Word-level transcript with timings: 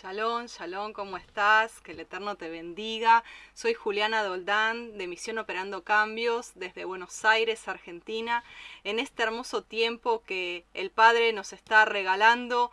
Shalom, 0.00 0.46
shalom, 0.46 0.92
¿cómo 0.92 1.16
estás? 1.16 1.80
Que 1.80 1.90
el 1.90 1.98
Eterno 1.98 2.36
te 2.36 2.48
bendiga. 2.48 3.24
Soy 3.52 3.74
Juliana 3.74 4.22
Doldán 4.22 4.96
de 4.96 5.08
Misión 5.08 5.38
Operando 5.38 5.82
Cambios 5.82 6.52
desde 6.54 6.84
Buenos 6.84 7.24
Aires, 7.24 7.66
Argentina, 7.66 8.44
en 8.84 9.00
este 9.00 9.24
hermoso 9.24 9.64
tiempo 9.64 10.22
que 10.24 10.64
el 10.72 10.92
Padre 10.92 11.32
nos 11.32 11.52
está 11.52 11.84
regalando 11.84 12.70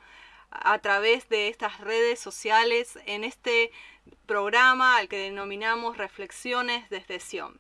a 0.51 0.77
través 0.77 1.27
de 1.27 1.47
estas 1.47 1.79
redes 1.79 2.19
sociales 2.19 2.99
en 3.07 3.23
este 3.23 3.71
programa 4.27 4.97
al 4.97 5.07
que 5.07 5.17
denominamos 5.17 5.97
Reflexiones 5.97 6.87
desde 6.91 7.19
Sion. 7.19 7.59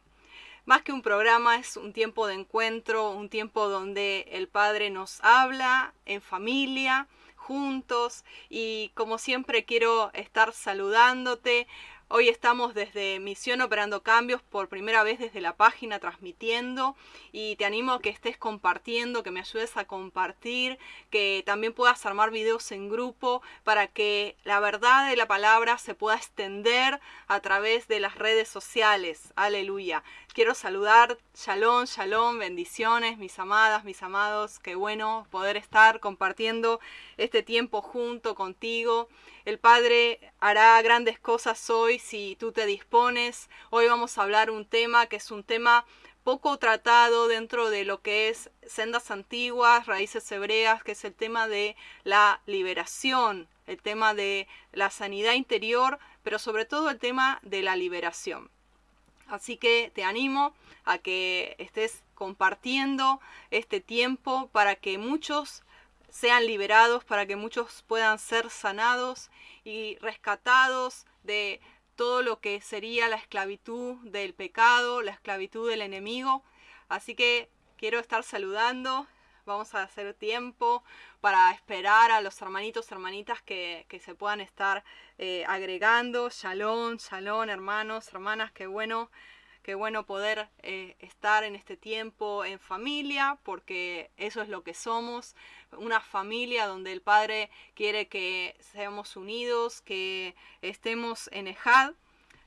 Más 0.65 0.83
que 0.83 0.91
un 0.91 1.01
programa 1.01 1.55
es 1.55 1.75
un 1.75 1.91
tiempo 1.91 2.27
de 2.27 2.35
encuentro, 2.35 3.09
un 3.09 3.29
tiempo 3.29 3.67
donde 3.67 4.27
el 4.31 4.47
Padre 4.47 4.91
nos 4.91 5.23
habla 5.23 5.95
en 6.05 6.21
familia, 6.21 7.07
juntos 7.45 8.25
y 8.49 8.89
como 8.95 9.19
siempre 9.19 9.65
quiero 9.65 10.09
estar 10.13 10.51
saludándote. 10.51 11.67
Hoy 12.07 12.29
estamos 12.29 12.73
desde 12.73 13.19
Misión 13.19 13.61
Operando 13.61 14.01
Cambios 14.01 14.41
por 14.41 14.67
primera 14.67 15.03
vez 15.03 15.19
desde 15.19 15.41
la 15.41 15.55
página 15.55 15.99
transmitiendo 15.99 16.95
y 17.31 17.55
te 17.55 17.65
animo 17.65 17.93
a 17.93 18.01
que 18.01 18.09
estés 18.09 18.37
compartiendo, 18.37 19.21
que 19.21 19.31
me 19.31 19.39
ayudes 19.39 19.77
a 19.77 19.85
compartir, 19.85 20.79
que 21.09 21.43
también 21.45 21.73
puedas 21.73 22.05
armar 22.05 22.31
videos 22.31 22.71
en 22.71 22.89
grupo 22.89 23.41
para 23.63 23.87
que 23.87 24.37
la 24.43 24.59
verdad 24.59 25.09
de 25.09 25.15
la 25.15 25.27
palabra 25.27 25.77
se 25.77 25.95
pueda 25.95 26.17
extender 26.17 26.99
a 27.27 27.39
través 27.41 27.87
de 27.87 27.99
las 27.99 28.15
redes 28.15 28.49
sociales. 28.49 29.33
Aleluya. 29.35 30.03
Quiero 30.35 30.53
saludar, 30.53 31.17
shalom, 31.33 31.85
shalom, 31.85 32.39
bendiciones, 32.39 33.17
mis 33.17 33.39
amadas, 33.39 33.85
mis 33.85 34.03
amados. 34.03 34.59
Qué 34.59 34.75
bueno 34.75 35.25
poder 35.31 35.55
estar 35.55 36.01
compartiendo 36.01 36.81
este 37.15 37.41
tiempo 37.41 37.81
junto 37.81 38.35
contigo. 38.35 39.07
El 39.45 39.59
Padre 39.59 40.19
hará 40.41 40.81
grandes 40.81 41.19
cosas 41.19 41.69
hoy 41.69 41.99
si 41.99 42.35
tú 42.37 42.51
te 42.51 42.65
dispones. 42.65 43.49
Hoy 43.69 43.87
vamos 43.87 44.17
a 44.17 44.23
hablar 44.23 44.51
un 44.51 44.65
tema 44.65 45.05
que 45.05 45.15
es 45.15 45.31
un 45.31 45.45
tema 45.45 45.85
poco 46.25 46.57
tratado 46.57 47.29
dentro 47.29 47.69
de 47.69 47.85
lo 47.85 48.01
que 48.01 48.27
es 48.27 48.49
sendas 48.67 49.11
antiguas, 49.11 49.85
raíces 49.85 50.29
hebreas, 50.33 50.83
que 50.83 50.91
es 50.91 51.05
el 51.05 51.13
tema 51.13 51.47
de 51.47 51.77
la 52.03 52.41
liberación, 52.45 53.47
el 53.67 53.81
tema 53.81 54.13
de 54.13 54.49
la 54.73 54.89
sanidad 54.89 55.31
interior, 55.31 55.97
pero 56.23 56.39
sobre 56.39 56.65
todo 56.65 56.89
el 56.89 56.99
tema 56.99 57.39
de 57.41 57.61
la 57.61 57.77
liberación. 57.77 58.51
Así 59.27 59.57
que 59.57 59.91
te 59.93 60.03
animo 60.03 60.53
a 60.83 60.97
que 60.97 61.55
estés 61.57 62.03
compartiendo 62.13 63.19
este 63.51 63.81
tiempo 63.81 64.49
para 64.51 64.75
que 64.75 64.97
muchos 64.97 65.63
sean 66.09 66.45
liberados, 66.45 67.03
para 67.03 67.25
que 67.25 67.35
muchos 67.35 67.83
puedan 67.87 68.19
ser 68.19 68.49
sanados 68.49 69.29
y 69.63 69.97
rescatados 69.97 71.05
de 71.23 71.59
todo 71.95 72.21
lo 72.21 72.39
que 72.39 72.61
sería 72.61 73.09
la 73.09 73.15
esclavitud 73.15 73.95
del 74.03 74.33
pecado, 74.33 75.01
la 75.01 75.11
esclavitud 75.11 75.69
del 75.69 75.81
enemigo. 75.81 76.43
Así 76.87 77.15
que 77.15 77.49
quiero 77.77 77.99
estar 77.99 78.23
saludando, 78.23 79.07
vamos 79.45 79.75
a 79.75 79.83
hacer 79.83 80.13
tiempo 80.13 80.83
para 81.21 81.51
esperar 81.51 82.11
a 82.11 82.21
los 82.21 82.41
hermanitos, 82.41 82.91
hermanitas 82.91 83.41
que, 83.41 83.85
se 84.03 84.15
puedan 84.15 84.41
estar 84.41 84.83
eh, 85.17 85.45
agregando. 85.47 86.29
Shalom, 86.29 86.97
shalom, 86.97 87.49
hermanos, 87.49 88.07
hermanas, 88.09 88.51
qué 88.51 88.67
bueno 88.67 89.09
Qué 89.65 89.73
bueno 89.73 90.05
poder 90.05 90.47
eh, 90.61 90.95
estar 90.99 91.43
en 91.43 91.55
este 91.55 91.75
tiempo 91.75 92.45
en 92.45 92.59
familia, 92.59 93.39
porque 93.41 94.11
eso 94.15 94.43
es 94.43 94.47
lo 94.47 94.61
que 94.61 94.75
somos, 94.75 95.35
una 95.71 95.99
familia 96.01 96.67
donde 96.67 96.91
el 96.91 97.01
Padre 97.01 97.49
quiere 97.73 98.07
que 98.07 98.55
seamos 98.59 99.15
unidos, 99.15 99.81
que 99.81 100.35
estemos 100.61 101.31
en 101.33 101.47
Ejad. 101.47 101.93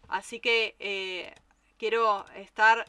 Así 0.06 0.38
que 0.38 0.76
eh, 0.78 1.34
quiero 1.76 2.24
estar 2.36 2.86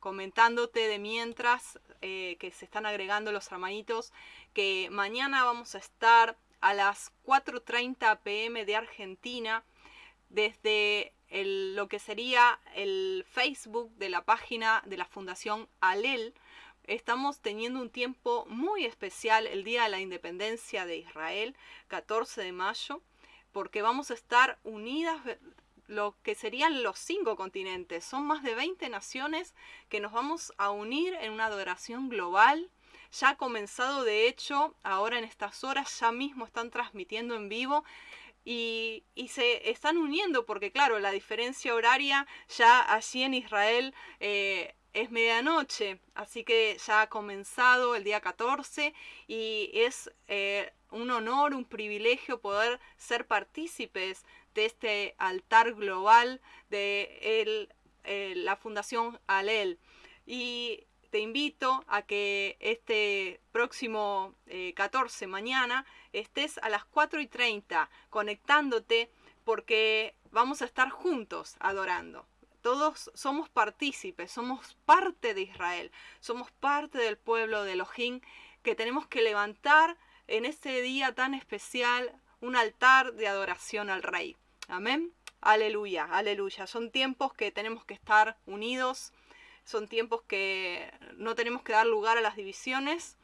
comentándote 0.00 0.88
de 0.88 0.98
mientras 0.98 1.78
que 2.00 2.52
se 2.54 2.64
están 2.64 2.86
agregando 2.86 3.32
los 3.32 3.50
hermanitos, 3.50 4.12
que 4.54 4.88
mañana 4.90 5.44
vamos 5.44 5.74
a 5.74 5.78
estar 5.78 6.36
a 6.60 6.74
las 6.74 7.12
4.30 7.26 8.18
pm 8.20 8.64
de 8.64 8.76
Argentina 8.76 9.64
desde 10.28 11.12
lo 11.30 11.88
que 11.88 11.98
sería 11.98 12.58
el 12.74 13.24
Facebook 13.30 13.90
de 13.96 14.08
la 14.08 14.24
página 14.24 14.82
de 14.86 14.96
la 14.96 15.04
Fundación 15.04 15.68
Alel. 15.80 16.34
Estamos 16.84 17.40
teniendo 17.40 17.80
un 17.80 17.90
tiempo 17.90 18.46
muy 18.48 18.86
especial 18.86 19.46
el 19.46 19.62
Día 19.62 19.82
de 19.84 19.90
la 19.90 20.00
Independencia 20.00 20.86
de 20.86 20.96
Israel, 20.96 21.54
14 21.88 22.42
de 22.42 22.52
mayo, 22.52 23.02
porque 23.52 23.82
vamos 23.82 24.10
a 24.10 24.14
estar 24.14 24.58
unidas 24.64 25.20
lo 25.88 26.16
que 26.22 26.36
serían 26.36 26.82
los 26.82 26.98
cinco 26.98 27.34
continentes. 27.34 28.04
Son 28.04 28.24
más 28.24 28.44
de 28.44 28.54
20 28.54 28.88
naciones 28.88 29.54
que 29.88 30.00
nos 30.00 30.12
vamos 30.12 30.52
a 30.58 30.70
unir 30.70 31.14
en 31.14 31.32
una 31.32 31.46
adoración 31.46 32.08
global. 32.08 32.70
Ya 33.10 33.30
ha 33.30 33.36
comenzado, 33.36 34.04
de 34.04 34.28
hecho, 34.28 34.74
ahora 34.82 35.18
en 35.18 35.24
estas 35.24 35.64
horas 35.64 35.98
ya 35.98 36.12
mismo 36.12 36.44
están 36.44 36.70
transmitiendo 36.70 37.34
en 37.34 37.48
vivo 37.48 37.84
y, 38.44 39.04
se 39.28 39.70
están 39.70 39.98
uniendo 39.98 40.46
porque 40.46 40.70
claro, 40.70 40.98
la 41.00 41.10
diferencia 41.10 41.74
horaria 41.74 42.26
ya 42.56 42.80
allí 42.94 43.22
en 43.22 43.34
Israel 43.34 43.94
eh, 44.20 44.74
es 44.94 45.10
medianoche, 45.10 46.00
así 46.14 46.44
que 46.44 46.78
ya 46.86 47.02
ha 47.02 47.08
comenzado 47.08 47.94
el 47.94 48.04
día 48.04 48.20
14 48.20 48.94
y 49.26 49.70
es 49.74 50.10
eh, 50.28 50.72
un 50.90 51.10
honor, 51.10 51.54
un 51.54 51.64
privilegio 51.64 52.40
poder 52.40 52.80
ser 52.96 53.26
partícipes 53.26 54.24
de 54.58 54.66
este 54.66 55.14
altar 55.18 55.74
global 55.74 56.40
de 56.68 57.68
eh, 58.02 58.34
la 58.34 58.56
Fundación 58.56 59.20
Alel. 59.28 59.78
Y 60.26 60.84
te 61.10 61.20
invito 61.20 61.84
a 61.86 62.02
que 62.02 62.56
este 62.58 63.40
próximo 63.52 64.34
14, 64.74 65.28
mañana, 65.28 65.86
estés 66.12 66.58
a 66.58 66.68
las 66.68 66.84
4 66.84 67.20
y 67.20 67.28
30 67.28 67.88
conectándote 68.10 69.10
porque 69.44 70.16
vamos 70.32 70.60
a 70.60 70.64
estar 70.64 70.90
juntos 70.90 71.56
adorando. 71.60 72.26
Todos 72.60 73.12
somos 73.14 73.48
partícipes, 73.48 74.32
somos 74.32 74.76
parte 74.84 75.34
de 75.34 75.42
Israel, 75.42 75.92
somos 76.18 76.50
parte 76.50 76.98
del 76.98 77.16
pueblo 77.16 77.62
de 77.62 77.74
Elohim 77.74 78.20
que 78.64 78.74
tenemos 78.74 79.06
que 79.06 79.22
levantar 79.22 79.96
en 80.26 80.44
este 80.44 80.82
día 80.82 81.14
tan 81.14 81.32
especial 81.34 82.20
un 82.40 82.56
altar 82.56 83.14
de 83.14 83.28
adoración 83.28 83.88
al 83.88 84.02
Rey. 84.02 84.36
Amén. 84.68 85.14
Aleluya, 85.40 86.04
aleluya. 86.04 86.66
Son 86.66 86.90
tiempos 86.90 87.32
que 87.32 87.50
tenemos 87.50 87.86
que 87.86 87.94
estar 87.94 88.36
unidos, 88.44 89.12
son 89.64 89.88
tiempos 89.88 90.22
que 90.22 90.92
no 91.16 91.34
tenemos 91.34 91.62
que 91.62 91.72
dar 91.72 91.86
lugar 91.86 92.18
a 92.18 92.20
las 92.20 92.36
divisiones, 92.36 93.16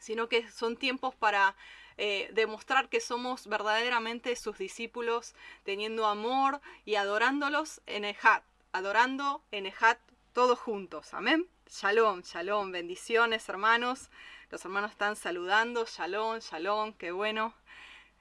sino 0.00 0.28
que 0.28 0.48
son 0.50 0.76
tiempos 0.78 1.14
para 1.14 1.54
eh, 1.98 2.30
demostrar 2.32 2.88
que 2.88 3.00
somos 3.00 3.46
verdaderamente 3.46 4.34
sus 4.36 4.56
discípulos, 4.56 5.34
teniendo 5.64 6.06
amor 6.06 6.62
y 6.86 6.94
adorándolos 6.94 7.82
en 7.86 8.06
Ejat, 8.06 8.42
adorando 8.72 9.42
en 9.50 9.66
Ejat 9.66 9.98
todos 10.32 10.58
juntos. 10.58 11.12
Amén. 11.12 11.46
Shalom, 11.68 12.22
shalom, 12.22 12.72
bendiciones 12.72 13.48
hermanos. 13.50 14.10
Los 14.50 14.64
hermanos 14.64 14.92
están 14.92 15.14
saludando, 15.16 15.84
shalom, 15.86 16.38
shalom, 16.38 16.94
qué 16.94 17.12
bueno, 17.12 17.54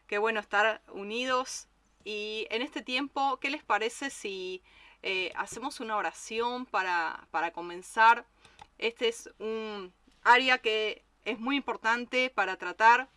qué 0.07 0.17
bueno 0.17 0.41
estar 0.41 0.81
unidos. 0.89 1.67
Y 2.03 2.47
en 2.49 2.61
este 2.61 2.81
tiempo, 2.81 3.39
¿qué 3.39 3.49
les 3.49 3.63
parece 3.63 4.09
si 4.09 4.61
eh, 5.01 5.31
hacemos 5.35 5.79
una 5.79 5.95
oración 5.95 6.65
para, 6.65 7.27
para 7.31 7.51
comenzar? 7.51 8.25
Este 8.77 9.07
es 9.07 9.29
un 9.39 9.93
área 10.23 10.57
que 10.57 11.03
es 11.23 11.39
muy 11.39 11.55
importante 11.55 12.29
para 12.29 12.57
tratar 12.57 13.09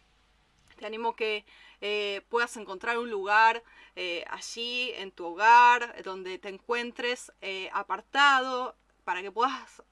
te 0.77 0.85
animo 0.85 1.17
que 1.17 1.47
eh, 1.81 2.21
puedas 2.29 2.55
encontrar 2.59 2.99
un 2.99 3.11
lugar 3.11 3.63
eh, 3.95 4.27
allí 4.29 4.93
en 4.97 5.11
tu 5.11 5.25
hogar 5.25 6.03
donde 6.03 6.39
te 6.39 6.51
encuentres 6.51 7.33
apartado 7.73 8.77
para 9.03 9.23
que 9.23 9.33
puedas 9.33 9.83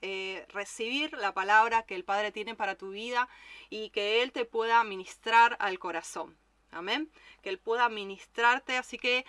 recibir 0.49 1.15
la 1.15 1.33
palabra 1.33 1.85
que 1.85 1.95
el 1.95 2.05
Padre 2.05 2.33
tiene 2.33 2.55
para 2.55 2.77
tu 2.77 2.91
vida 2.91 3.31
y 3.71 3.89
que 3.91 4.23
Él 4.23 4.33
te 4.33 4.45
pueda 4.45 4.85
ministrar 4.85 5.57
al 5.59 5.79
corazón. 5.79 6.37
Amén. 6.75 7.11
Que 7.43 7.51
Él 7.51 7.59
pueda 7.59 7.89
ministrarte. 7.89 8.77
Así 8.77 8.99
que 8.99 9.25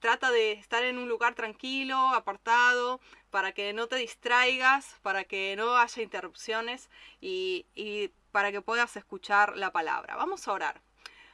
trata 0.00 0.30
de 0.30 0.52
estar 0.52 0.82
en 0.84 0.98
un 0.98 1.08
lugar 1.08 1.34
tranquilo, 1.34 1.96
apartado, 2.08 3.00
para 3.30 3.52
que 3.52 3.72
no 3.72 3.86
te 3.86 3.96
distraigas, 3.96 4.96
para 5.02 5.24
que 5.24 5.54
no 5.56 5.76
haya 5.76 6.02
interrupciones 6.02 6.90
y, 7.20 7.66
y 7.74 8.10
para 8.32 8.50
que 8.50 8.62
puedas 8.62 8.96
escuchar 8.96 9.56
la 9.56 9.70
palabra. 9.72 10.16
Vamos 10.16 10.48
a 10.48 10.52
orar. 10.52 10.89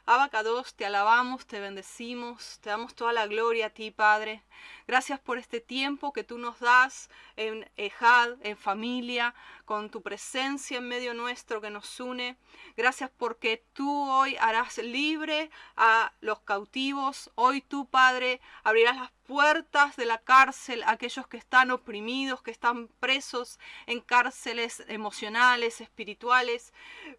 Abacados, 0.08 0.72
te 0.76 0.86
alabamos, 0.86 1.48
te 1.48 1.58
bendecimos, 1.58 2.60
te 2.60 2.70
damos 2.70 2.94
toda 2.94 3.12
la 3.12 3.26
gloria 3.26 3.66
a 3.66 3.70
ti, 3.70 3.90
Padre. 3.90 4.44
Gracias 4.86 5.18
por 5.18 5.36
este 5.36 5.60
tiempo 5.60 6.12
que 6.12 6.22
tú 6.22 6.38
nos 6.38 6.60
das 6.60 7.10
en 7.34 7.68
Ejad, 7.76 8.36
en 8.42 8.56
familia, 8.56 9.34
con 9.64 9.90
tu 9.90 10.02
presencia 10.02 10.78
en 10.78 10.86
medio 10.86 11.12
nuestro 11.12 11.60
que 11.60 11.70
nos 11.70 11.98
une. 11.98 12.36
Gracias 12.76 13.10
porque 13.18 13.64
tú 13.72 14.08
hoy 14.08 14.36
harás 14.36 14.78
libre 14.78 15.50
a 15.76 16.12
los 16.20 16.38
cautivos. 16.38 17.32
Hoy 17.34 17.60
tú, 17.60 17.88
Padre, 17.88 18.40
abrirás 18.62 18.94
las 18.94 19.10
puertas 19.26 19.96
de 19.96 20.06
la 20.06 20.18
cárcel 20.18 20.84
a 20.84 20.92
aquellos 20.92 21.26
que 21.26 21.36
están 21.36 21.72
oprimidos, 21.72 22.42
que 22.42 22.52
están 22.52 22.86
presos 23.00 23.58
en 23.86 24.00
cárceles 24.00 24.84
emocionales, 24.86 25.80
espirituales. 25.80 26.72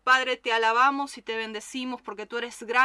Padre, 0.05 0.37
te 0.37 0.53
alabamos 0.53 1.17
y 1.17 1.21
te 1.21 1.35
bendecimos 1.35 2.01
porque 2.01 2.25
tú 2.25 2.37
eres 2.37 2.63
grande 2.63 2.76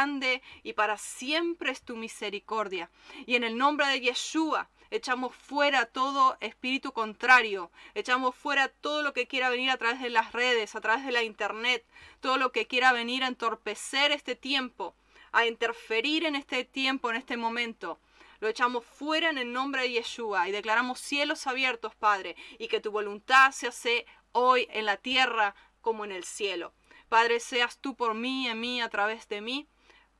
y 0.63 0.73
para 0.73 0.97
siempre 0.97 1.71
es 1.71 1.83
tu 1.83 1.95
misericordia. 1.95 2.89
Y 3.25 3.35
en 3.35 3.43
el 3.43 3.57
nombre 3.57 3.87
de 3.87 3.99
Yeshua, 3.99 4.69
echamos 4.89 5.35
fuera 5.35 5.85
todo 5.85 6.37
espíritu 6.39 6.93
contrario, 6.93 7.71
echamos 7.93 8.35
fuera 8.35 8.69
todo 8.69 9.03
lo 9.03 9.13
que 9.13 9.27
quiera 9.27 9.49
venir 9.49 9.69
a 9.69 9.77
través 9.77 9.99
de 10.01 10.09
las 10.09 10.31
redes, 10.31 10.75
a 10.75 10.81
través 10.81 11.05
de 11.05 11.11
la 11.11 11.23
internet, 11.23 11.85
todo 12.21 12.37
lo 12.37 12.51
que 12.51 12.65
quiera 12.67 12.91
venir 12.91 13.23
a 13.23 13.27
entorpecer 13.27 14.11
este 14.11 14.35
tiempo, 14.35 14.95
a 15.31 15.45
interferir 15.45 16.25
en 16.25 16.35
este 16.35 16.63
tiempo, 16.63 17.09
en 17.09 17.17
este 17.17 17.37
momento. 17.37 17.99
Lo 18.39 18.47
echamos 18.47 18.83
fuera 18.83 19.29
en 19.29 19.37
el 19.37 19.53
nombre 19.53 19.83
de 19.83 19.91
Yeshua 19.91 20.49
y 20.49 20.51
declaramos 20.51 20.99
cielos 20.99 21.47
abiertos, 21.47 21.95
Padre, 21.95 22.35
y 22.57 22.67
que 22.67 22.81
tu 22.81 22.91
voluntad 22.91 23.51
se 23.51 23.67
hace 23.67 24.05
hoy 24.31 24.67
en 24.71 24.85
la 24.85 24.97
tierra 24.97 25.55
como 25.81 26.03
en 26.03 26.11
el 26.11 26.23
cielo. 26.23 26.73
Padre, 27.09 27.39
seas 27.39 27.77
tú 27.77 27.95
por 27.95 28.15
mí, 28.15 28.47
en 28.47 28.59
mí, 28.59 28.81
a 28.81 28.89
través 28.89 29.27
de 29.27 29.39
mí, 29.39 29.67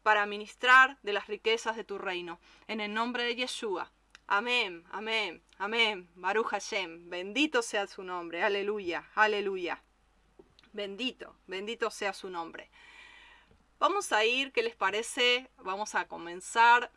para 0.03 0.25
ministrar 0.25 1.00
de 1.01 1.13
las 1.13 1.27
riquezas 1.27 1.75
de 1.75 1.83
tu 1.83 1.97
reino. 1.97 2.39
En 2.67 2.81
el 2.81 2.94
nombre 2.94 3.23
de 3.23 3.35
Yeshua. 3.35 3.91
Amén, 4.27 4.83
amén, 4.91 5.41
amén. 5.57 6.09
Baruch 6.15 6.47
Hashem. 6.47 7.09
Bendito 7.09 7.61
sea 7.61 7.87
su 7.87 8.04
nombre. 8.04 8.44
Aleluya, 8.44 9.09
aleluya. 9.16 9.81
Bendito, 10.71 11.35
bendito 11.47 11.89
sea 11.89 12.13
su 12.13 12.30
nombre. 12.30 12.69
Vamos 13.80 14.11
a 14.11 14.23
ir, 14.23 14.51
¿qué 14.51 14.63
les 14.63 14.75
parece? 14.75 15.49
Vamos 15.57 15.94
a 15.95 16.07
comenzar 16.07 16.92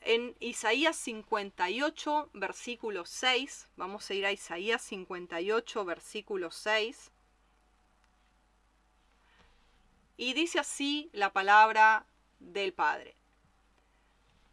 en 0.00 0.34
Isaías 0.40 0.96
58, 0.96 2.30
versículo 2.34 3.04
6. 3.06 3.68
Vamos 3.76 4.08
a 4.08 4.14
ir 4.14 4.26
a 4.26 4.32
Isaías 4.32 4.82
58, 4.82 5.84
versículo 5.84 6.50
6. 6.50 7.10
Y 10.16 10.32
dice 10.34 10.58
así 10.58 11.10
la 11.12 11.32
palabra 11.32 12.06
del 12.38 12.72
Padre. 12.72 13.16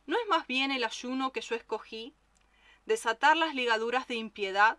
¿No 0.05 0.17
es 0.17 0.27
más 0.27 0.47
bien 0.47 0.71
el 0.71 0.83
ayuno 0.83 1.31
que 1.31 1.41
yo 1.41 1.55
escogí? 1.55 2.15
Desatar 2.85 3.37
las 3.37 3.53
ligaduras 3.53 4.07
de 4.07 4.15
impiedad, 4.15 4.77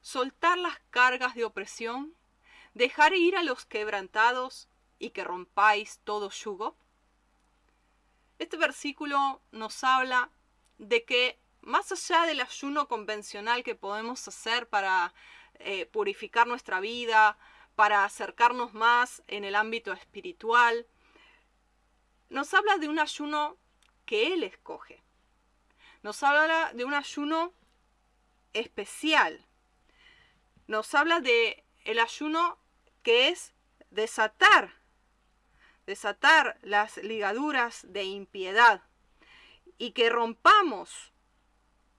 soltar 0.00 0.58
las 0.58 0.78
cargas 0.90 1.34
de 1.34 1.44
opresión, 1.44 2.14
dejar 2.74 3.14
ir 3.14 3.36
a 3.36 3.42
los 3.42 3.64
quebrantados 3.64 4.68
y 4.98 5.10
que 5.10 5.24
rompáis 5.24 6.00
todo 6.04 6.30
yugo. 6.30 6.76
Este 8.38 8.56
versículo 8.56 9.40
nos 9.52 9.84
habla 9.84 10.30
de 10.78 11.04
que 11.04 11.38
más 11.60 11.92
allá 11.92 12.26
del 12.26 12.40
ayuno 12.40 12.88
convencional 12.88 13.62
que 13.62 13.74
podemos 13.74 14.26
hacer 14.26 14.68
para 14.68 15.12
eh, 15.54 15.86
purificar 15.86 16.46
nuestra 16.46 16.80
vida, 16.80 17.36
para 17.78 18.04
acercarnos 18.04 18.74
más 18.74 19.22
en 19.28 19.44
el 19.44 19.54
ámbito 19.54 19.92
espiritual, 19.92 20.88
nos 22.28 22.52
habla 22.52 22.76
de 22.78 22.88
un 22.88 22.98
ayuno 22.98 23.56
que 24.04 24.34
Él 24.34 24.42
escoge. 24.42 25.00
Nos 26.02 26.24
habla 26.24 26.72
de 26.74 26.84
un 26.84 26.92
ayuno 26.92 27.54
especial. 28.52 29.46
Nos 30.66 30.92
habla 30.92 31.20
de 31.20 31.64
el 31.84 32.00
ayuno 32.00 32.58
que 33.04 33.28
es 33.28 33.54
desatar, 33.90 34.74
desatar 35.86 36.58
las 36.62 36.96
ligaduras 36.96 37.86
de 37.88 38.02
impiedad 38.02 38.82
y 39.78 39.92
que 39.92 40.10
rompamos, 40.10 41.12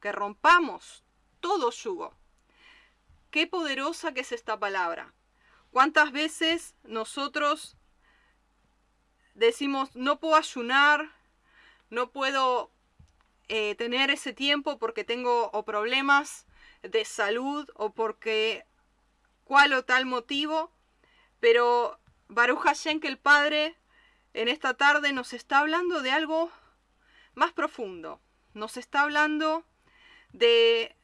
que 0.01 0.12
rompamos 0.12 1.05
todo 1.39 1.71
yugo. 1.71 2.17
Qué 3.31 3.48
poderosa 3.48 4.13
que 4.13 4.19
es 4.19 4.33
esta 4.33 4.59
palabra. 4.59 5.13
¿Cuántas 5.71 6.11
veces 6.11 6.75
nosotros 6.83 7.77
decimos, 9.35 9.95
no 9.95 10.19
puedo 10.19 10.35
ayunar, 10.35 11.11
no 11.89 12.11
puedo 12.11 12.71
eh, 13.47 13.75
tener 13.75 14.09
ese 14.09 14.33
tiempo 14.33 14.79
porque 14.79 15.03
tengo 15.03 15.51
problemas 15.65 16.47
de 16.81 17.05
salud 17.05 17.69
o 17.75 17.91
porque 17.91 18.65
cual 19.43 19.73
o 19.73 19.83
tal 19.83 20.05
motivo, 20.05 20.71
pero 21.39 21.99
Baruch 22.27 22.61
Hashem 22.61 22.99
que 22.99 23.07
el 23.07 23.17
Padre 23.17 23.75
en 24.33 24.47
esta 24.47 24.75
tarde 24.75 25.13
nos 25.13 25.33
está 25.33 25.59
hablando 25.59 26.01
de 26.01 26.11
algo 26.11 26.51
más 27.33 27.51
profundo, 27.53 28.21
nos 28.53 28.77
está 28.77 29.01
hablando 29.01 29.65
de 30.31 30.95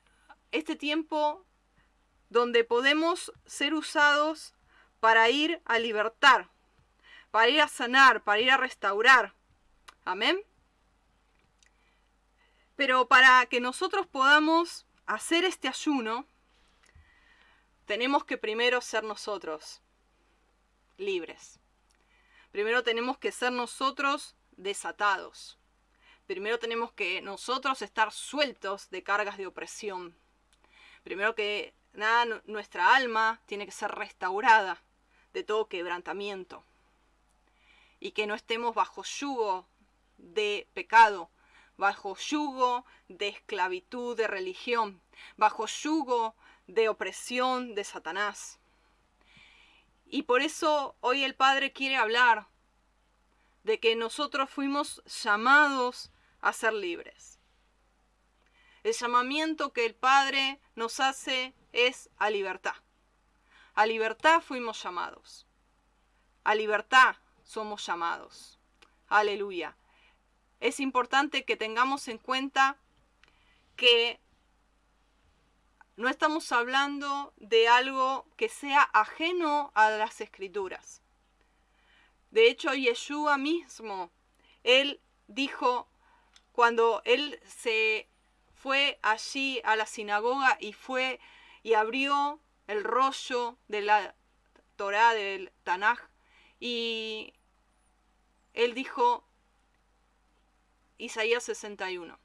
este 0.52 0.76
tiempo 0.76 1.46
donde 2.30 2.64
podemos 2.64 3.32
ser 3.46 3.74
usados 3.74 4.55
para 5.06 5.30
ir 5.30 5.62
a 5.66 5.78
libertar, 5.78 6.50
para 7.30 7.48
ir 7.48 7.62
a 7.62 7.68
sanar, 7.68 8.24
para 8.24 8.40
ir 8.40 8.50
a 8.50 8.58
restaurar. 8.58 9.36
Amén. 10.04 10.44
Pero 12.76 13.08
para 13.08 13.46
que 13.46 13.60
nosotros 13.60 14.08
podamos 14.08 14.88
hacer 15.06 15.44
este 15.46 15.68
ayuno, 15.68 16.26
tenemos 17.86 18.26
que 18.26 18.40
primero 18.40 18.82
ser 18.82 19.04
nosotros 19.04 19.84
libres. 20.98 21.60
Primero 22.52 22.82
tenemos 22.82 23.20
que 23.20 23.32
ser 23.32 23.52
nosotros 23.52 24.36
desatados. 24.58 25.60
Primero 26.26 26.58
tenemos 26.58 26.92
que 26.94 27.22
nosotros 27.22 27.84
estar 27.84 28.12
sueltos 28.12 28.90
de 28.90 29.04
cargas 29.04 29.38
de 29.38 29.46
opresión. 29.46 30.18
Primero 31.04 31.36
que 31.36 31.76
nada, 31.94 32.42
nuestra 32.46 32.96
alma 32.96 33.40
tiene 33.46 33.68
que 33.68 33.72
ser 33.72 33.92
restaurada 33.92 34.82
de 35.36 35.44
todo 35.44 35.68
quebrantamiento. 35.68 36.64
Y 38.00 38.12
que 38.12 38.26
no 38.26 38.36
estemos 38.36 38.74
bajo 38.74 39.04
yugo 39.04 39.68
de 40.18 40.66
pecado, 40.74 41.30
bajo 41.76 42.16
yugo 42.16 42.86
de 43.10 43.28
esclavitud, 43.28 44.16
de 44.16 44.28
religión, 44.28 45.02
bajo 45.36 45.68
yugo 45.68 46.36
de 46.68 46.88
opresión 46.88 47.76
de 47.76 47.84
Satanás. 47.84 48.60
Y 50.08 50.24
por 50.24 50.42
eso 50.42 50.96
hoy 51.02 51.26
el 51.26 51.36
Padre 51.36 51.74
quiere 51.74 51.98
hablar 51.98 52.48
de 53.64 53.82
que 53.82 53.98
nosotros 53.98 54.50
fuimos 54.50 55.04
llamados 55.22 56.12
a 56.40 56.54
ser 56.54 56.72
libres. 56.72 57.40
El 58.84 58.94
llamamiento 58.94 59.74
que 59.74 59.86
el 59.86 59.96
Padre 59.96 60.62
nos 60.76 61.02
hace 61.02 61.54
es 61.74 62.10
a 62.20 62.30
libertad. 62.30 62.85
A 63.76 63.86
libertad 63.86 64.42
fuimos 64.42 64.82
llamados. 64.82 65.46
A 66.44 66.56
libertad 66.56 67.16
somos 67.44 67.86
llamados. 67.86 68.60
Aleluya 69.08 69.76
es 70.60 70.80
importante 70.80 71.46
que 71.46 71.58
tengamos 71.58 72.08
en 72.08 72.18
cuenta 72.18 72.78
que 73.76 74.20
no 75.96 76.10
estamos 76.10 76.52
hablando 76.52 77.34
de 77.38 77.68
algo 77.68 78.26
que 78.36 78.50
sea 78.50 78.82
ajeno 78.82 79.72
a 79.76 79.92
las 79.92 80.22
escrituras. 80.22 81.02
De 82.32 82.50
hecho, 82.50 82.74
Yeshua 82.74 83.38
mismo, 83.38 84.12
él 84.64 85.00
dijo, 85.28 85.88
cuando 86.52 87.02
él 87.06 87.40
se 87.46 88.10
fue 88.56 89.00
allí 89.04 89.62
a 89.64 89.76
la 89.76 89.86
sinagoga 89.86 90.58
y 90.60 90.74
fue 90.74 91.20
y 91.64 91.76
abrió 91.76 92.40
el 92.68 92.84
rollo 92.84 93.58
de 93.68 93.82
la 93.82 94.16
Torah 94.76 95.14
del 95.14 95.52
Tanaj 95.64 96.00
y 96.60 97.34
él 98.54 98.74
dijo, 98.74 99.24
Isaías 100.98 101.44
61. 101.44 102.18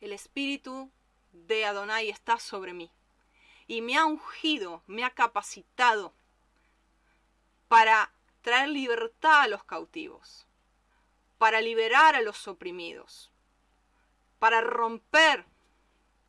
El 0.00 0.12
espíritu 0.12 0.90
de 1.32 1.64
Adonai 1.64 2.08
está 2.08 2.38
sobre 2.38 2.72
mí 2.72 2.90
y 3.66 3.80
me 3.80 3.96
ha 3.96 4.04
ungido, 4.04 4.82
me 4.86 5.04
ha 5.04 5.10
capacitado 5.10 6.12
para 7.68 8.12
traer 8.42 8.68
libertad 8.68 9.42
a 9.42 9.48
los 9.48 9.64
cautivos, 9.64 10.46
para 11.38 11.60
liberar 11.60 12.14
a 12.14 12.20
los 12.20 12.46
oprimidos, 12.48 13.30
para 14.38 14.60
romper 14.60 15.46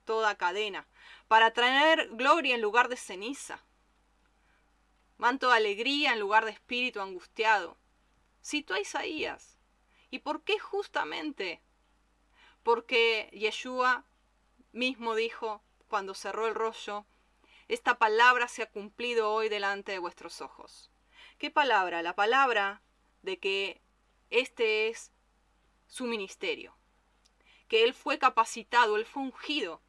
toda 0.06 0.38
cadena, 0.38 0.88
para 1.28 1.52
traer 1.54 2.10
gloria 2.12 2.56
en 2.56 2.62
lugar 2.62 2.90
de 2.90 2.98
ceniza, 2.98 3.64
manto 5.18 5.50
de 5.50 5.56
alegría 5.56 6.14
en 6.14 6.20
lugar 6.20 6.46
de 6.46 6.52
espíritu 6.52 7.02
angustiado, 7.02 7.78
citó 8.44 8.74
a 8.74 8.80
Isaías. 8.80 9.58
¿Y 10.10 10.20
por 10.20 10.44
qué 10.44 10.60
justamente? 10.60 11.62
Porque 12.62 13.30
Yeshua 13.34 14.06
mismo 14.72 15.16
dijo 15.16 15.64
cuando 15.88 16.14
cerró 16.14 16.48
el 16.48 16.56
rollo, 16.56 17.06
esta 17.68 17.98
palabra 17.98 18.48
se 18.48 18.64
ha 18.64 18.70
cumplido 18.70 19.32
hoy 19.32 19.50
delante 19.50 19.92
de 19.94 20.00
vuestros 20.00 20.42
ojos. 20.42 20.92
¿Qué 21.38 21.50
palabra? 21.50 22.02
La 22.02 22.16
palabra 22.16 22.82
de 23.22 23.40
que 23.40 23.82
este 24.30 24.90
es 24.90 25.12
su 25.88 26.06
ministerio, 26.06 26.76
que 27.68 27.84
él 27.84 27.94
fue 27.94 28.20
capacitado, 28.20 28.98
él 28.98 29.06
fue 29.06 29.24
ungido, 29.24 29.82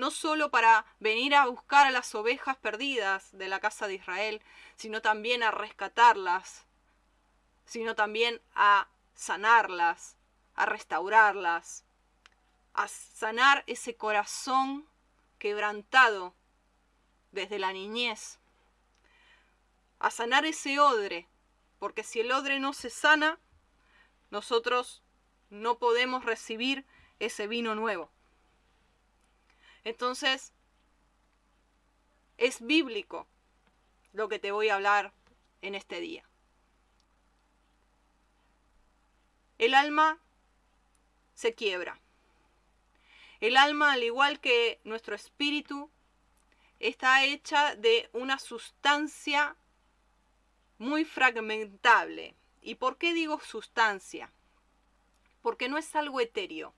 no 0.00 0.10
solo 0.10 0.50
para 0.50 0.86
venir 0.98 1.34
a 1.34 1.46
buscar 1.46 1.86
a 1.86 1.90
las 1.90 2.14
ovejas 2.14 2.56
perdidas 2.56 3.36
de 3.36 3.48
la 3.48 3.60
casa 3.60 3.86
de 3.86 3.94
Israel, 3.94 4.42
sino 4.74 5.02
también 5.02 5.42
a 5.42 5.50
rescatarlas, 5.50 6.66
sino 7.66 7.94
también 7.94 8.40
a 8.54 8.88
sanarlas, 9.14 10.16
a 10.54 10.64
restaurarlas, 10.64 11.84
a 12.72 12.88
sanar 12.88 13.62
ese 13.66 13.94
corazón 13.94 14.88
quebrantado 15.38 16.34
desde 17.30 17.58
la 17.58 17.72
niñez, 17.72 18.38
a 19.98 20.10
sanar 20.10 20.46
ese 20.46 20.80
odre, 20.80 21.28
porque 21.78 22.04
si 22.04 22.20
el 22.20 22.32
odre 22.32 22.58
no 22.58 22.72
se 22.72 22.88
sana, 22.88 23.38
nosotros 24.30 25.02
no 25.50 25.78
podemos 25.78 26.24
recibir 26.24 26.86
ese 27.18 27.46
vino 27.46 27.74
nuevo. 27.74 28.10
Entonces, 29.84 30.52
es 32.38 32.64
bíblico 32.64 33.26
lo 34.12 34.28
que 34.28 34.38
te 34.38 34.52
voy 34.52 34.68
a 34.68 34.74
hablar 34.74 35.12
en 35.62 35.74
este 35.74 36.00
día. 36.00 36.24
El 39.58 39.74
alma 39.74 40.18
se 41.34 41.54
quiebra. 41.54 42.00
El 43.40 43.56
alma, 43.56 43.92
al 43.92 44.02
igual 44.02 44.40
que 44.40 44.80
nuestro 44.84 45.14
espíritu, 45.14 45.90
está 46.78 47.24
hecha 47.24 47.76
de 47.76 48.08
una 48.12 48.38
sustancia 48.38 49.56
muy 50.78 51.04
fragmentable. 51.04 52.34
¿Y 52.62 52.76
por 52.76 52.96
qué 52.96 53.12
digo 53.12 53.38
sustancia? 53.40 54.32
Porque 55.42 55.68
no 55.68 55.78
es 55.78 55.94
algo 55.94 56.20
etéreo. 56.20 56.74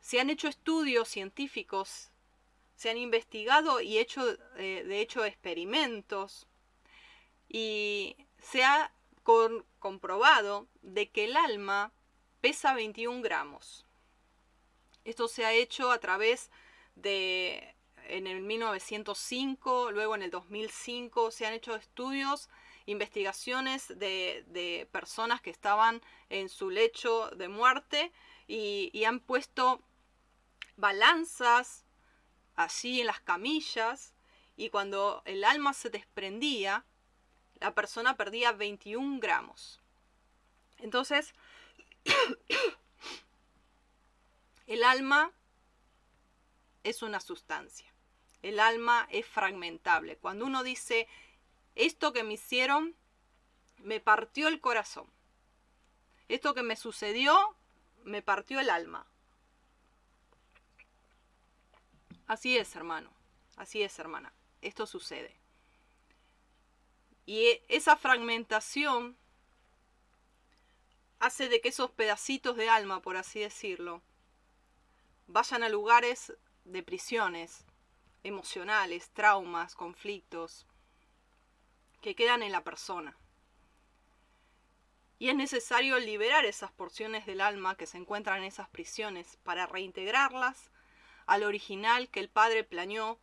Se 0.00 0.20
han 0.20 0.30
hecho 0.30 0.48
estudios 0.48 1.08
científicos, 1.08 2.10
se 2.76 2.90
han 2.90 2.96
investigado 2.96 3.80
y 3.80 3.98
hecho, 3.98 4.22
eh, 4.56 4.84
de 4.86 5.00
hecho, 5.00 5.24
experimentos 5.24 6.46
y 7.48 8.16
se 8.40 8.64
ha 8.64 8.92
comprobado 9.78 10.68
de 10.80 11.10
que 11.10 11.24
el 11.24 11.36
alma 11.36 11.92
pesa 12.40 12.74
21 12.74 13.20
gramos. 13.20 13.84
Esto 15.04 15.28
se 15.28 15.44
ha 15.44 15.52
hecho 15.52 15.90
a 15.90 15.98
través 15.98 16.50
de 16.94 17.74
en 18.08 18.26
el 18.26 18.40
1905, 18.40 19.90
luego 19.92 20.14
en 20.14 20.22
el 20.22 20.30
2005 20.30 21.30
se 21.30 21.46
han 21.46 21.54
hecho 21.54 21.74
estudios, 21.74 22.48
investigaciones 22.86 23.98
de, 23.98 24.88
personas 24.90 25.40
que 25.40 25.50
estaban 25.50 26.02
en 26.30 26.48
su 26.48 26.70
lecho 26.70 27.30
de 27.36 27.48
muerte 27.48 28.12
y, 28.46 29.04
han 29.04 29.20
puesto 29.20 29.82
balanzas 30.78 31.84
así 32.56 33.00
en 33.00 33.08
las 33.08 33.20
camillas 33.20 34.14
y 34.56 34.70
cuando 34.70 35.22
el 35.26 35.44
alma 35.44 35.74
se 35.74 35.90
desprendía, 35.90 36.84
la 37.60 37.74
persona 37.74 38.16
perdía 38.16 38.52
21 38.52 39.20
gramos. 39.20 39.80
Entonces, 40.78 41.34
el 44.66 44.84
alma 44.84 45.32
es 46.84 47.02
una 47.02 47.20
sustancia. 47.20 47.92
El 48.42 48.60
alma 48.60 49.08
es 49.10 49.26
fragmentable. 49.26 50.16
Cuando 50.16 50.46
uno 50.46 50.62
dice, 50.62 51.08
esto 51.74 52.12
que 52.12 52.22
me 52.22 52.34
hicieron 52.34 52.94
me 53.78 54.00
partió 54.00 54.48
el 54.48 54.60
corazón. 54.60 55.06
Esto 56.28 56.54
que 56.54 56.62
me 56.62 56.76
sucedió 56.76 57.56
me 58.04 58.22
partió 58.22 58.60
el 58.60 58.70
alma. 58.70 59.06
Así 62.28 62.58
es, 62.58 62.76
hermano. 62.76 63.10
Así 63.56 63.82
es, 63.82 63.98
hermana. 63.98 64.32
Esto 64.60 64.86
sucede. 64.86 65.34
Y 67.24 67.60
esa 67.68 67.96
fragmentación 67.96 69.16
hace 71.18 71.48
de 71.48 71.60
que 71.60 71.70
esos 71.70 71.90
pedacitos 71.90 72.56
de 72.56 72.68
alma, 72.68 73.00
por 73.00 73.16
así 73.16 73.40
decirlo, 73.40 74.02
vayan 75.26 75.62
a 75.62 75.68
lugares 75.70 76.34
de 76.64 76.82
prisiones, 76.82 77.64
emocionales, 78.22 79.10
traumas, 79.10 79.74
conflictos 79.74 80.66
que 82.02 82.14
quedan 82.14 82.42
en 82.42 82.52
la 82.52 82.62
persona. 82.62 83.16
Y 85.18 85.30
es 85.30 85.34
necesario 85.34 85.98
liberar 85.98 86.44
esas 86.44 86.70
porciones 86.72 87.24
del 87.26 87.40
alma 87.40 87.74
que 87.74 87.86
se 87.86 87.96
encuentran 87.96 88.38
en 88.38 88.44
esas 88.44 88.68
prisiones 88.68 89.38
para 89.42 89.66
reintegrarlas 89.66 90.70
al 91.28 91.44
original 91.44 92.08
que 92.08 92.18
el 92.18 92.28
Padre 92.28 92.64
planeó 92.64 93.20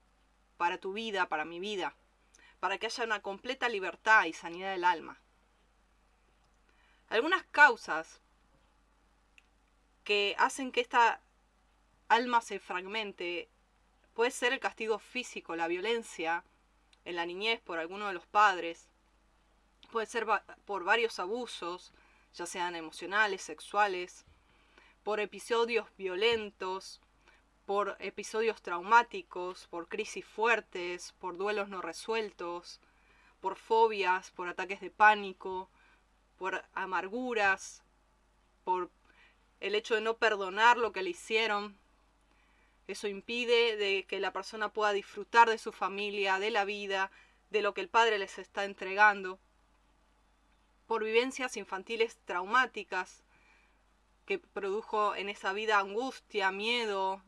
para 0.56 0.78
tu 0.78 0.94
vida, 0.94 1.28
para 1.28 1.44
mi 1.44 1.60
vida, 1.60 1.94
para 2.62 2.78
que 2.78 2.86
haya 2.86 3.04
una 3.04 3.22
completa 3.22 3.68
libertad 3.68 4.24
y 4.26 4.32
sanidad 4.32 4.72
del 4.72 4.86
alma. 4.86 5.20
Algunas 7.10 7.44
causas 7.52 8.22
que 10.06 10.36
hacen 10.40 10.72
que 10.72 10.80
esta 10.80 11.20
alma 12.08 12.42
se 12.42 12.60
fragmente 12.60 13.50
Puede 14.16 14.32
ser 14.32 14.54
el 14.54 14.62
castigo 14.62 14.98
físico, 14.98 15.58
la 15.58 15.68
violencia 15.68 16.46
en 17.04 17.18
la 17.18 17.26
niñez 17.26 17.60
por 17.60 17.80
alguno 17.80 18.08
de 18.08 18.14
los 18.14 18.26
padres. 18.26 18.88
Puede 19.92 20.08
ser 20.08 20.26
por 20.64 20.86
varios 20.86 21.20
abusos, 21.20 21.92
ya 22.34 22.46
sean 22.46 22.78
emocionales, 22.78 23.42
sexuales, 23.42 24.24
por 25.04 25.20
episodios 25.20 25.86
violentos, 25.98 27.02
por 27.66 27.96
episodios 28.00 28.62
traumáticos, 28.62 29.68
por 29.68 29.88
crisis 29.88 30.26
fuertes, 30.26 31.14
por 31.20 31.38
duelos 31.38 31.70
no 31.70 31.82
resueltos, 31.82 32.80
por 33.42 33.56
fobias, 33.56 34.32
por 34.32 34.48
ataques 34.48 34.82
de 34.82 34.92
pánico, 34.92 35.70
por 36.38 36.64
amarguras, 36.74 37.84
por 38.64 38.90
el 39.60 39.76
hecho 39.76 39.96
de 39.96 40.02
no 40.02 40.18
perdonar 40.18 40.78
lo 40.78 40.92
que 40.92 41.04
le 41.04 41.12
hicieron, 41.12 41.78
eso 42.88 43.08
impide 43.08 43.78
de 43.78 44.06
que 44.08 44.20
la 44.20 44.32
persona 44.32 44.70
pueda 44.70 44.94
disfrutar 44.94 45.50
de 45.50 45.58
su 45.58 45.72
familia, 45.72 46.38
de 46.40 46.52
la 46.52 46.66
vida, 46.66 47.10
de 47.50 47.62
lo 47.62 47.74
que 47.74 47.82
el 47.82 47.90
padre 47.90 48.20
les 48.20 48.38
está 48.38 48.64
entregando. 48.64 49.40
Por 50.86 51.04
vivencias 51.04 51.58
infantiles 51.58 52.18
traumáticas 52.26 53.24
que 54.28 54.38
produjo 54.38 55.16
en 55.16 55.30
esa 55.30 55.52
vida 55.54 55.80
angustia, 55.80 56.52
miedo, 56.52 57.24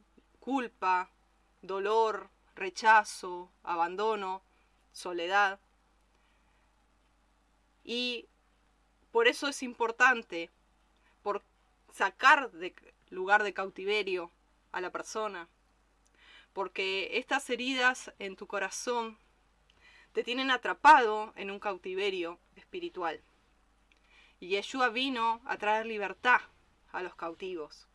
culpa, 0.48 1.10
dolor, 1.62 2.30
rechazo, 2.56 3.52
abandono, 3.64 4.42
soledad. 4.94 5.60
Y 7.84 8.30
por 9.12 9.28
eso 9.28 9.50
es 9.50 9.62
importante, 9.62 10.50
por 11.22 11.44
sacar 11.92 12.50
de 12.52 12.74
lugar 13.10 13.44
de 13.44 13.54
cautiverio 13.54 14.32
a 14.72 14.80
la 14.80 14.90
persona. 14.90 15.50
Porque 16.54 17.18
estas 17.18 17.50
heridas 17.50 18.14
en 18.18 18.38
tu 18.38 18.48
corazón 18.48 19.18
te 20.14 20.24
tienen 20.24 20.50
atrapado 20.50 21.34
en 21.36 21.52
un 21.52 21.60
cautiverio 21.60 22.40
espiritual. 22.56 23.20
Y 24.40 24.48
Yeshua 24.48 24.88
vino 24.88 25.42
a 25.44 25.58
traer 25.58 25.88
libertad 25.88 26.40
a 26.94 27.04
los 27.04 27.16
cautivos. 27.16 27.86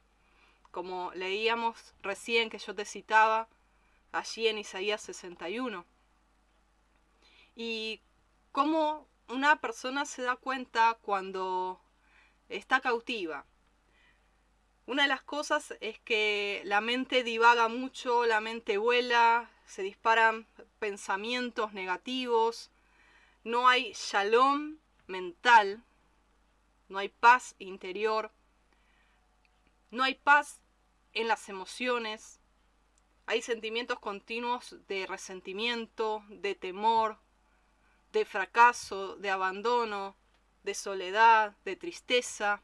Como 0.73 1.13
leíamos 1.15 1.95
recién 2.03 2.51
que 2.51 2.59
yo 2.59 2.75
te 2.75 2.85
citaba 2.85 3.49
allí 4.11 4.49
en 4.49 4.59
Isaías 4.59 5.01
61. 5.03 5.85
Y 7.55 8.01
cómo 8.51 9.07
una 9.29 9.61
persona 9.61 10.05
se 10.05 10.23
da 10.23 10.37
cuenta 10.37 10.99
cuando 11.03 11.81
está 12.49 12.81
cautiva. 12.81 13.47
Una 14.87 15.03
de 15.03 15.09
las 15.09 15.23
cosas 15.23 15.75
es 15.81 16.01
que 16.01 16.63
la 16.65 16.81
mente 16.81 17.23
divaga 17.23 17.69
mucho, 17.69 18.27
la 18.27 18.41
mente 18.41 18.79
vuela, 18.79 19.51
se 19.65 19.83
disparan 19.83 20.47
pensamientos 20.79 21.73
negativos, 21.73 22.71
no 23.45 23.69
hay 23.69 23.93
shalom 23.93 24.79
mental, 25.07 25.83
no 26.89 26.99
hay 26.99 27.09
paz 27.09 27.55
interior, 27.59 28.33
no 29.91 30.03
hay 30.03 30.15
paz 30.15 30.62
en 31.13 31.29
las 31.29 31.49
emociones, 31.49 32.41
hay 33.27 33.43
sentimientos 33.43 33.99
continuos 33.99 34.77
de 34.89 35.07
resentimiento, 35.07 36.25
de 36.29 36.55
temor, 36.55 37.19
de 38.13 38.25
fracaso, 38.25 39.17
de 39.17 39.31
abandono, 39.31 40.17
de 40.63 40.75
soledad, 40.75 41.57
de 41.65 41.77
tristeza, 41.77 42.63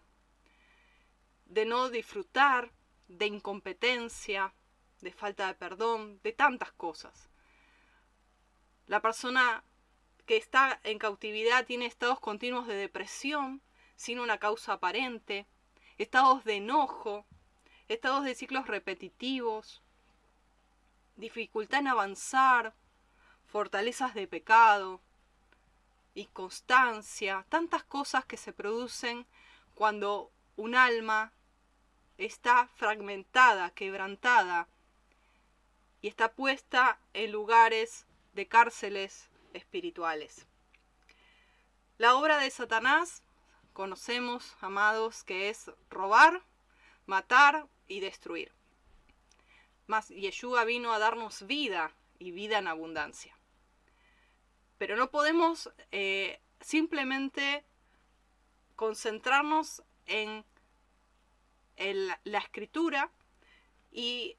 de 1.46 1.64
no 1.64 1.88
disfrutar, 1.88 2.72
de 3.08 3.26
incompetencia, 3.26 4.52
de 5.00 5.12
falta 5.12 5.46
de 5.46 5.54
perdón, 5.54 6.20
de 6.22 6.32
tantas 6.32 6.72
cosas. 6.72 7.30
La 8.86 9.00
persona 9.00 9.64
que 10.26 10.36
está 10.36 10.80
en 10.84 10.98
cautividad 10.98 11.64
tiene 11.64 11.86
estados 11.86 12.20
continuos 12.20 12.66
de 12.66 12.74
depresión 12.74 13.62
sin 13.96 14.20
una 14.20 14.38
causa 14.38 14.74
aparente, 14.74 15.46
estados 15.96 16.44
de 16.44 16.56
enojo, 16.56 17.26
estados 17.88 18.24
de 18.24 18.34
ciclos 18.34 18.66
repetitivos, 18.66 19.82
dificultad 21.16 21.80
en 21.80 21.88
avanzar, 21.88 22.74
fortalezas 23.46 24.14
de 24.14 24.26
pecado, 24.26 25.00
inconstancia, 26.14 27.46
tantas 27.48 27.82
cosas 27.84 28.24
que 28.24 28.36
se 28.36 28.52
producen 28.52 29.26
cuando 29.74 30.30
un 30.56 30.74
alma 30.74 31.32
está 32.18 32.68
fragmentada, 32.76 33.70
quebrantada 33.70 34.68
y 36.02 36.08
está 36.08 36.32
puesta 36.32 36.98
en 37.14 37.32
lugares 37.32 38.06
de 38.34 38.46
cárceles 38.46 39.28
espirituales. 39.54 40.46
La 41.96 42.16
obra 42.16 42.38
de 42.38 42.50
Satanás, 42.50 43.22
conocemos, 43.72 44.56
amados, 44.60 45.24
que 45.24 45.48
es 45.48 45.70
robar, 45.90 46.42
matar 47.06 47.66
y 47.88 48.00
destruir. 48.00 48.52
Mas 49.86 50.08
Yeshua 50.08 50.64
vino 50.64 50.92
a 50.92 50.98
darnos 50.98 51.46
vida 51.46 51.92
y 52.18 52.30
vida 52.30 52.58
en 52.58 52.68
abundancia. 52.68 53.36
Pero 54.76 54.96
no 54.96 55.10
podemos 55.10 55.72
eh, 55.90 56.40
simplemente 56.60 57.64
concentrarnos 58.76 59.82
en, 60.06 60.44
la 62.24 62.38
escritura 62.38 63.10
y 63.92 64.36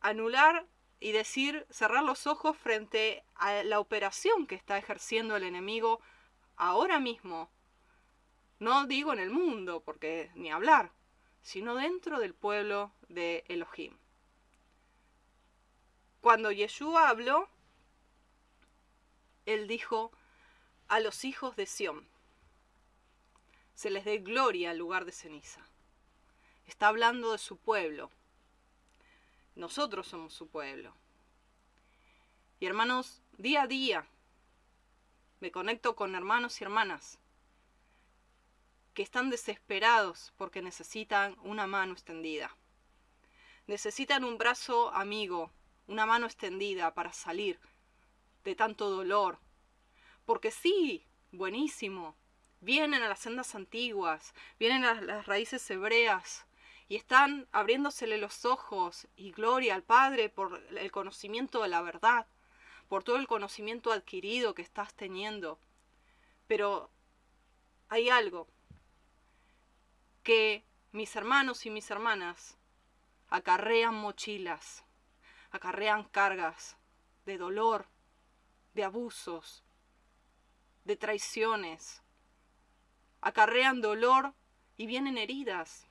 anular 0.00 0.66
y 1.00 1.12
decir, 1.12 1.66
cerrar 1.68 2.04
los 2.04 2.26
ojos 2.26 2.56
frente 2.56 3.24
a 3.34 3.64
la 3.64 3.80
operación 3.80 4.46
que 4.46 4.54
está 4.54 4.78
ejerciendo 4.78 5.36
el 5.36 5.42
enemigo 5.42 6.00
ahora 6.56 7.00
mismo. 7.00 7.50
No 8.60 8.86
digo 8.86 9.12
en 9.12 9.18
el 9.18 9.30
mundo, 9.30 9.82
porque 9.84 10.30
ni 10.34 10.50
hablar, 10.50 10.92
sino 11.46 11.76
dentro 11.76 12.18
del 12.18 12.34
pueblo 12.34 12.90
de 13.08 13.44
Elohim. 13.46 13.96
Cuando 16.20 16.50
Yeshua 16.50 17.08
habló, 17.08 17.48
él 19.44 19.68
dijo 19.68 20.10
a 20.88 20.98
los 20.98 21.24
hijos 21.24 21.54
de 21.54 21.66
Sión, 21.66 22.08
se 23.76 23.90
les 23.90 24.04
dé 24.04 24.18
gloria 24.18 24.72
al 24.72 24.78
lugar 24.78 25.04
de 25.04 25.12
ceniza. 25.12 25.64
Está 26.66 26.88
hablando 26.88 27.30
de 27.30 27.38
su 27.38 27.56
pueblo. 27.56 28.10
Nosotros 29.54 30.08
somos 30.08 30.34
su 30.34 30.48
pueblo. 30.48 30.92
Y 32.58 32.66
hermanos, 32.66 33.22
día 33.38 33.62
a 33.62 33.66
día 33.68 34.04
me 35.38 35.52
conecto 35.52 35.94
con 35.94 36.16
hermanos 36.16 36.60
y 36.60 36.64
hermanas 36.64 37.20
que 38.96 39.02
están 39.02 39.28
desesperados 39.28 40.32
porque 40.38 40.62
necesitan 40.62 41.36
una 41.42 41.66
mano 41.66 41.92
extendida. 41.92 42.56
Necesitan 43.66 44.24
un 44.24 44.38
brazo 44.38 44.90
amigo, 44.94 45.52
una 45.86 46.06
mano 46.06 46.24
extendida 46.24 46.94
para 46.94 47.12
salir 47.12 47.60
de 48.42 48.54
tanto 48.54 48.88
dolor. 48.88 49.38
Porque 50.24 50.50
sí, 50.50 51.04
buenísimo, 51.30 52.16
vienen 52.62 53.02
a 53.02 53.08
las 53.10 53.18
sendas 53.18 53.54
antiguas, 53.54 54.32
vienen 54.58 54.86
a 54.86 54.94
las 55.02 55.26
raíces 55.26 55.70
hebreas 55.70 56.46
y 56.88 56.96
están 56.96 57.48
abriéndosele 57.52 58.16
los 58.16 58.46
ojos 58.46 59.08
y 59.14 59.30
gloria 59.30 59.74
al 59.74 59.82
Padre 59.82 60.30
por 60.30 60.58
el 60.74 60.90
conocimiento 60.90 61.60
de 61.60 61.68
la 61.68 61.82
verdad, 61.82 62.26
por 62.88 63.04
todo 63.04 63.16
el 63.16 63.26
conocimiento 63.26 63.92
adquirido 63.92 64.54
que 64.54 64.62
estás 64.62 64.94
teniendo. 64.94 65.58
Pero 66.46 66.88
hay 67.90 68.08
algo 68.08 68.48
que 70.26 70.64
mis 70.90 71.14
hermanos 71.14 71.66
y 71.66 71.70
mis 71.70 71.88
hermanas 71.88 72.58
acarrean 73.28 73.94
mochilas, 73.94 74.82
acarrean 75.52 76.02
cargas 76.02 76.76
de 77.26 77.38
dolor, 77.38 77.86
de 78.74 78.82
abusos, 78.82 79.62
de 80.84 80.96
traiciones, 80.96 82.02
acarrean 83.20 83.80
dolor 83.80 84.34
y 84.76 84.86
vienen 84.86 85.16
heridas, 85.16 85.86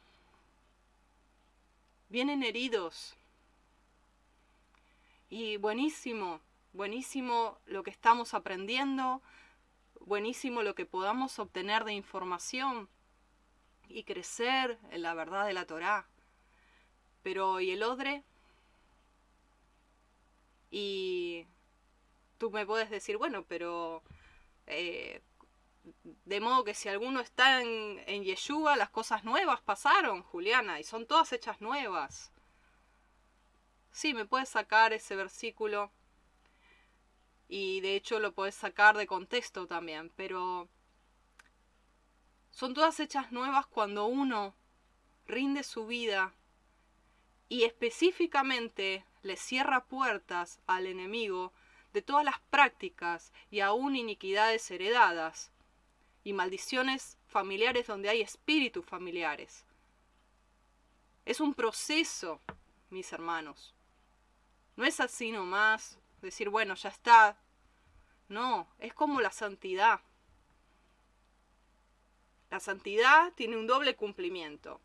vienen 2.09 2.43
heridos. 2.43 3.15
Y 5.29 5.55
buenísimo, 5.55 6.41
buenísimo 6.73 7.57
lo 7.67 7.83
que 7.83 7.91
estamos 7.91 8.33
aprendiendo, 8.33 9.21
buenísimo 10.01 10.61
lo 10.61 10.75
que 10.75 10.85
podamos 10.85 11.39
obtener 11.39 11.85
de 11.85 11.93
información 11.93 12.89
y 13.89 14.03
crecer 14.03 14.77
en 14.91 15.01
la 15.01 15.13
verdad 15.13 15.45
de 15.45 15.53
la 15.53 15.65
Torá. 15.65 16.07
Pero 17.23 17.59
¿y 17.59 17.71
el 17.71 17.83
odre? 17.83 18.23
Y 20.71 21.45
tú 22.37 22.51
me 22.51 22.65
puedes 22.65 22.89
decir, 22.89 23.17
bueno, 23.17 23.45
pero 23.47 24.03
eh, 24.67 25.21
de 26.25 26.39
modo 26.39 26.63
que 26.63 26.73
si 26.73 26.89
alguno 26.89 27.19
está 27.19 27.61
en, 27.61 28.01
en 28.07 28.23
Yeshua, 28.23 28.75
las 28.75 28.89
cosas 28.89 29.23
nuevas 29.23 29.61
pasaron, 29.61 30.23
Juliana, 30.23 30.79
y 30.79 30.83
son 30.83 31.05
todas 31.05 31.31
hechas 31.33 31.61
nuevas. 31.61 32.31
Sí, 33.91 34.13
me 34.13 34.25
puedes 34.25 34.49
sacar 34.49 34.93
ese 34.93 35.15
versículo 35.15 35.91
y 37.47 37.81
de 37.81 37.95
hecho 37.95 38.19
lo 38.19 38.33
puedes 38.33 38.55
sacar 38.55 38.97
de 38.97 39.07
contexto 39.07 39.67
también, 39.67 40.11
pero 40.15 40.67
son 42.55 42.73
todas 42.73 43.01
hechas 43.01 43.33
nuevas 43.33 43.65
cuando 43.65 44.05
uno 44.05 44.55
rinde 45.27 45.61
su 45.61 45.87
vida 45.87 46.33
y 47.49 47.65
específicamente 47.65 49.03
le 49.23 49.35
cierra 49.35 49.83
puertas 49.83 50.61
al 50.65 50.87
enemigo 50.87 51.51
de 51.91 52.01
todas 52.01 52.23
las 52.23 52.39
prácticas 52.39 53.33
y 53.51 53.59
aún 53.59 53.97
iniquidades 53.97 54.71
heredadas 54.71 55.51
y 56.23 56.31
maldiciones 56.31 57.17
familiares 57.27 57.87
donde 57.87 58.07
hay 58.07 58.21
espíritus 58.21 58.85
familiares. 58.85 59.65
Es 61.25 61.41
un 61.41 61.55
proceso, 61.55 62.39
mis 62.89 63.11
hermanos. 63.11 63.73
No 64.77 64.85
es 64.85 65.01
así 65.01 65.29
nomás 65.29 65.99
decir, 66.21 66.47
bueno, 66.47 66.75
ya 66.75 66.87
está. 66.87 67.37
No, 68.29 68.69
es 68.79 68.93
como 68.93 69.19
la 69.19 69.31
santidad. 69.31 69.99
La 72.55 72.61
santidad 72.61 73.33
tiene 73.33 73.57
un 73.57 73.67
doble 73.67 73.97
cumplimiento. 73.97 74.79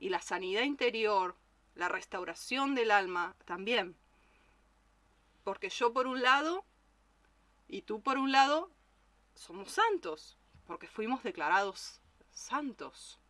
Y 0.00 0.08
la 0.08 0.20
sanidad 0.20 0.62
interior 0.62 1.36
la 1.76 1.88
restauración 1.88 2.74
del 2.74 2.90
alma 2.90 3.36
también. 3.44 3.94
Porque 5.44 5.68
yo 5.68 5.92
por 5.92 6.08
un 6.08 6.20
lado 6.20 6.64
y 7.68 7.82
tú 7.82 8.02
por 8.02 8.18
un 8.18 8.32
lado 8.32 8.72
somos 9.36 9.70
santos, 9.70 10.36
porque 10.66 10.88
fuimos 10.88 11.22
declarados 11.22 12.00
santos, 12.32 13.20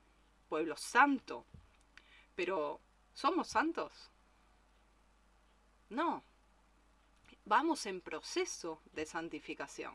pueblo 0.48 0.78
santo. 0.78 1.44
Pero 2.34 2.80
¿somos 3.12 3.48
santos? 3.48 4.10
No. 5.90 6.24
Vamos 7.44 7.84
en 7.84 8.00
proceso 8.00 8.80
de 8.94 9.04
santificación. 9.04 9.94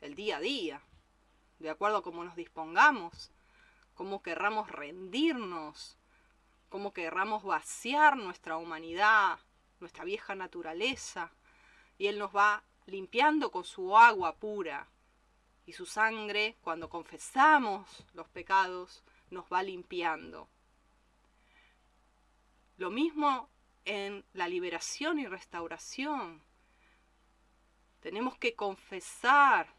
El 0.00 0.14
día 0.14 0.38
a 0.38 0.40
día, 0.40 0.82
de 1.58 1.70
acuerdo 1.70 1.98
a 1.98 2.02
cómo 2.02 2.24
nos 2.24 2.36
dispongamos, 2.36 3.30
cómo 3.94 4.22
querramos 4.22 4.70
rendirnos 4.70 5.98
como 6.74 6.92
querramos 6.92 7.44
vaciar 7.44 8.16
nuestra 8.16 8.56
humanidad, 8.56 9.38
nuestra 9.78 10.02
vieja 10.02 10.34
naturaleza, 10.34 11.30
y 11.98 12.08
Él 12.08 12.18
nos 12.18 12.34
va 12.34 12.64
limpiando 12.86 13.52
con 13.52 13.62
su 13.62 13.96
agua 13.96 14.34
pura. 14.34 14.88
Y 15.66 15.72
su 15.74 15.86
sangre, 15.86 16.56
cuando 16.62 16.90
confesamos 16.90 18.04
los 18.12 18.28
pecados, 18.28 19.04
nos 19.30 19.44
va 19.44 19.62
limpiando. 19.62 20.48
Lo 22.76 22.90
mismo 22.90 23.48
en 23.84 24.24
la 24.32 24.48
liberación 24.48 25.20
y 25.20 25.28
restauración. 25.28 26.42
Tenemos 28.00 28.36
que 28.36 28.56
confesar. 28.56 29.72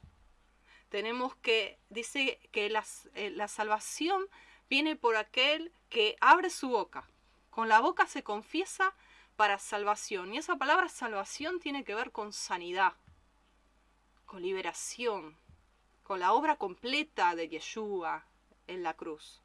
Tenemos 0.89 1.35
que, 1.37 1.79
dice 1.89 2.39
que 2.51 2.67
eh, 2.67 3.29
la 3.31 3.47
salvación 3.47 4.27
viene 4.69 4.95
por 4.95 5.15
aquel 5.15 5.73
que 5.89 6.15
abre 6.21 6.49
su 6.49 6.69
boca. 6.69 7.09
Con 7.49 7.69
la 7.69 7.79
boca 7.79 8.07
se 8.07 8.23
confiesa 8.23 8.93
para 9.35 9.59
salvación. 9.59 10.33
Y 10.33 10.37
esa 10.37 10.57
palabra 10.57 10.89
salvación 10.89 11.59
tiene 11.59 11.83
que 11.83 11.95
ver 11.95 12.11
con 12.11 12.33
sanidad, 12.33 12.93
con 14.25 14.41
liberación, 14.41 15.37
con 16.03 16.19
la 16.19 16.33
obra 16.33 16.57
completa 16.57 17.35
de 17.35 17.49
Yeshua 17.49 18.25
en 18.67 18.83
la 18.83 18.93
cruz. 18.93 19.41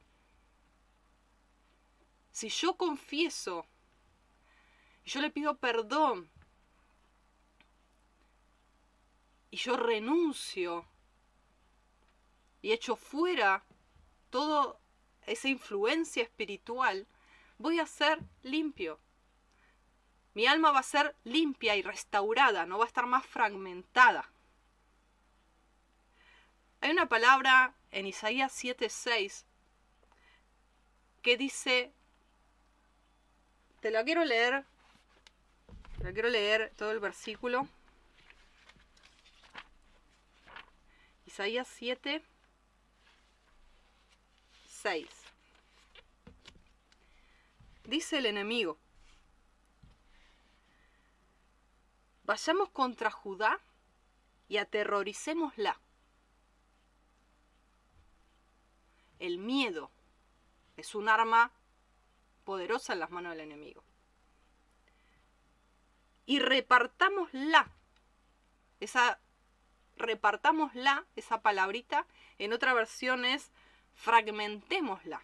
Si 2.32 2.48
yo 2.48 2.76
confieso, 2.76 3.66
yo 5.04 5.20
le 5.20 5.30
pido 5.30 5.58
perdón, 5.58 6.30
y 9.50 9.56
yo 9.56 9.76
renuncio 9.76 10.86
y 12.62 12.72
echo 12.72 12.96
fuera 12.96 13.64
toda 14.30 14.76
esa 15.26 15.48
influencia 15.48 16.22
espiritual, 16.22 17.06
voy 17.58 17.80
a 17.80 17.86
ser 17.86 18.20
limpio. 18.42 18.98
Mi 20.34 20.46
alma 20.46 20.70
va 20.70 20.80
a 20.80 20.84
ser 20.84 21.16
limpia 21.24 21.76
y 21.76 21.82
restaurada, 21.82 22.66
no 22.66 22.78
va 22.78 22.84
a 22.84 22.88
estar 22.88 23.06
más 23.06 23.26
fragmentada. 23.26 24.30
Hay 26.80 26.90
una 26.90 27.06
palabra 27.06 27.74
en 27.90 28.06
Isaías 28.06 28.52
7:6 28.52 29.44
que 31.22 31.36
dice, 31.36 31.92
te 33.80 33.90
la 33.90 34.04
quiero 34.04 34.24
leer, 34.24 34.64
te 35.98 36.04
la 36.04 36.12
quiero 36.12 36.30
leer 36.30 36.72
todo 36.76 36.92
el 36.92 37.00
versículo. 37.00 37.68
Isaías 41.26 41.68
7, 41.68 42.22
6. 44.82 45.06
Dice 47.84 48.18
el 48.18 48.26
enemigo, 48.26 48.78
vayamos 52.24 52.70
contra 52.70 53.10
Judá 53.10 53.60
y 54.48 54.56
aterroricémosla. 54.56 55.78
El 59.18 59.38
miedo 59.38 59.90
es 60.78 60.94
un 60.94 61.10
arma 61.10 61.52
poderosa 62.44 62.94
en 62.94 63.00
las 63.00 63.10
manos 63.10 63.32
del 63.32 63.40
enemigo. 63.40 63.84
Y 66.24 66.38
repartámosla. 66.38 67.70
Esa 68.78 69.20
repartámosla, 69.96 71.04
esa 71.16 71.42
palabrita, 71.42 72.06
en 72.38 72.54
otra 72.54 72.72
versión 72.72 73.26
es 73.26 73.50
fragmentémosla. 74.02 75.22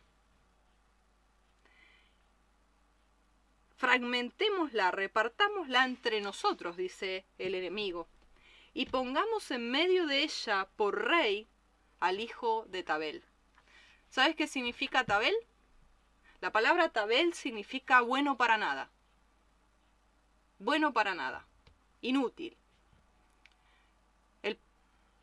Fragmentémosla, 3.76 4.90
repartámosla 4.90 5.84
entre 5.84 6.20
nosotros, 6.20 6.76
dice 6.76 7.24
el 7.38 7.54
enemigo, 7.54 8.08
y 8.72 8.86
pongamos 8.86 9.50
en 9.50 9.70
medio 9.70 10.06
de 10.06 10.22
ella 10.22 10.68
por 10.76 11.06
rey 11.06 11.46
al 12.00 12.20
hijo 12.20 12.64
de 12.68 12.82
Tabel. 12.82 13.22
¿Sabes 14.10 14.36
qué 14.36 14.46
significa 14.46 15.04
Tabel? 15.04 15.34
La 16.40 16.52
palabra 16.52 16.90
Tabel 16.90 17.34
significa 17.34 18.00
bueno 18.00 18.36
para 18.36 18.56
nada. 18.56 18.90
Bueno 20.58 20.92
para 20.92 21.14
nada. 21.14 21.46
Inútil 22.00 22.56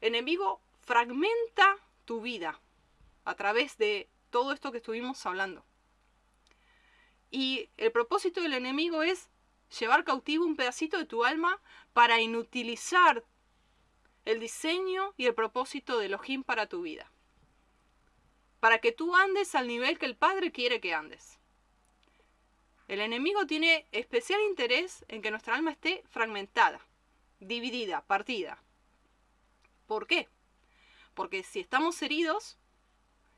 enemigo 0.03 0.59
fragmenta 0.81 1.77
tu 2.05 2.19
vida 2.19 2.59
a 3.25 3.35
través 3.35 3.77
de 3.77 4.09
todo 4.29 4.51
esto 4.51 4.71
que 4.71 4.77
estuvimos 4.77 5.25
hablando. 5.25 5.65
Y 7.31 7.69
el 7.77 7.91
propósito 7.91 8.41
del 8.41 8.53
enemigo 8.53 9.03
es 9.03 9.29
llevar 9.79 10.03
cautivo 10.03 10.45
un 10.45 10.55
pedacito 10.55 10.97
de 10.97 11.05
tu 11.05 11.25
alma 11.25 11.61
para 11.93 12.21
inutilizar 12.21 13.23
el 14.25 14.39
diseño 14.39 15.13
y 15.17 15.25
el 15.25 15.33
propósito 15.33 15.97
de 15.97 16.05
Elohim 16.05 16.43
para 16.43 16.67
tu 16.67 16.81
vida. 16.83 17.11
Para 18.59 18.79
que 18.79 18.91
tú 18.91 19.15
andes 19.15 19.55
al 19.55 19.67
nivel 19.67 19.97
que 19.97 20.05
el 20.05 20.15
Padre 20.15 20.51
quiere 20.51 20.79
que 20.79 20.93
andes. 20.93 21.39
El 22.87 23.01
enemigo 23.01 23.45
tiene 23.47 23.87
especial 23.91 24.41
interés 24.41 25.05
en 25.07 25.21
que 25.21 25.31
nuestra 25.31 25.55
alma 25.55 25.71
esté 25.71 26.03
fragmentada, 26.09 26.79
dividida, 27.39 28.05
partida. 28.05 28.61
¿Por 29.87 30.07
qué? 30.07 30.29
Porque 31.13 31.43
si 31.43 31.59
estamos 31.59 32.01
heridos 32.01 32.57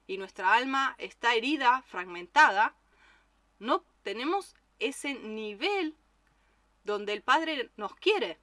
y 0.07 0.17
nuestra 0.17 0.53
alma 0.53 0.95
está 0.97 1.35
herida, 1.35 1.81
fragmentada, 1.83 2.75
no 3.59 3.83
tenemos 4.03 4.55
ese 4.79 5.15
nivel 5.15 5.95
donde 6.83 7.13
el 7.13 7.21
Padre 7.21 7.71
nos 7.77 7.95
quiere, 7.95 8.39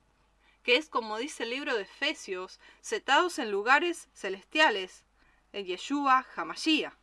que 0.62 0.77
es 0.77 0.88
como 0.88 1.18
dice 1.18 1.44
el 1.44 1.51
libro 1.51 1.75
de 1.75 1.83
Efesios, 1.83 2.61
setados 2.81 3.38
en 3.38 3.51
lugares 3.51 4.09
celestiales, 4.12 5.05
en 5.53 5.66
Yeshua 5.66 6.27
Hamashia. 6.35 6.96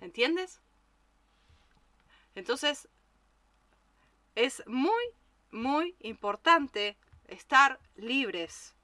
¿Entiendes? 0.00 0.60
Entonces, 2.34 2.88
es 4.36 4.62
muy, 4.66 5.04
muy 5.50 5.96
importante 6.00 6.96
estar 7.26 7.80
libres, 7.96 8.74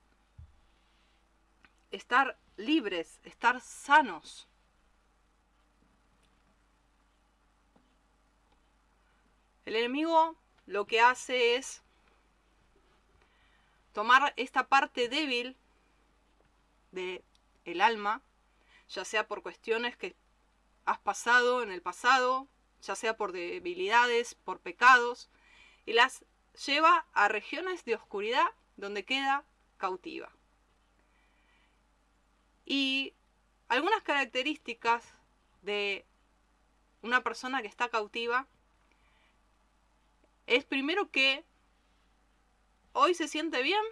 estar 1.94 2.38
libres, 2.56 3.20
estar 3.24 3.60
sanos. 3.60 4.48
El 9.64 9.76
enemigo 9.76 10.36
lo 10.66 10.86
que 10.86 11.00
hace 11.00 11.56
es 11.56 11.82
tomar 13.92 14.34
esta 14.36 14.68
parte 14.68 15.08
débil 15.08 15.56
de 16.92 17.24
el 17.64 17.80
alma, 17.80 18.22
ya 18.88 19.04
sea 19.04 19.26
por 19.26 19.42
cuestiones 19.42 19.96
que 19.96 20.14
has 20.84 20.98
pasado 20.98 21.62
en 21.62 21.70
el 21.70 21.80
pasado, 21.80 22.46
ya 22.82 22.94
sea 22.94 23.16
por 23.16 23.32
debilidades, 23.32 24.34
por 24.34 24.60
pecados, 24.60 25.30
y 25.86 25.94
las 25.94 26.24
lleva 26.66 27.06
a 27.12 27.28
regiones 27.28 27.84
de 27.84 27.94
oscuridad 27.94 28.46
donde 28.76 29.04
queda 29.04 29.44
cautiva. 29.78 30.30
Y 32.64 33.14
algunas 33.68 34.02
características 34.02 35.04
de 35.62 36.04
una 37.02 37.22
persona 37.22 37.60
que 37.62 37.68
está 37.68 37.88
cautiva 37.88 38.46
es 40.46 40.64
primero 40.64 41.10
que 41.10 41.44
hoy 42.92 43.14
se 43.14 43.28
siente 43.28 43.62
bien, 43.62 43.82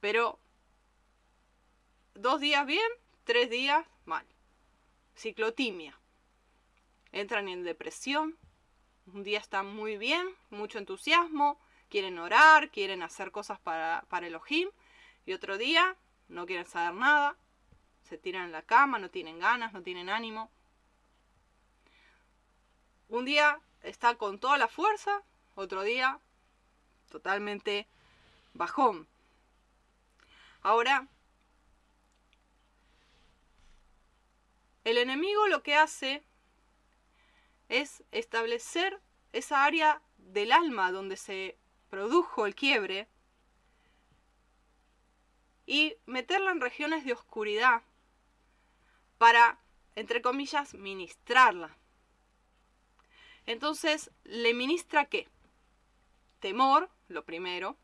pero 0.00 0.38
dos 2.14 2.40
días 2.40 2.66
bien, 2.66 2.88
tres 3.24 3.50
días 3.50 3.86
mal. 4.04 4.26
Ciclotimia. 5.16 5.98
Entran 7.12 7.48
en 7.48 7.64
depresión, 7.64 8.38
un 9.06 9.22
día 9.22 9.38
están 9.38 9.74
muy 9.74 9.96
bien, 9.96 10.28
mucho 10.50 10.78
entusiasmo, 10.78 11.58
quieren 11.88 12.18
orar, 12.18 12.70
quieren 12.70 13.02
hacer 13.02 13.30
cosas 13.30 13.58
para, 13.60 14.04
para 14.08 14.26
Elohim, 14.26 14.68
y 15.24 15.32
otro 15.32 15.58
día 15.58 15.96
no 16.28 16.46
quieren 16.46 16.66
saber 16.66 16.94
nada, 16.94 17.36
se 18.08 18.16
tiran 18.16 18.46
en 18.46 18.52
la 18.52 18.62
cama, 18.62 18.98
no 18.98 19.10
tienen 19.10 19.38
ganas, 19.38 19.72
no 19.72 19.82
tienen 19.82 20.08
ánimo. 20.08 20.50
Un 23.08 23.24
día 23.24 23.60
está 23.82 24.14
con 24.16 24.38
toda 24.38 24.56
la 24.56 24.68
fuerza, 24.68 25.22
otro 25.54 25.82
día 25.82 26.18
totalmente 27.10 27.86
bajón. 28.54 29.06
Ahora, 30.62 31.06
el 34.84 34.98
enemigo 34.98 35.46
lo 35.48 35.62
que 35.62 35.74
hace 35.74 36.22
es 37.68 38.02
establecer 38.10 39.00
esa 39.32 39.64
área 39.64 40.00
del 40.16 40.52
alma 40.52 40.90
donde 40.92 41.16
se 41.16 41.58
produjo 41.90 42.46
el 42.46 42.54
quiebre 42.54 43.06
y 45.66 45.96
meterla 46.06 46.50
en 46.50 46.62
regiones 46.62 47.04
de 47.04 47.12
oscuridad 47.12 47.82
para, 49.18 49.58
entre 49.96 50.22
comillas, 50.22 50.74
ministrarla. 50.74 51.76
Entonces, 53.46 54.10
¿le 54.24 54.54
ministra 54.54 55.06
qué? 55.06 55.28
Temor, 56.40 56.90
lo 57.08 57.24
primero. 57.24 57.76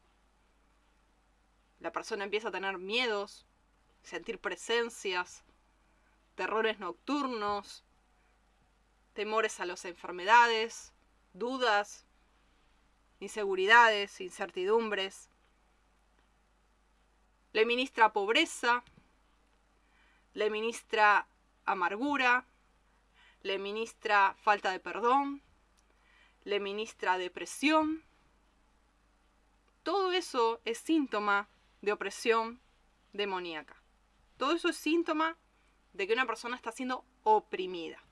La 1.80 1.92
persona 1.92 2.24
empieza 2.24 2.48
a 2.48 2.52
tener 2.52 2.78
miedos, 2.78 3.46
sentir 4.02 4.38
presencias, 4.38 5.42
terrores 6.34 6.78
nocturnos, 6.78 7.84
temores 9.12 9.60
a 9.60 9.66
las 9.66 9.84
enfermedades, 9.84 10.92
dudas, 11.32 12.06
inseguridades, 13.20 14.20
incertidumbres. 14.20 15.30
Le 17.52 17.64
ministra 17.64 18.12
pobreza, 18.12 18.84
le 20.34 20.50
ministra 20.50 21.26
amargura, 21.64 22.46
le 23.42 23.58
ministra 23.58 24.34
falta 24.42 24.70
de 24.70 24.80
perdón, 24.80 25.42
le 26.44 26.60
ministra 26.60 27.18
depresión. 27.18 28.04
Todo 29.82 30.12
eso 30.12 30.60
es 30.64 30.78
síntoma 30.78 31.48
de 31.80 31.92
opresión 31.92 32.60
demoníaca. 33.12 33.76
Todo 34.36 34.52
eso 34.52 34.68
es 34.68 34.76
síntoma 34.76 35.36
de 35.92 36.06
que 36.06 36.12
una 36.12 36.26
persona 36.26 36.56
está 36.56 36.72
siendo 36.72 37.04
oprimida. 37.22 38.02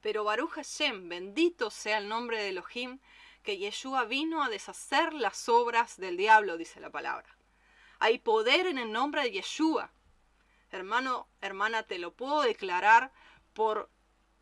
Pero 0.00 0.24
Baruch 0.24 0.50
Hashem, 0.50 1.08
bendito 1.08 1.70
sea 1.70 1.98
el 1.98 2.08
nombre 2.08 2.42
de 2.42 2.50
Elohim, 2.50 2.98
que 3.42 3.56
Yeshua 3.56 4.04
vino 4.04 4.42
a 4.42 4.50
deshacer 4.50 5.14
las 5.14 5.48
obras 5.48 5.96
del 5.96 6.16
diablo, 6.16 6.58
dice 6.58 6.80
la 6.80 6.90
palabra. 6.90 7.36
Hay 8.00 8.18
poder 8.18 8.66
en 8.66 8.78
el 8.78 8.92
nombre 8.92 9.22
de 9.22 9.30
Yeshua. 9.30 9.90
Hermano, 10.74 11.28
hermana, 11.40 11.84
te 11.84 12.00
lo 12.00 12.14
puedo 12.14 12.42
declarar 12.42 13.12
por 13.52 13.92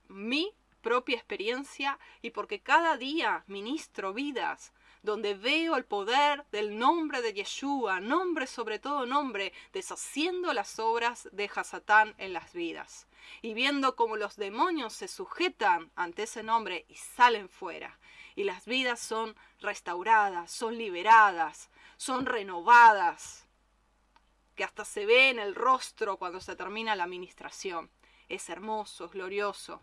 mi 0.09 0.55
propia 0.81 1.17
experiencia 1.17 1.99
y 2.23 2.31
porque 2.31 2.63
cada 2.63 2.97
día 2.97 3.45
ministro 3.49 4.15
vidas 4.15 4.73
donde 5.03 5.35
veo 5.35 5.77
el 5.77 5.85
poder 5.85 6.47
del 6.51 6.79
nombre 6.79 7.21
de 7.21 7.35
Yeshua, 7.35 8.01
nombre 8.01 8.47
sobre 8.47 8.79
todo 8.79 9.05
nombre, 9.05 9.53
deshaciendo 9.75 10.55
las 10.55 10.79
obras 10.79 11.29
de 11.33 11.51
Hasatán 11.55 12.15
en 12.17 12.33
las 12.33 12.55
vidas, 12.55 13.09
y 13.43 13.53
viendo 13.53 13.95
cómo 13.95 14.17
los 14.17 14.37
demonios 14.37 14.95
se 14.95 15.09
sujetan 15.09 15.91
ante 15.97 16.23
ese 16.23 16.43
nombre 16.43 16.87
y 16.89 16.95
salen 16.95 17.51
fuera, 17.51 17.99
y 18.37 18.45
las 18.45 18.65
vidas 18.65 19.01
son 19.01 19.37
restauradas, 19.61 20.51
son 20.51 20.79
liberadas, 20.79 21.69
son 21.99 22.25
renovadas, 22.25 23.49
hasta 24.63 24.85
se 24.85 25.07
ve 25.07 25.31
en 25.31 25.39
el 25.39 25.55
rostro 25.55 26.17
cuando 26.17 26.41
se 26.41 26.57
termina 26.57 26.97
la 26.97 27.05
administración. 27.05 27.91
Es 28.29 28.49
hermoso, 28.49 29.07
es 29.07 29.13
glorioso. 29.13 29.81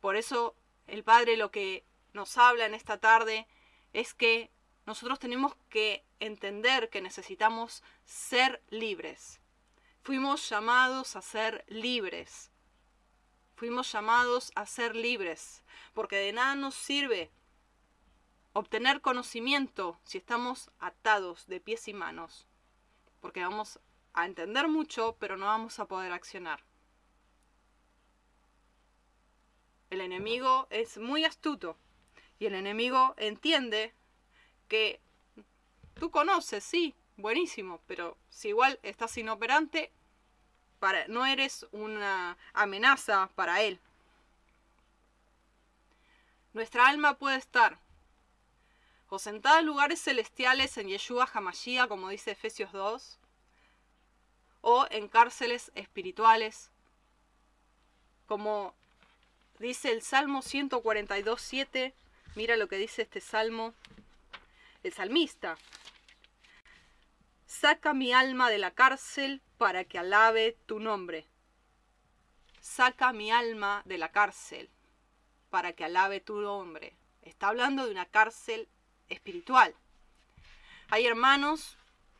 Por 0.00 0.16
eso 0.16 0.54
el 0.86 1.04
Padre 1.04 1.36
lo 1.36 1.50
que 1.50 1.84
nos 2.12 2.36
habla 2.38 2.66
en 2.66 2.74
esta 2.74 2.98
tarde 2.98 3.46
es 3.92 4.14
que 4.14 4.50
nosotros 4.86 5.18
tenemos 5.18 5.54
que 5.68 6.04
entender 6.20 6.88
que 6.88 7.02
necesitamos 7.02 7.82
ser 8.04 8.62
libres. 8.70 9.40
Fuimos 10.02 10.48
llamados 10.48 11.16
a 11.16 11.22
ser 11.22 11.64
libres. 11.68 12.50
Fuimos 13.54 13.90
llamados 13.92 14.52
a 14.54 14.66
ser 14.66 14.94
libres, 14.94 15.64
porque 15.92 16.16
de 16.16 16.32
nada 16.32 16.54
nos 16.54 16.74
sirve 16.74 17.30
obtener 18.52 19.00
conocimiento 19.00 19.98
si 20.04 20.18
estamos 20.18 20.70
atados 20.78 21.46
de 21.46 21.60
pies 21.60 21.88
y 21.88 21.92
manos, 21.92 22.46
porque 23.20 23.42
vamos 23.42 23.80
a 24.20 24.26
entender 24.26 24.68
mucho, 24.68 25.16
pero 25.18 25.36
no 25.36 25.46
vamos 25.46 25.78
a 25.78 25.86
poder 25.86 26.12
accionar. 26.12 26.62
El 29.90 30.00
enemigo 30.00 30.66
es 30.70 30.98
muy 30.98 31.24
astuto 31.24 31.76
y 32.38 32.46
el 32.46 32.54
enemigo 32.54 33.14
entiende 33.16 33.94
que 34.68 35.00
tú 35.94 36.10
conoces, 36.10 36.62
sí, 36.62 36.94
buenísimo, 37.16 37.80
pero 37.86 38.16
si 38.28 38.48
igual 38.48 38.78
estás 38.82 39.16
inoperante, 39.16 39.90
para, 40.78 41.08
no 41.08 41.26
eres 41.26 41.66
una 41.72 42.36
amenaza 42.52 43.30
para 43.34 43.62
él. 43.62 43.80
Nuestra 46.52 46.86
alma 46.86 47.18
puede 47.18 47.36
estar 47.36 47.78
o 49.10 49.18
sentada 49.18 49.60
en 49.60 49.66
lugares 49.66 50.02
celestiales 50.02 50.76
en 50.76 50.88
Yeshua 50.88 51.28
Hamashia, 51.32 51.88
como 51.88 52.10
dice 52.10 52.32
Efesios 52.32 52.72
2, 52.72 53.18
o 54.70 54.86
en 54.90 55.08
cárceles 55.08 55.72
espirituales, 55.74 56.70
como 58.26 58.74
dice 59.58 59.90
el 59.92 60.02
Salmo 60.02 60.42
142, 60.42 61.40
7, 61.40 61.94
Mira 62.34 62.54
lo 62.56 62.68
que 62.68 62.76
dice 62.76 63.00
este 63.00 63.22
salmo, 63.22 63.72
el 64.82 64.92
salmista. 64.92 65.56
Saca 67.46 67.94
mi 67.94 68.12
alma 68.12 68.50
de 68.50 68.58
la 68.58 68.72
cárcel 68.72 69.40
para 69.56 69.84
que 69.84 69.98
alabe 69.98 70.58
tu 70.66 70.80
nombre. 70.80 71.26
Saca 72.60 73.14
mi 73.14 73.30
alma 73.30 73.80
de 73.86 73.96
la 73.96 74.12
cárcel 74.12 74.68
para 75.48 75.72
que 75.72 75.86
alabe 75.86 76.20
tu 76.20 76.40
nombre. 76.40 76.94
Está 77.22 77.48
hablando 77.48 77.86
de 77.86 77.92
una 77.92 78.04
cárcel 78.04 78.68
espiritual. 79.08 79.74
Hay 80.90 81.06
hermanos, 81.06 81.78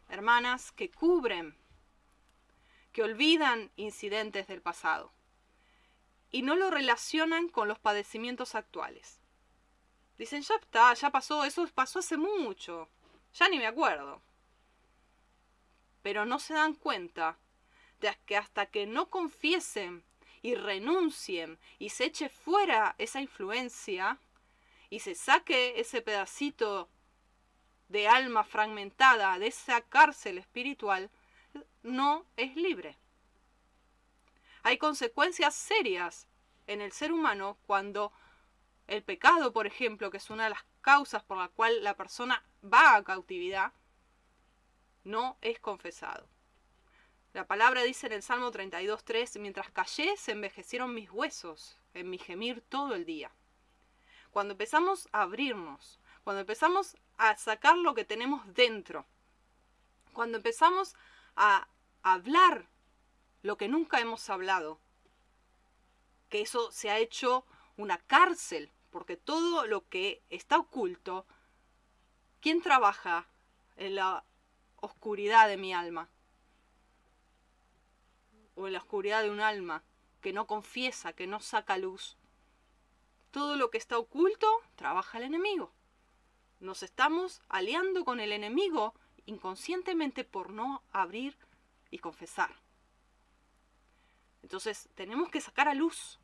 hermanas 0.09 0.73
que 0.73 0.91
cubren, 0.91 1.55
que 2.99 3.05
olvidan 3.05 3.71
incidentes 3.77 4.49
del 4.49 4.61
pasado 4.61 5.13
y 6.33 6.43
no 6.43 6.57
lo 6.57 6.69
relacionan 6.69 7.49
con 7.49 7.69
los 7.69 7.79
padecimientos 7.79 8.57
actuales. 8.57 9.21
Dicen, 10.19 10.43
ya 10.43 10.57
está, 10.57 10.93
ya 10.95 11.11
pasó, 11.11 11.45
eso 11.45 11.65
pasó 11.73 12.01
hace 12.01 12.17
mucho, 12.17 12.89
ya 13.35 13.49
ni 13.49 13.59
me 13.59 13.69
acuerdo. 13.69 14.21
Pero 16.03 16.25
no 16.25 16.41
se 16.41 16.55
dan 16.55 16.75
cuenta 16.75 17.39
de 18.01 18.19
que 18.27 18.37
hasta 18.37 18.67
que 18.67 18.85
no 18.85 19.11
confiesen 19.11 20.03
y 20.43 20.57
renuncien 20.57 21.57
y 21.79 21.91
se 21.91 22.07
eche 22.07 22.29
fuera 22.29 22.97
esa 22.99 23.21
influencia 23.21 24.19
y 24.91 24.99
se 24.99 25.15
saque 25.15 25.79
ese 25.79 26.03
pedacito 26.03 26.89
de 27.87 28.09
alma 28.09 28.43
fragmentada 28.43 29.39
de 29.39 29.47
esa 29.47 29.83
cárcel 29.83 30.37
espiritual, 30.37 31.13
no 31.83 32.25
es 32.37 32.57
libre. 32.57 32.97
Hay 34.62 34.79
consecuencias 34.79 35.55
serias 35.55 36.27
en 36.67 36.81
el 36.81 36.93
ser 36.93 37.12
humano 37.12 37.59
cuando 37.67 38.12
el 38.87 39.03
pecado, 39.03 39.53
por 39.53 39.67
ejemplo, 39.67 40.11
que 40.11 40.17
es 40.17 40.31
una 40.31 40.45
de 40.45 40.51
las 40.51 40.64
causas 40.81 41.23
por 41.23 41.38
la 41.38 41.49
cual 41.49 41.85
la 41.85 41.95
persona 41.95 42.43
va 42.64 42.97
a 42.97 43.05
cautividad, 43.05 43.73
no 45.05 45.38
es 45.41 45.61
confesado. 45.61 46.29
La 47.35 47.47
palabra 47.47 47.83
dice 47.83 48.07
en 48.07 48.14
el 48.14 48.23
Salmo 48.23 48.51
32.3, 48.51 49.38
mientras 49.38 49.71
callé 49.71 50.17
se 50.17 50.33
envejecieron 50.33 50.95
mis 50.95 51.11
huesos 51.11 51.79
en 51.95 52.11
mi 52.11 52.19
gemir 52.19 52.62
todo 52.62 52.95
el 52.95 53.05
día. 53.05 53.31
Cuando 54.31 54.53
empezamos 54.53 55.09
a 55.12 55.23
abrirnos, 55.23 56.01
cuando 56.25 56.41
empezamos 56.41 56.97
a 57.17 57.37
sacar 57.37 57.77
lo 57.77 57.95
que 57.95 58.05
tenemos 58.05 58.43
dentro, 58.55 59.07
cuando 60.12 60.38
empezamos 60.38 60.95
a 60.95 60.99
hablar 62.03 62.68
lo 63.42 63.57
que 63.57 63.68
nunca 63.68 64.01
hemos 64.01 64.29
hablado, 64.31 64.81
que 66.29 66.40
eso 66.40 66.70
se 66.72 66.90
ha 66.90 66.98
hecho 66.98 67.44
una 67.77 67.98
cárcel 67.98 68.70
porque 68.90 69.16
todo 69.16 69.66
lo 69.66 69.88
que 69.88 70.22
está 70.31 70.59
oculto, 70.59 71.27
¿quién 72.40 72.62
trabaja 72.62 73.27
en 73.77 73.94
la 73.94 74.24
oscuridad 74.81 75.48
de 75.48 75.57
mi 75.57 75.72
alma? 75.74 76.09
O 78.55 78.66
en 78.66 78.72
la 78.72 78.81
oscuridad 78.81 79.22
de 79.22 79.31
un 79.31 79.40
alma 79.40 79.85
que 80.20 80.33
no 80.33 80.46
confiesa, 80.46 81.12
que 81.12 81.27
no 81.27 81.40
saca 81.40 81.79
luz. 81.79 82.16
Todo 83.31 83.57
lo 83.57 83.70
que 83.70 83.79
está 83.79 83.98
oculto 83.98 84.48
trabaja 84.74 85.18
el 85.18 85.24
enemigo. 85.24 85.70
Nos 86.61 86.83
estamos 86.83 87.40
aliando 87.48 88.05
con 88.05 88.20
el 88.20 88.33
enemigo 88.33 88.94
inconscientemente 89.29 90.25
por 90.25 90.51
no 90.51 90.83
abrir 90.93 91.37
y 91.91 91.99
confesar. 91.99 92.55
Entonces 94.43 94.88
tenemos 94.95 95.31
que 95.31 95.41
sacar 95.41 95.69
a 95.69 95.75
luz 95.75 96.19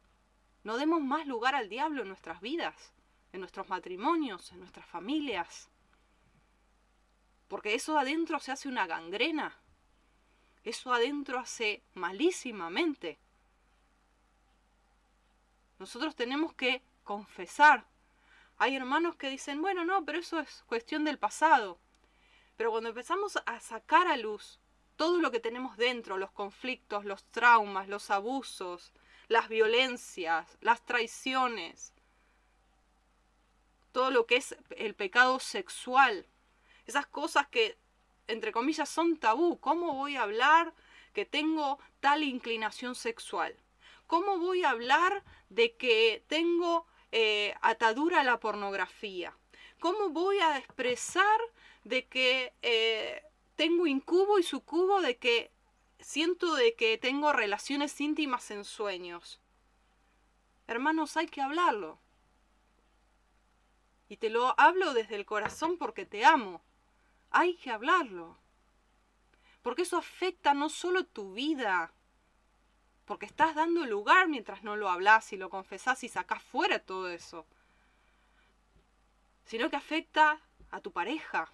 no 0.65 0.79
demos 0.79 1.03
más 1.03 1.27
lugar 1.27 1.55
al 1.55 1.69
diablo 1.69 2.03
en 2.03 2.09
nuestras 2.09 2.41
vidas, 2.41 2.93
en 3.33 3.41
nuestros 3.41 3.69
matrimonios, 3.69 4.51
en 4.51 4.61
nuestras 4.61 4.87
familias. 4.87 5.69
Porque 7.49 7.75
eso 7.75 7.99
adentro 7.99 8.41
se 8.41 8.51
hace 8.51 8.69
una 8.69 8.87
gangrena. 8.87 9.55
Eso 10.65 10.95
adentro 10.95 11.39
hace 11.39 11.83
malísimamente. 11.93 13.19
Nosotros 15.79 16.17
tenemos 16.17 16.55
que 16.55 16.83
confesar. 17.05 17.85
Hay 18.57 18.75
hermanos 18.75 19.17
que 19.17 19.29
dicen, 19.29 19.61
bueno, 19.61 19.85
no, 19.85 20.03
pero 20.07 20.19
eso 20.19 20.41
es 20.41 20.65
cuestión 20.67 21.05
del 21.05 21.19
pasado. 21.19 21.79
Pero 22.57 22.71
cuando 22.71 22.91
empezamos 22.91 23.39
a 23.47 23.61
sacar 23.61 24.07
a 24.07 24.17
luz 24.17 24.61
todo 24.97 25.19
lo 25.19 25.31
que 25.31 25.41
tenemos 25.41 25.77
dentro, 25.77 26.19
los 26.19 26.31
conflictos, 26.31 27.05
los 27.05 27.25
traumas, 27.25 27.89
los 27.89 28.11
abusos, 28.11 28.93
las 29.29 29.49
violencias, 29.49 30.57
las 30.61 30.85
traiciones, 30.85 31.93
todo 33.93 34.11
lo 34.11 34.27
que 34.27 34.37
es 34.37 34.57
el 34.77 34.95
pecado 34.95 35.41
sexual, 35.41 36.27
esas 36.87 37.07
cosas 37.07 37.49
que, 37.49 37.79
entre 38.27 38.53
comillas, 38.53 38.89
son 38.89 39.17
tabú. 39.17 39.59
¿Cómo 39.59 39.95
voy 39.95 40.17
a 40.17 40.23
hablar 40.23 40.75
que 41.13 41.25
tengo 41.25 41.79
tal 42.01 42.23
inclinación 42.23 42.95
sexual? 42.95 43.57
¿Cómo 44.07 44.39
voy 44.39 44.65
a 44.65 44.71
hablar 44.71 45.25
de 45.49 45.77
que 45.77 46.25
tengo 46.29 46.87
eh, 47.11 47.55
atadura 47.63 48.21
a 48.21 48.25
la 48.25 48.39
pornografía? 48.39 49.37
¿Cómo 49.81 50.11
voy 50.11 50.39
a 50.39 50.59
expresar 50.59 51.41
de 51.85 52.07
que 52.07 52.53
eh, 52.63 53.23
tengo 53.57 53.87
incubo 53.87 54.39
y 54.39 54.43
sucubo 54.43 55.01
de 55.01 55.17
que 55.17 55.51
siento 56.01 56.55
de 56.55 56.75
que 56.75 56.99
tengo 56.99 57.33
relaciones 57.33 58.01
íntimas 58.01 58.51
en 58.51 58.65
sueños. 58.65 59.41
Hermanos, 60.67 61.17
hay 61.17 61.27
que 61.27 61.43
hablarlo. 61.43 61.99
Y 64.09 64.17
te 64.17 64.31
lo 64.31 64.59
hablo 64.59 64.93
desde 64.95 65.17
el 65.17 65.25
corazón 65.25 65.79
porque 65.79 66.05
te 66.05 66.25
amo. 66.25 66.63
Hay 67.31 67.57
que 67.57 67.71
hablarlo. 67.71 68.37
Porque 69.63 69.83
eso 69.83 69.97
afecta 69.97 70.53
no 70.53 70.69
solo 70.69 71.05
tu 71.07 71.33
vida, 71.33 71.93
porque 73.07 73.27
estás 73.27 73.55
dando 73.55 73.85
lugar 73.87 74.29
mientras 74.29 74.63
no 74.63 74.77
lo 74.77 74.89
hablas 74.89 75.33
y 75.33 75.37
lo 75.37 75.51
confesás 75.51 76.05
y 76.05 76.09
sacás 76.09 76.43
fuera 76.43 76.79
todo 76.79 77.09
eso, 77.09 77.47
sino 79.47 79.71
que 79.71 79.77
afecta 79.77 80.41
a 80.71 80.81
tu 80.81 80.91
pareja, 80.93 81.51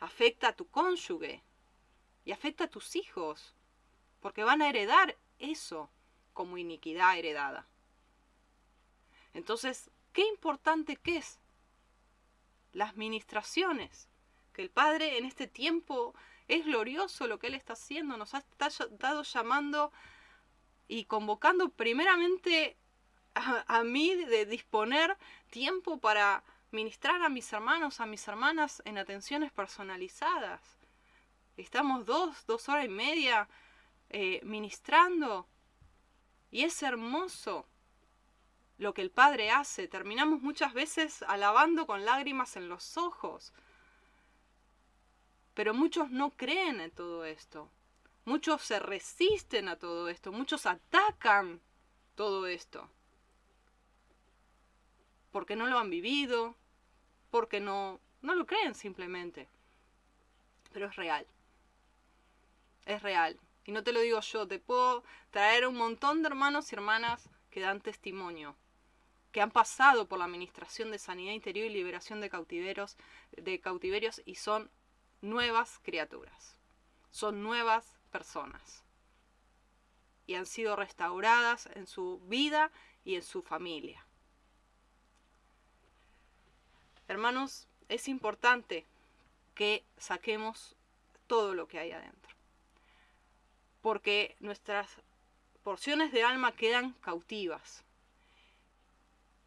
afecta 0.00 0.48
a 0.48 0.52
tu 0.54 0.66
cónyuge 0.68 1.42
y 2.24 2.32
afecta 2.32 2.64
a 2.64 2.70
tus 2.70 2.96
hijos, 2.96 3.54
porque 4.20 4.44
van 4.44 4.62
a 4.62 4.68
heredar 4.68 5.16
eso 5.38 5.90
como 6.32 6.58
iniquidad 6.58 7.18
heredada. 7.18 7.66
Entonces, 9.34 9.90
qué 10.12 10.26
importante 10.26 10.96
que 10.96 11.18
es 11.18 11.38
las 12.72 12.96
ministraciones, 12.96 14.08
que 14.52 14.62
el 14.62 14.70
Padre 14.70 15.18
en 15.18 15.24
este 15.24 15.46
tiempo 15.46 16.14
es 16.48 16.64
glorioso 16.64 17.26
lo 17.26 17.38
que 17.38 17.48
Él 17.48 17.54
está 17.54 17.74
haciendo, 17.74 18.16
nos 18.16 18.34
ha 18.34 18.38
estado 18.38 19.22
llamando 19.22 19.92
y 20.88 21.04
convocando 21.04 21.68
primeramente 21.68 22.76
a, 23.34 23.64
a 23.66 23.84
mí 23.84 24.14
de 24.14 24.46
disponer 24.46 25.16
tiempo 25.50 25.98
para 25.98 26.42
ministrar 26.72 27.22
a 27.22 27.28
mis 27.28 27.52
hermanos, 27.52 28.00
a 28.00 28.06
mis 28.06 28.26
hermanas 28.28 28.82
en 28.84 28.98
atenciones 28.98 29.52
personalizadas. 29.52 30.60
Estamos 31.56 32.06
dos, 32.06 32.46
dos 32.46 32.68
horas 32.68 32.86
y 32.86 32.88
media 32.88 33.48
eh, 34.08 34.40
ministrando 34.44 35.46
y 36.50 36.62
es 36.64 36.82
hermoso 36.82 37.66
lo 38.78 38.94
que 38.94 39.02
el 39.02 39.10
Padre 39.10 39.50
hace. 39.50 39.88
Terminamos 39.88 40.40
muchas 40.40 40.72
veces 40.72 41.22
alabando 41.22 41.86
con 41.86 42.04
lágrimas 42.04 42.56
en 42.56 42.68
los 42.68 42.96
ojos. 42.96 43.52
Pero 45.54 45.74
muchos 45.74 46.10
no 46.10 46.30
creen 46.30 46.80
en 46.80 46.90
todo 46.90 47.24
esto. 47.24 47.70
Muchos 48.24 48.62
se 48.62 48.78
resisten 48.78 49.68
a 49.68 49.76
todo 49.76 50.08
esto. 50.08 50.32
Muchos 50.32 50.66
atacan 50.66 51.60
todo 52.14 52.46
esto. 52.46 52.88
Porque 55.30 55.56
no 55.56 55.66
lo 55.66 55.78
han 55.78 55.90
vivido. 55.90 56.56
Porque 57.30 57.60
no, 57.60 58.00
no 58.22 58.34
lo 58.34 58.46
creen 58.46 58.74
simplemente. 58.74 59.48
Pero 60.72 60.86
es 60.86 60.96
real. 60.96 61.26
Es 62.86 63.02
real. 63.02 63.38
Y 63.64 63.72
no 63.72 63.82
te 63.82 63.92
lo 63.92 64.00
digo 64.00 64.20
yo, 64.20 64.46
te 64.46 64.58
puedo 64.58 65.04
traer 65.30 65.66
un 65.66 65.76
montón 65.76 66.22
de 66.22 66.28
hermanos 66.28 66.72
y 66.72 66.74
hermanas 66.74 67.28
que 67.50 67.60
dan 67.60 67.80
testimonio, 67.80 68.56
que 69.32 69.40
han 69.40 69.50
pasado 69.50 70.08
por 70.08 70.18
la 70.18 70.24
administración 70.24 70.90
de 70.90 70.98
sanidad 70.98 71.32
interior 71.32 71.66
y 71.66 71.74
liberación 71.74 72.20
de 72.20 72.30
cautiverios, 72.30 72.96
de 73.32 73.60
cautiverios 73.60 74.22
y 74.24 74.36
son 74.36 74.70
nuevas 75.20 75.78
criaturas, 75.82 76.56
son 77.10 77.42
nuevas 77.42 77.98
personas. 78.10 78.84
Y 80.26 80.34
han 80.34 80.46
sido 80.46 80.76
restauradas 80.76 81.68
en 81.74 81.86
su 81.86 82.20
vida 82.26 82.70
y 83.04 83.16
en 83.16 83.22
su 83.22 83.42
familia. 83.42 84.06
Hermanos, 87.10 87.66
es 87.88 88.08
importante 88.08 88.86
que 89.54 89.84
saquemos 89.98 90.76
todo 91.26 91.54
lo 91.54 91.66
que 91.66 91.78
hay 91.78 91.92
adentro 91.92 92.30
porque 93.80 94.36
nuestras 94.40 94.88
porciones 95.62 96.12
de 96.12 96.22
alma 96.22 96.52
quedan 96.52 96.92
cautivas. 97.00 97.84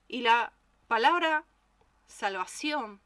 Y 0.07 0.22
la 0.22 0.53
palabra 0.88 1.45
salvación 2.07 2.99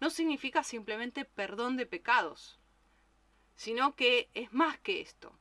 no 0.00 0.10
significa 0.10 0.62
simplemente 0.62 1.24
perdón 1.24 1.76
de 1.76 1.86
pecados, 1.86 2.58
sino 3.56 3.94
que 3.94 4.28
es 4.34 4.52
más 4.52 4.78
que 4.78 5.00
esto. 5.00 5.32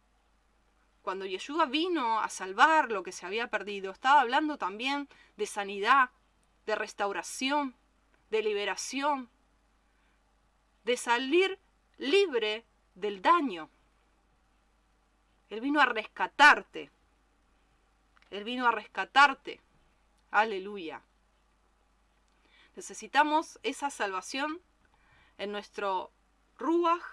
Cuando 1.02 1.26
Yeshua 1.26 1.66
vino 1.66 2.20
a 2.20 2.30
salvar 2.30 2.92
lo 2.92 3.04
que 3.04 3.12
se 3.12 3.26
había 3.26 3.48
perdido, 3.50 3.92
estaba 3.92 4.22
hablando 4.22 4.58
también 4.58 5.08
de 5.38 5.46
sanidad, 5.46 6.10
de 6.66 6.76
restauración, 6.76 7.76
de 8.30 8.42
liberación, 8.42 9.30
de 10.84 10.98
salir 10.98 11.60
libre 11.98 12.66
del 12.94 13.22
daño. 13.22 13.70
Él 15.50 15.62
vino 15.62 15.80
a 15.82 15.86
rescatarte. 15.86 16.92
Él 18.32 18.44
vino 18.44 18.68
a 18.68 18.72
rescatarte. 18.72 19.60
Aleluya. 20.32 21.02
Necesitamos 22.76 23.60
esa 23.64 23.90
salvación 23.90 24.62
en 25.38 25.52
nuestro 25.52 26.12
ruach, 26.58 27.04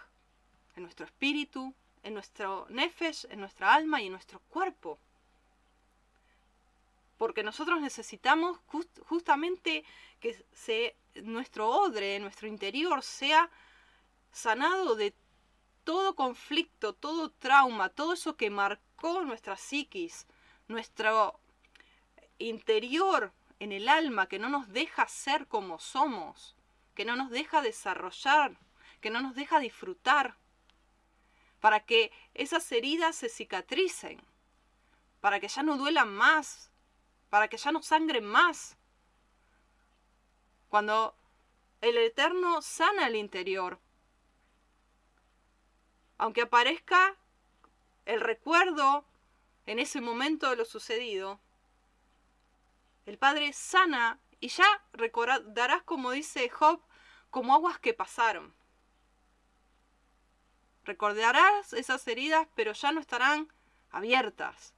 en 0.75 0.83
nuestro 0.83 1.07
espíritu, 1.07 1.75
en 2.03 2.15
nuestro 2.15 2.67
nefesh, 2.69 3.27
en 3.31 3.41
nuestra 3.41 3.73
alma 3.75 4.03
y 4.03 4.07
en 4.07 4.13
nuestro 4.13 4.41
cuerpo. 4.49 4.99
Porque 7.23 7.45
nosotros 7.45 7.81
necesitamos 7.81 8.59
justamente 9.07 9.85
que 10.19 10.45
se, 10.53 10.97
nuestro 11.23 11.69
odre, 11.69 12.19
nuestro 12.19 12.49
interior, 12.49 13.05
sea 13.05 13.49
sanado 14.33 14.97
de 14.97 15.15
todo 15.85 16.17
conflicto, 16.17 16.95
todo 16.95 17.31
trauma, 17.31 17.91
todo 17.91 18.15
eso 18.15 18.37
que 18.37 18.51
marcó 18.51 19.23
nuestra 19.23 19.57
psiquis, 19.57 20.27
nuestro 20.67 21.39
interior 22.39 23.33
en 23.61 23.71
el 23.71 23.89
alma, 23.89 24.27
que 24.27 24.41
no 24.41 24.49
nos 24.49 24.73
deja 24.73 25.07
ser 25.07 25.47
como 25.47 25.79
somos, 25.79 26.57
que 26.97 27.05
no 27.05 27.15
nos 27.15 27.31
deja 27.31 27.63
desarrollar, 27.63 28.59
que 29.01 29.11
no 29.11 29.21
nos 29.21 29.37
deja 29.37 29.61
disfrutar, 29.61 30.35
para 31.61 31.79
que 31.79 32.11
esas 32.35 32.73
heridas 32.73 33.15
se 33.15 33.29
cicatricen, 33.29 34.21
para 35.21 35.39
que 35.39 35.47
ya 35.47 35.63
no 35.63 35.77
duelan 35.77 36.13
más, 36.13 36.72
para 37.33 37.49
que 37.49 37.57
ya 37.57 37.73
no 37.73 37.83
sangren 37.83 38.27
más. 38.27 38.77
Cuando 40.69 41.17
el 41.81 41.97
Eterno 41.97 42.61
sana 42.61 43.07
el 43.07 43.17
interior, 43.17 43.81
aunque 46.19 46.43
aparezca 46.43 47.17
el 48.05 48.21
recuerdo 48.21 49.07
en 49.65 49.79
ese 49.79 50.03
momento 50.03 50.51
de 50.51 50.57
lo 50.57 50.67
sucedido, 50.67 51.41
el 53.07 53.17
Padre 53.17 53.55
sana 53.55 54.21
y 54.39 54.49
ya 54.49 54.67
recordarás, 54.93 55.83
como 55.85 56.11
dice 56.11 56.51
Job, 56.51 56.83
como 57.31 57.55
aguas 57.55 57.79
que 57.79 57.95
pasaron. 57.95 58.55
Recordarás 60.85 61.73
esas 61.73 62.07
heridas, 62.09 62.47
pero 62.55 62.75
ya 62.75 62.93
no 62.93 63.01
estarán 63.01 63.51
abiertas, 63.91 64.75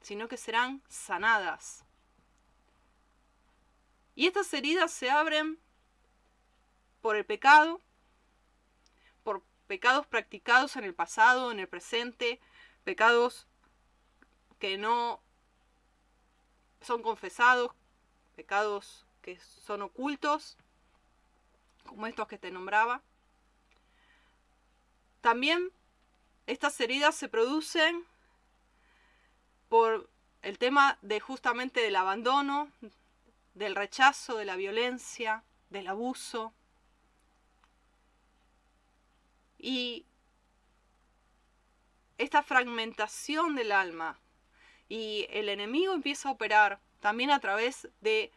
sino 0.00 0.28
que 0.28 0.36
serán 0.36 0.80
sanadas. 0.88 1.87
Y 4.18 4.26
estas 4.26 4.52
heridas 4.52 4.90
se 4.90 5.12
abren 5.12 5.60
por 7.02 7.14
el 7.14 7.24
pecado, 7.24 7.80
pecados 9.68 10.08
practicados 10.08 10.74
en 10.74 10.82
el 10.82 10.92
pasado, 10.92 11.52
en 11.52 11.60
el 11.60 11.68
presente, 11.68 12.40
pecados 12.82 13.46
que 14.58 14.76
no 14.76 15.20
son 16.80 17.00
confesados, 17.00 17.70
pecados 18.34 19.06
que 19.22 19.38
son 19.38 19.82
ocultos, 19.82 20.56
como 21.86 22.08
estos 22.08 22.26
que 22.26 22.38
te 22.38 22.50
nombraba. 22.50 23.02
También 25.20 25.70
estas 26.48 26.80
heridas 26.80 27.14
se 27.14 27.28
producen 27.28 28.04
por 29.68 30.10
el 30.42 30.58
tema 30.58 30.98
de 31.02 31.20
justamente 31.20 31.82
del 31.82 31.94
abandono, 31.94 32.72
del 33.58 33.74
rechazo, 33.74 34.36
de 34.36 34.44
la 34.44 34.56
violencia, 34.56 35.42
del 35.68 35.88
abuso, 35.88 36.54
y 39.58 40.06
esta 42.16 42.42
fragmentación 42.42 43.56
del 43.56 43.72
alma 43.72 44.18
y 44.88 45.26
el 45.30 45.48
enemigo 45.48 45.92
empieza 45.92 46.28
a 46.28 46.32
operar 46.32 46.80
también 47.00 47.30
a 47.30 47.40
través 47.40 47.88
de 48.00 48.32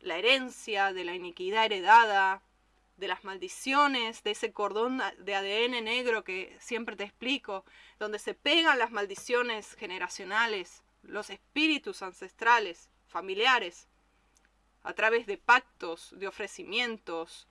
la 0.00 0.16
herencia, 0.16 0.92
de 0.92 1.04
la 1.04 1.14
iniquidad 1.14 1.66
heredada, 1.66 2.42
de 2.96 3.08
las 3.08 3.24
maldiciones, 3.24 4.22
de 4.22 4.30
ese 4.30 4.52
cordón 4.52 5.02
de 5.18 5.34
ADN 5.34 5.84
negro 5.84 6.24
que 6.24 6.56
siempre 6.60 6.96
te 6.96 7.04
explico, 7.04 7.64
donde 7.98 8.18
se 8.18 8.32
pegan 8.32 8.78
las 8.78 8.90
maldiciones 8.90 9.74
generacionales, 9.74 10.82
los 11.02 11.28
espíritus 11.28 12.00
ancestrales, 12.02 12.88
familiares, 13.06 13.88
a 14.86 14.92
través 14.92 15.26
de 15.26 15.36
pactos, 15.36 16.10
de 16.12 16.28
ofrecimientos, 16.28 17.48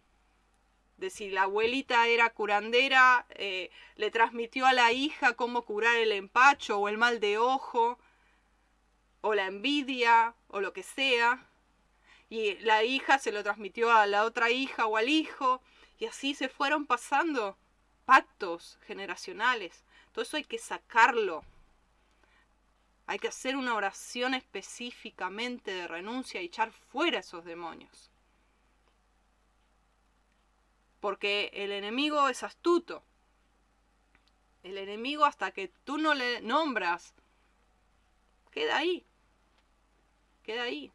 de 0.95 1.09
si 1.09 1.29
la 1.29 1.43
abuelita 1.43 2.07
era 2.07 2.29
curandera, 2.29 3.25
eh, 3.31 3.71
le 3.97 4.09
transmitió 4.09 4.65
a 4.65 4.71
la 4.71 4.93
hija 4.93 5.33
cómo 5.33 5.63
curar 5.63 5.97
el 5.97 6.13
empacho 6.13 6.79
o 6.79 6.87
el 6.87 6.97
mal 6.97 7.19
de 7.19 7.37
ojo, 7.37 7.99
o 9.19 9.35
la 9.35 9.47
envidia, 9.47 10.33
o 10.47 10.61
lo 10.61 10.71
que 10.71 10.81
sea, 10.81 11.45
y 12.29 12.53
la 12.59 12.85
hija 12.85 13.19
se 13.19 13.33
lo 13.33 13.43
transmitió 13.43 13.91
a 13.91 14.07
la 14.07 14.23
otra 14.23 14.49
hija 14.49 14.85
o 14.85 14.95
al 14.95 15.09
hijo, 15.09 15.61
y 15.99 16.05
así 16.05 16.35
se 16.35 16.47
fueron 16.47 16.85
pasando 16.85 17.57
pactos 18.05 18.79
generacionales. 18.87 19.83
Todo 20.13 20.23
eso 20.23 20.37
hay 20.37 20.45
que 20.45 20.57
sacarlo. 20.57 21.43
Hay 23.07 23.19
que 23.19 23.27
hacer 23.27 23.55
una 23.55 23.75
oración 23.75 24.33
específicamente 24.33 25.71
de 25.71 25.87
renuncia 25.87 26.41
y 26.41 26.45
echar 26.45 26.71
fuera 26.71 27.19
esos 27.19 27.45
demonios. 27.45 28.09
Porque 30.99 31.51
el 31.53 31.71
enemigo 31.71 32.27
es 32.29 32.41
astuto. 32.41 33.03
El 34.63 34.79
enemigo 34.79 35.25
hasta 35.25 35.51
que 35.51 35.67
tú 35.83 35.99
no 35.99 36.15
le 36.15 36.41
nombras, 36.41 37.13
queda 38.51 38.77
ahí. 38.77 39.05
Queda 40.43 40.63
ahí. 40.63 40.91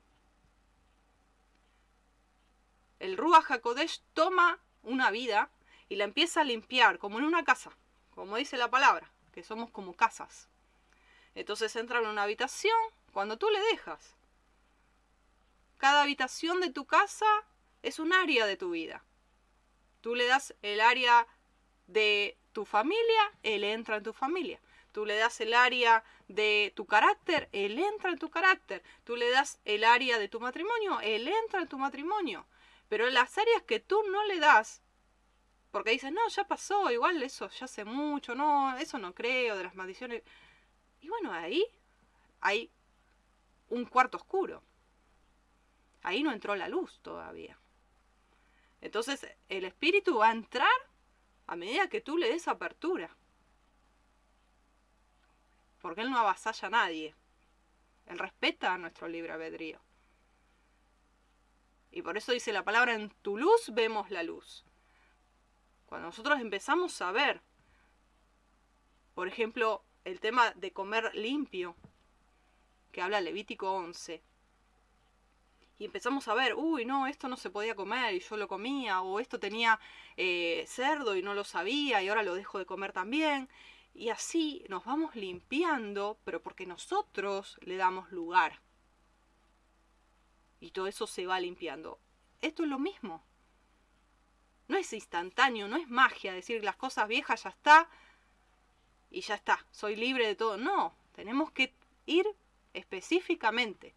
El 2.98 3.16
Ruach 3.16 3.50
HaKodesh 3.50 4.02
toma 4.14 4.58
una 4.82 5.11
vida 5.12 5.50
y 5.88 5.96
la 5.96 6.04
empieza 6.04 6.40
a 6.40 6.44
limpiar, 6.44 6.98
como 6.98 7.18
en 7.18 7.24
una 7.24 7.44
casa, 7.44 7.70
como 8.14 8.36
dice 8.36 8.56
la 8.56 8.70
palabra, 8.70 9.11
que 9.32 9.42
somos 9.42 9.70
como 9.70 9.94
casas. 9.94 10.48
Entonces 11.41 11.74
entra 11.76 12.01
en 12.01 12.07
una 12.07 12.24
habitación 12.24 12.76
cuando 13.14 13.38
tú 13.38 13.49
le 13.49 13.61
dejas. 13.72 14.14
Cada 15.78 16.03
habitación 16.03 16.61
de 16.61 16.70
tu 16.70 16.84
casa 16.84 17.26
es 17.82 17.99
un 17.99 18.12
área 18.12 18.45
de 18.45 18.59
tu 18.59 18.72
vida. 18.72 19.03
Tú 20.03 20.14
le 20.14 20.26
das 20.26 20.55
el 20.61 20.82
área 20.82 21.26
de 21.86 22.36
tu 22.53 22.66
familia, 22.66 23.32
él 23.43 23.64
entra 23.64 23.97
en 23.97 24.03
tu 24.03 24.12
familia. 24.12 24.61
Tú 24.93 25.07
le 25.07 25.16
das 25.16 25.41
el 25.41 25.55
área 25.55 26.05
de 26.28 26.74
tu 26.76 26.84
carácter, 26.84 27.49
él 27.53 27.78
entra 27.78 28.11
en 28.11 28.18
tu 28.18 28.28
carácter. 28.28 28.82
Tú 29.05 29.16
le 29.16 29.30
das 29.30 29.61
el 29.64 29.84
área 29.84 30.18
de 30.18 30.28
tu 30.28 30.41
matrimonio, 30.41 31.01
él 31.01 31.26
entra 31.26 31.62
en 31.62 31.68
tu 31.68 31.78
matrimonio. 31.78 32.45
Pero 32.91 33.09
las 33.09 33.38
áreas 33.38 33.62
que 33.62 33.80
tú 33.80 34.03
no 34.11 34.24
le 34.24 34.41
das, 34.41 34.82
porque 35.70 35.93
dices, 35.93 36.12
no, 36.12 36.28
ya 36.28 36.45
pasó, 36.45 36.91
igual 36.91 37.22
eso 37.22 37.49
ya 37.49 37.64
hace 37.64 37.86
mucho, 37.86 38.34
no, 38.34 38.76
eso 38.76 38.99
no 38.99 39.14
creo, 39.14 39.57
de 39.57 39.64
las 39.64 39.74
maldiciones. 39.74 40.22
Y 41.01 41.09
bueno, 41.09 41.32
ahí 41.32 41.64
hay 42.40 42.70
un 43.68 43.84
cuarto 43.84 44.16
oscuro. 44.16 44.62
Ahí 46.03 46.22
no 46.22 46.32
entró 46.32 46.55
la 46.57 46.68
luz 46.68 47.01
todavía. 47.03 47.59
Entonces 48.80 49.26
el 49.48 49.64
espíritu 49.64 50.18
va 50.18 50.28
a 50.28 50.32
entrar 50.32 50.70
a 51.46 51.57
medida 51.57 51.88
que 51.88 52.01
tú 52.01 52.16
le 52.16 52.30
des 52.30 52.48
apertura. 52.48 53.16
Porque 55.80 56.03
él 56.03 56.11
no 56.11 56.18
avasalla 56.18 56.68
a 56.68 56.70
nadie. 56.70 57.14
Él 58.07 58.18
respeta 58.18 58.74
a 58.74 58.78
nuestro 58.78 59.09
libre 59.09 59.32
albedrío. 59.32 59.80
Y 61.92 62.03
por 62.03 62.16
eso 62.16 62.32
dice 62.32 62.53
la 62.53 62.64
palabra, 62.64 62.94
en 62.94 63.11
tu 63.22 63.36
luz 63.36 63.70
vemos 63.72 64.11
la 64.11 64.22
luz. 64.22 64.64
Cuando 65.86 66.07
nosotros 66.07 66.40
empezamos 66.40 67.01
a 67.03 67.11
ver, 67.11 67.40
por 69.14 69.26
ejemplo, 69.26 69.82
el 70.05 70.20
tema 70.20 70.51
de 70.53 70.72
comer 70.72 71.14
limpio, 71.14 71.76
que 72.92 73.03
habla 73.03 73.20
Levítico 73.20 73.72
11, 73.72 74.22
y 75.80 75.86
empezamos 75.86 76.28
a 76.28 76.34
ver, 76.34 76.55
uy, 76.57 76.84
no, 76.84 77.07
esto 77.07 77.26
no 77.26 77.38
se 77.38 77.48
podía 77.48 77.74
comer 77.74 78.14
y 78.14 78.20
yo 78.20 78.36
lo 78.36 78.48
comía, 78.48 79.01
o 79.01 79.18
esto 79.18 79.40
tenía 79.40 79.80
eh, 80.18 80.64
cerdo 80.68 81.16
y 81.16 81.22
no 81.22 81.32
lo 81.32 81.42
sabía 81.42 82.03
y 82.03 82.09
ahora 82.09 82.22
lo 82.22 82.34
dejo 82.34 82.59
de 82.59 82.66
comer 82.66 82.92
también. 82.92 83.48
Y 83.94 84.11
así 84.11 84.62
nos 84.68 84.84
vamos 84.84 85.16
limpiando, 85.16 86.18
pero 86.24 86.42
porque 86.42 86.66
nosotros 86.66 87.59
le 87.62 87.76
damos 87.76 88.12
lugar 88.12 88.61
y 90.61 90.70
todo 90.70 90.86
eso 90.86 91.07
se 91.07 91.26
va 91.26 91.40
limpiando. 91.40 91.98
Esto 92.42 92.62
es 92.62 92.68
lo 92.68 92.78
mismo. 92.78 93.24
No 94.68 94.76
es 94.76 94.92
instantáneo, 94.92 95.66
no 95.66 95.76
es 95.76 95.88
magia 95.88 96.32
decir 96.32 96.62
las 96.62 96.76
cosas 96.76 97.09
viejas 97.09 97.44
ya 97.44 97.51
está 97.51 97.88
y 99.11 99.22
ya 99.22 99.34
está, 99.34 99.64
soy 99.70 99.96
libre 99.96 100.26
de 100.26 100.36
todo. 100.36 100.56
No, 100.56 100.94
tenemos 101.12 101.50
que 101.50 101.74
ir 102.06 102.26
específicamente. 102.72 103.94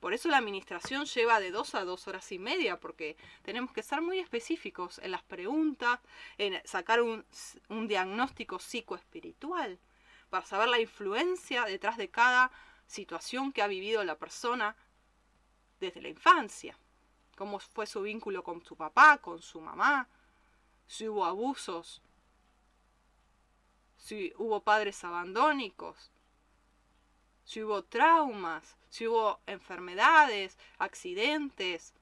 Por 0.00 0.12
eso 0.12 0.28
la 0.28 0.38
administración 0.38 1.06
lleva 1.06 1.40
de 1.40 1.50
dos 1.50 1.74
a 1.74 1.84
dos 1.84 2.06
horas 2.08 2.30
y 2.32 2.38
media, 2.38 2.78
porque 2.78 3.16
tenemos 3.42 3.72
que 3.72 3.82
ser 3.82 4.02
muy 4.02 4.18
específicos 4.18 4.98
en 4.98 5.12
las 5.12 5.22
preguntas, 5.22 5.98
en 6.36 6.60
sacar 6.66 7.00
un, 7.00 7.24
un 7.68 7.88
diagnóstico 7.88 8.58
psicoespiritual, 8.58 9.78
para 10.28 10.44
saber 10.44 10.68
la 10.68 10.80
influencia 10.80 11.64
detrás 11.64 11.96
de 11.96 12.10
cada 12.10 12.50
situación 12.86 13.52
que 13.52 13.62
ha 13.62 13.66
vivido 13.66 14.04
la 14.04 14.18
persona 14.18 14.76
desde 15.80 16.02
la 16.02 16.08
infancia. 16.08 16.78
Cómo 17.36 17.58
fue 17.58 17.86
su 17.86 18.02
vínculo 18.02 18.44
con 18.44 18.62
su 18.62 18.76
papá, 18.76 19.18
con 19.18 19.40
su 19.40 19.60
mamá, 19.60 20.08
si 20.86 21.08
hubo 21.08 21.24
abusos, 21.24 22.02
si 24.04 24.34
hubo 24.36 24.60
padres 24.60 25.02
abandónicos, 25.02 26.10
si 27.42 27.62
hubo 27.62 27.84
traumas, 27.84 28.76
si 28.90 29.08
hubo 29.08 29.40
enfermedades, 29.46 30.58
accidentes, 30.76 31.94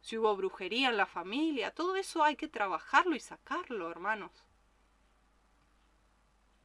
si 0.00 0.16
hubo 0.16 0.34
brujería 0.34 0.88
en 0.88 0.96
la 0.96 1.04
familia, 1.04 1.74
todo 1.74 1.96
eso 1.96 2.24
hay 2.24 2.36
que 2.36 2.48
trabajarlo 2.48 3.14
y 3.14 3.20
sacarlo, 3.20 3.90
hermanos. 3.90 4.32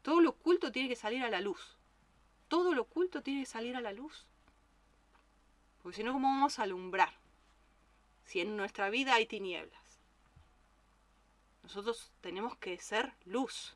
Todo 0.03 0.21
lo 0.21 0.29
oculto 0.29 0.71
tiene 0.71 0.87
que 0.87 0.95
salir 0.95 1.21
a 1.21 1.29
la 1.29 1.41
luz. 1.41 1.75
Todo 2.47 2.73
lo 2.73 2.83
oculto 2.83 3.21
tiene 3.23 3.41
que 3.41 3.49
salir 3.49 3.75
a 3.75 3.81
la 3.81 3.91
luz. 3.91 4.25
Porque 5.81 5.97
si 5.97 6.03
no, 6.05 6.13
¿cómo 6.13 6.29
vamos 6.29 6.59
a 6.59 6.63
alumbrar? 6.63 7.11
Si 8.23 8.39
en 8.39 8.55
nuestra 8.55 8.89
vida 8.89 9.15
hay 9.15 9.25
tinieblas. 9.25 9.99
Nosotros 11.61 12.13
tenemos 12.21 12.55
que 12.55 12.79
ser 12.79 13.11
luz. 13.25 13.75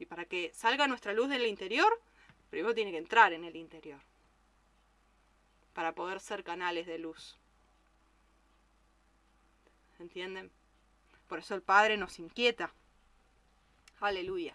Y 0.00 0.06
para 0.06 0.24
que 0.24 0.52
salga 0.52 0.88
nuestra 0.88 1.12
luz 1.12 1.28
del 1.28 1.46
interior, 1.46 1.92
primero 2.50 2.74
tiene 2.74 2.90
que 2.90 2.98
entrar 2.98 3.32
en 3.32 3.44
el 3.44 3.54
interior. 3.54 4.00
Para 5.72 5.92
poder 5.92 6.18
ser 6.18 6.42
canales 6.42 6.88
de 6.88 6.98
luz. 6.98 7.38
¿Entienden? 10.00 10.50
Por 11.28 11.38
eso 11.38 11.54
el 11.54 11.62
Padre 11.62 11.96
nos 11.96 12.18
inquieta. 12.18 12.72
Aleluya. 14.00 14.54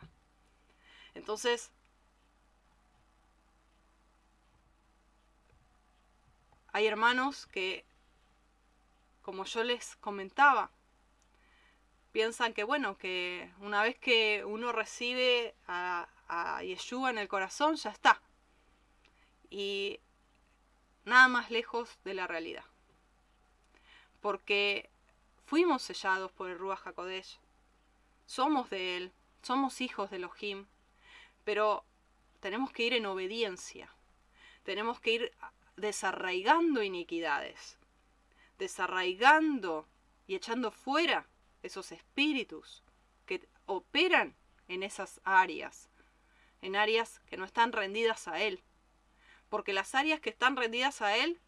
Entonces, 1.13 1.71
Hay 6.75 6.87
hermanos 6.87 7.45
que, 7.45 7.85
como 9.21 9.45
yo 9.45 9.63
les 9.63 9.95
comentaba, 9.95 10.69
piensan 12.15 12.53
que 12.53 12.63
bueno, 12.63 12.97
que 12.97 13.51
una 13.59 13.83
vez 13.83 13.97
que 13.97 14.45
uno 14.45 14.71
recibe 14.71 15.53
a, 15.67 16.07
a 16.29 16.63
Yeshua 16.63 17.09
en 17.09 17.17
el 17.17 17.27
corazón, 17.27 17.75
ya 17.75 17.89
está. 17.89 18.21
Y 19.49 19.99
nada 21.03 21.27
más 21.27 21.51
lejos 21.51 21.89
de 22.05 22.13
la 22.13 22.25
realidad. 22.25 22.63
Porque 24.21 24.89
fuimos 25.45 25.81
sellados 25.81 26.31
por 26.31 26.49
el 26.49 26.57
Ruach 26.57 26.87
HaKodesh. 26.87 27.37
Somos 28.25 28.69
de 28.69 28.95
Él, 28.95 29.11
somos 29.41 29.81
hijos 29.81 30.09
de 30.09 30.15
Elohim. 30.15 30.67
Pero 31.43 31.83
tenemos 32.39 32.71
que 32.71 32.83
ir 32.83 32.93
en 32.93 33.07
obediencia. 33.07 33.93
Tenemos 34.63 35.01
que 35.01 35.11
ir 35.11 35.33
desarraigando 35.75 36.81
iniquidades, 36.81 37.77
desarraigando 38.57 39.85
y 40.27 40.35
echando 40.35 40.71
fuera 40.71 41.27
esos 41.65 41.91
espíritus 41.91 42.83
que 43.25 43.47
operan 43.65 44.35
en 44.67 44.83
esas 44.83 45.21
áreas, 45.23 45.89
en 46.61 46.75
áreas 46.75 47.19
que 47.27 47.37
no 47.37 47.45
están 47.45 47.71
rendidas 47.71 48.27
a 48.27 48.41
Él. 48.41 48.63
Porque 49.49 49.73
las 49.73 49.95
áreas 49.95 50.19
que 50.19 50.29
están 50.29 50.55
rendidas 50.55 51.01
a 51.01 51.17
Él 51.17 51.39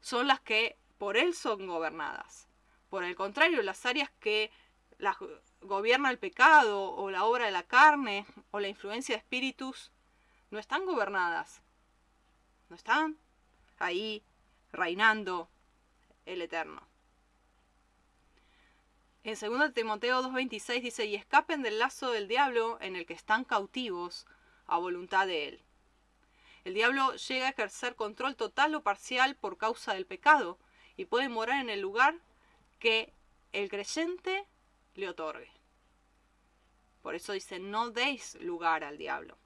son 0.00 0.26
las 0.26 0.40
que 0.40 0.76
por 0.98 1.16
Él 1.16 1.34
son 1.34 1.66
gobernadas. 1.66 2.48
Por 2.90 3.04
el 3.04 3.14
contrario, 3.14 3.62
las 3.62 3.84
áreas 3.86 4.10
que 4.20 4.50
gobierna 5.60 6.10
el 6.10 6.18
pecado 6.18 6.90
o 6.92 7.10
la 7.10 7.24
obra 7.24 7.46
de 7.46 7.52
la 7.52 7.62
carne 7.62 8.26
o 8.50 8.60
la 8.60 8.68
influencia 8.68 9.14
de 9.14 9.20
espíritus 9.20 9.92
no 10.50 10.58
están 10.58 10.84
gobernadas. 10.86 11.62
No 12.68 12.76
están 12.76 13.18
ahí 13.78 14.24
reinando 14.72 15.48
el 16.26 16.42
Eterno. 16.42 16.86
En 19.28 19.34
2 19.34 19.74
Timoteo 19.74 20.22
2.26 20.22 20.80
dice, 20.80 21.04
y 21.04 21.14
escapen 21.14 21.60
del 21.60 21.78
lazo 21.78 22.12
del 22.12 22.28
diablo 22.28 22.78
en 22.80 22.96
el 22.96 23.04
que 23.04 23.12
están 23.12 23.44
cautivos 23.44 24.26
a 24.66 24.78
voluntad 24.78 25.26
de 25.26 25.48
él. 25.48 25.62
El 26.64 26.72
diablo 26.72 27.14
llega 27.14 27.44
a 27.44 27.50
ejercer 27.50 27.94
control 27.94 28.36
total 28.36 28.74
o 28.74 28.82
parcial 28.82 29.36
por 29.36 29.58
causa 29.58 29.92
del 29.92 30.06
pecado 30.06 30.58
y 30.96 31.04
puede 31.04 31.28
morar 31.28 31.60
en 31.60 31.68
el 31.68 31.80
lugar 31.80 32.14
que 32.78 33.12
el 33.52 33.68
creyente 33.68 34.46
le 34.94 35.10
otorgue. 35.10 35.52
Por 37.02 37.14
eso 37.14 37.34
dice, 37.34 37.58
no 37.58 37.90
deis 37.90 38.34
lugar 38.36 38.82
al 38.82 38.96
diablo. 38.96 39.36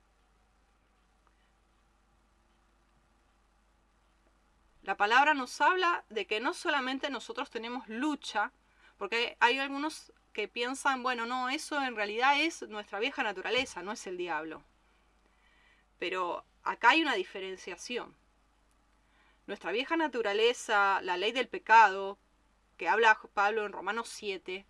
La 4.83 4.97
palabra 4.97 5.35
nos 5.35 5.61
habla 5.61 6.05
de 6.09 6.29
que 6.29 6.39
no 6.39 6.55
solamente 6.55 7.11
nosotros 7.11 7.51
tenemos 7.51 7.89
lucha, 7.89 8.53
porque 9.03 9.37
hay 9.41 9.59
algunos 9.59 10.13
que 10.33 10.47
piensan, 10.47 11.03
bueno, 11.03 11.27
no, 11.27 11.49
eso 11.49 11.83
en 11.83 11.97
realidad 11.97 12.41
es 12.41 12.63
nuestra 12.69 13.01
vieja 13.01 13.25
naturaleza, 13.25 13.83
no 13.83 13.91
es 13.91 14.07
el 14.07 14.17
diablo. 14.17 14.63
Pero 15.99 16.45
acá 16.63 16.91
hay 16.91 17.03
una 17.03 17.15
diferenciación. 17.15 18.15
Nuestra 19.49 19.73
vieja 19.73 19.97
naturaleza, 19.97 21.01
la 21.03 21.17
ley 21.17 21.33
del 21.33 21.49
pecado, 21.49 22.17
que 22.77 22.89
habla 22.89 23.19
Pablo 23.35 23.67
en 23.67 23.73
Romanos 23.73 24.09
7, 24.09 24.65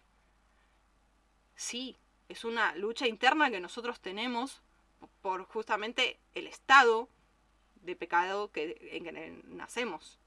sí, 1.55 1.99
es 2.31 2.47
una 2.47 2.75
lucha 2.77 3.07
interna 3.07 3.51
que 3.51 3.61
nosotros 3.61 4.01
tenemos 4.01 4.63
por 5.21 5.45
justamente 5.45 6.19
el 6.35 6.47
estado 6.47 7.11
de 7.83 7.97
pecado 7.97 8.51
que, 8.51 8.79
en 8.93 9.05
que 9.05 9.43
nacemos. 9.45 10.19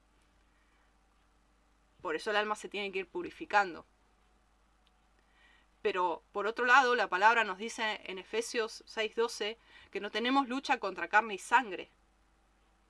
Por 2.03 2.15
eso 2.15 2.29
el 2.29 2.35
alma 2.35 2.55
se 2.55 2.69
tiene 2.69 2.91
que 2.91 2.99
ir 2.99 3.07
purificando. 3.07 3.87
Pero 5.85 6.23
por 6.31 6.47
otro 6.47 6.65
lado, 6.65 6.95
la 6.95 7.09
palabra 7.09 7.43
nos 7.43 7.59
dice 7.59 8.01
en 8.05 8.17
Efesios 8.17 8.83
6:12 8.87 9.55
que 9.91 9.99
no 9.99 10.09
tenemos 10.09 10.47
lucha 10.49 10.79
contra 10.79 11.09
carne 11.09 11.35
y 11.35 11.37
sangre, 11.37 11.91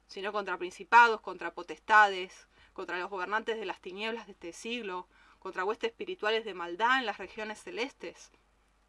sino 0.07 0.31
contra 0.31 0.57
principados, 0.57 1.19
contra 1.19 1.53
potestades, 1.53 2.47
contra 2.71 2.97
los 2.97 3.09
gobernantes 3.09 3.57
de 3.57 3.65
las 3.65 3.81
tinieblas 3.81 4.27
de 4.27 4.31
este 4.31 4.53
siglo, 4.53 5.09
contra 5.39 5.65
huestes 5.65 5.89
espirituales 5.89 6.45
de 6.45 6.53
maldad 6.53 6.99
en 6.99 7.05
las 7.05 7.17
regiones 7.17 7.61
celestes. 7.61 8.31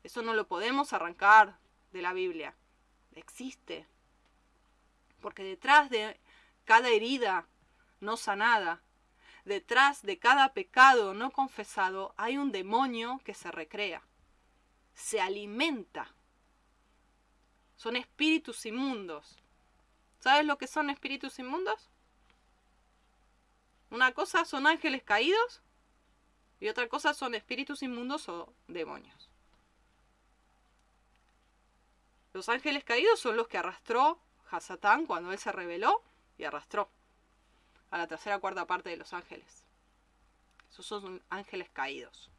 Eso 0.04 0.22
no 0.22 0.34
lo 0.34 0.46
podemos 0.46 0.92
arrancar 0.92 1.58
de 1.90 2.02
la 2.02 2.12
Biblia. 2.12 2.54
Existe. 3.16 3.88
Porque 5.20 5.42
detrás 5.42 5.90
de 5.90 6.20
cada 6.64 6.90
herida 6.90 7.48
no 7.98 8.16
sanada, 8.16 8.84
detrás 9.46 10.02
de 10.02 10.18
cada 10.18 10.52
pecado 10.52 11.14
no 11.14 11.30
confesado, 11.30 12.12
hay 12.16 12.36
un 12.36 12.50
demonio 12.50 13.20
que 13.24 13.32
se 13.32 13.50
recrea, 13.50 14.02
se 14.92 15.20
alimenta. 15.20 16.12
Son 17.76 17.96
espíritus 17.96 18.66
inmundos. 18.66 19.38
¿Sabes 20.18 20.44
lo 20.44 20.58
que 20.58 20.66
son 20.66 20.90
espíritus 20.90 21.38
inmundos? 21.38 21.88
Una 23.90 24.12
cosa 24.12 24.44
son 24.44 24.66
ángeles 24.66 25.04
caídos 25.04 25.62
y 26.58 26.68
otra 26.68 26.88
cosa 26.88 27.14
son 27.14 27.36
espíritus 27.36 27.82
inmundos 27.82 28.28
o 28.28 28.52
demonios. 28.66 29.30
Los 32.32 32.48
ángeles 32.48 32.82
caídos 32.82 33.20
son 33.20 33.36
los 33.36 33.46
que 33.46 33.58
arrastró 33.58 34.18
Hasatán 34.50 35.06
cuando 35.06 35.30
él 35.30 35.38
se 35.38 35.52
rebeló 35.52 36.02
y 36.36 36.44
arrastró 36.44 36.90
a 37.90 37.98
la 37.98 38.06
tercera 38.06 38.38
cuarta 38.38 38.66
parte 38.66 38.90
de 38.90 38.96
los 38.96 39.12
ángeles. 39.12 39.64
Esos 40.70 40.86
son 40.86 41.22
ángeles 41.30 41.68
caídos. 41.70 42.30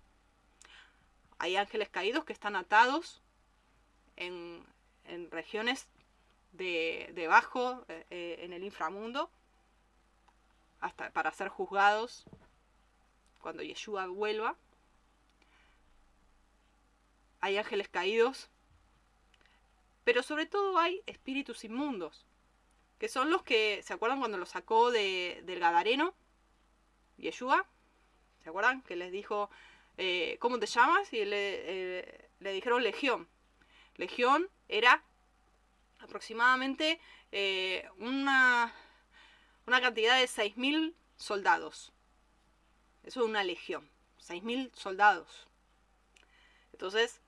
Hay 1.39 1.55
ángeles 1.55 1.89
caídos 1.89 2.25
que 2.25 2.33
están 2.33 2.55
atados 2.55 3.21
en, 4.15 4.65
regiones 5.31 5.87
de 6.51 7.11
debajo, 7.13 7.85
eh, 7.87 8.05
eh, 8.09 8.39
en 8.41 8.53
el 8.53 8.63
inframundo, 8.63 9.29
hasta 10.79 11.11
para 11.11 11.31
ser 11.31 11.47
juzgados 11.49 12.25
cuando 13.41 13.63
Yeshua 13.63 14.07
vuelva. 14.07 14.55
Hay 17.39 17.57
ángeles 17.57 17.87
caídos 17.87 18.49
pero 20.07 20.23
sobre 20.23 20.45
todo 20.45 20.77
hay 20.77 21.03
espíritus 21.05 21.65
inmundos, 21.65 22.25
que 22.99 23.09
son 23.09 23.29
los 23.29 23.43
que, 23.43 23.81
¿se 23.83 23.93
acuerdan 23.93 24.19
cuando 24.19 24.37
lo 24.37 24.45
sacó 24.45 24.91
de, 24.91 25.41
del 25.43 25.59
Gadareno? 25.59 26.15
Yeshua, 27.17 27.67
¿se 28.43 28.49
acuerdan? 28.49 28.81
Que 28.83 28.95
les 28.95 29.11
dijo, 29.11 29.49
eh, 29.97 30.37
¿cómo 30.39 30.59
te 30.59 30.67
llamas? 30.67 31.11
Y 31.13 31.25
le, 31.25 31.99
eh, 31.99 32.29
le, 32.39 32.53
dijeron 32.53 32.83
Legión. 32.83 33.27
Legión 33.95 34.49
era 34.67 35.03
aproximadamente 35.99 36.99
eh, 37.31 37.87
una, 37.97 38.73
una 39.65 39.81
cantidad 39.81 40.17
de 40.17 40.25
6.000 40.25 40.93
soldados. 41.15 41.91
Eso 43.03 43.21
es 43.21 43.25
una 43.25 43.43
legión, 43.43 43.89
6.000 44.19 44.71
soldados. 44.75 45.47
Entonces, 46.73 47.21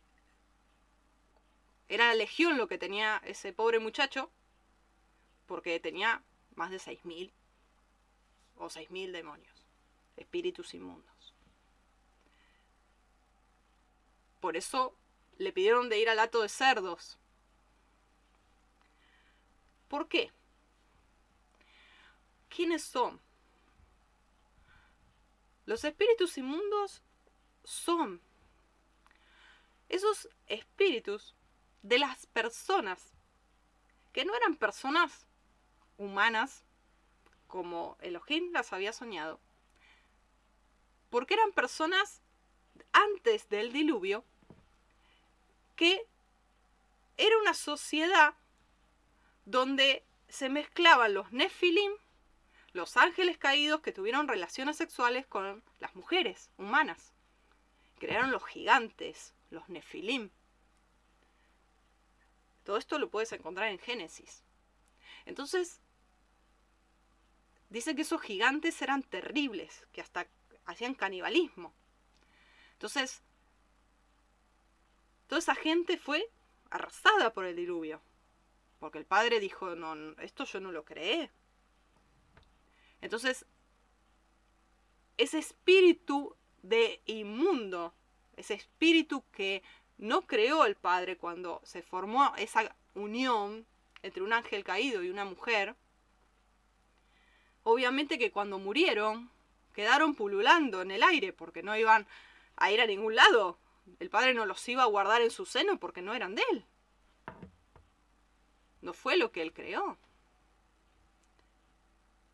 era 1.88 2.10
la 2.10 2.16
legión 2.16 2.58
lo 2.58 2.68
que 2.68 2.78
tenía 2.78 3.22
ese 3.26 3.52
pobre 3.54 3.80
muchacho, 3.80 4.30
porque 5.50 5.80
tenía 5.80 6.24
más 6.54 6.70
de 6.70 6.78
6.000 6.78 7.32
o 8.58 8.68
6.000 8.68 9.12
demonios, 9.12 9.66
espíritus 10.16 10.76
inmundos. 10.76 11.34
Por 14.40 14.56
eso 14.56 14.96
le 15.40 15.52
pidieron 15.52 15.90
de 15.90 15.98
ir 15.98 16.08
al 16.08 16.20
hato 16.20 16.44
de 16.44 16.50
cerdos. 16.50 17.18
¿Por 19.88 20.08
qué? 20.08 20.32
¿Quiénes 22.48 22.84
son? 22.84 23.20
Los 25.66 25.84
espíritus 25.84 26.38
inmundos 26.38 27.02
son 27.64 28.22
esos 29.90 30.30
espíritus 30.46 31.34
de 31.82 31.98
las 31.98 32.28
personas, 32.28 33.16
que 34.14 34.26
no 34.26 34.36
eran 34.36 34.56
personas 34.56 35.26
humanas 36.00 36.64
como 37.48 37.98
Elohim 38.02 38.52
las 38.52 38.74
había 38.74 38.94
soñado, 38.94 39.40
porque 41.12 41.36
eran 41.36 41.52
personas 41.52 42.22
antes 42.92 43.50
del 43.50 43.72
diluvio 43.72 44.24
que 45.76 46.06
era 47.18 47.38
una 47.38 47.54
sociedad 47.54 48.34
donde 49.46 50.04
se 50.30 50.50
mezclaban 50.50 51.14
los 51.14 51.32
nefilim, 51.32 51.92
los 52.74 52.98
ángeles 52.98 53.38
caídos 53.38 53.82
que 53.82 53.92
tuvieron 53.92 54.28
relaciones 54.28 54.78
sexuales 54.78 55.26
con 55.26 55.64
las 55.80 55.96
mujeres 55.96 56.50
humanas. 56.58 57.14
Crearon 57.98 58.32
los 58.32 58.46
gigantes, 58.46 59.34
los 59.50 59.68
nefilim. 59.70 60.30
Todo 62.64 62.78
esto 62.78 63.00
lo 63.00 63.10
puedes 63.10 63.32
encontrar 63.32 63.70
en 63.70 63.80
Génesis. 63.80 64.44
Entonces, 65.26 65.82
dice 67.70 67.96
que 67.96 68.02
esos 68.02 68.22
gigantes 68.22 68.82
eran 68.82 69.04
terribles, 69.04 69.88
que 69.92 70.02
hasta 70.02 70.28
hacían 70.66 70.94
canibalismo. 70.94 71.74
Entonces, 72.74 73.22
toda 75.28 75.40
esa 75.40 75.56
gente 75.56 75.98
fue 75.98 76.30
arrasada 76.70 77.34
por 77.34 77.46
el 77.46 77.56
diluvio. 77.56 78.02
Porque 78.80 78.98
el 78.98 79.06
padre 79.06 79.40
dijo, 79.40 79.76
no, 79.76 79.96
esto 80.22 80.46
yo 80.46 80.60
no 80.60 80.72
lo 80.72 80.86
creé. 80.86 81.30
Entonces, 83.02 83.46
ese 85.18 85.38
espíritu 85.38 86.36
de 86.62 87.02
inmundo, 87.06 87.94
ese 88.38 88.54
espíritu 88.54 89.24
que 89.32 89.64
no 89.98 90.22
creó 90.22 90.66
el 90.66 90.76
Padre 90.76 91.18
cuando 91.18 91.62
se 91.64 91.82
formó 91.82 92.34
esa 92.38 92.74
unión 92.96 93.66
entre 94.02 94.24
un 94.24 94.32
ángel 94.32 94.64
caído 94.64 95.04
y 95.04 95.10
una 95.10 95.26
mujer, 95.26 95.76
obviamente 97.64 98.18
que 98.18 98.32
cuando 98.32 98.60
murieron 98.60 99.30
quedaron 99.74 100.16
pululando 100.16 100.82
en 100.82 100.92
el 100.92 101.04
aire 101.04 101.34
porque 101.34 101.64
no 101.64 101.76
iban 101.78 102.08
a 102.58 102.72
ir 102.72 102.82
a 102.82 102.88
ningún 102.88 103.16
lado. 103.16 103.58
El 104.00 104.10
Padre 104.10 104.34
no 104.34 104.46
los 104.46 104.68
iba 104.68 104.84
a 104.84 104.88
guardar 104.88 105.22
en 105.22 105.32
su 105.32 105.46
seno 105.46 105.80
porque 105.80 106.02
no 106.02 106.14
eran 106.14 106.36
de 106.36 106.44
él. 106.52 106.66
No 108.82 108.94
fue 108.94 109.18
lo 109.18 109.32
que 109.32 109.42
él 109.42 109.54
creó. 109.54 109.98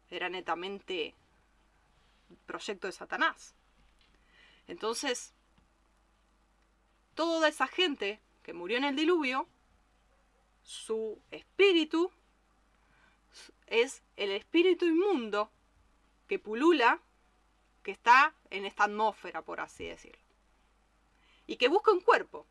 Era 0.09 0.29
netamente 0.29 1.13
proyecto 2.45 2.87
de 2.87 2.93
Satanás. 2.93 3.53
Entonces, 4.67 5.33
toda 7.13 7.47
esa 7.47 7.67
gente 7.67 8.19
que 8.43 8.53
murió 8.53 8.77
en 8.77 8.83
el 8.83 8.95
diluvio, 8.95 9.47
su 10.63 11.19
espíritu 11.31 12.11
es 13.67 14.03
el 14.15 14.31
espíritu 14.31 14.85
inmundo 14.85 15.49
que 16.27 16.39
pulula, 16.39 16.99
que 17.83 17.91
está 17.91 18.33
en 18.49 18.65
esta 18.65 18.85
atmósfera, 18.85 19.41
por 19.41 19.59
así 19.59 19.85
decirlo. 19.85 20.21
Y 21.47 21.57
que 21.57 21.67
busca 21.67 21.91
un 21.91 22.01
cuerpo. 22.01 22.45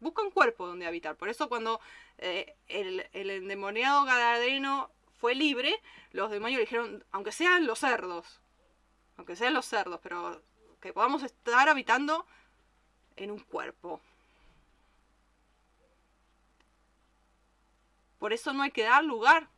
Busca 0.00 0.22
un 0.22 0.30
cuerpo 0.30 0.66
donde 0.66 0.86
habitar. 0.86 1.16
Por 1.16 1.28
eso 1.28 1.48
cuando 1.48 1.80
eh, 2.18 2.54
el, 2.68 3.04
endemoniado 3.12 4.04
gadareno 4.04 4.90
fue 5.18 5.34
libre, 5.34 5.80
los 6.12 6.30
demonios 6.30 6.58
le 6.58 6.64
dijeron, 6.64 7.04
aunque 7.10 7.32
sean 7.32 7.66
los 7.66 7.80
cerdos, 7.80 8.40
aunque 9.16 9.36
sean 9.36 9.54
los 9.54 9.66
cerdos, 9.66 10.00
pero 10.02 10.40
que 10.80 10.92
podamos 10.92 11.22
estar 11.22 11.68
habitando 11.68 12.26
en 13.16 13.30
un 13.30 13.40
cuerpo. 13.40 14.00
Por 18.18 18.32
eso 18.32 18.52
no 18.52 18.62
hay 18.62 18.70
que 18.70 18.82
dar 18.82 19.04
lugar, 19.04 19.48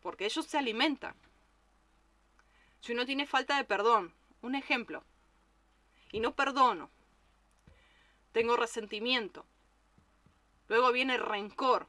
porque 0.00 0.24
ellos 0.26 0.46
se 0.46 0.58
alimentan. 0.58 1.14
Si 2.80 2.92
uno 2.92 3.06
tiene 3.06 3.26
falta 3.26 3.56
de 3.56 3.64
perdón, 3.64 4.12
un 4.42 4.54
ejemplo, 4.54 5.04
y 6.10 6.20
no 6.20 6.34
perdono. 6.34 6.90
Tengo 8.32 8.56
resentimiento. 8.56 9.44
Luego 10.68 10.92
viene 10.92 11.16
rencor. 11.18 11.86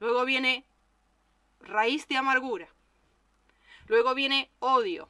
Luego 0.00 0.24
viene 0.24 0.64
raíz 1.60 2.08
de 2.08 2.16
amargura. 2.16 2.68
Luego 3.86 4.14
viene 4.14 4.50
odio. 4.58 5.08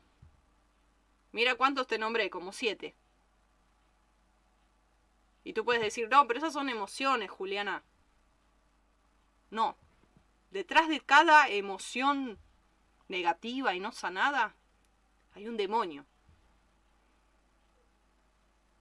Mira 1.33 1.55
cuántos 1.55 1.87
te 1.87 1.99
nombré, 1.99 2.29
como 2.29 2.53
siete. 2.53 2.95
Y 5.45 5.53
tú 5.53 5.65
puedes 5.65 5.83
decir, 5.83 6.09
no, 6.09 6.27
pero 6.27 6.39
esas 6.39 6.53
son 6.53 6.69
emociones, 6.69 7.31
Juliana. 7.31 7.83
No. 9.51 9.77
Detrás 10.51 10.89
de 10.89 11.01
cada 11.01 11.49
emoción 11.49 12.39
negativa 13.09 13.75
y 13.75 13.81
no 13.81 13.93
sanada, 13.93 14.55
hay 15.35 15.49
un 15.49 15.57
demonio. 15.57 16.07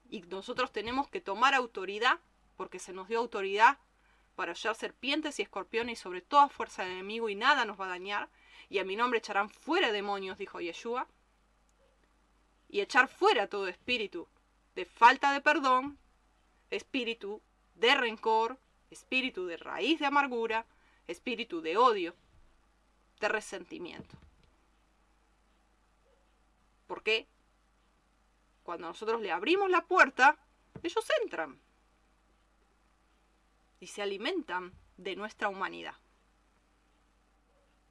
Y 0.10 0.22
nosotros 0.24 0.72
tenemos 0.72 1.08
que 1.08 1.22
tomar 1.22 1.54
autoridad, 1.54 2.20
porque 2.58 2.80
se 2.80 2.94
nos 2.94 3.08
dio 3.08 3.20
autoridad 3.20 3.80
para 4.36 4.54
hallar 4.54 4.76
serpientes 4.76 5.40
y 5.40 5.42
escorpiones 5.42 6.00
y 6.00 6.02
sobre 6.02 6.22
toda 6.22 6.50
fuerza 6.50 6.84
del 6.84 6.94
enemigo 6.94 7.30
y 7.30 7.36
nada 7.36 7.66
nos 7.66 7.80
va 7.80 7.86
a 7.86 7.90
dañar. 7.90 8.30
Y 8.70 8.80
a 8.80 8.84
mi 8.84 8.96
nombre 8.96 9.20
echarán 9.20 9.50
fuera 9.50 9.92
demonios, 9.92 10.38
dijo 10.38 10.60
Yeshua. 10.60 11.08
Y 12.70 12.82
echar 12.82 13.08
fuera 13.08 13.48
todo 13.48 13.68
espíritu 13.68 14.28
de 14.76 14.86
falta 14.86 15.34
de 15.34 15.42
perdón, 15.42 15.98
espíritu 16.72 17.42
de 17.76 17.94
rencor, 17.96 18.58
espíritu 18.90 19.46
de 19.46 19.58
raíz 19.58 20.00
de 20.00 20.08
amargura, 20.08 20.66
espíritu 21.08 21.62
de 21.62 21.78
odio, 21.78 22.16
de 23.20 23.28
resentimiento. 23.28 24.18
¿Por 26.88 27.04
qué? 27.04 27.28
Cuando 28.64 28.88
nosotros 28.88 29.22
le 29.22 29.32
abrimos 29.32 29.70
la 29.70 29.86
puerta, 29.86 30.38
ellos 30.84 31.06
entran 31.22 31.60
y 33.80 33.88
se 33.88 34.02
alimentan 34.02 34.74
de 34.98 35.16
nuestra 35.16 35.50
humanidad, 35.50 35.96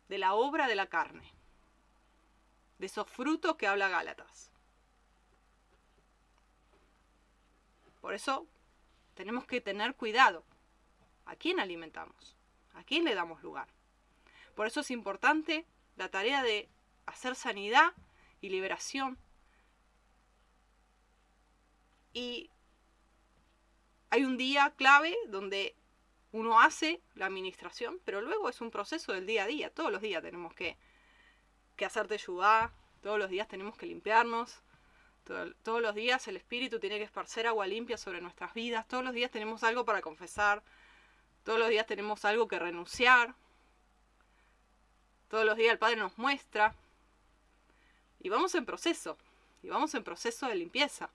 de 0.08 0.18
la 0.18 0.34
obra 0.34 0.68
de 0.68 0.74
la 0.76 0.86
carne, 0.86 1.32
de 2.78 2.86
esos 2.86 3.08
frutos 3.08 3.56
que 3.56 3.66
habla 3.66 3.88
Gálatas. 3.88 4.50
Por 8.00 8.14
eso 8.14 8.46
tenemos 9.20 9.44
que 9.44 9.60
tener 9.60 9.96
cuidado. 9.96 10.42
¿A 11.26 11.36
quién 11.36 11.60
alimentamos? 11.60 12.38
¿A 12.72 12.84
quién 12.84 13.04
le 13.04 13.14
damos 13.14 13.42
lugar? 13.42 13.68
Por 14.54 14.66
eso 14.66 14.80
es 14.80 14.90
importante 14.90 15.66
la 15.96 16.08
tarea 16.08 16.42
de 16.42 16.70
hacer 17.04 17.34
sanidad 17.34 17.92
y 18.40 18.48
liberación. 18.48 19.18
Y 22.14 22.48
hay 24.08 24.24
un 24.24 24.38
día 24.38 24.72
clave 24.74 25.14
donde 25.28 25.76
uno 26.32 26.58
hace 26.58 27.02
la 27.14 27.26
administración, 27.26 28.00
pero 28.06 28.22
luego 28.22 28.48
es 28.48 28.62
un 28.62 28.70
proceso 28.70 29.12
del 29.12 29.26
día 29.26 29.44
a 29.44 29.48
día. 29.48 29.68
Todos 29.68 29.92
los 29.92 30.00
días 30.00 30.22
tenemos 30.22 30.54
que, 30.54 30.78
que 31.76 31.84
hacer 31.84 32.08
teyudá, 32.08 32.72
todos 33.02 33.18
los 33.18 33.28
días 33.28 33.48
tenemos 33.48 33.76
que 33.76 33.84
limpiarnos, 33.84 34.62
todos 35.62 35.82
los 35.82 35.94
días 35.94 36.26
el 36.28 36.36
Espíritu 36.36 36.78
tiene 36.80 36.98
que 36.98 37.04
esparcer 37.04 37.46
agua 37.46 37.66
limpia 37.66 37.96
sobre 37.96 38.20
nuestras 38.20 38.54
vidas, 38.54 38.86
todos 38.88 39.04
los 39.04 39.14
días 39.14 39.30
tenemos 39.30 39.62
algo 39.62 39.84
para 39.84 40.00
confesar, 40.00 40.62
todos 41.44 41.58
los 41.58 41.68
días 41.68 41.86
tenemos 41.86 42.24
algo 42.24 42.48
que 42.48 42.58
renunciar, 42.58 43.34
todos 45.28 45.44
los 45.44 45.56
días 45.56 45.72
el 45.72 45.78
Padre 45.78 45.96
nos 45.96 46.18
muestra, 46.18 46.74
y 48.20 48.28
vamos 48.28 48.54
en 48.54 48.66
proceso, 48.66 49.16
y 49.62 49.68
vamos 49.68 49.94
en 49.94 50.04
proceso 50.04 50.46
de 50.46 50.54
limpieza. 50.54 51.10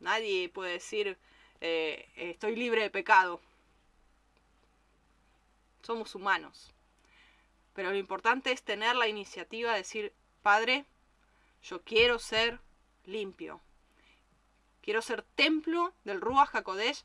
Nadie 0.00 0.48
puede 0.48 0.72
decir, 0.72 1.18
eh, 1.60 2.08
estoy 2.16 2.56
libre 2.56 2.82
de 2.82 2.90
pecado. 2.90 3.40
Somos 5.82 6.14
humanos. 6.14 6.72
Pero 7.74 7.90
lo 7.90 7.96
importante 7.96 8.52
es 8.52 8.62
tener 8.62 8.96
la 8.96 9.08
iniciativa 9.08 9.72
de 9.72 9.78
decir, 9.78 10.12
Padre, 10.42 10.84
yo 11.62 11.82
quiero 11.82 12.18
ser 12.18 12.60
limpio. 13.04 13.60
Quiero 14.80 15.02
ser 15.02 15.22
templo 15.22 15.92
del 16.04 16.20
Ruach 16.20 16.54
HaKodesh 16.54 17.04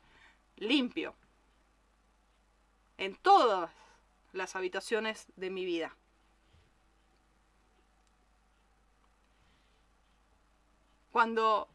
limpio. 0.56 1.14
En 2.96 3.16
todas 3.16 3.70
las 4.32 4.56
habitaciones 4.56 5.26
de 5.36 5.50
mi 5.50 5.64
vida. 5.64 5.96
Cuando 11.10 11.68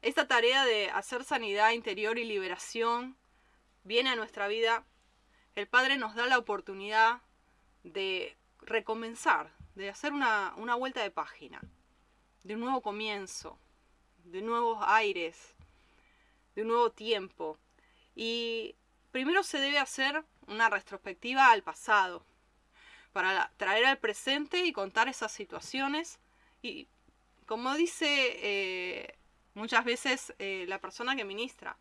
esta 0.00 0.26
tarea 0.26 0.64
de 0.64 0.90
hacer 0.90 1.24
sanidad 1.24 1.72
interior 1.72 2.18
y 2.18 2.24
liberación 2.24 3.16
viene 3.84 4.10
a 4.10 4.16
nuestra 4.16 4.48
vida, 4.48 4.86
el 5.54 5.66
Padre 5.66 5.96
nos 5.96 6.14
da 6.14 6.26
la 6.26 6.38
oportunidad 6.38 7.20
de 7.82 8.36
recomenzar, 8.60 9.55
de 9.76 9.90
hacer 9.90 10.12
una, 10.12 10.54
vuelta 10.76 11.02
de 11.02 11.10
página, 11.10 11.60
de 12.42 12.54
un 12.54 12.60
nuevo 12.60 12.80
comienzo, 12.80 13.58
de 14.24 14.40
nuevos 14.40 14.82
aires, 14.86 15.54
de 16.54 16.62
un 16.62 16.68
nuevo 16.68 16.90
tiempo. 16.90 17.58
Y 18.14 18.74
primero 19.12 19.42
se 19.42 19.60
debe 19.60 19.78
hacer 19.78 20.24
una 20.46 20.70
retrospectiva 20.70 21.52
al 21.52 21.62
pasado, 21.62 22.24
para 23.12 23.52
traer 23.58 23.84
al 23.84 23.98
presente 23.98 24.64
y 24.64 24.72
contar 24.72 25.08
esas 25.08 25.30
situaciones. 25.30 26.18
Y 26.62 26.88
como 27.44 27.74
dice 27.74 28.06
eh, 28.08 29.18
muchas 29.54 29.84
veces 29.84 30.34
eh, 30.38 30.64
la 30.68 30.80
persona 30.80 31.16
que 31.16 31.24
ministra. 31.24 31.78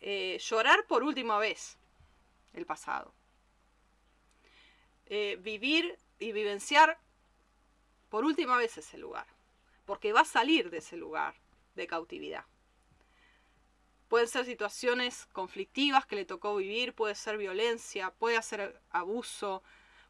Eh, 0.00 0.38
llorar 0.40 0.86
por 0.86 1.04
última 1.04 1.38
vez 1.38 1.78
el 2.52 2.66
pasado. 2.66 3.14
Vivir 5.40 5.98
y 6.20 6.32
vivenciar 6.32 6.98
por 8.10 8.24
última 8.24 8.56
vez 8.56 8.78
ese 8.78 8.98
lugar. 8.98 9.26
Porque 9.86 10.12
va 10.12 10.20
a 10.20 10.24
salir 10.24 10.70
de 10.70 10.78
ese 10.78 10.96
lugar 10.96 11.34
de 11.74 11.86
cautividad. 11.88 12.44
Pueden 14.08 14.28
ser 14.28 14.44
situaciones 14.44 15.26
conflictivas 15.32 16.06
que 16.06 16.16
le 16.16 16.24
tocó 16.24 16.56
vivir, 16.56 16.94
puede 16.94 17.14
ser 17.14 17.38
violencia, 17.38 18.10
puede 18.10 18.40
ser 18.42 18.80
abuso, 18.90 19.62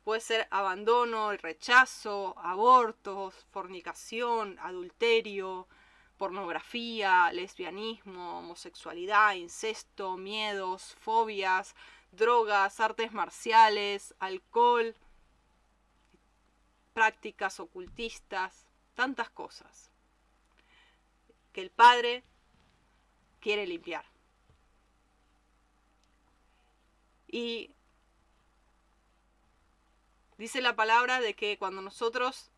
puede 0.04 0.20
ser 0.20 0.48
abandono, 0.50 1.32
rechazo, 1.36 2.34
abortos, 2.38 3.34
fornicación, 3.50 4.58
adulterio, 4.60 5.68
pornografía, 6.16 7.30
lesbianismo, 7.32 8.38
homosexualidad, 8.38 9.34
incesto, 9.34 10.16
miedos, 10.16 10.96
fobias, 11.00 11.74
drogas, 12.12 12.80
artes 12.80 13.12
marciales, 13.12 14.14
alcohol, 14.18 14.94
prácticas 16.92 17.60
ocultistas, 17.60 18.66
tantas 18.94 19.30
cosas 19.30 19.90
que 21.52 21.60
el 21.60 21.70
Padre 21.70 22.22
quiere 23.40 23.66
limpiar. 23.66 24.04
Y 27.26 27.70
dice 30.38 30.60
la 30.60 30.74
palabra 30.74 31.20
de 31.20 31.34
que 31.34 31.58
cuando 31.58 31.80
nosotros 31.80 32.50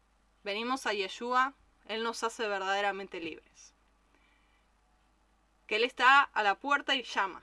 venimos 0.43 0.87
a 0.87 0.93
Yeshua, 0.93 1.55
él 1.87 2.03
nos 2.03 2.23
hace 2.23 2.47
verdaderamente 2.47 3.21
libres. 3.21 3.75
Que 5.67 5.77
Él 5.77 5.85
está 5.85 6.23
a 6.23 6.43
la 6.43 6.55
puerta 6.55 6.95
y 6.95 7.03
llama. 7.03 7.43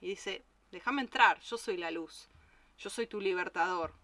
Y 0.00 0.08
dice, 0.08 0.44
déjame 0.70 1.02
entrar, 1.02 1.40
yo 1.40 1.58
soy 1.58 1.76
la 1.76 1.90
luz, 1.90 2.28
yo 2.78 2.90
soy 2.90 3.06
tu 3.06 3.20
libertador. 3.20 3.94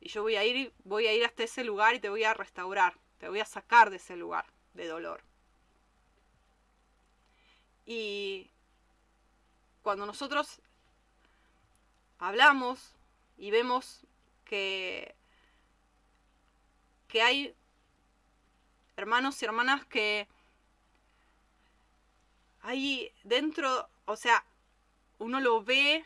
Y 0.00 0.08
yo 0.08 0.22
voy 0.22 0.36
a 0.36 0.44
ir, 0.44 0.72
voy 0.84 1.06
a 1.06 1.12
ir 1.12 1.24
hasta 1.24 1.44
ese 1.44 1.62
lugar 1.62 1.94
y 1.94 2.00
te 2.00 2.08
voy 2.08 2.24
a 2.24 2.34
restaurar, 2.34 2.98
te 3.18 3.28
voy 3.28 3.40
a 3.40 3.44
sacar 3.44 3.90
de 3.90 3.96
ese 3.96 4.16
lugar 4.16 4.46
de 4.74 4.86
dolor. 4.86 5.22
Y 7.84 8.50
cuando 9.82 10.06
nosotros 10.06 10.60
hablamos 12.18 12.94
y 13.36 13.50
vemos 13.50 14.06
que 14.44 15.14
que 17.10 17.22
hay 17.22 17.54
hermanos 18.96 19.42
y 19.42 19.44
hermanas 19.44 19.84
que 19.86 20.28
hay 22.62 23.12
dentro, 23.24 23.88
o 24.04 24.16
sea, 24.16 24.44
uno 25.18 25.40
lo 25.40 25.64
ve 25.64 26.04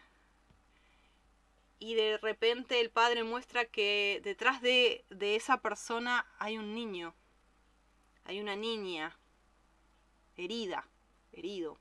y 1.79 1.95
de 1.95 2.19
repente 2.19 2.81
el 2.81 2.91
padre 2.91 3.25
muestra 3.25 3.65
que 3.65 4.21
detrás 4.25 4.63
de, 4.63 5.05
de 5.11 5.37
esa 5.37 5.59
persona 5.59 6.27
hay 6.39 6.59
un 6.59 6.75
niño, 6.75 7.15
hay 8.25 8.41
una 8.41 8.57
niña 8.57 9.19
herida, 10.37 10.89
herido, 11.33 11.79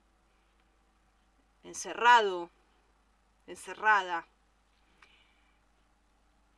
encerrado, 1.63 2.49
encerrada. 3.47 4.27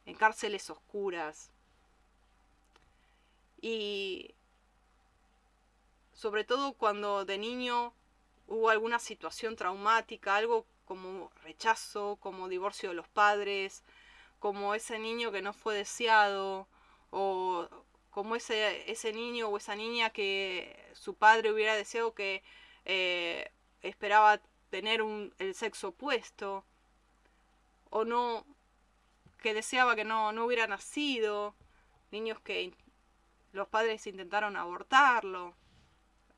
en 0.06 0.16
cárceles 0.16 0.70
oscuras. 0.70 1.50
Y 3.60 4.36
sobre 6.14 6.44
todo 6.44 6.74
cuando 6.74 7.26
de 7.26 7.40
niño 7.40 7.94
hubo 8.48 8.70
alguna 8.70 9.00
situación 9.00 9.56
traumática, 9.56 10.36
algo 10.36 10.68
como 10.86 11.32
rechazo, 11.44 12.18
como 12.22 12.48
divorcio 12.48 12.90
de 12.90 12.96
los 12.96 13.08
padres, 13.08 13.84
como 14.40 14.76
ese 14.76 15.00
niño 15.00 15.32
que 15.32 15.42
no 15.42 15.54
fue 15.54 15.76
deseado, 15.76 16.68
o 17.12 17.68
como 18.12 18.36
ese, 18.36 18.90
ese 18.92 19.12
niño 19.14 19.50
o 19.50 19.58
esa 19.58 19.76
niña 19.76 20.10
que 20.12 20.92
su 20.94 21.16
padre 21.16 21.52
hubiera 21.52 21.76
deseado 21.76 22.14
que 22.14 22.44
eh, 22.86 23.52
esperaba 23.82 24.40
tener 24.70 25.02
un, 25.02 25.34
el 25.40 25.56
sexo 25.56 25.90
opuesto, 25.90 26.64
o 27.90 28.06
no, 28.06 28.46
que 29.42 29.54
deseaba 29.54 29.96
que 29.96 30.06
no, 30.06 30.32
no 30.32 30.46
hubiera 30.46 30.68
nacido, 30.68 31.56
niños 32.12 32.40
que 32.42 32.74
los 33.54 33.68
padres 33.68 34.06
intentaron 34.08 34.58
abortarlo, 34.58 35.56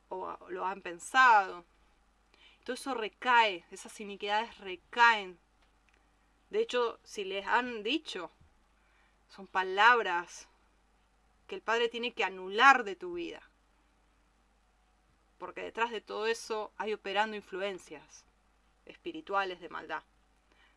o 0.10 0.38
lo 0.50 0.66
han 0.66 0.82
pensado. 0.82 1.66
Todo 2.68 2.74
eso 2.74 2.94
recae, 2.96 3.64
esas 3.72 3.98
iniquidades 4.02 4.58
recaen. 4.58 5.40
De 6.50 6.60
hecho, 6.60 7.00
si 7.02 7.24
les 7.24 7.48
han 7.48 7.82
dicho, 7.82 8.30
son 9.30 9.48
palabras 9.48 10.50
que 11.48 11.56
el 11.56 11.62
Padre 11.62 11.88
tiene 11.88 12.12
que 12.12 12.26
anular 12.26 12.84
de 12.84 12.98
tu 12.98 13.14
vida. 13.14 13.42
Porque 15.38 15.62
detrás 15.62 15.92
de 15.92 16.02
todo 16.02 16.28
eso 16.28 16.74
hay 16.76 16.92
operando 16.92 17.38
influencias 17.38 18.26
espirituales 18.86 19.62
de 19.62 19.70
maldad. 19.70 20.04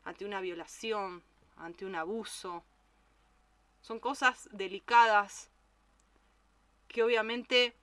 Ante 0.04 0.24
una 0.24 0.40
violación, 0.40 1.24
ante 1.56 1.84
un 1.84 1.96
abuso. 1.96 2.62
Son 3.82 3.98
cosas 3.98 4.48
delicadas 4.52 5.50
que 6.86 7.02
obviamente 7.02 7.74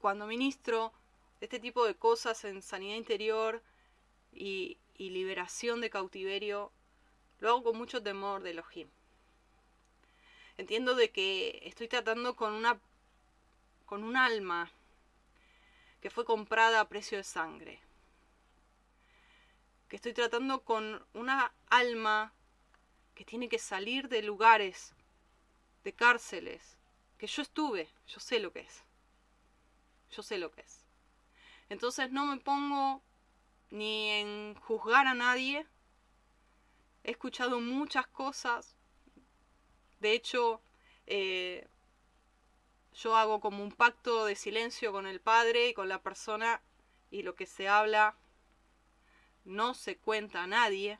cuando 0.00 0.26
ministro 0.26 0.94
este 1.40 1.58
tipo 1.58 1.86
de 1.86 1.94
cosas 1.94 2.44
en 2.44 2.62
sanidad 2.62 2.96
interior 2.96 3.62
y, 4.32 4.78
liberación 4.98 5.80
de 5.80 5.88
cautiverio, 5.88 6.70
lo 7.38 7.48
hago 7.48 7.62
con 7.64 7.78
mucho 7.78 8.02
temor 8.02 8.42
de 8.42 8.50
Elohim. 8.50 8.88
Entiendo 10.58 10.94
de 10.94 11.10
que 11.10 11.58
estoy 11.62 11.88
tratando 11.88 12.36
con 12.36 12.52
una 12.52 12.78
con 13.86 14.04
un 14.04 14.16
alma 14.16 14.70
que 16.02 16.10
fue 16.10 16.26
comprada 16.26 16.80
a 16.80 16.88
precio 16.88 17.16
de 17.16 17.24
sangre. 17.24 17.80
Que 19.88 19.96
estoy 19.96 20.12
tratando 20.12 20.62
con 20.62 21.04
una 21.14 21.52
alma 21.70 22.34
que 23.14 23.24
tiene 23.24 23.48
que 23.48 23.58
salir 23.58 24.08
de 24.08 24.22
lugares, 24.22 24.94
de 25.82 25.92
cárceles, 25.94 26.76
que 27.18 27.26
yo 27.26 27.42
estuve, 27.42 27.88
yo 28.06 28.20
sé 28.20 28.38
lo 28.38 28.52
que 28.52 28.60
es. 28.60 28.84
Yo 30.10 30.22
sé 30.22 30.38
lo 30.38 30.50
que 30.52 30.60
es. 30.60 30.79
Entonces 31.70 32.10
no 32.10 32.26
me 32.26 32.36
pongo 32.38 33.02
ni 33.70 34.10
en 34.10 34.54
juzgar 34.56 35.06
a 35.06 35.14
nadie. 35.14 35.66
He 37.04 37.12
escuchado 37.12 37.60
muchas 37.60 38.06
cosas. 38.08 38.76
De 40.00 40.12
hecho, 40.12 40.60
eh, 41.06 41.68
yo 42.92 43.16
hago 43.16 43.40
como 43.40 43.62
un 43.62 43.70
pacto 43.70 44.24
de 44.24 44.34
silencio 44.34 44.92
con 44.92 45.06
el 45.06 45.20
Padre 45.20 45.68
y 45.68 45.74
con 45.74 45.88
la 45.88 46.02
persona 46.02 46.60
y 47.10 47.22
lo 47.22 47.36
que 47.36 47.46
se 47.46 47.68
habla 47.68 48.16
no 49.44 49.74
se 49.74 49.96
cuenta 49.96 50.42
a 50.42 50.48
nadie. 50.48 50.98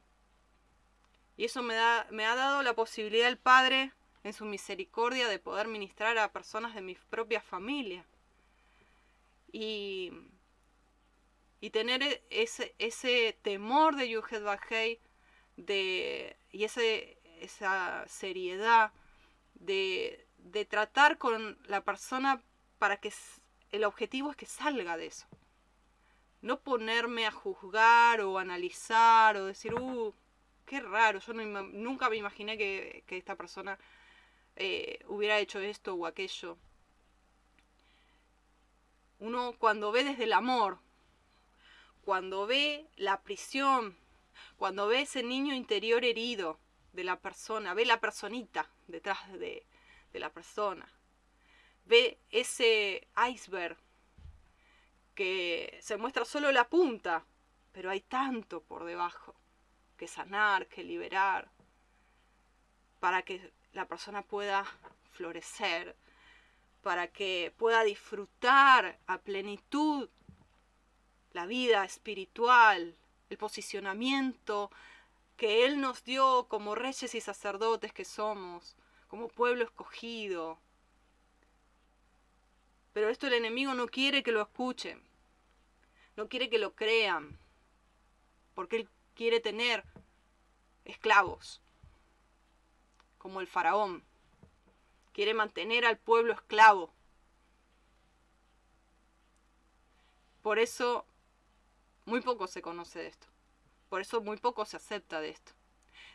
Y 1.37 1.47
eso 1.47 1.63
me, 1.63 1.75
da, 1.75 2.07
me 2.11 2.27
ha 2.27 2.37
dado 2.37 2.63
la 2.63 2.75
posibilidad 2.75 3.29
el 3.29 3.39
Padre, 3.39 3.93
en 4.23 4.35
su 4.35 4.45
misericordia, 4.45 5.27
de 5.29 5.39
poder 5.39 5.67
ministrar 5.67 6.17
a 6.19 6.33
personas 6.33 6.75
de 6.75 6.83
mi 6.83 6.95
propia 6.95 7.41
familia. 7.41 8.07
Y 9.51 10.13
y 11.61 11.71
tener 11.71 12.03
e, 12.03 12.23
ese, 12.31 12.75
ese 12.79 13.39
temor 13.43 13.97
de 13.97 14.09
Yuhet 14.09 14.43
Bajei 14.43 15.01
de, 15.57 16.37
y 16.53 16.65
ese, 16.65 17.19
esa 17.41 18.05
seriedad 18.09 18.93
de, 19.55 20.27
de 20.39 20.65
tratar 20.65 21.19
con 21.19 21.59
la 21.67 21.83
persona 21.83 22.43
para 22.79 22.97
que 22.99 23.13
el 23.73 23.85
objetivo 23.85 24.31
es 24.31 24.37
que 24.37 24.47
salga 24.47 24.97
de 24.97 25.07
eso. 25.07 25.27
No 26.43 26.61
ponerme 26.61 27.27
a 27.27 27.31
juzgar 27.31 28.23
o 28.23 28.39
analizar 28.39 29.37
o 29.37 29.47
decir, 29.47 29.75
uh, 29.75 30.15
qué 30.65 30.81
raro, 30.81 31.19
yo 31.19 31.35
nunca 31.35 32.09
me 32.09 32.17
imaginé 32.17 32.57
que, 32.57 33.05
esta 33.09 33.37
persona 33.37 33.79
eh, 34.57 35.01
hubiera 35.09 35.39
hecho 35.39 35.61
esto 35.61 35.95
o 35.95 36.07
aquello. 36.07 36.57
Uno 39.19 39.55
cuando 39.59 39.93
ve 39.93 40.05
desde 40.05 40.25
el 40.25 40.33
amor, 40.33 40.79
cuando 42.11 42.45
ve 42.45 42.89
la 42.97 43.23
prisión, 43.23 43.97
cuando 44.57 44.89
ve 44.89 45.03
ese 45.03 45.23
niño 45.23 45.55
interior 45.55 46.05
herido 46.05 46.59
de 46.93 47.05
la 47.05 47.21
persona, 47.21 47.73
ve 47.73 47.85
la 47.85 48.01
personita 48.01 48.69
detrás 48.89 49.33
de, 49.39 49.65
la 50.15 50.33
persona, 50.33 50.93
ve 51.85 52.19
ese 52.31 53.07
iceberg 53.33 53.77
que 55.15 55.79
se 55.81 55.99
muestra 55.99 56.25
solo 56.25 56.51
la 56.51 56.69
punta, 56.69 57.25
pero 57.71 57.91
hay 57.91 58.01
tanto 58.01 58.61
por 58.61 58.87
debajo 58.87 59.37
que 59.97 60.09
sanar, 60.09 60.67
que 60.67 60.83
liberar, 60.83 61.49
para 62.99 63.23
que 63.23 63.53
la 63.73 63.87
persona 63.87 64.23
pueda 64.23 64.65
florecer, 65.13 65.95
para 66.83 67.07
que 67.07 67.55
pueda 67.57 67.85
disfrutar 67.85 68.99
a 69.07 69.19
plenitud 69.19 70.09
la 71.33 71.47
vida 71.47 71.85
espiritual, 71.85 72.97
el 73.29 73.39
posicionamiento 73.39 74.71
que 75.37 75.65
Él 75.65 75.81
nos 75.81 76.05
dio 76.05 76.47
como 76.49 76.75
reyes 76.75 77.15
y 77.15 77.21
sacerdotes 77.21 77.93
que 77.93 78.05
somos, 78.05 78.77
como 79.09 79.29
pueblo 79.29 79.65
escogido. 79.65 80.59
Pero 82.93 83.09
esto 83.09 83.27
el 83.27 83.35
enemigo 83.35 83.73
no 83.75 83.87
quiere 83.87 84.23
que 84.23 84.33
lo 84.33 84.43
escuchen, 84.43 85.03
no 86.17 86.29
quiere 86.29 86.51
que 86.51 86.59
lo 86.59 86.75
crean, 86.75 87.39
porque 88.55 88.77
Él 88.77 88.89
quiere 89.15 89.41
tener 89.41 89.85
esclavos, 90.85 91.61
como 93.19 93.41
el 93.41 93.47
faraón. 93.47 94.05
Quiere 95.13 95.35
mantener 95.35 95.85
al 95.85 95.99
pueblo 95.99 96.33
esclavo. 96.33 96.93
Por 100.43 100.59
eso 100.59 101.05
muy 102.11 102.21
poco 102.21 102.49
se 102.49 102.61
conoce 102.61 102.99
de 102.99 103.07
esto. 103.07 103.29
Por 103.89 104.01
eso 104.01 104.21
muy 104.21 104.37
poco 104.37 104.65
se 104.67 104.77
acepta 104.77 105.21
de 105.21 105.31
esto. 105.31 105.53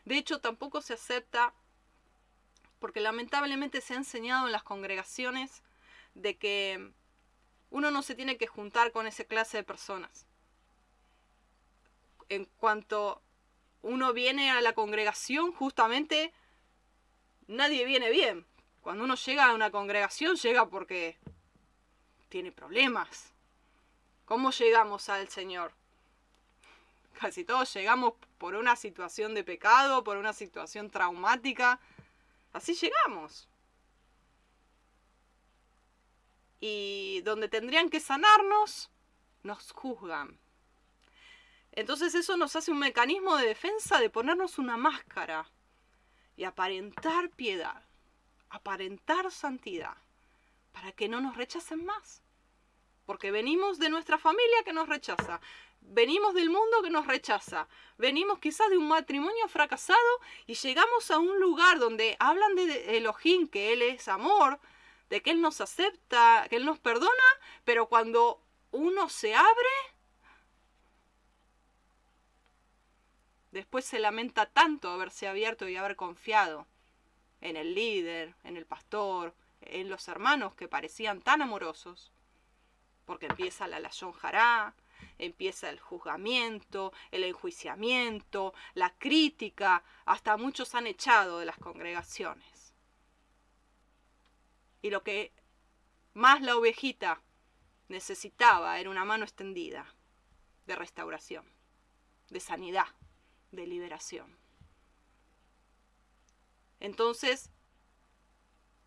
De 0.04 0.18
hecho, 0.18 0.40
tampoco 0.42 0.82
se 0.82 0.94
acepta 0.94 1.54
porque 2.80 3.00
lamentablemente 3.00 3.80
se 3.80 3.94
ha 3.94 3.98
enseñado 3.98 4.46
en 4.46 4.52
las 4.52 4.64
congregaciones 4.64 5.64
de 6.14 6.38
que 6.38 6.92
uno 7.72 7.92
no 7.92 8.02
se 8.04 8.14
tiene 8.14 8.38
que 8.38 8.46
juntar 8.46 8.92
con 8.92 9.08
esa 9.08 9.24
clase 9.24 9.58
de 9.58 9.64
personas. 9.64 10.28
En 12.28 12.46
cuanto 12.58 13.22
uno 13.82 14.12
viene 14.12 14.52
a 14.52 14.62
la 14.62 14.74
congregación, 14.74 15.54
justamente 15.54 16.34
nadie 17.48 17.86
viene 17.86 18.10
bien. 18.10 18.46
Cuando 18.82 19.06
uno 19.06 19.16
llega 19.16 19.46
a 19.46 19.54
una 19.54 19.72
congregación, 19.72 20.36
llega 20.36 20.68
porque 20.70 21.18
tiene 22.28 22.52
problemas. 22.52 23.32
¿Cómo 24.26 24.52
llegamos 24.52 25.08
al 25.08 25.30
Señor? 25.30 25.72
Casi 27.20 27.44
todos 27.44 27.74
llegamos 27.74 28.14
por 28.38 28.56
una 28.56 28.76
situación 28.76 29.34
de 29.34 29.44
pecado, 29.44 30.04
por 30.04 30.18
una 30.18 30.34
situación 30.34 30.90
traumática. 30.90 31.80
Así 32.54 32.74
llegamos. 32.74 33.48
Y 36.60 37.22
donde 37.24 37.50
tendrían 37.50 37.90
que 37.90 38.00
sanarnos, 38.00 38.90
nos 39.44 39.72
juzgan. 39.72 40.40
Entonces 41.72 42.16
eso 42.16 42.38
nos 42.38 42.56
hace 42.56 42.72
un 42.72 42.80
mecanismo 42.80 43.38
de 43.38 43.48
defensa 43.48 44.00
de 44.00 44.10
ponernos 44.10 44.58
una 44.58 44.78
máscara 44.78 45.50
y 46.38 46.46
aparentar 46.46 47.30
piedad, 47.30 47.84
aparentar 48.50 49.32
santidad, 49.32 49.98
para 50.72 50.92
que 50.94 51.10
no 51.10 51.20
nos 51.20 51.36
rechacen 51.36 51.86
más. 51.86 52.22
Porque 53.06 53.32
venimos 53.32 53.78
de 53.78 53.90
nuestra 53.90 54.18
familia 54.18 54.64
que 54.64 54.74
nos 54.74 54.90
rechaza, 54.90 55.42
venimos 55.90 56.34
del 56.34 56.50
mundo 56.50 56.82
que 56.84 56.90
nos 56.90 57.08
rechaza, 57.08 57.68
venimos 57.98 58.40
quizás 58.40 58.70
de 58.70 58.78
un 58.78 58.88
matrimonio 58.88 59.48
fracasado 59.48 60.00
y 60.46 60.56
llegamos 60.56 61.12
a 61.12 61.20
un 61.20 61.40
lugar 61.40 61.80
donde 61.80 62.16
hablan 62.20 62.56
de 62.56 62.98
Elohim, 62.98 63.48
que 63.48 63.74
Él 63.74 63.82
es 63.82 64.08
amor, 64.08 64.60
de 65.10 65.22
que 65.22 65.32
Él 65.32 65.42
nos 65.42 65.62
acepta, 65.62 66.48
que 66.50 66.58
Él 66.58 66.66
nos 66.66 66.80
perdona, 66.80 67.24
pero 67.64 67.88
cuando 67.88 68.42
uno 68.72 69.10
se 69.10 69.36
abre, 69.36 69.76
después 73.52 73.86
se 73.86 74.00
lamenta 74.00 74.48
tanto 74.48 74.90
haberse 74.90 75.28
abierto 75.28 75.68
y 75.70 75.78
haber 75.78 75.96
confiado 75.96 76.68
en 77.42 77.56
el 77.58 77.76
líder, 77.76 78.36
en 78.44 78.58
el 78.58 78.66
pastor, 78.66 79.34
en 79.62 79.90
los 79.90 80.08
hermanos 80.08 80.56
que 80.56 80.68
parecían 80.68 81.22
tan 81.22 81.42
amorosos, 81.42 82.12
porque 83.06 83.28
empieza 83.28 83.68
la 83.68 83.90
jará, 84.20 84.74
empieza 85.18 85.70
el 85.70 85.80
juzgamiento, 85.80 86.94
el 87.12 87.24
enjuiciamiento, 87.24 88.54
la 88.74 88.98
crítica, 88.98 89.84
hasta 90.06 90.38
muchos 90.38 90.76
han 90.76 90.88
echado 90.88 91.40
de 91.40 91.46
las 91.46 91.58
congregaciones. 91.58 92.76
Y 94.82 94.90
lo 94.90 95.04
que 95.04 95.34
más 96.14 96.42
la 96.42 96.56
ovejita 96.56 97.22
necesitaba 97.88 98.80
era 98.80 98.90
una 98.90 99.06
mano 99.06 99.24
extendida 99.24 99.94
de 100.66 100.76
restauración, 100.76 101.46
de 102.30 102.40
sanidad, 102.40 102.88
de 103.52 103.68
liberación. 103.68 104.38
Entonces, 106.80 107.52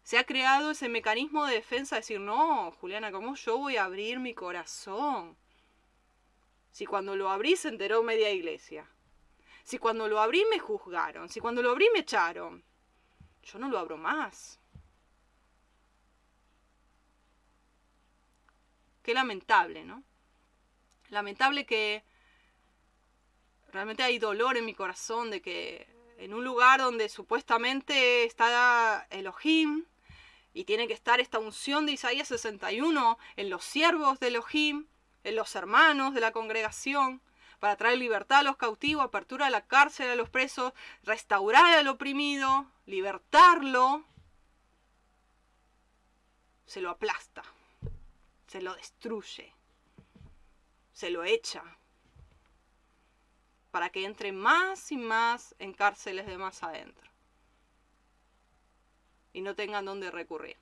se 0.02 0.18
ha 0.18 0.24
creado 0.24 0.70
ese 0.70 0.88
mecanismo 0.88 1.44
de 1.46 1.56
defensa 1.56 1.96
de 1.96 2.00
decir, 2.00 2.20
no, 2.20 2.70
Juliana, 2.80 3.12
¿cómo 3.12 3.34
yo 3.34 3.59
voy 3.59 3.76
a 3.76 3.84
abrir 3.84 4.20
mi 4.20 4.34
corazón? 4.34 5.36
Si 6.79 6.87
cuando 6.87 7.16
lo 7.16 7.29
abrí 7.29 7.57
se 7.57 7.70
enteró 7.70 8.05
media 8.05 8.31
iglesia. 8.31 8.89
Si 9.64 9.79
cuando 9.79 10.07
lo 10.07 10.20
abrí 10.20 10.45
me 10.49 10.61
juzgaron. 10.61 11.29
Si 11.29 11.41
cuando 11.41 11.61
lo 11.61 11.72
abrí 11.72 11.89
me 11.93 11.99
echaron. 11.99 12.62
Yo 13.43 13.59
no 13.59 13.68
lo 13.68 13.81
abro 13.81 13.97
más. 13.97 14.61
Qué 19.03 19.12
lamentable, 19.12 19.85
¿no? 19.85 20.05
Lamentable 21.09 21.66
que 21.66 22.05
realmente 23.72 24.05
hay 24.05 24.20
dolor 24.20 24.57
en 24.57 24.64
mi 24.64 24.74
corazón 24.74 25.33
de 25.33 25.43
que 25.43 25.85
en 26.18 26.33
un 26.33 26.45
lugar 26.45 26.79
donde 26.79 27.09
supuestamente 27.09 28.22
está 28.22 29.05
Elohim 29.11 29.85
y 30.55 30.62
tiene 30.62 30.87
que 30.87 30.95
estar 30.95 31.18
esta 31.18 31.41
unción 31.41 31.87
de 31.87 31.93
Isaías 31.95 32.29
61 32.29 33.18
en 33.35 33.51
los 33.51 33.64
siervos 33.64 34.20
de 34.20 34.29
Elohim, 34.29 34.87
en 35.24 35.36
los 35.36 35.54
hermanos 35.54 36.14
de 36.14 36.20
la 36.20 36.32
congregación, 36.32 37.20
para 37.58 37.76
traer 37.76 37.98
libertad 37.98 38.38
a 38.38 38.42
los 38.42 38.56
cautivos, 38.56 39.04
apertura 39.04 39.46
a 39.46 39.50
la 39.50 39.66
cárcel 39.66 40.10
a 40.10 40.14
los 40.14 40.30
presos, 40.30 40.72
restaurar 41.02 41.78
al 41.78 41.88
oprimido, 41.88 42.66
libertarlo, 42.86 44.04
se 46.66 46.80
lo 46.80 46.90
aplasta, 46.90 47.42
se 48.46 48.62
lo 48.62 48.74
destruye, 48.74 49.52
se 50.92 51.10
lo 51.10 51.24
echa, 51.24 51.64
para 53.70 53.90
que 53.90 54.04
entre 54.04 54.32
más 54.32 54.92
y 54.92 54.96
más 54.96 55.54
en 55.58 55.72
cárceles 55.72 56.26
de 56.26 56.38
más 56.38 56.62
adentro 56.62 57.08
y 59.32 59.40
no 59.40 59.54
tengan 59.54 59.84
dónde 59.84 60.10
recurrir. 60.10 60.56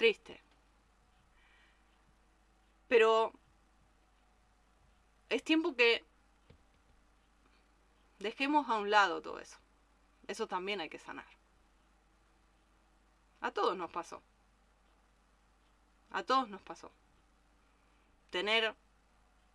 Triste. 0.00 0.40
Pero 2.88 3.34
es 5.28 5.44
tiempo 5.44 5.76
que 5.76 6.02
dejemos 8.18 8.66
a 8.70 8.78
un 8.78 8.88
lado 8.88 9.20
todo 9.20 9.38
eso. 9.40 9.58
Eso 10.26 10.46
también 10.46 10.80
hay 10.80 10.88
que 10.88 10.98
sanar. 10.98 11.28
A 13.42 13.50
todos 13.50 13.76
nos 13.76 13.90
pasó. 13.90 14.22
A 16.12 16.22
todos 16.22 16.48
nos 16.48 16.62
pasó. 16.62 16.90
Tener 18.30 18.74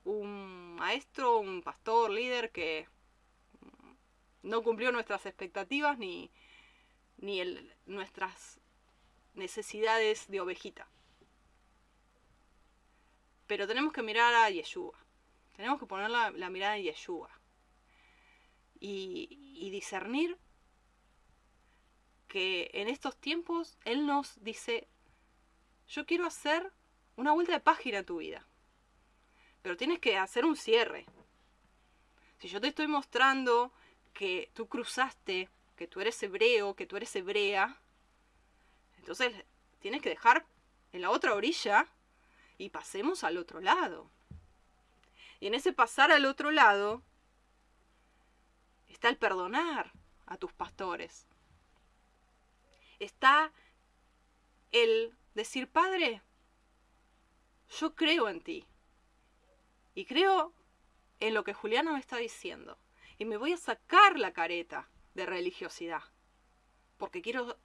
un 0.03 0.75
maestro, 0.75 1.39
un 1.39 1.63
pastor, 1.63 2.11
líder 2.11 2.51
que 2.51 2.87
no 4.43 4.61
cumplió 4.61 4.91
nuestras 4.91 5.25
expectativas 5.25 5.97
ni, 5.97 6.29
ni 7.17 7.41
nuestras 7.87 8.59
necesidades 9.35 10.27
de 10.27 10.41
ovejita. 10.41 10.87
Pero 13.47 13.67
tenemos 13.67 13.93
que 13.93 14.01
mirar 14.01 14.33
a 14.33 14.49
Yeshua. 14.49 14.97
Tenemos 15.55 15.79
que 15.79 15.85
poner 15.85 16.09
la, 16.09 16.49
mirada 16.49 16.77
en 16.77 16.83
Yeshua. 16.83 17.29
Y, 18.79 19.55
y 19.57 19.69
discernir 19.69 20.37
que 22.27 22.69
en 22.73 22.89
estos 22.89 23.15
tiempos 23.15 23.77
Él 23.85 24.05
nos 24.05 24.43
dice, 24.43 24.87
yo 25.87 26.05
quiero 26.05 26.25
hacer 26.25 26.71
una 27.15 27.31
vuelta 27.31 27.53
de 27.53 27.59
página 27.59 27.99
a 27.99 28.03
tu 28.03 28.17
vida. 28.17 28.45
Pero 29.61 29.77
tienes 29.77 29.99
que 29.99 30.17
hacer 30.17 30.45
un 30.45 30.57
cierre. 30.57 31.05
Si 32.39 32.47
yo 32.47 32.59
te 32.59 32.67
estoy 32.67 32.87
mostrando 32.87 33.71
que 34.13 34.49
tú 34.53 34.67
cruzaste, 34.67 35.49
que 35.75 35.87
tú 35.87 36.01
eres 36.01 36.21
hebreo, 36.23 36.75
que 36.75 36.85
tú 36.85 36.97
eres 36.97 37.15
hebrea, 37.15 37.79
entonces 39.05 39.45
tienes 39.81 40.01
que 40.01 40.09
dejar 40.09 40.47
en 40.91 41.01
la 41.01 41.11
otra 41.11 41.35
orilla 41.35 41.87
y 42.57 42.71
pasemos 42.71 43.23
al 43.23 43.37
otro 43.37 43.61
lado. 43.61 44.09
Y 45.39 45.45
en 45.45 45.53
ese 45.53 45.73
pasar 45.73 46.11
al 46.11 46.25
otro 46.25 46.49
lado 46.49 47.03
está 48.87 49.09
el 49.09 49.17
perdonar 49.17 49.91
a 50.25 50.37
tus 50.37 50.51
pastores. 50.53 51.27
Está 52.97 53.53
el 54.71 55.15
decir, 55.35 55.69
Padre, 55.69 56.23
yo 57.79 57.93
creo 57.93 58.27
en 58.27 58.41
ti. 58.41 58.65
Y 59.93 60.05
creo 60.05 60.51
en 61.19 61.35
lo 61.35 61.43
que 61.43 61.53
Juliana 61.53 61.93
me 61.93 61.99
está 61.99 62.17
diciendo. 62.17 62.79
Y 63.19 63.25
me 63.25 63.37
voy 63.37 63.53
a 63.53 63.57
sacar 63.57 64.17
la 64.17 64.33
careta 64.33 64.89
de 65.13 65.27
religiosidad. 65.27 66.01
Porque 66.97 67.21
quiero 67.21 67.59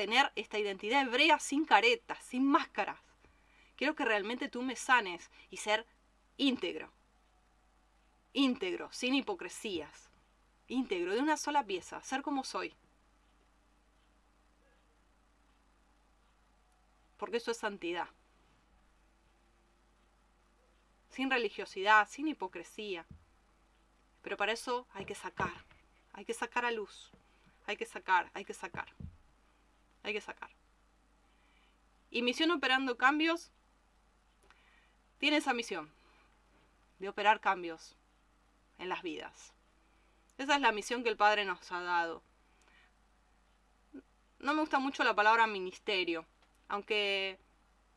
tener 0.00 0.32
esta 0.34 0.58
identidad 0.58 1.02
hebrea 1.02 1.38
sin 1.38 1.66
caretas, 1.66 2.16
sin 2.24 2.46
máscaras. 2.46 2.98
Quiero 3.76 3.94
que 3.94 4.06
realmente 4.06 4.48
tú 4.48 4.62
me 4.62 4.74
sanes 4.74 5.30
y 5.50 5.58
ser 5.58 5.84
íntegro. 6.38 6.90
Íntegro, 8.32 8.90
sin 8.92 9.14
hipocresías. 9.14 10.08
Íntegro, 10.68 11.12
de 11.12 11.20
una 11.20 11.36
sola 11.36 11.66
pieza, 11.66 12.02
ser 12.02 12.22
como 12.22 12.44
soy. 12.44 12.72
Porque 17.18 17.36
eso 17.36 17.50
es 17.50 17.58
santidad. 17.58 18.08
Sin 21.10 21.30
religiosidad, 21.30 22.08
sin 22.08 22.26
hipocresía. 22.28 23.04
Pero 24.22 24.38
para 24.38 24.52
eso 24.52 24.86
hay 24.94 25.04
que 25.04 25.14
sacar. 25.14 25.66
Hay 26.14 26.24
que 26.24 26.32
sacar 26.32 26.64
a 26.64 26.70
luz. 26.70 27.10
Hay 27.66 27.76
que 27.76 27.84
sacar, 27.84 28.30
hay 28.32 28.46
que 28.46 28.54
sacar 28.54 28.88
hay 30.02 30.12
que 30.12 30.20
sacar. 30.20 30.50
Y 32.10 32.22
Misión 32.22 32.50
Operando 32.50 32.96
Cambios 32.96 33.50
tiene 35.18 35.36
esa 35.36 35.54
misión 35.54 35.90
de 36.98 37.08
operar 37.08 37.40
cambios 37.40 37.94
en 38.78 38.88
las 38.88 39.02
vidas. 39.02 39.52
Esa 40.38 40.54
es 40.54 40.60
la 40.60 40.72
misión 40.72 41.02
que 41.02 41.10
el 41.10 41.16
Padre 41.16 41.44
nos 41.44 41.70
ha 41.70 41.80
dado. 41.82 42.22
No 44.38 44.54
me 44.54 44.60
gusta 44.60 44.78
mucho 44.78 45.04
la 45.04 45.14
palabra 45.14 45.46
ministerio, 45.46 46.24
aunque 46.68 47.38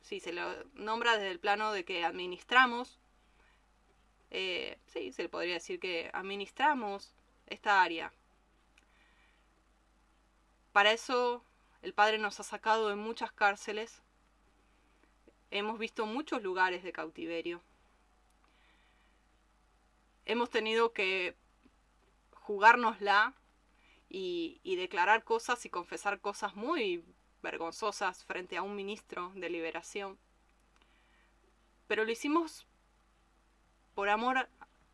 sí, 0.02 0.20
se 0.20 0.32
lo 0.32 0.64
nombra 0.74 1.14
desde 1.14 1.30
el 1.30 1.40
plano 1.40 1.72
de 1.72 1.84
que 1.84 2.04
administramos. 2.04 2.98
Eh, 4.30 4.78
sí, 4.86 5.12
se 5.12 5.22
le 5.22 5.28
podría 5.30 5.54
decir 5.54 5.80
que 5.80 6.10
administramos 6.12 7.14
esta 7.46 7.82
área. 7.82 8.12
Para 10.72 10.92
eso 10.92 11.44
el 11.84 11.92
Padre 11.92 12.16
nos 12.16 12.40
ha 12.40 12.44
sacado 12.44 12.88
de 12.88 12.96
muchas 12.96 13.30
cárceles. 13.30 14.00
Hemos 15.50 15.78
visto 15.78 16.06
muchos 16.06 16.42
lugares 16.42 16.82
de 16.82 16.92
cautiverio. 16.92 17.60
Hemos 20.24 20.48
tenido 20.48 20.94
que 20.94 21.36
jugárnosla 22.32 23.34
y, 24.08 24.60
y 24.62 24.76
declarar 24.76 25.24
cosas 25.24 25.66
y 25.66 25.68
confesar 25.68 26.20
cosas 26.20 26.56
muy 26.56 27.04
vergonzosas 27.42 28.24
frente 28.24 28.56
a 28.56 28.62
un 28.62 28.74
ministro 28.74 29.30
de 29.34 29.50
liberación. 29.50 30.18
Pero 31.86 32.06
lo 32.06 32.12
hicimos 32.12 32.66
por 33.94 34.08
amor 34.08 34.48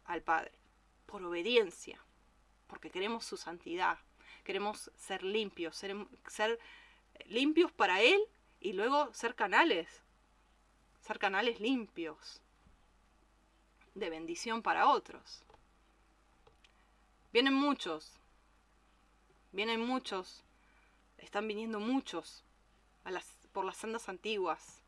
al 0.06 0.22
Padre, 0.22 0.58
por 1.06 1.22
obediencia, 1.22 2.04
porque 2.66 2.90
queremos 2.90 3.24
su 3.24 3.36
santidad, 3.36 3.96
queremos 4.42 4.90
ser 4.96 5.22
limpios, 5.22 5.76
ser, 5.76 5.94
ser 6.26 6.58
limpios 7.28 7.72
para 7.72 8.00
Él 8.00 8.20
y 8.60 8.72
luego 8.72 9.12
ser 9.14 9.34
canales, 9.34 10.02
ser 11.00 11.18
canales 11.18 11.60
limpios 11.60 12.40
de 13.94 14.10
bendición 14.10 14.62
para 14.62 14.88
otros. 14.88 15.42
Vienen 17.32 17.54
muchos, 17.54 18.12
vienen 19.52 19.80
muchos, 19.80 20.42
están 21.18 21.46
viniendo 21.46 21.80
muchos 21.80 22.42
a 23.04 23.10
las, 23.10 23.26
por 23.52 23.64
las 23.64 23.76
sendas 23.76 24.08
antiguas. 24.08 24.80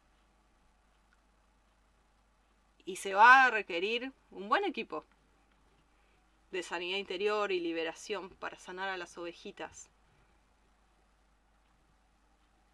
y 2.84 2.96
se 2.96 3.14
va 3.14 3.44
a 3.44 3.50
requerir 3.50 4.12
un 4.30 4.48
buen 4.48 4.64
equipo 4.64 5.04
de 6.50 6.62
sanidad 6.62 6.98
interior 6.98 7.52
y 7.52 7.60
liberación 7.60 8.28
para 8.30 8.58
sanar 8.58 8.88
a 8.88 8.96
las 8.96 9.16
ovejitas. 9.16 9.88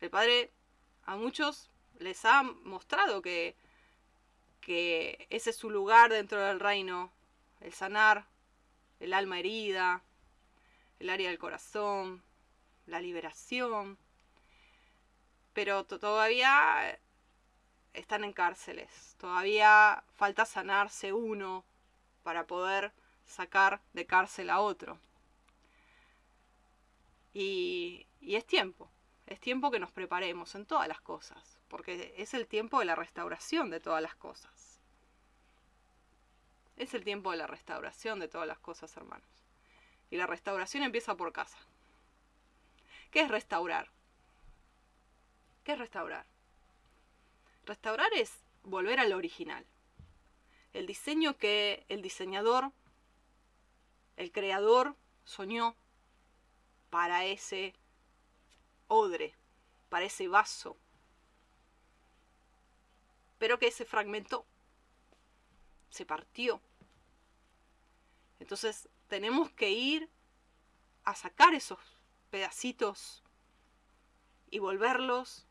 El 0.00 0.10
Padre 0.10 0.52
a 1.04 1.16
muchos 1.16 1.70
les 1.98 2.24
ha 2.24 2.42
mostrado 2.42 3.22
que, 3.22 3.56
que 4.60 5.26
ese 5.30 5.50
es 5.50 5.56
su 5.56 5.70
lugar 5.70 6.10
dentro 6.10 6.40
del 6.40 6.60
reino, 6.60 7.12
el 7.60 7.72
sanar 7.72 8.26
el 9.00 9.12
alma 9.12 9.38
herida, 9.38 10.02
el 10.98 11.10
área 11.10 11.28
del 11.28 11.38
corazón, 11.38 12.22
la 12.86 13.00
liberación. 13.00 13.98
Pero 15.52 15.84
todavía 15.84 16.98
están 17.94 18.24
en 18.24 18.32
cárceles, 18.32 19.16
todavía 19.18 20.04
falta 20.14 20.44
sanarse 20.44 21.12
uno 21.12 21.64
para 22.22 22.46
poder 22.46 22.92
sacar 23.26 23.80
de 23.92 24.06
cárcel 24.06 24.50
a 24.50 24.60
otro. 24.60 24.98
Y, 27.34 28.06
y 28.20 28.36
es 28.36 28.46
tiempo, 28.46 28.90
es 29.28 29.40
tiempo 29.40 29.70
que 29.70 29.78
nos 29.78 29.92
preparemos 29.92 30.54
en 30.54 30.64
todas 30.64 30.88
las 30.88 31.00
cosas, 31.02 31.58
porque 31.68 32.14
es 32.16 32.32
el 32.32 32.46
tiempo 32.46 32.78
de 32.78 32.86
la 32.86 32.94
restauración 32.94 33.68
de 33.68 33.78
todas 33.78 34.02
las 34.02 34.14
cosas. 34.14 34.80
Es 36.76 36.94
el 36.94 37.04
tiempo 37.04 37.30
de 37.30 37.36
la 37.36 37.46
restauración 37.46 38.20
de 38.20 38.28
todas 38.28 38.48
las 38.48 38.58
cosas, 38.58 38.96
hermanos. 38.96 39.28
Y 40.10 40.16
la 40.16 40.26
restauración 40.26 40.82
empieza 40.82 41.14
por 41.16 41.32
casa. 41.32 41.58
¿Qué 43.10 43.20
es 43.20 43.28
restaurar? 43.28 43.90
¿Qué 45.62 45.72
es 45.72 45.78
restaurar? 45.78 46.24
Restaurar 47.66 48.10
es 48.14 48.32
volver 48.62 48.98
al 48.98 49.12
original. 49.12 49.66
El 50.72 50.86
diseño 50.86 51.36
que 51.36 51.84
el 51.88 52.00
diseñador, 52.00 52.72
el 54.16 54.32
creador, 54.32 54.94
soñó 55.24 55.74
para 56.88 57.26
ese 57.26 57.74
odre, 58.88 59.34
para 59.88 60.04
ese 60.04 60.28
vaso, 60.28 60.76
pero 63.38 63.58
que 63.58 63.70
se 63.70 63.84
fragmentó, 63.84 64.44
se 65.90 66.04
partió. 66.04 66.60
Entonces 68.40 68.88
tenemos 69.08 69.50
que 69.52 69.70
ir 69.70 70.10
a 71.04 71.14
sacar 71.14 71.54
esos 71.54 71.78
pedacitos 72.30 73.22
y 74.50 74.58
volverlos 74.58 75.46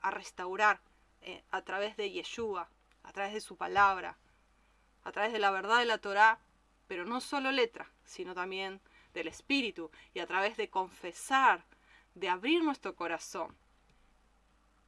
a 0.00 0.10
restaurar 0.10 0.80
eh, 1.20 1.42
a 1.50 1.62
través 1.62 1.96
de 1.96 2.10
Yeshua, 2.10 2.68
a 3.02 3.12
través 3.12 3.32
de 3.32 3.40
su 3.40 3.56
palabra, 3.56 4.18
a 5.04 5.12
través 5.12 5.32
de 5.32 5.38
la 5.38 5.50
verdad 5.50 5.78
de 5.78 5.84
la 5.84 5.98
Torá, 5.98 6.38
pero 6.86 7.04
no 7.04 7.20
solo 7.20 7.52
letra, 7.52 7.90
sino 8.04 8.34
también 8.34 8.80
del 9.14 9.28
Espíritu, 9.28 9.90
y 10.14 10.20
a 10.20 10.26
través 10.26 10.56
de 10.56 10.70
confesar 10.70 11.64
de 12.14 12.28
abrir 12.28 12.62
nuestro 12.62 12.94
corazón 12.94 13.56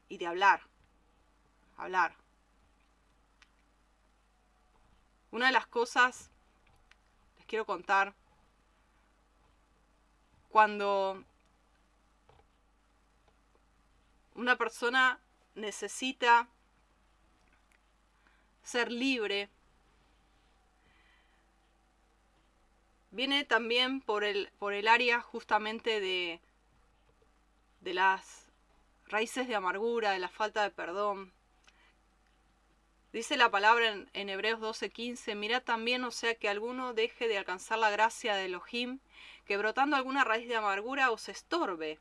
y 0.09 0.19
de 0.19 0.27
hablar, 0.27 0.63
hablar. 1.77 2.15
Una 5.31 5.47
de 5.47 5.53
las 5.53 5.67
cosas, 5.67 6.31
les 7.37 7.47
quiero 7.47 7.65
contar, 7.65 8.15
cuando 10.49 11.25
una 14.35 14.57
persona 14.57 15.19
necesita 15.55 16.49
ser 18.63 18.93
libre, 18.93 19.49
viene 23.11 23.45
también 23.45 24.01
por 24.01 24.25
el, 24.25 24.51
por 24.59 24.75
el 24.75 24.87
área 24.87 25.21
justamente 25.21 26.01
de, 26.01 26.41
de 27.85 27.93
las 27.93 28.51
raíces 29.07 29.47
de 29.47 29.55
amargura, 29.55 30.13
de 30.13 30.19
la 30.19 30.31
falta 30.31 30.63
de 30.63 30.71
perdón. 30.71 31.33
Dice 33.13 33.37
la 33.37 33.51
palabra 33.51 33.93
en, 33.93 34.11
en 34.15 34.31
Hebreos 34.31 34.59
12:15, 34.59 35.37
mira 35.37 35.61
también, 35.61 36.03
o 36.03 36.11
sea, 36.11 36.35
que 36.35 36.49
alguno 36.49 36.95
deje 36.95 37.29
de 37.29 37.37
alcanzar 37.37 37.79
la 37.79 37.91
gracia 37.91 38.35
de 38.35 38.47
Elohim, 38.47 39.01
que 39.45 39.59
brotando 39.59 39.97
alguna 39.97 40.25
raíz 40.25 40.49
de 40.49 40.57
amargura 40.57 41.11
os 41.11 41.29
estorbe, 41.29 42.01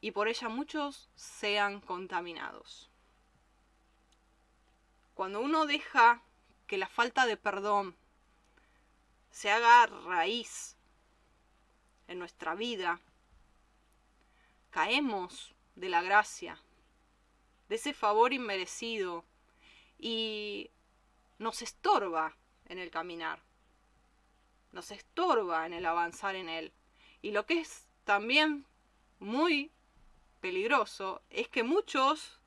y 0.00 0.10
por 0.10 0.26
ella 0.26 0.48
muchos 0.48 1.08
sean 1.14 1.80
contaminados. 1.80 2.90
Cuando 5.14 5.40
uno 5.40 5.64
deja 5.64 6.22
que 6.66 6.76
la 6.76 6.88
falta 6.88 7.24
de 7.24 7.36
perdón 7.36 7.96
se 9.30 9.50
haga 9.50 9.86
raíz 9.86 10.76
en 12.08 12.18
nuestra 12.18 12.56
vida, 12.56 13.00
caemos 14.70 15.54
de 15.74 15.88
la 15.88 16.02
gracia, 16.02 16.60
de 17.68 17.76
ese 17.76 17.94
favor 17.94 18.32
inmerecido 18.32 19.24
y 19.98 20.70
nos 21.38 21.62
estorba 21.62 22.36
en 22.66 22.78
el 22.78 22.90
caminar, 22.90 23.42
nos 24.72 24.90
estorba 24.90 25.66
en 25.66 25.72
el 25.72 25.86
avanzar 25.86 26.34
en 26.34 26.48
él. 26.48 26.72
Y 27.22 27.32
lo 27.32 27.46
que 27.46 27.60
es 27.60 27.86
también 28.04 28.66
muy 29.18 29.72
peligroso 30.40 31.22
es 31.30 31.48
que 31.48 31.62
muchos 31.62 32.38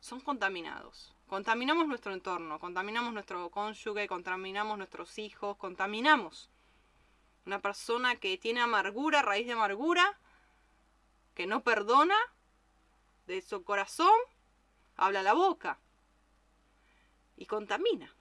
son 0.00 0.20
contaminados. 0.20 1.14
Contaminamos 1.26 1.86
nuestro 1.86 2.12
entorno, 2.12 2.58
contaminamos 2.58 3.12
nuestro 3.12 3.50
cónyuge, 3.50 4.08
contaminamos 4.08 4.76
nuestros 4.78 5.18
hijos, 5.18 5.56
contaminamos. 5.56 6.50
Una 7.46 7.60
persona 7.60 8.16
que 8.16 8.36
tiene 8.36 8.60
amargura, 8.60 9.22
raíz 9.22 9.46
de 9.46 9.52
amargura, 9.52 10.18
que 11.40 11.46
no 11.46 11.62
perdona, 11.62 12.18
de 13.26 13.40
su 13.40 13.64
corazón 13.64 14.12
habla 14.98 15.22
la 15.22 15.32
boca 15.32 15.78
y 17.38 17.46
contamina. 17.46 18.14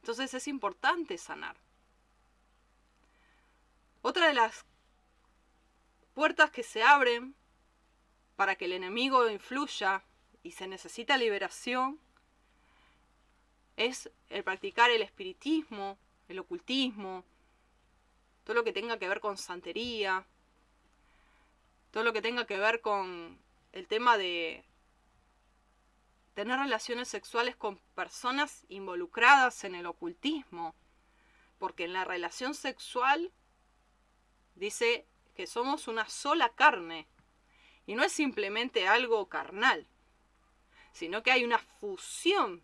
Entonces 0.00 0.32
es 0.32 0.48
importante 0.48 1.18
sanar. 1.18 1.58
Otra 4.00 4.28
de 4.28 4.32
las 4.32 4.64
puertas 6.14 6.50
que 6.50 6.62
se 6.62 6.82
abren 6.82 7.34
para 8.36 8.56
que 8.56 8.64
el 8.64 8.72
enemigo 8.72 9.28
influya 9.28 10.02
y 10.42 10.52
se 10.52 10.66
necesita 10.66 11.18
liberación 11.18 12.00
es 13.76 14.08
el 14.30 14.42
practicar 14.42 14.88
el 14.88 15.02
espiritismo, 15.02 15.98
el 16.28 16.38
ocultismo, 16.38 17.24
todo 18.44 18.54
lo 18.54 18.64
que 18.64 18.72
tenga 18.72 18.98
que 18.98 19.08
ver 19.08 19.20
con 19.20 19.36
santería, 19.36 20.26
todo 21.90 22.04
lo 22.04 22.12
que 22.12 22.22
tenga 22.22 22.46
que 22.46 22.58
ver 22.58 22.80
con 22.80 23.38
el 23.72 23.86
tema 23.86 24.16
de 24.16 24.64
tener 26.34 26.58
relaciones 26.58 27.08
sexuales 27.08 27.56
con 27.56 27.78
personas 27.94 28.64
involucradas 28.68 29.64
en 29.64 29.74
el 29.74 29.86
ocultismo, 29.86 30.74
porque 31.58 31.84
en 31.84 31.92
la 31.92 32.04
relación 32.04 32.54
sexual 32.54 33.32
dice 34.54 35.06
que 35.34 35.46
somos 35.46 35.88
una 35.88 36.08
sola 36.08 36.50
carne, 36.50 37.08
y 37.86 37.94
no 37.94 38.04
es 38.04 38.12
simplemente 38.12 38.86
algo 38.86 39.28
carnal, 39.28 39.86
sino 40.92 41.22
que 41.22 41.32
hay 41.32 41.44
una 41.44 41.58
fusión 41.58 42.62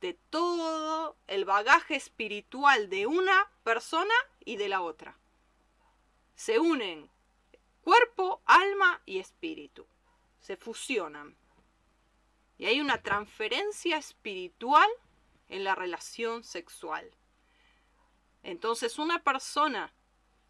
de 0.00 0.14
todo 0.30 1.16
el 1.26 1.44
bagaje 1.44 1.94
espiritual 1.94 2.88
de 2.88 3.06
una 3.06 3.50
persona 3.62 4.14
y 4.44 4.56
de 4.56 4.68
la 4.68 4.80
otra. 4.80 5.16
Se 6.34 6.58
unen 6.58 7.11
cuerpo, 7.82 8.40
alma 8.46 9.00
y 9.06 9.18
espíritu. 9.18 9.86
Se 10.40 10.56
fusionan. 10.56 11.36
Y 12.58 12.66
hay 12.66 12.80
una 12.80 13.02
transferencia 13.02 13.96
espiritual 13.96 14.88
en 15.48 15.64
la 15.64 15.74
relación 15.74 16.44
sexual. 16.44 17.10
Entonces 18.42 18.98
una 18.98 19.22
persona 19.22 19.92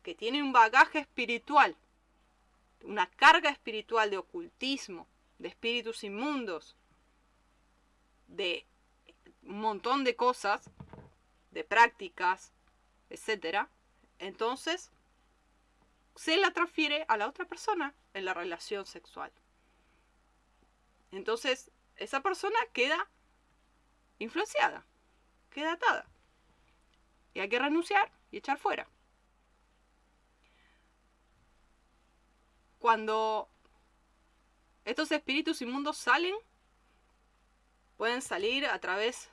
que 0.02 0.14
tiene 0.14 0.42
un 0.42 0.52
bagaje 0.52 1.00
espiritual, 1.00 1.76
una 2.84 3.08
carga 3.10 3.50
espiritual 3.50 4.10
de 4.10 4.18
ocultismo, 4.18 5.06
de 5.38 5.48
espíritus 5.48 6.04
inmundos, 6.04 6.76
de 8.28 8.66
un 9.42 9.60
montón 9.60 10.04
de 10.04 10.16
cosas, 10.16 10.70
de 11.50 11.64
prácticas, 11.64 12.52
etc. 13.10 13.66
Entonces, 14.18 14.90
se 16.14 16.36
la 16.36 16.50
transfiere 16.52 17.04
a 17.08 17.16
la 17.16 17.28
otra 17.28 17.46
persona 17.46 17.94
en 18.14 18.24
la 18.24 18.34
relación 18.34 18.86
sexual. 18.86 19.32
Entonces, 21.10 21.70
esa 21.96 22.20
persona 22.20 22.58
queda 22.72 23.08
influenciada, 24.18 24.84
queda 25.50 25.72
atada. 25.72 26.06
Y 27.34 27.40
hay 27.40 27.48
que 27.48 27.58
renunciar 27.58 28.10
y 28.30 28.38
echar 28.38 28.58
fuera. 28.58 28.86
Cuando 32.78 33.48
estos 34.84 35.12
espíritus 35.12 35.62
inmundos 35.62 35.96
salen, 35.96 36.34
pueden 37.96 38.22
salir 38.22 38.66
a 38.66 38.78
través, 38.80 39.30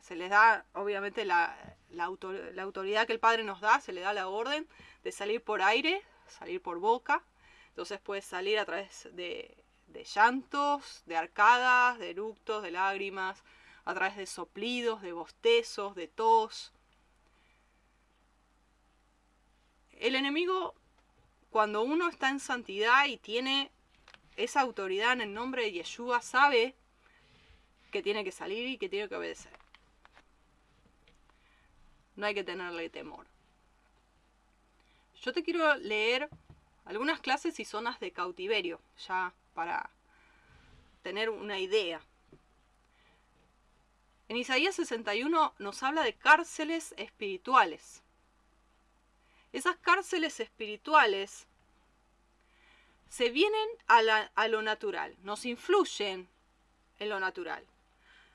se 0.00 0.14
les 0.14 0.30
da 0.30 0.64
obviamente 0.72 1.24
la, 1.24 1.76
la, 1.90 2.04
autoridad 2.04 3.06
que 3.06 3.12
el 3.12 3.20
Padre 3.20 3.42
nos 3.42 3.60
da, 3.60 3.80
se 3.80 3.92
le 3.92 4.02
da 4.02 4.12
la 4.12 4.28
orden 4.28 4.68
de 5.02 5.12
salir 5.12 5.42
por 5.42 5.62
aire, 5.62 6.02
salir 6.30 6.60
por 6.62 6.78
boca, 6.78 7.22
entonces 7.68 8.00
puede 8.00 8.22
salir 8.22 8.58
a 8.58 8.64
través 8.64 9.08
de, 9.12 9.56
llantos, 10.14 11.02
de 11.06 11.16
arcadas, 11.16 11.98
de 11.98 12.10
eructos, 12.10 12.62
de 12.62 12.70
lágrimas, 12.70 13.42
a 13.84 13.94
través 13.94 14.16
de 14.16 14.26
soplidos, 14.26 15.02
de 15.02 15.12
bostezos, 15.12 15.94
de 15.94 16.06
tos. 16.06 16.72
El 19.92 20.14
enemigo, 20.14 20.74
cuando 21.50 21.82
uno 21.82 22.08
está 22.08 22.30
en 22.30 22.40
santidad 22.40 23.06
y 23.06 23.16
tiene 23.16 23.70
esa 24.36 24.60
autoridad 24.60 25.12
en 25.12 25.22
el 25.22 25.34
nombre 25.34 25.64
de 25.64 25.72
Yeshua, 25.72 26.22
sabe 26.22 26.74
que 27.90 28.02
tiene 28.02 28.22
que 28.22 28.32
salir 28.32 28.68
y 28.68 28.78
que 28.78 28.88
tiene 28.88 29.08
que 29.08 29.16
obedecer. 29.16 29.52
No 32.16 32.26
hay 32.26 32.34
que 32.34 32.44
tenerle 32.44 32.88
temor. 32.88 33.33
Yo 35.24 35.32
te 35.32 35.42
quiero 35.42 35.74
leer 35.76 36.28
algunas 36.84 37.18
clases 37.18 37.58
y 37.58 37.64
zonas 37.64 37.98
de 37.98 38.12
cautiverio, 38.12 38.78
ya 39.08 39.32
para 39.54 39.88
tener 41.02 41.30
una 41.30 41.58
idea. 41.58 42.02
En 44.28 44.36
Isaías 44.36 44.74
61 44.74 45.54
nos 45.58 45.82
habla 45.82 46.02
de 46.02 46.12
cárceles 46.12 46.92
espirituales. 46.98 48.02
Esas 49.54 49.76
cárceles 49.76 50.40
espirituales 50.40 51.46
se 53.08 53.30
vienen 53.30 53.68
a, 53.86 54.00
a, 54.34 54.48
lo 54.48 54.60
natural, 54.60 55.16
nos 55.22 55.46
influyen 55.46 56.28
en 56.98 57.08
lo 57.08 57.18
natural, 57.18 57.64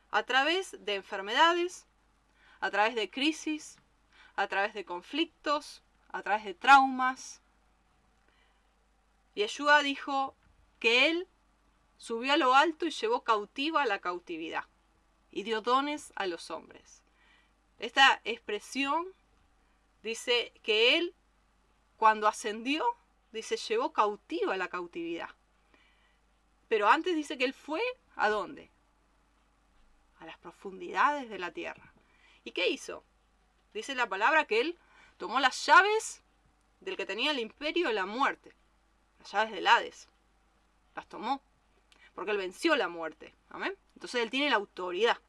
a 0.09 0.23
través 0.23 0.75
de 0.83 0.95
enfermedades, 0.95 1.85
a 2.61 2.71
través 2.71 2.95
de 2.95 3.11
crisis, 3.11 3.77
a 4.35 4.47
través 4.47 4.73
de 4.73 4.85
conflictos, 4.85 5.83
a 6.11 6.21
través 6.23 6.45
de 6.45 6.53
traumas. 6.53 7.41
Yeshua 9.35 9.83
dijo 9.83 10.35
que 10.79 11.07
él 11.07 11.27
subió 11.97 12.33
a 12.33 12.37
lo 12.37 12.55
alto 12.55 12.85
y 12.85 12.91
llevó 12.91 13.23
cautiva 13.23 13.85
la 13.85 13.99
cautividad 13.99 14.65
y 15.31 15.43
dio 15.43 15.61
dones 15.61 16.11
a 16.15 16.27
los 16.27 16.49
hombres. 16.49 17.03
Esta 17.77 18.21
expresión 18.23 19.05
dice 20.03 20.51
que 20.63 20.97
él, 20.97 21.13
cuando 21.97 22.27
ascendió, 22.27 22.83
dice, 23.31 23.57
llevó 23.57 23.93
cautiva 23.93 24.57
la 24.57 24.67
cautividad. 24.67 25.29
Pero 26.67 26.87
antes 26.87 27.15
dice 27.15 27.37
que 27.37 27.45
él 27.45 27.53
fue 27.53 27.81
a 28.15 28.29
dónde? 28.29 28.69
A 30.19 30.25
las 30.25 30.37
profundidades 30.37 31.29
de 31.29 31.39
la 31.39 31.51
tierra. 31.51 31.93
¿Y 32.43 32.51
qué 32.51 32.69
hizo? 32.69 33.03
Dice 33.73 33.95
la 33.95 34.09
palabra 34.09 34.45
que 34.45 34.61
él 34.61 34.77
tomó 35.19 35.39
las 35.41 35.65
llaves 35.65 36.23
del 36.79 36.95
que 36.95 37.05
tenía 37.05 37.31
el 37.31 37.39
imperio 37.39 37.89
de 37.89 37.93
la 37.93 38.05
muerte, 38.05 38.55
las 39.19 39.31
llaves 39.31 39.51
del 39.51 39.67
Hades. 39.67 40.07
Las 40.95 41.07
tomó, 41.07 41.41
porque 42.15 42.31
él 42.31 42.37
venció 42.37 42.75
la 42.75 42.87
muerte. 42.87 43.35
Amén. 43.49 43.77
Entonces 43.95 44.23
él 44.23 44.29
tiene 44.29 44.49
la 44.49 44.55
autoridad. 44.55 45.19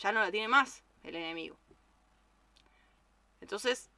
Ya 0.00 0.10
no 0.10 0.20
la 0.20 0.32
tiene 0.32 0.48
más 0.48 0.82
el 1.04 1.14
enemigo. 1.14 1.56
Entonces, 3.40 3.88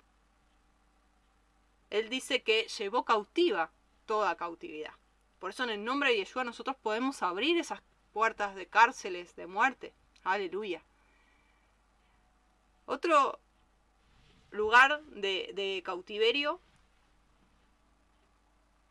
él 1.89 2.11
dice 2.11 2.43
que 2.43 2.69
llevó 2.69 3.05
cautiva 3.05 3.71
toda 4.05 4.37
cautividad. 4.37 4.93
Por 5.39 5.51
eso 5.51 5.65
en 5.65 5.71
el 5.71 5.85
nombre 5.85 6.11
de 6.11 6.19
Yeshua 6.19 6.45
nosotros 6.45 6.77
podemos 6.77 7.23
abrir 7.23 7.59
esas 7.59 7.81
puertas 8.13 8.55
de 8.55 8.67
cárceles 8.67 9.35
de 9.35 9.47
muerte. 9.47 9.95
Aleluya. 10.25 10.83
Otro 12.87 13.41
lugar 14.55 15.03
de, 15.07 15.83
cautiverio 15.85 16.61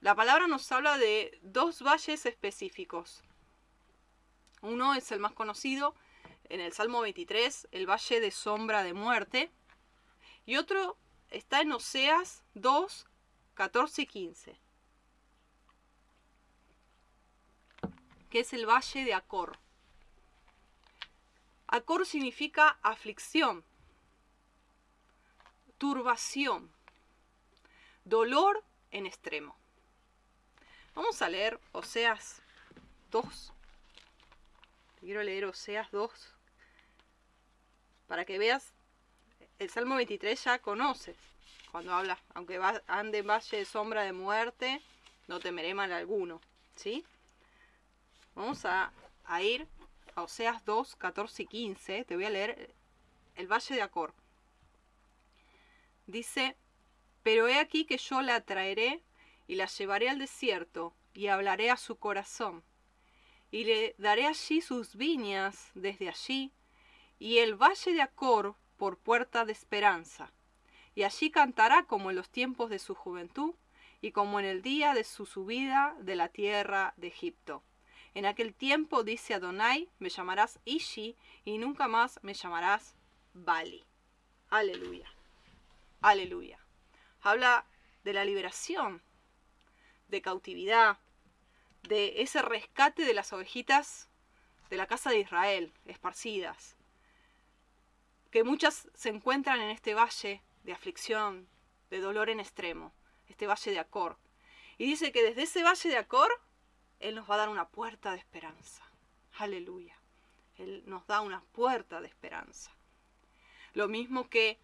la 0.01 0.15
palabra 0.15 0.47
nos 0.47 0.69
habla 0.73 0.97
de 0.97 1.39
dos 1.43 1.81
valles 1.81 2.25
específicos. 2.25 3.23
Uno 4.61 4.95
es 4.95 5.13
el 5.13 5.21
más 5.21 5.31
conocido, 5.31 5.95
en 6.49 6.59
el 6.59 6.73
Salmo 6.73 6.99
23, 6.99 7.69
el 7.71 7.89
valle 7.89 8.19
de 8.19 8.31
sombra 8.31 8.83
de 8.83 8.93
muerte. 8.93 9.49
Y 10.45 10.57
otro 10.57 10.97
está 11.29 11.61
en 11.61 11.71
Oseas 11.71 12.43
2, 12.55 13.07
14 13.53 14.01
y 14.01 14.05
15. 14.07 14.59
Que 18.29 18.41
es 18.41 18.51
el 18.51 18.65
valle 18.65 19.05
de 19.05 19.13
Acor. 19.13 19.57
Acor 21.67 22.05
significa 22.05 22.77
aflicción, 22.81 23.63
turbación, 25.83 26.71
dolor 28.05 28.63
en 28.91 29.05
extremo. 29.05 29.53
Vamos 30.95 31.21
a 31.21 31.27
leer 31.27 31.59
Oseas 31.73 32.41
2. 33.11 33.51
Quiero 35.01 35.21
leer 35.23 35.43
Oseas 35.43 35.91
2 35.91 36.09
para 38.07 38.23
que 38.23 38.39
veas. 38.39 38.71
El 39.59 39.69
Salmo 39.69 39.97
23 39.97 40.41
ya 40.41 40.59
conoces 40.59 41.17
cuando 41.69 41.93
habla, 41.93 42.17
aunque 42.33 42.61
ande 42.87 43.17
en 43.17 43.27
valle 43.27 43.57
de 43.57 43.65
sombra 43.65 44.03
de 44.03 44.13
muerte, 44.13 44.81
no 45.27 45.41
temeré 45.41 45.73
mal 45.73 45.91
alguno. 45.91 46.39
¿Sí? 46.77 47.03
Vamos 48.35 48.63
a, 48.63 48.93
a 49.25 49.41
ir 49.41 49.67
a 50.15 50.21
Oseas 50.21 50.63
2, 50.63 50.95
14 50.95 51.43
y 51.43 51.45
15. 51.45 52.05
Te 52.05 52.15
voy 52.15 52.23
a 52.23 52.29
leer 52.29 52.73
el 53.35 53.51
valle 53.51 53.75
de 53.75 53.81
Acor. 53.81 54.13
Dice, 56.07 56.57
pero 57.23 57.47
he 57.47 57.57
aquí 57.57 57.85
que 57.85 57.97
yo 57.97 58.21
la 58.21 58.41
traeré 58.41 59.01
y 59.47 59.55
la 59.55 59.65
llevaré 59.65 60.09
al 60.09 60.19
desierto, 60.19 60.93
y 61.13 61.27
hablaré 61.27 61.69
a 61.69 61.77
su 61.77 61.97
corazón, 61.97 62.63
y 63.51 63.65
le 63.65 63.95
daré 63.97 64.25
allí 64.25 64.61
sus 64.61 64.95
viñas 64.95 65.69
desde 65.75 66.09
allí, 66.09 66.51
y 67.19 67.37
el 67.37 67.55
valle 67.55 67.93
de 67.93 68.01
Acor 68.01 68.55
por 68.77 68.97
puerta 68.97 69.45
de 69.45 69.51
esperanza, 69.51 70.31
y 70.95 71.03
allí 71.03 71.29
cantará 71.29 71.83
como 71.83 72.09
en 72.09 72.15
los 72.15 72.29
tiempos 72.29 72.69
de 72.69 72.79
su 72.79 72.95
juventud, 72.95 73.53
y 74.01 74.11
como 74.11 74.39
en 74.39 74.45
el 74.45 74.61
día 74.61 74.93
de 74.93 75.05
su 75.05 75.25
subida 75.25 75.95
de 76.01 76.15
la 76.15 76.27
tierra 76.27 76.93
de 76.97 77.07
Egipto. 77.07 77.63
En 78.13 78.25
aquel 78.25 78.53
tiempo, 78.53 79.03
dice 79.03 79.33
Adonai, 79.33 79.89
me 79.99 80.09
llamarás 80.09 80.59
Ishi, 80.65 81.15
y 81.45 81.57
nunca 81.57 81.87
más 81.87 82.19
me 82.21 82.33
llamarás 82.33 82.95
Bali. 83.33 83.85
Aleluya. 84.49 85.12
Aleluya. 86.03 86.59
Habla 87.21 87.65
de 88.03 88.11
la 88.11 88.25
liberación 88.25 89.01
de 90.09 90.21
cautividad, 90.21 90.97
de 91.83 92.21
ese 92.21 92.41
rescate 92.41 93.05
de 93.05 93.13
las 93.13 93.31
ovejitas 93.31 94.09
de 94.69 94.75
la 94.75 94.85
casa 94.85 95.11
de 95.11 95.19
Israel, 95.19 95.73
esparcidas, 95.85 96.75
que 98.31 98.43
muchas 98.43 98.89
se 98.93 99.07
encuentran 99.07 99.61
en 99.61 99.69
este 99.69 99.93
valle 99.93 100.43
de 100.63 100.73
aflicción, 100.73 101.47
de 101.89 102.01
dolor 102.01 102.29
en 102.29 102.41
extremo, 102.41 102.93
este 103.29 103.47
valle 103.47 103.71
de 103.71 103.79
Acor. 103.79 104.17
Y 104.77 104.85
dice 104.85 105.13
que 105.13 105.23
desde 105.23 105.43
ese 105.43 105.63
valle 105.63 105.89
de 105.89 105.97
Acor, 105.97 106.41
Él 106.99 107.15
nos 107.15 107.29
va 107.29 107.35
a 107.35 107.37
dar 107.37 107.49
una 107.49 107.69
puerta 107.69 108.11
de 108.11 108.17
esperanza. 108.17 108.83
Aleluya. 109.37 109.97
Él 110.57 110.83
nos 110.85 111.07
da 111.07 111.21
una 111.21 111.39
puerta 111.53 112.01
de 112.01 112.09
esperanza. 112.09 112.75
Lo 113.73 113.87
mismo 113.87 114.27
que 114.29 114.59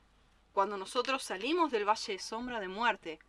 cuando 0.53 0.77
nosotros 0.77 1.23
salimos 1.23 1.71
del 1.71 1.88
valle 1.88 2.13
de 2.13 2.19
sombra 2.19 2.59
de 2.59 2.67
muerte, 2.67 3.19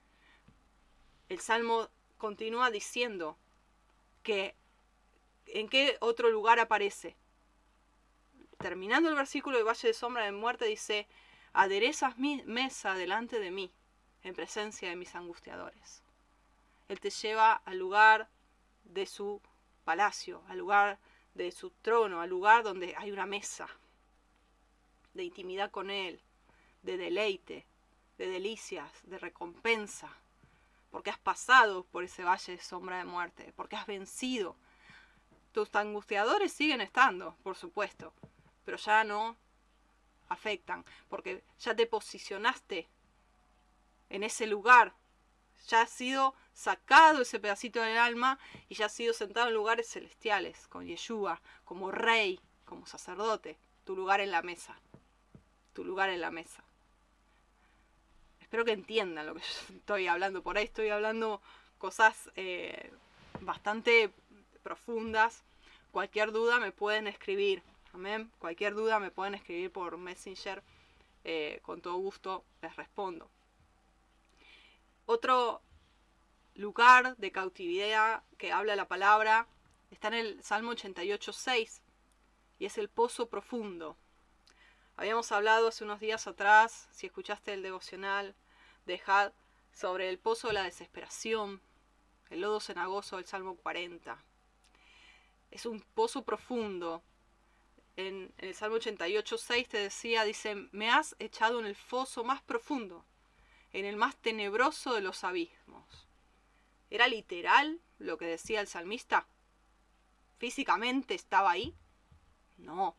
el 1.29 1.41
Salmo 1.41 1.89
continúa 2.19 2.71
diciendo 2.71 3.37
que 4.23 4.55
en 5.47 5.69
qué 5.69 5.97
otro 6.01 6.31
lugar 6.31 6.59
aparece. 6.61 7.17
Terminando 8.59 9.09
el 9.09 9.15
versículo 9.15 9.57
de 9.57 9.63
Valle 9.65 9.89
de 9.89 9.95
Sombra 9.95 10.25
de 10.25 10.33
Muerte 10.33 10.67
dice, 10.67 11.09
aderezas 11.53 12.19
mi 12.19 12.43
mesa 12.45 12.95
delante 12.95 13.41
de 13.41 13.51
mí, 13.51 13.73
en 14.23 14.35
presencia 14.35 14.89
de 14.89 14.97
mis 14.97 15.15
angustiadores. 15.15 16.03
Él 16.89 17.01
te 17.01 17.11
lleva 17.11 17.55
al 17.65 17.79
lugar 17.79 18.29
de 18.85 19.07
su 19.07 19.41
palacio, 19.85 20.43
al 20.49 20.59
lugar 20.59 20.99
de 21.35 21.53
su 21.53 21.71
trono, 21.71 22.21
al 22.21 22.29
lugar 22.29 22.63
donde 22.65 22.95
hay 22.97 23.11
una 23.13 23.27
mesa 23.27 23.69
de 25.15 25.25
intimidad 25.25 25.71
con 25.71 25.91
Él, 25.91 26.21
de 26.83 26.97
deleite, 26.97 27.67
de 28.19 28.29
delicias, 28.29 28.91
de 29.05 29.19
recompensa, 29.19 30.11
porque 30.91 31.11
has 31.11 31.19
pasado 31.19 31.85
por 31.85 32.05
ese 32.05 32.25
valle 32.25 32.57
de 32.57 32.63
sombra 32.63 32.99
de 32.99 33.05
muerte, 33.05 33.53
porque 33.57 33.77
has 33.77 33.87
vencido. 33.87 34.57
Tus 35.53 35.75
angustiadores 35.75 36.53
siguen 36.53 36.81
estando, 36.81 37.37
por 37.43 37.57
supuesto, 37.57 38.13
pero 38.65 38.77
ya 38.77 39.05
no 39.05 39.37
afectan, 40.29 40.85
porque 41.09 41.43
ya 41.59 41.75
te 41.75 41.87
posicionaste 41.87 42.89
en 44.09 44.23
ese 44.25 44.47
lugar, 44.47 44.95
Ya 45.69 45.83
ha 45.83 45.87
sido 45.87 46.35
sacado 46.55 47.21
ese 47.21 47.39
pedacito 47.39 47.83
del 47.83 47.99
alma 47.99 48.39
y 48.69 48.75
ya 48.75 48.87
ha 48.87 48.89
sido 48.89 49.13
sentado 49.13 49.49
en 49.49 49.55
lugares 49.55 49.89
celestiales, 49.89 50.67
con 50.69 50.87
Yeshua, 50.87 51.43
como 51.65 51.91
rey, 51.91 52.41
como 52.65 52.87
sacerdote, 52.87 53.59
tu 53.85 53.95
lugar 53.95 54.21
en 54.21 54.31
la 54.31 54.41
mesa. 54.43 54.81
Tu 55.75 55.85
lugar 55.85 56.09
en 56.09 56.23
la 56.23 56.31
mesa. 56.31 56.65
Espero 58.51 58.65
que 58.65 58.73
entiendan 58.73 59.27
lo 59.27 59.35
que 59.37 59.43
yo 59.43 59.75
estoy 59.77 60.09
hablando. 60.09 60.43
Por 60.43 60.59
ahí 60.59 60.65
estoy 60.65 60.89
hablando 60.89 61.41
cosas 61.79 62.33
eh, 62.35 62.91
bastante 63.43 64.11
profundas. 64.65 65.45
Cualquier 65.93 66.33
duda 66.33 66.59
me 66.59 66.73
pueden 66.73 67.07
escribir. 67.07 67.63
Amén. 67.93 68.29
Cualquier 68.41 68.75
duda 68.75 68.99
me 68.99 69.13
pueden 69.13 69.37
escribir 69.37 69.71
por 69.71 69.97
Messenger. 69.99 70.65
Eh, 71.23 71.61
con 71.63 71.81
todo 71.81 71.95
gusto 71.99 72.45
les 72.61 72.75
respondo. 72.75 73.31
Otro 75.07 75.63
lugar 76.57 77.17
de 77.19 77.31
cautividad 77.31 78.25
que 78.37 78.51
habla 78.51 78.75
la 78.75 78.89
palabra 78.89 79.47
está 79.93 80.09
en 80.09 80.15
el 80.15 80.43
Salmo 80.43 80.73
88.6 80.73 81.83
y 82.59 82.65
es 82.65 82.79
el 82.79 82.89
pozo 82.89 83.29
profundo. 83.29 83.97
Habíamos 85.01 85.33
hablado 85.33 85.69
hace 85.69 85.83
unos 85.83 85.99
días 85.99 86.27
atrás, 86.27 86.87
si 86.93 87.07
escuchaste 87.07 87.55
el 87.55 87.63
devocional 87.63 88.35
de 88.85 89.01
Had, 89.07 89.33
sobre 89.73 90.11
el 90.11 90.19
pozo 90.19 90.49
de 90.49 90.53
la 90.53 90.65
desesperación, 90.65 91.63
el 92.29 92.43
lodo 92.43 92.61
cenagoso 92.61 93.17
del 93.17 93.25
Salmo 93.25 93.57
40. 93.57 94.23
Es 95.53 95.65
un 95.65 95.81
pozo 95.81 96.23
profundo. 96.23 97.03
En, 97.97 98.31
en 98.37 98.49
el 98.49 98.55
Salmo 98.55 98.77
88.6 98.77 99.69
te 99.69 99.79
decía, 99.79 100.25
dice, 100.25 100.69
me 100.71 100.91
has 100.91 101.17
echado 101.19 101.61
en 101.61 101.65
el 101.65 101.77
foso 101.77 102.23
más 102.23 102.43
profundo, 102.43 103.03
en 103.73 103.87
el 103.87 103.97
más 103.97 104.17
tenebroso 104.17 104.93
de 104.93 105.01
los 105.01 105.25
abismos. 105.25 106.07
¿Era 106.91 107.09
literal 107.09 107.81
lo 107.99 108.19
que 108.19 108.27
decía 108.27 108.61
el 108.61 108.67
salmista? 108.67 109.27
¿Físicamente 110.37 111.15
estaba 111.15 111.53
ahí? 111.53 111.75
No, 112.59 112.97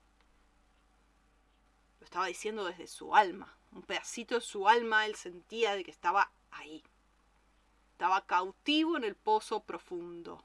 estaba 2.11 2.27
diciendo 2.27 2.65
desde 2.65 2.87
su 2.87 3.15
alma. 3.15 3.55
Un 3.71 3.83
pedacito 3.83 4.35
de 4.35 4.41
su 4.41 4.67
alma 4.67 5.05
él 5.05 5.15
sentía 5.15 5.77
de 5.77 5.85
que 5.85 5.91
estaba 5.91 6.29
ahí. 6.51 6.83
Estaba 7.93 8.25
cautivo 8.25 8.97
en 8.97 9.05
el 9.05 9.15
pozo 9.15 9.61
profundo. 9.61 10.43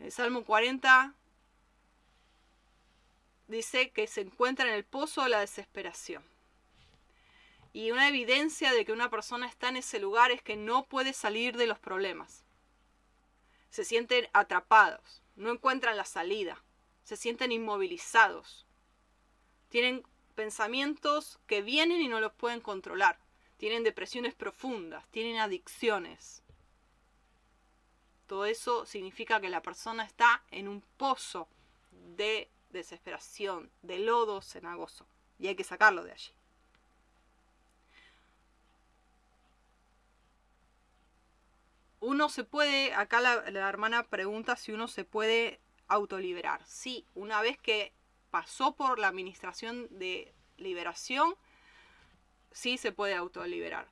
El 0.00 0.12
Salmo 0.12 0.44
40 0.44 1.14
dice 3.48 3.90
que 3.92 4.06
se 4.06 4.20
encuentra 4.20 4.68
en 4.68 4.74
el 4.74 4.84
pozo 4.84 5.22
de 5.22 5.30
la 5.30 5.40
desesperación. 5.40 6.22
Y 7.72 7.90
una 7.90 8.06
evidencia 8.06 8.74
de 8.74 8.84
que 8.84 8.92
una 8.92 9.08
persona 9.08 9.46
está 9.46 9.70
en 9.70 9.76
ese 9.76 9.98
lugar 9.98 10.30
es 10.30 10.42
que 10.42 10.56
no 10.56 10.84
puede 10.84 11.14
salir 11.14 11.56
de 11.56 11.66
los 11.66 11.78
problemas. 11.78 12.44
Se 13.70 13.82
sienten 13.82 14.28
atrapados, 14.34 15.22
no 15.36 15.50
encuentran 15.50 15.96
la 15.96 16.04
salida 16.04 16.62
se 17.06 17.16
sienten 17.16 17.52
inmovilizados. 17.52 18.66
Tienen 19.68 20.02
pensamientos 20.34 21.38
que 21.46 21.62
vienen 21.62 22.02
y 22.02 22.08
no 22.08 22.18
los 22.18 22.32
pueden 22.32 22.60
controlar. 22.60 23.16
Tienen 23.58 23.84
depresiones 23.84 24.34
profundas, 24.34 25.06
tienen 25.12 25.38
adicciones. 25.38 26.42
Todo 28.26 28.44
eso 28.44 28.86
significa 28.86 29.40
que 29.40 29.48
la 29.48 29.62
persona 29.62 30.02
está 30.02 30.42
en 30.50 30.66
un 30.66 30.80
pozo 30.96 31.46
de 32.16 32.50
desesperación, 32.70 33.70
de 33.82 34.00
lodo 34.00 34.42
cenagoso. 34.42 35.06
Y 35.38 35.46
hay 35.46 35.54
que 35.54 35.62
sacarlo 35.62 36.02
de 36.02 36.10
allí. 36.10 36.32
Uno 42.00 42.28
se 42.30 42.42
puede, 42.42 42.94
acá 42.94 43.20
la, 43.20 43.48
la 43.52 43.68
hermana 43.68 44.08
pregunta 44.08 44.56
si 44.56 44.72
uno 44.72 44.88
se 44.88 45.04
puede 45.04 45.60
autoliberar. 45.88 46.64
Sí, 46.66 47.06
una 47.14 47.40
vez 47.40 47.58
que 47.58 47.92
pasó 48.30 48.74
por 48.74 48.98
la 48.98 49.08
administración 49.08 49.88
de 49.90 50.34
liberación, 50.56 51.36
sí 52.52 52.78
se 52.78 52.92
puede 52.92 53.14
autoliberar. 53.14 53.88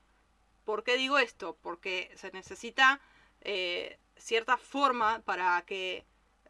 ¿Por 0.65 0.83
qué 0.83 0.97
digo 0.97 1.19
esto? 1.19 1.57
Porque 1.63 2.11
se 2.17 2.31
necesita 2.33 3.01
eh, 3.43 3.99
cierta 4.17 4.57
forma 4.57 5.21
para 5.21 5.63
que 5.67 6.05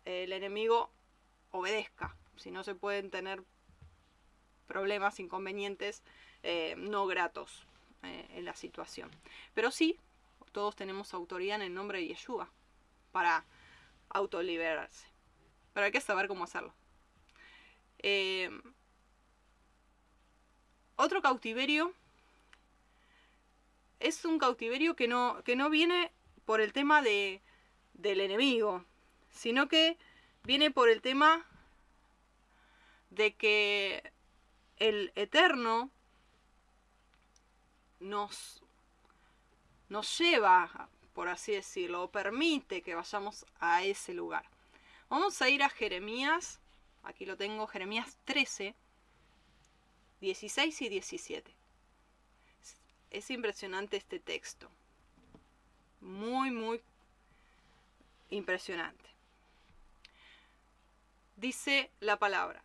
el 0.04 0.32
enemigo 0.32 0.90
obedezca. 1.50 2.16
Si 2.36 2.50
no 2.50 2.62
se 2.64 2.74
pueden 2.74 3.10
tener 3.10 3.42
problemas, 4.66 5.20
inconvenientes 5.20 6.02
eh, 6.42 6.74
no 6.78 7.06
gratos 7.06 7.66
eh, 8.02 8.26
en 8.30 8.44
la 8.44 8.54
situación. 8.54 9.10
Pero 9.54 9.70
sí, 9.70 9.98
todos 10.52 10.76
tenemos 10.76 11.14
autoridad 11.14 11.56
en 11.56 11.62
el 11.62 11.74
nombre 11.74 11.98
de 11.98 12.08
Yeshua 12.08 12.50
para 13.12 13.44
autoliberarse 14.10 15.13
pero 15.74 15.84
hay 15.86 15.92
que 15.92 16.00
saber 16.00 16.28
cómo 16.28 16.44
hacerlo. 16.44 16.72
Eh, 17.98 18.50
otro 20.96 21.20
cautiverio 21.20 21.92
es 24.00 24.24
un 24.24 24.38
cautiverio 24.38 24.94
que 24.96 25.08
no, 25.08 25.42
que 25.44 25.56
no 25.56 25.68
viene 25.68 26.12
por 26.44 26.60
el 26.60 26.72
tema 26.72 27.02
de, 27.02 27.42
del 27.94 28.20
enemigo, 28.20 28.84
sino 29.30 29.68
que 29.68 29.98
viene 30.44 30.70
por 30.70 30.88
el 30.88 31.02
tema 31.02 31.44
de 33.10 33.34
que 33.34 34.12
el 34.76 35.12
Eterno 35.14 35.90
nos, 38.00 38.62
nos 39.88 40.18
lleva, 40.18 40.88
por 41.14 41.28
así 41.28 41.52
decirlo, 41.52 42.04
o 42.04 42.10
permite 42.10 42.82
que 42.82 42.94
vayamos 42.94 43.46
a 43.58 43.82
ese 43.82 44.12
lugar. 44.14 44.53
Vamos 45.08 45.40
a 45.42 45.48
ir 45.48 45.62
a 45.62 45.68
Jeremías, 45.68 46.60
aquí 47.02 47.26
lo 47.26 47.36
tengo, 47.36 47.66
Jeremías 47.66 48.16
13, 48.24 48.74
16 50.20 50.82
y 50.82 50.88
17. 50.88 51.54
Es 53.10 53.30
impresionante 53.30 53.96
este 53.96 54.18
texto. 54.18 54.70
Muy, 56.00 56.50
muy 56.50 56.80
impresionante. 58.30 59.10
Dice 61.36 61.90
la 62.00 62.18
palabra, 62.18 62.62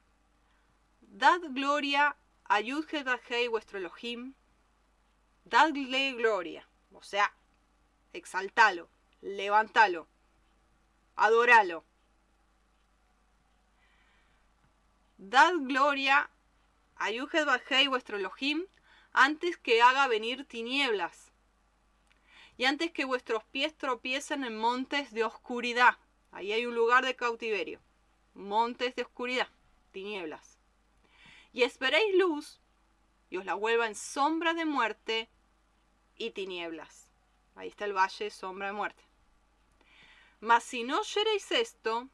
Dad 1.02 1.42
gloria 1.50 2.16
a 2.46 2.62
Yud 2.62 2.86
vuestro 3.50 3.78
Elohim, 3.78 4.34
dadle 5.46 6.14
gloria, 6.14 6.68
o 6.94 7.04
sea, 7.04 7.34
exaltalo, 8.14 8.90
levantalo, 9.22 10.08
adoralo. 11.16 11.84
Dad 15.22 15.52
gloria 15.60 16.30
a 16.96 17.12
Yuhed 17.12 17.46
Bajei 17.46 17.88
vuestro 17.88 18.16
Elohim 18.16 18.66
antes 19.12 19.58
que 19.58 19.82
haga 19.82 20.08
venir 20.08 20.46
tinieblas 20.46 21.34
y 22.56 22.64
antes 22.64 22.94
que 22.94 23.04
vuestros 23.04 23.44
pies 23.44 23.78
tropiecen 23.78 24.46
en 24.46 24.58
montes 24.58 25.12
de 25.12 25.26
oscuridad. 25.26 25.98
Ahí 26.32 26.54
hay 26.54 26.66
un 26.66 26.74
lugar 26.74 27.04
de 27.04 27.18
cautiverio. 27.18 27.82
Montes 28.34 28.96
de 28.96 29.02
oscuridad, 29.02 29.50
tinieblas. 29.92 30.58
Y 31.52 31.64
esperéis 31.64 32.16
luz 32.16 32.62
y 33.30 33.36
os 33.36 33.46
la 33.46 33.56
vuelva 33.56 33.88
en 33.88 33.96
sombra 33.96 34.54
de 34.54 34.64
muerte 34.64 35.28
y 36.16 36.32
tinieblas. 36.32 37.10
Ahí 37.56 37.68
está 37.68 37.84
el 37.84 37.94
valle, 37.94 38.30
sombra 38.30 38.68
de 38.68 38.74
muerte. 38.74 39.04
Mas 40.40 40.64
si 40.64 40.84
no 40.84 41.02
oyereis 41.02 41.52
esto, 41.52 42.08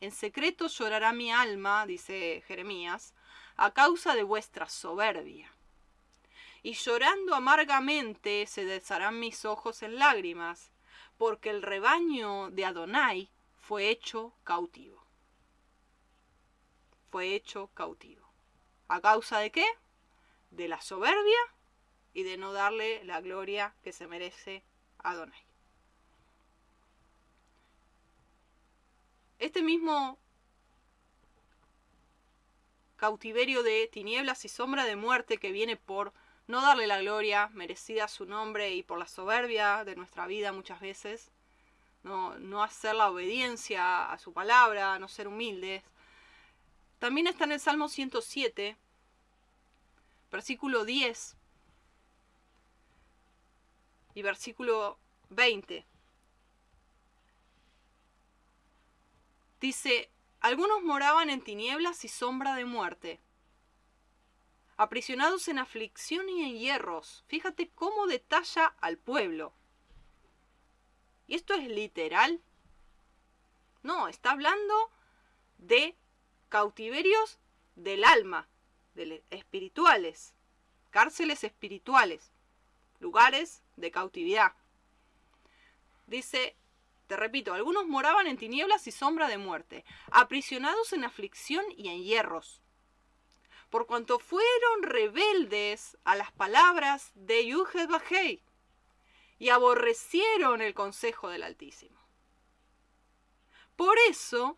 en 0.00 0.12
secreto 0.12 0.66
llorará 0.68 1.12
mi 1.12 1.30
alma, 1.30 1.86
dice 1.86 2.42
Jeremías, 2.46 3.14
a 3.56 3.72
causa 3.72 4.14
de 4.14 4.22
vuestra 4.22 4.68
soberbia. 4.68 5.52
Y 6.62 6.72
llorando 6.72 7.34
amargamente 7.34 8.46
se 8.46 8.64
desharán 8.64 9.18
mis 9.20 9.44
ojos 9.44 9.82
en 9.82 9.98
lágrimas, 9.98 10.70
porque 11.18 11.50
el 11.50 11.62
rebaño 11.62 12.50
de 12.50 12.64
Adonai 12.64 13.30
fue 13.60 13.90
hecho 13.90 14.32
cautivo. 14.44 15.04
Fue 17.10 17.34
hecho 17.34 17.68
cautivo. 17.74 18.26
¿A 18.88 19.00
causa 19.00 19.38
de 19.38 19.50
qué? 19.50 19.66
De 20.50 20.68
la 20.68 20.80
soberbia 20.80 21.38
y 22.14 22.22
de 22.22 22.36
no 22.36 22.52
darle 22.52 23.04
la 23.04 23.20
gloria 23.20 23.74
que 23.82 23.92
se 23.92 24.06
merece 24.06 24.64
Adonai. 24.98 25.49
Este 29.40 29.62
mismo 29.62 30.16
cautiverio 32.96 33.64
de 33.64 33.88
tinieblas 33.92 34.44
y 34.44 34.48
sombra 34.48 34.84
de 34.84 34.94
muerte 34.94 35.38
que 35.38 35.50
viene 35.50 35.76
por 35.76 36.12
no 36.46 36.60
darle 36.60 36.86
la 36.86 37.00
gloria 37.00 37.48
merecida 37.48 38.04
a 38.04 38.08
su 38.08 38.26
nombre 38.26 38.72
y 38.74 38.84
por 38.84 38.98
la 38.98 39.08
soberbia 39.08 39.84
de 39.84 39.96
nuestra 39.96 40.28
vida 40.28 40.52
muchas 40.52 40.80
veces, 40.80 41.32
no, 42.04 42.38
no 42.38 42.62
hacer 42.62 42.94
la 42.94 43.10
obediencia 43.10 44.12
a 44.12 44.18
su 44.18 44.32
palabra, 44.32 44.98
no 44.98 45.08
ser 45.08 45.26
humildes. 45.26 45.82
También 47.00 47.26
está 47.26 47.44
en 47.44 47.52
el 47.52 47.60
Salmo 47.60 47.88
107, 47.88 48.76
versículo 50.30 50.84
10. 50.84 51.36
y 54.14 54.22
versículo 54.22 54.98
20. 55.30 55.86
Dice, 59.60 60.10
algunos 60.40 60.82
moraban 60.82 61.28
en 61.28 61.42
tinieblas 61.42 62.04
y 62.04 62.08
sombra 62.08 62.54
de 62.54 62.64
muerte, 62.64 63.20
aprisionados 64.78 65.48
en 65.48 65.58
aflicción 65.58 66.28
y 66.30 66.44
en 66.44 66.58
hierros. 66.58 67.24
Fíjate 67.28 67.68
cómo 67.74 68.06
detalla 68.06 68.74
al 68.80 68.96
pueblo. 68.96 69.52
¿Y 71.26 71.34
esto 71.34 71.52
es 71.52 71.68
literal? 71.68 72.40
No, 73.82 74.08
está 74.08 74.30
hablando 74.30 74.90
de 75.58 75.94
cautiverios 76.48 77.38
del 77.76 78.04
alma, 78.04 78.48
de 78.94 79.22
espirituales, 79.30 80.32
cárceles 80.90 81.44
espirituales, 81.44 82.32
lugares 82.98 83.62
de 83.76 83.90
cautividad. 83.90 84.54
Dice, 86.06 86.56
te 87.10 87.16
repito, 87.16 87.54
algunos 87.54 87.88
moraban 87.88 88.28
en 88.28 88.36
tinieblas 88.36 88.86
y 88.86 88.92
sombra 88.92 89.26
de 89.26 89.36
muerte, 89.36 89.84
aprisionados 90.12 90.92
en 90.92 91.02
aflicción 91.02 91.64
y 91.76 91.88
en 91.88 92.04
hierros, 92.04 92.60
por 93.68 93.88
cuanto 93.88 94.20
fueron 94.20 94.84
rebeldes 94.84 95.98
a 96.04 96.14
las 96.14 96.30
palabras 96.30 97.10
de 97.16 97.48
Yuhed 97.48 97.88
Bajei 97.88 98.40
y 99.40 99.48
aborrecieron 99.48 100.62
el 100.62 100.72
consejo 100.72 101.30
del 101.30 101.42
Altísimo. 101.42 101.98
Por 103.74 103.98
eso, 104.08 104.56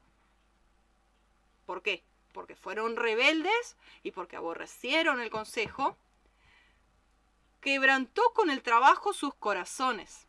¿por 1.64 1.80
qué? 1.80 2.04
Porque 2.34 2.54
fueron 2.54 2.96
rebeldes 2.96 3.78
y 4.02 4.10
porque 4.10 4.36
aborrecieron 4.36 5.22
el 5.22 5.30
consejo, 5.30 5.96
quebrantó 7.62 8.22
con 8.34 8.50
el 8.50 8.62
trabajo 8.62 9.14
sus 9.14 9.32
corazones. 9.36 10.26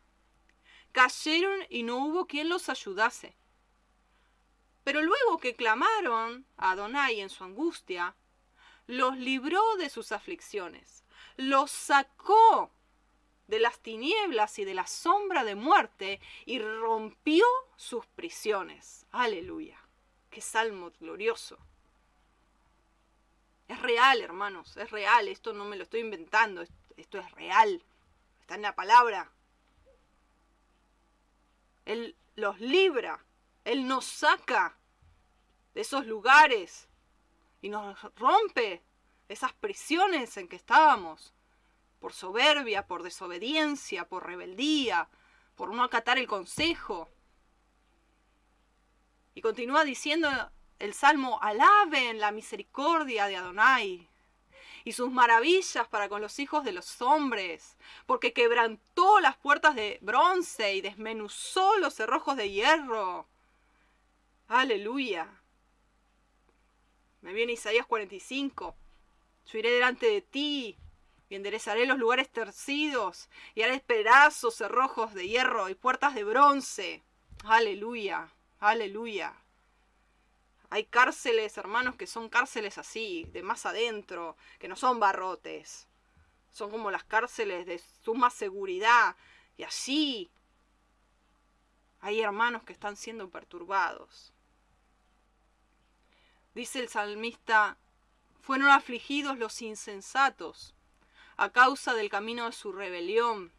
Cayeron 0.94 1.66
y 1.70 1.82
no 1.82 1.96
hubo 2.06 2.28
quien 2.28 2.48
los 2.48 2.68
ayudase. 2.68 3.34
Pero 4.84 5.02
luego 5.02 5.38
que 5.38 5.56
clamaron 5.56 6.46
a 6.56 6.70
Adonai 6.70 7.20
en 7.20 7.30
su 7.30 7.42
angustia, 7.42 8.14
los 8.86 9.16
libró 9.16 9.60
de 9.76 9.90
sus 9.90 10.12
aflicciones, 10.12 11.02
los 11.36 11.72
sacó 11.72 12.70
de 13.48 13.58
las 13.58 13.80
tinieblas 13.80 14.56
y 14.60 14.64
de 14.64 14.74
la 14.74 14.86
sombra 14.86 15.42
de 15.42 15.56
muerte 15.56 16.20
y 16.46 16.60
rompió 16.60 17.44
sus 17.74 18.06
prisiones. 18.06 19.04
Aleluya. 19.10 19.80
Qué 20.30 20.40
salmo 20.40 20.92
glorioso. 21.00 21.58
Es 23.66 23.82
real, 23.82 24.20
hermanos, 24.20 24.76
es 24.76 24.92
real. 24.92 25.26
Esto 25.26 25.52
no 25.54 25.64
me 25.64 25.76
lo 25.76 25.82
estoy 25.82 26.00
inventando, 26.00 26.64
esto 26.96 27.18
es 27.18 27.30
real. 27.32 27.82
Está 28.42 28.54
en 28.54 28.62
la 28.62 28.76
palabra. 28.76 29.32
Él 31.84 32.16
los 32.36 32.60
libra, 32.60 33.24
Él 33.64 33.86
nos 33.86 34.04
saca 34.04 34.78
de 35.74 35.80
esos 35.80 36.06
lugares 36.06 36.88
y 37.60 37.68
nos 37.68 38.00
rompe 38.16 38.82
esas 39.28 39.52
prisiones 39.54 40.36
en 40.36 40.48
que 40.48 40.56
estábamos 40.56 41.34
por 41.98 42.12
soberbia, 42.12 42.86
por 42.86 43.02
desobediencia, 43.02 44.08
por 44.08 44.26
rebeldía, 44.26 45.08
por 45.54 45.72
no 45.72 45.82
acatar 45.82 46.18
el 46.18 46.26
consejo. 46.26 47.10
Y 49.34 49.40
continúa 49.40 49.84
diciendo 49.84 50.28
el 50.78 50.92
Salmo, 50.94 51.38
alaben 51.40 52.18
la 52.18 52.30
misericordia 52.30 53.26
de 53.26 53.36
Adonai 53.36 54.10
y 54.84 54.92
sus 54.92 55.10
maravillas 55.10 55.88
para 55.88 56.08
con 56.08 56.20
los 56.20 56.38
hijos 56.38 56.62
de 56.62 56.72
los 56.72 57.00
hombres, 57.00 57.76
porque 58.06 58.34
quebrantó 58.34 59.18
las 59.20 59.36
puertas 59.36 59.74
de 59.74 59.98
bronce 60.02 60.74
y 60.74 60.82
desmenuzó 60.82 61.78
los 61.78 61.94
cerrojos 61.94 62.36
de 62.36 62.50
hierro. 62.50 63.26
Aleluya. 64.48 65.40
Me 67.22 67.32
viene 67.32 67.54
Isaías 67.54 67.86
45. 67.86 68.76
Yo 69.46 69.58
iré 69.58 69.70
delante 69.70 70.06
de 70.06 70.20
ti 70.20 70.76
y 71.30 71.34
enderezaré 71.34 71.86
los 71.86 71.98
lugares 71.98 72.30
tercidos, 72.30 73.30
y 73.54 73.62
haré 73.62 73.80
pedazos 73.80 74.56
cerrojos 74.56 75.14
de 75.14 75.26
hierro 75.26 75.70
y 75.70 75.74
puertas 75.74 76.14
de 76.14 76.24
bronce. 76.24 77.02
Aleluya, 77.44 78.28
aleluya. 78.60 79.34
Hay 80.74 80.86
cárceles, 80.86 81.56
hermanos, 81.56 81.94
que 81.94 82.08
son 82.08 82.28
cárceles 82.28 82.78
así, 82.78 83.28
de 83.32 83.44
más 83.44 83.64
adentro, 83.64 84.36
que 84.58 84.66
no 84.66 84.74
son 84.74 84.98
barrotes. 84.98 85.86
Son 86.50 86.68
como 86.68 86.90
las 86.90 87.04
cárceles 87.04 87.64
de 87.64 87.80
suma 88.02 88.28
seguridad. 88.28 89.14
Y 89.56 89.62
así 89.62 90.32
hay 92.00 92.20
hermanos 92.22 92.64
que 92.64 92.72
están 92.72 92.96
siendo 92.96 93.30
perturbados. 93.30 94.32
Dice 96.56 96.80
el 96.80 96.88
salmista, 96.88 97.76
fueron 98.40 98.68
afligidos 98.68 99.38
los 99.38 99.62
insensatos 99.62 100.74
a 101.36 101.50
causa 101.50 101.94
del 101.94 102.10
camino 102.10 102.46
de 102.46 102.52
su 102.52 102.72
rebelión, 102.72 103.52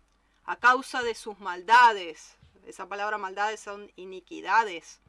a 0.43 0.57
causa 0.57 1.01
de 1.01 1.15
sus 1.15 1.39
maldades. 1.39 2.35
Esa 2.65 2.89
palabra 2.89 3.17
maldades 3.17 3.61
son 3.61 3.89
iniquidades. 3.95 4.99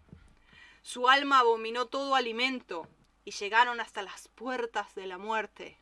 Su 0.87 1.09
alma 1.09 1.41
abominó 1.41 1.87
todo 1.87 2.15
alimento 2.15 2.87
y 3.25 3.33
llegaron 3.33 3.81
hasta 3.81 4.03
las 4.03 4.29
puertas 4.29 4.95
de 4.95 5.09
la 5.09 5.19
muerte. 5.19 5.81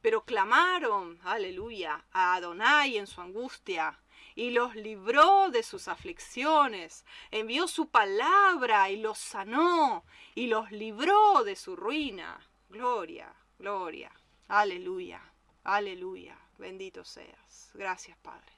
Pero 0.00 0.24
clamaron, 0.24 1.20
aleluya, 1.22 2.06
a 2.10 2.36
Adonai 2.36 2.96
en 2.96 3.06
su 3.06 3.20
angustia 3.20 4.00
y 4.34 4.52
los 4.52 4.74
libró 4.74 5.50
de 5.50 5.62
sus 5.62 5.86
aflicciones, 5.86 7.04
envió 7.30 7.68
su 7.68 7.90
palabra 7.90 8.88
y 8.88 8.96
los 8.96 9.18
sanó 9.18 10.02
y 10.34 10.46
los 10.46 10.72
libró 10.72 11.44
de 11.44 11.54
su 11.54 11.76
ruina. 11.76 12.40
Gloria, 12.70 13.30
gloria, 13.58 14.10
aleluya. 14.48 15.20
Aleluya. 15.64 16.38
Bendito 16.56 17.04
seas. 17.04 17.70
Gracias, 17.74 18.16
Padre. 18.16 18.54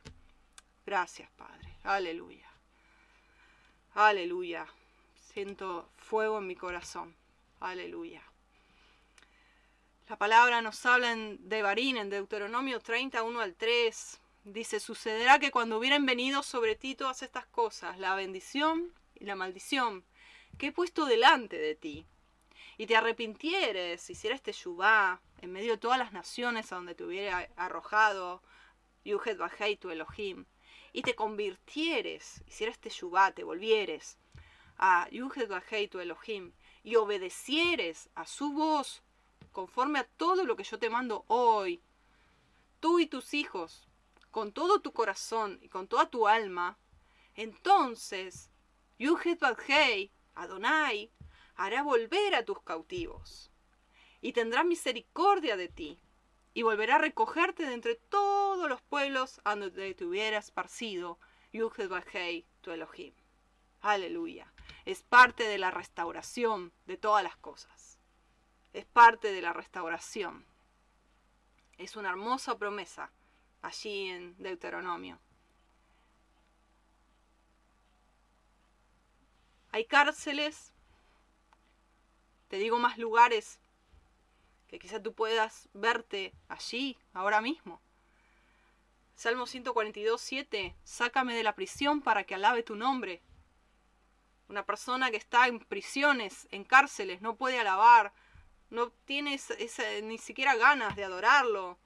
Gracias, 0.86 1.28
Padre. 1.32 1.76
Aleluya. 1.82 2.48
Aleluya. 3.94 4.68
Siento 5.42 5.88
fuego 5.96 6.36
en 6.36 6.46
mi 6.46 6.54
corazón. 6.54 7.16
Aleluya. 7.60 8.22
La 10.06 10.18
palabra 10.18 10.60
nos 10.60 10.84
habla 10.84 11.12
en 11.12 11.48
Devarín, 11.48 11.96
en 11.96 12.10
Deuteronomio 12.10 12.78
30, 12.78 13.22
1 13.22 13.40
al 13.40 13.54
3. 13.54 14.20
Dice, 14.44 14.80
sucederá 14.80 15.38
que 15.38 15.50
cuando 15.50 15.78
hubieran 15.78 16.04
venido 16.04 16.42
sobre 16.42 16.76
ti 16.76 16.94
todas 16.94 17.22
estas 17.22 17.46
cosas, 17.46 17.98
la 17.98 18.14
bendición 18.14 18.92
y 19.14 19.24
la 19.24 19.34
maldición, 19.34 20.04
que 20.58 20.66
he 20.66 20.72
puesto 20.72 21.06
delante 21.06 21.56
de 21.56 21.74
ti, 21.74 22.04
y 22.76 22.86
te 22.86 22.96
arrepintieres, 22.96 24.10
hicieras 24.10 24.42
yubá 24.42 25.22
en 25.40 25.52
medio 25.52 25.72
de 25.72 25.78
todas 25.78 25.98
las 25.98 26.12
naciones 26.12 26.70
a 26.70 26.76
donde 26.76 26.94
te 26.94 27.04
hubiera 27.04 27.48
arrojado 27.56 28.42
Yuhet 29.06 29.38
Bajei 29.38 29.78
tu 29.78 29.88
Elohim, 29.88 30.44
y 30.92 31.00
te 31.00 31.14
convirtieres, 31.14 32.42
hicieras 32.46 32.78
yubá, 32.78 33.32
te 33.32 33.42
volvieres 33.42 34.18
a 34.82 35.06
Yuhet 35.10 35.46
Bajei 35.46 35.88
tu 35.88 36.00
Elohim, 36.00 36.52
y 36.82 36.96
obedecieres 36.96 38.08
a 38.14 38.24
su 38.24 38.52
voz 38.52 39.02
conforme 39.52 39.98
a 39.98 40.04
todo 40.04 40.44
lo 40.44 40.56
que 40.56 40.64
yo 40.64 40.78
te 40.78 40.88
mando 40.88 41.26
hoy, 41.28 41.82
tú 42.80 42.98
y 42.98 43.06
tus 43.06 43.34
hijos, 43.34 43.86
con 44.30 44.52
todo 44.52 44.80
tu 44.80 44.92
corazón 44.94 45.58
y 45.60 45.68
con 45.68 45.86
toda 45.86 46.08
tu 46.08 46.26
alma, 46.26 46.78
entonces 47.34 48.50
Yuhet 48.98 49.38
Bajei, 49.38 50.10
Adonai, 50.34 51.12
hará 51.56 51.82
volver 51.82 52.34
a 52.34 52.46
tus 52.46 52.62
cautivos, 52.62 53.50
y 54.22 54.32
tendrá 54.32 54.64
misericordia 54.64 55.58
de 55.58 55.68
ti, 55.68 56.00
y 56.54 56.62
volverá 56.62 56.96
a 56.96 57.00
recogerte 57.00 57.66
de 57.66 57.74
entre 57.74 57.96
todos 57.96 58.66
los 58.66 58.80
pueblos 58.80 59.42
a 59.44 59.56
donde 59.56 59.94
te 59.94 60.04
hubieras 60.06 60.46
esparcido, 60.46 61.18
Yuhed 61.52 61.90
tu 62.62 62.70
Elohim. 62.70 63.12
Aleluya. 63.80 64.52
Es 64.84 65.02
parte 65.02 65.44
de 65.44 65.58
la 65.58 65.70
restauración 65.70 66.72
de 66.86 66.96
todas 66.96 67.22
las 67.22 67.36
cosas. 67.36 67.98
Es 68.72 68.84
parte 68.86 69.32
de 69.32 69.42
la 69.42 69.52
restauración. 69.52 70.44
Es 71.78 71.96
una 71.96 72.10
hermosa 72.10 72.58
promesa 72.58 73.10
allí 73.62 74.08
en 74.08 74.36
Deuteronomio. 74.38 75.18
Hay 79.72 79.84
cárceles 79.84 80.72
te 82.50 82.56
digo 82.56 82.80
más 82.80 82.98
lugares 82.98 83.60
que 84.66 84.80
quizá 84.80 85.00
tú 85.00 85.14
puedas 85.14 85.68
verte 85.72 86.34
allí, 86.48 86.98
ahora 87.12 87.40
mismo. 87.40 87.80
Salmo 89.14 89.46
142, 89.46 90.20
7. 90.20 90.74
Sácame 90.82 91.36
de 91.36 91.44
la 91.44 91.54
prisión 91.54 92.02
para 92.02 92.24
que 92.24 92.34
alabe 92.34 92.64
tu 92.64 92.74
nombre. 92.74 93.22
Una 94.50 94.66
persona 94.66 95.12
que 95.12 95.16
está 95.16 95.46
en 95.46 95.60
prisiones, 95.60 96.48
en 96.50 96.64
cárceles, 96.64 97.22
no 97.22 97.36
puede 97.36 97.60
alabar, 97.60 98.12
no 98.68 98.90
tiene 99.04 99.38
ni 100.02 100.18
siquiera 100.18 100.56
ganas 100.56 100.96
de 100.96 101.04
adorarlo, 101.04 101.78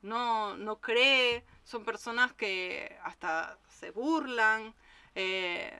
no, 0.00 0.56
no 0.56 0.80
cree, 0.80 1.44
son 1.62 1.84
personas 1.84 2.32
que 2.32 2.98
hasta 3.04 3.58
se 3.68 3.90
burlan, 3.90 4.74
eh, 5.14 5.78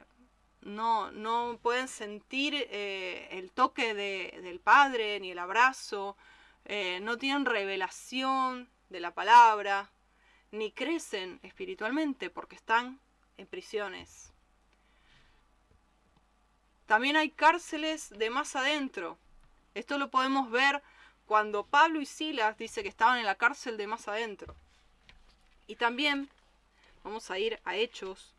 no, 0.60 1.10
no 1.12 1.58
pueden 1.62 1.88
sentir 1.88 2.54
eh, 2.56 3.28
el 3.30 3.50
toque 3.50 3.94
del 3.94 4.60
Padre 4.60 5.18
ni 5.18 5.30
el 5.30 5.38
abrazo, 5.38 6.14
eh, 6.66 7.00
no 7.00 7.16
tienen 7.16 7.46
revelación 7.46 8.68
de 8.90 9.00
la 9.00 9.14
palabra, 9.14 9.90
ni 10.50 10.72
crecen 10.72 11.40
espiritualmente 11.42 12.28
porque 12.28 12.56
están 12.56 13.00
en 13.38 13.46
prisiones. 13.46 14.29
También 16.90 17.16
hay 17.16 17.30
cárceles 17.30 18.10
de 18.10 18.30
más 18.30 18.56
adentro. 18.56 19.16
Esto 19.74 19.96
lo 19.96 20.10
podemos 20.10 20.50
ver 20.50 20.82
cuando 21.24 21.64
Pablo 21.64 22.00
y 22.00 22.04
Silas 22.04 22.58
dice 22.58 22.82
que 22.82 22.88
estaban 22.88 23.20
en 23.20 23.26
la 23.26 23.36
cárcel 23.36 23.76
de 23.76 23.86
más 23.86 24.08
adentro. 24.08 24.56
Y 25.68 25.76
también 25.76 26.28
vamos 27.04 27.30
a 27.30 27.38
ir 27.38 27.60
a 27.64 27.76
Hechos, 27.76 28.34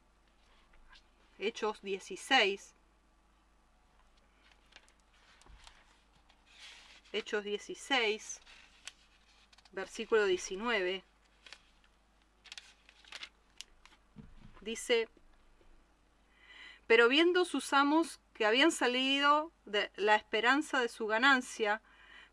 Hechos 1.39 1.81
16. 1.81 2.75
Hechos 7.13 7.45
16, 7.45 8.41
versículo 9.71 10.25
19. 10.25 11.05
Dice, 14.59 15.07
pero 16.85 17.07
viendo 17.07 17.45
sus 17.45 17.71
amos 17.71 18.19
que 18.41 18.47
habían 18.47 18.71
salido 18.71 19.51
de 19.65 19.91
la 19.97 20.15
esperanza 20.15 20.79
de 20.79 20.89
su 20.89 21.05
ganancia, 21.05 21.79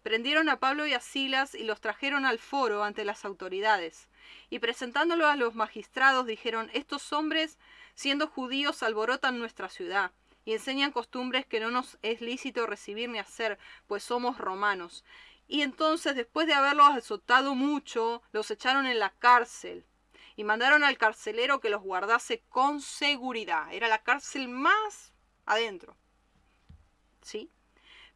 prendieron 0.03 0.49
a 0.49 0.59
Pablo 0.59 0.87
y 0.87 0.95
a 0.95 1.01
Silas 1.01 1.55
y 1.55 1.65
los 1.65 1.83
trajeron 1.83 2.25
al 2.25 2.39
foro 2.39 2.83
ante 2.83 3.05
las 3.05 3.27
autoridades. 3.27 4.09
Y 4.49 4.59
presentándolo 4.59 5.27
a 5.27 5.37
los 5.37 5.55
magistrados 5.55 6.25
dijeron, 6.25 6.71
estos 6.73 7.13
hombres, 7.13 7.59
siendo 7.93 8.27
judíos, 8.27 8.83
alborotan 8.83 9.39
nuestra 9.39 9.69
ciudad 9.69 10.13
y 10.47 10.55
enseñan 10.55 10.93
costumbres 10.93 11.45
que 11.45 11.61
no 11.61 11.71
nos 11.71 11.99
es 12.01 12.23
lícito 12.23 12.65
recibir 12.65 13.11
ni 13.11 13.19
hacer, 13.19 13.59
pues 13.87 14.03
somos 14.03 14.39
romanos. 14.39 15.05
Y 15.47 15.61
entonces, 15.61 16.17
después 16.17 16.47
de 16.47 16.55
haberlos 16.55 16.89
azotado 16.89 17.55
mucho, 17.55 18.23
los 18.33 18.51
echaron 18.51 18.87
en 18.87 18.99
la 18.99 19.11
cárcel 19.11 19.85
y 20.37 20.45
mandaron 20.45 20.85
al 20.85 20.97
carcelero 20.97 21.61
que 21.61 21.69
los 21.69 21.83
guardase 21.83 22.45
con 22.49 22.81
seguridad. 22.81 23.71
Era 23.75 23.89
la 23.89 24.03
cárcel 24.03 24.49
más 24.49 25.13
adentro. 25.49 25.98
¿Sí? 27.29 27.51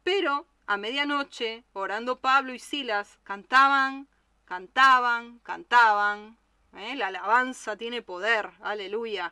Pero 0.03 0.47
a 0.65 0.75
medianoche, 0.75 1.63
orando 1.73 2.19
Pablo 2.19 2.51
y 2.51 2.57
Silas, 2.57 3.19
cantaban, 3.23 4.07
cantaban, 4.45 5.37
cantaban. 5.43 6.39
¿eh? 6.75 6.95
La 6.95 7.07
alabanza 7.09 7.77
tiene 7.77 8.01
poder, 8.01 8.49
aleluya. 8.61 9.31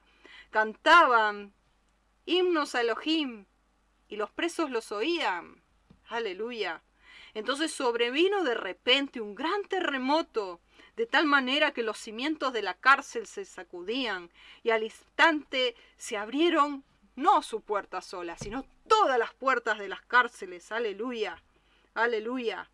Cantaban 0.51 1.51
himnos 2.27 2.75
a 2.75 2.81
Elohim 2.81 3.47
y 4.07 4.17
los 4.17 4.29
presos 4.29 4.69
los 4.69 4.91
oían, 4.91 5.63
aleluya. 6.09 6.83
Entonces 7.33 7.73
sobrevino 7.73 8.43
de 8.43 8.53
repente 8.53 9.19
un 9.19 9.33
gran 9.33 9.63
terremoto, 9.63 10.61
de 10.95 11.07
tal 11.07 11.25
manera 11.25 11.71
que 11.71 11.81
los 11.81 11.97
cimientos 11.97 12.53
de 12.53 12.61
la 12.61 12.75
cárcel 12.75 13.25
se 13.25 13.45
sacudían 13.45 14.29
y 14.61 14.69
al 14.69 14.83
instante 14.83 15.75
se 15.97 16.17
abrieron 16.17 16.83
no 17.21 17.41
su 17.41 17.61
puerta 17.61 18.01
sola, 18.01 18.37
sino 18.37 18.65
todas 18.87 19.17
las 19.17 19.33
puertas 19.33 19.77
de 19.77 19.87
las 19.87 20.01
cárceles, 20.01 20.71
aleluya, 20.71 21.41
aleluya. 21.93 22.69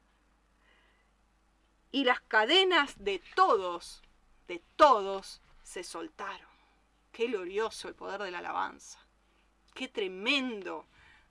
Y 1.92 2.04
las 2.04 2.22
cadenas 2.22 2.96
de 2.98 3.22
todos, 3.36 4.02
de 4.48 4.62
todos, 4.76 5.42
se 5.64 5.84
soltaron. 5.84 6.48
Qué 7.12 7.28
glorioso 7.28 7.88
el 7.88 7.96
poder 7.96 8.22
de 8.22 8.32
la 8.32 8.40
alabanza. 8.40 9.00
Qué 9.74 9.88
tremendo 9.88 10.86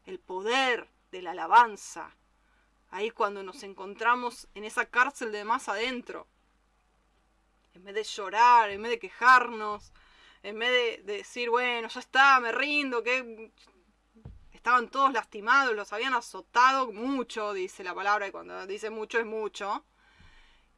el 0.05 0.18
poder 0.18 0.88
de 1.10 1.22
la 1.22 1.32
alabanza. 1.32 2.14
Ahí 2.90 3.10
cuando 3.10 3.43
nos 3.43 3.62
encontramos 3.62 4.48
en 4.55 4.64
esa 4.64 4.86
cárcel 4.86 5.32
de 5.32 5.44
más 5.44 5.68
adentro. 5.68 6.26
En 7.74 7.84
vez 7.84 7.94
de 7.94 8.05
llorar, 8.05 8.70
en 8.70 8.82
vez 8.82 8.93
de 8.93 8.98
quejarnos, 8.98 9.93
en 10.47 10.60
vez 10.60 11.05
de, 11.05 11.14
decir, 11.14 11.51
bueno, 11.51 11.89
ya 11.89 11.98
está, 11.98 12.39
me 12.39 12.52
rindo, 12.52 13.02
que 13.02 13.51
estaban 14.52 14.89
todos 14.89 15.12
lastimados, 15.12 15.74
los 15.74 15.93
habían 15.93 16.14
azotado 16.14 16.93
mucho, 16.93 17.52
dice 17.52 17.82
la 17.82 17.97
palabra, 17.97 18.28
y 18.28 18.31
cuando 18.31 18.64
dice 18.64 18.90
mucho 18.90 19.18
es 19.18 19.27
mucho, 19.27 19.85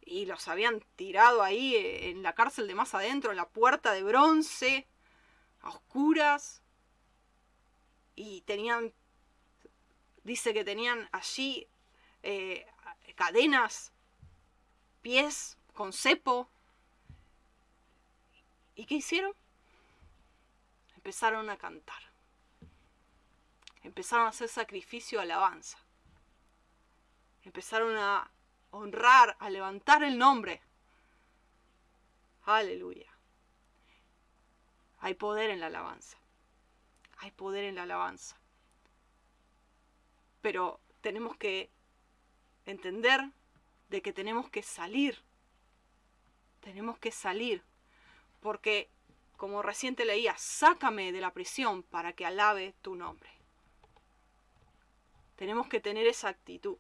y 0.01 0.25
los 0.25 0.49
habían 0.49 0.81
tirado 0.97 1.43
ahí 1.43 1.75
eh, 1.75 2.09
en 2.09 2.23
la 2.23 2.35
cárcel 2.35 2.67
de 2.67 2.75
más 2.75 2.95
adentro, 2.95 3.31
en 3.31 3.37
la 3.37 3.47
puerta 3.47 3.93
de 3.93 4.03
bronce, 4.03 4.89
a 5.61 5.69
oscuras, 5.69 6.63
y 8.17 8.41
tenían, 8.47 8.95
dice 10.25 10.55
que 10.55 10.65
tenían 10.65 11.11
allí 11.13 11.69
eh, 12.23 12.67
cadenas, 13.17 13.93
pies 15.03 15.59
con 15.75 15.93
cepo. 15.93 16.49
¿Y 18.75 18.87
qué 18.87 18.95
hicieron? 18.95 19.35
Empezaron 20.99 21.49
a 21.49 21.57
cantar. 21.57 22.03
Empezaron 23.85 24.27
a 24.27 24.31
hacer 24.31 24.49
sacrificio, 24.49 25.21
alabanza. 25.21 25.79
Empezaron 27.45 27.97
a 27.97 28.29
honrar, 28.73 29.37
a 29.39 29.49
levantar 29.49 30.03
el 30.03 30.19
nombre. 30.19 30.61
Aleluya. 32.43 33.11
Hay 34.99 35.15
poder 35.15 35.51
en 35.51 35.61
la 35.61 35.67
alabanza. 35.67 36.19
Hay 37.19 37.31
poder 37.31 37.63
en 37.65 37.77
la 37.77 37.85
alabanza. 37.85 38.37
Pero 40.43 40.81
tenemos 41.01 41.37
que 41.37 41.71
entender 42.67 43.21
de 43.89 44.03
que 44.03 44.13
tenemos 44.13 44.51
que 44.51 44.65
salir. 44.65 45.23
Tenemos 46.61 46.99
que 46.99 47.13
salir. 47.13 47.63
Porque 48.41 48.91
como 49.39 49.63
reciente 49.63 50.05
leía, 50.05 50.37
sácame 50.37 51.13
de 51.13 51.21
la 51.21 51.33
prisión 51.33 51.85
para 51.85 52.13
que 52.13 52.27
alabe 52.27 52.75
tu 52.83 52.97
nombre. 52.97 53.31
Tenemos 55.37 55.69
que 55.69 55.81
tener 55.81 56.09
esa 56.09 56.29
actitud. 56.29 56.77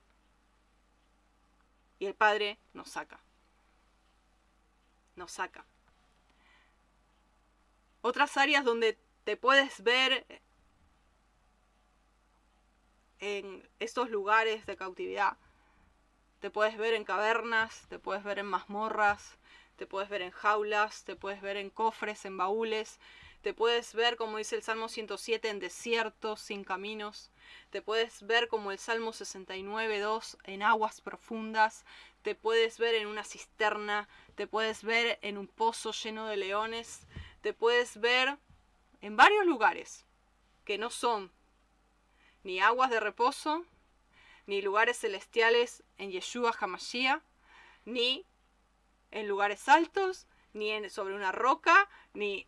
Y 2.00 2.06
el 2.06 2.14
Padre 2.14 2.58
nos 2.74 2.90
saca. 2.90 3.20
Nos 5.14 5.30
saca. 5.30 5.64
Otras 8.02 8.36
áreas 8.36 8.64
donde 8.64 8.98
te 9.22 9.36
puedes 9.36 9.82
ver 9.84 10.26
en 13.20 13.68
estos 13.78 14.10
lugares 14.10 14.66
de 14.66 14.76
cautividad. 14.76 15.36
Te 16.40 16.50
puedes 16.50 16.76
ver 16.76 16.94
en 16.94 17.04
cavernas, 17.04 17.86
te 17.88 18.00
puedes 18.00 18.24
ver 18.24 18.40
en 18.40 18.46
mazmorras, 18.46 19.37
te 19.78 19.86
puedes 19.86 20.10
ver 20.10 20.22
en 20.22 20.32
jaulas, 20.32 21.04
te 21.04 21.14
puedes 21.14 21.40
ver 21.40 21.56
en 21.56 21.70
cofres, 21.70 22.24
en 22.24 22.36
baúles, 22.36 22.98
te 23.42 23.54
puedes 23.54 23.94
ver, 23.94 24.16
como 24.16 24.38
dice 24.38 24.56
el 24.56 24.62
Salmo 24.62 24.88
107, 24.88 25.48
en 25.48 25.60
desiertos, 25.60 26.40
sin 26.40 26.64
caminos, 26.64 27.30
te 27.70 27.80
puedes 27.80 28.26
ver 28.26 28.48
como 28.48 28.72
el 28.72 28.78
Salmo 28.80 29.12
69, 29.12 30.00
2, 30.00 30.38
en 30.44 30.64
aguas 30.64 31.00
profundas, 31.00 31.84
te 32.22 32.34
puedes 32.34 32.78
ver 32.78 32.96
en 32.96 33.06
una 33.06 33.22
cisterna, 33.22 34.08
te 34.34 34.48
puedes 34.48 34.82
ver 34.82 35.20
en 35.22 35.38
un 35.38 35.46
pozo 35.46 35.92
lleno 35.92 36.26
de 36.26 36.36
leones, 36.36 37.06
te 37.40 37.54
puedes 37.54 38.00
ver 38.00 38.36
en 39.00 39.16
varios 39.16 39.46
lugares 39.46 40.04
que 40.64 40.76
no 40.76 40.90
son 40.90 41.30
ni 42.42 42.58
aguas 42.58 42.90
de 42.90 42.98
reposo, 42.98 43.64
ni 44.46 44.60
lugares 44.60 44.98
celestiales 44.98 45.84
en 45.98 46.10
Yeshua 46.10 46.52
Hamashiach, 46.58 47.22
ni 47.84 48.24
en 49.10 49.28
lugares 49.28 49.68
altos, 49.68 50.26
ni 50.52 50.88
sobre 50.90 51.14
una 51.14 51.32
roca, 51.32 51.88
ni 52.14 52.46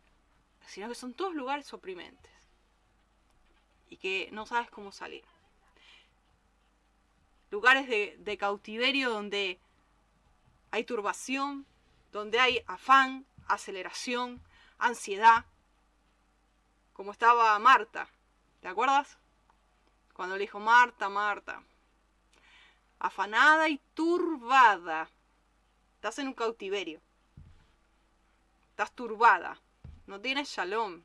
sino 0.66 0.88
que 0.88 0.94
son 0.94 1.14
todos 1.14 1.34
lugares 1.34 1.72
oprimentes 1.72 2.30
y 3.88 3.96
que 3.96 4.28
no 4.32 4.46
sabes 4.46 4.70
cómo 4.70 4.92
salir. 4.92 5.24
Lugares 7.50 7.88
de, 7.88 8.16
de 8.20 8.38
cautiverio 8.38 9.10
donde 9.10 9.58
hay 10.70 10.84
turbación, 10.84 11.66
donde 12.12 12.38
hay 12.38 12.62
afán, 12.66 13.26
aceleración, 13.48 14.40
ansiedad, 14.78 15.44
como 16.92 17.12
estaba 17.12 17.58
Marta, 17.58 18.08
¿te 18.60 18.68
acuerdas? 18.68 19.18
Cuando 20.12 20.36
le 20.36 20.42
dijo 20.42 20.60
Marta, 20.60 21.08
Marta, 21.08 21.62
afanada 22.98 23.68
y 23.68 23.78
turbada 23.94 25.08
Estás 26.00 26.18
en 26.18 26.28
un 26.28 26.32
cautiverio. 26.32 26.98
Estás 28.70 28.90
turbada. 28.94 29.60
No 30.06 30.18
tienes 30.18 30.48
shalom. 30.48 31.02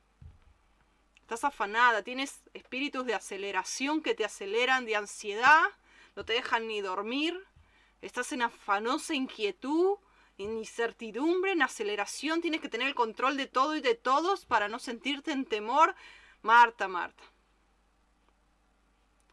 Estás 1.18 1.44
afanada. 1.44 2.02
Tienes 2.02 2.44
espíritus 2.54 3.06
de 3.06 3.14
aceleración 3.14 4.02
que 4.02 4.16
te 4.16 4.24
aceleran, 4.24 4.86
de 4.86 4.96
ansiedad. 4.96 5.66
No 6.16 6.24
te 6.24 6.32
dejan 6.32 6.70
ni 6.70 6.80
dormir. 6.80 7.38
Estás 8.02 8.32
en 8.32 8.44
afanosa 8.44 9.14
inquietud. 9.14 9.98
en 10.38 10.58
incertidumbre, 10.58 11.52
en 11.52 11.62
aceleración, 11.62 12.42
tienes 12.42 12.62
que 12.62 12.70
tener 12.70 12.88
el 12.88 12.96
control 12.96 13.36
de 13.36 13.48
todo 13.48 13.76
y 13.76 13.82
de 13.82 13.96
todos 13.96 14.46
para 14.46 14.70
no 14.70 14.80
sentirte 14.80 15.34
en 15.34 15.44
temor. 15.44 15.94
Marta, 16.42 16.88
Marta, 16.88 17.24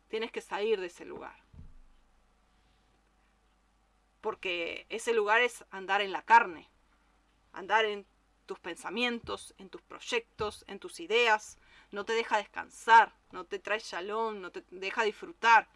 tienes 0.09 0.33
que 0.33 0.41
salir 0.41 0.81
de 0.81 0.89
ese 0.89 1.05
lugar. 1.05 1.42
Porque 4.23 4.87
ese 4.89 5.13
lugar 5.13 5.43
es 5.43 5.67
andar 5.71 6.01
en 6.01 6.13
la 6.13 6.23
carne, 6.23 6.71
andar 7.53 7.85
en 7.85 8.07
tus 8.47 8.59
pensamientos, 8.59 9.55
en 9.59 9.69
tus 9.69 9.83
proyectos, 9.83 10.65
en 10.69 10.79
tus 10.79 10.99
ideas. 10.99 11.59
No 11.91 12.07
te 12.07 12.15
deja 12.15 12.39
descansar, 12.39 13.13
no 13.33 13.45
te 13.45 13.59
trae 13.59 13.81
shalom, 13.81 14.41
no 14.41 14.51
te 14.51 14.65
deja 14.71 15.03
disfrutar. 15.03 15.69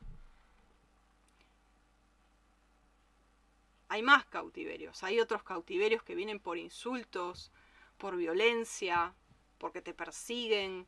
hay 3.89 4.03
más 4.03 4.25
cautiverios, 4.27 5.03
hay 5.03 5.21
otros 5.21 5.43
cautiverios 5.43 6.03
que 6.03 6.15
vienen 6.15 6.41
por 6.41 6.59
insultos, 6.59 7.53
por 7.99 8.17
violencia, 8.17 9.15
porque 9.59 9.81
te 9.81 9.95
persiguen. 9.95 10.87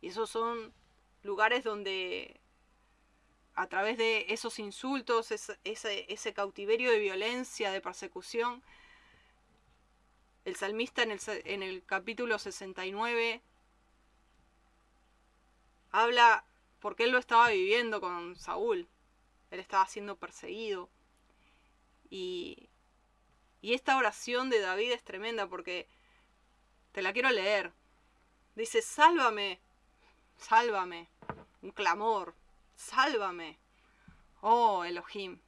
Y 0.00 0.08
esos 0.08 0.30
son 0.30 0.72
lugares 1.22 1.64
donde 1.64 2.40
a 3.56 3.66
través 3.66 3.98
de 3.98 4.26
esos 4.28 4.58
insultos, 4.58 5.30
ese, 5.32 5.58
ese, 5.64 6.32
cautiverio 6.32 6.90
de 6.90 6.98
violencia, 6.98 7.72
de 7.72 7.80
persecución, 7.80 8.62
el 10.44 10.56
salmista 10.56 11.02
en 11.02 11.10
el, 11.10 11.20
en 11.44 11.62
el 11.62 11.84
capítulo 11.84 12.38
69 12.38 13.40
habla 15.90 16.44
porque 16.80 17.04
él 17.04 17.10
lo 17.10 17.18
estaba 17.18 17.48
viviendo 17.48 18.00
con 18.00 18.36
Saúl 18.36 18.88
él 19.50 19.60
estaba 19.60 19.86
siendo 19.86 20.16
perseguido. 20.16 20.88
Y, 22.10 22.68
y 23.62 23.74
esta 23.74 23.96
oración 23.96 24.50
de 24.50 24.60
David 24.60 24.92
es 24.92 25.02
tremenda 25.02 25.46
porque 25.46 25.88
te 26.92 27.02
la 27.02 27.12
quiero 27.12 27.30
leer. 27.30 27.72
Dice, 28.54 28.82
sálvame, 28.82 29.60
sálvame. 30.38 31.08
Un 31.62 31.70
clamor, 31.70 32.34
sálvame. 32.76 33.58
Oh, 34.40 34.84
Elohim. 34.84 35.40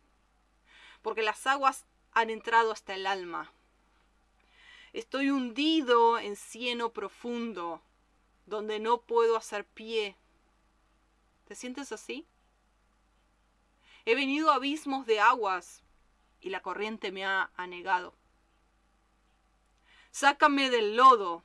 Porque 1.02 1.22
las 1.22 1.46
aguas 1.46 1.86
han 2.12 2.30
entrado 2.30 2.72
hasta 2.72 2.94
el 2.94 3.06
alma. 3.06 3.52
Estoy 4.92 5.30
hundido 5.30 6.18
en 6.18 6.34
cieno 6.34 6.92
profundo, 6.92 7.82
donde 8.46 8.80
no 8.80 9.02
puedo 9.02 9.36
hacer 9.36 9.64
pie. 9.66 10.16
¿Te 11.44 11.54
sientes 11.54 11.92
así? 11.92 12.26
He 14.04 14.14
venido 14.14 14.50
a 14.50 14.56
abismos 14.56 15.06
de 15.06 15.20
aguas 15.20 15.82
y 16.40 16.50
la 16.50 16.62
corriente 16.62 17.12
me 17.12 17.24
ha 17.24 17.50
anegado. 17.56 18.14
Sácame 20.10 20.70
del 20.70 20.96
lodo 20.96 21.44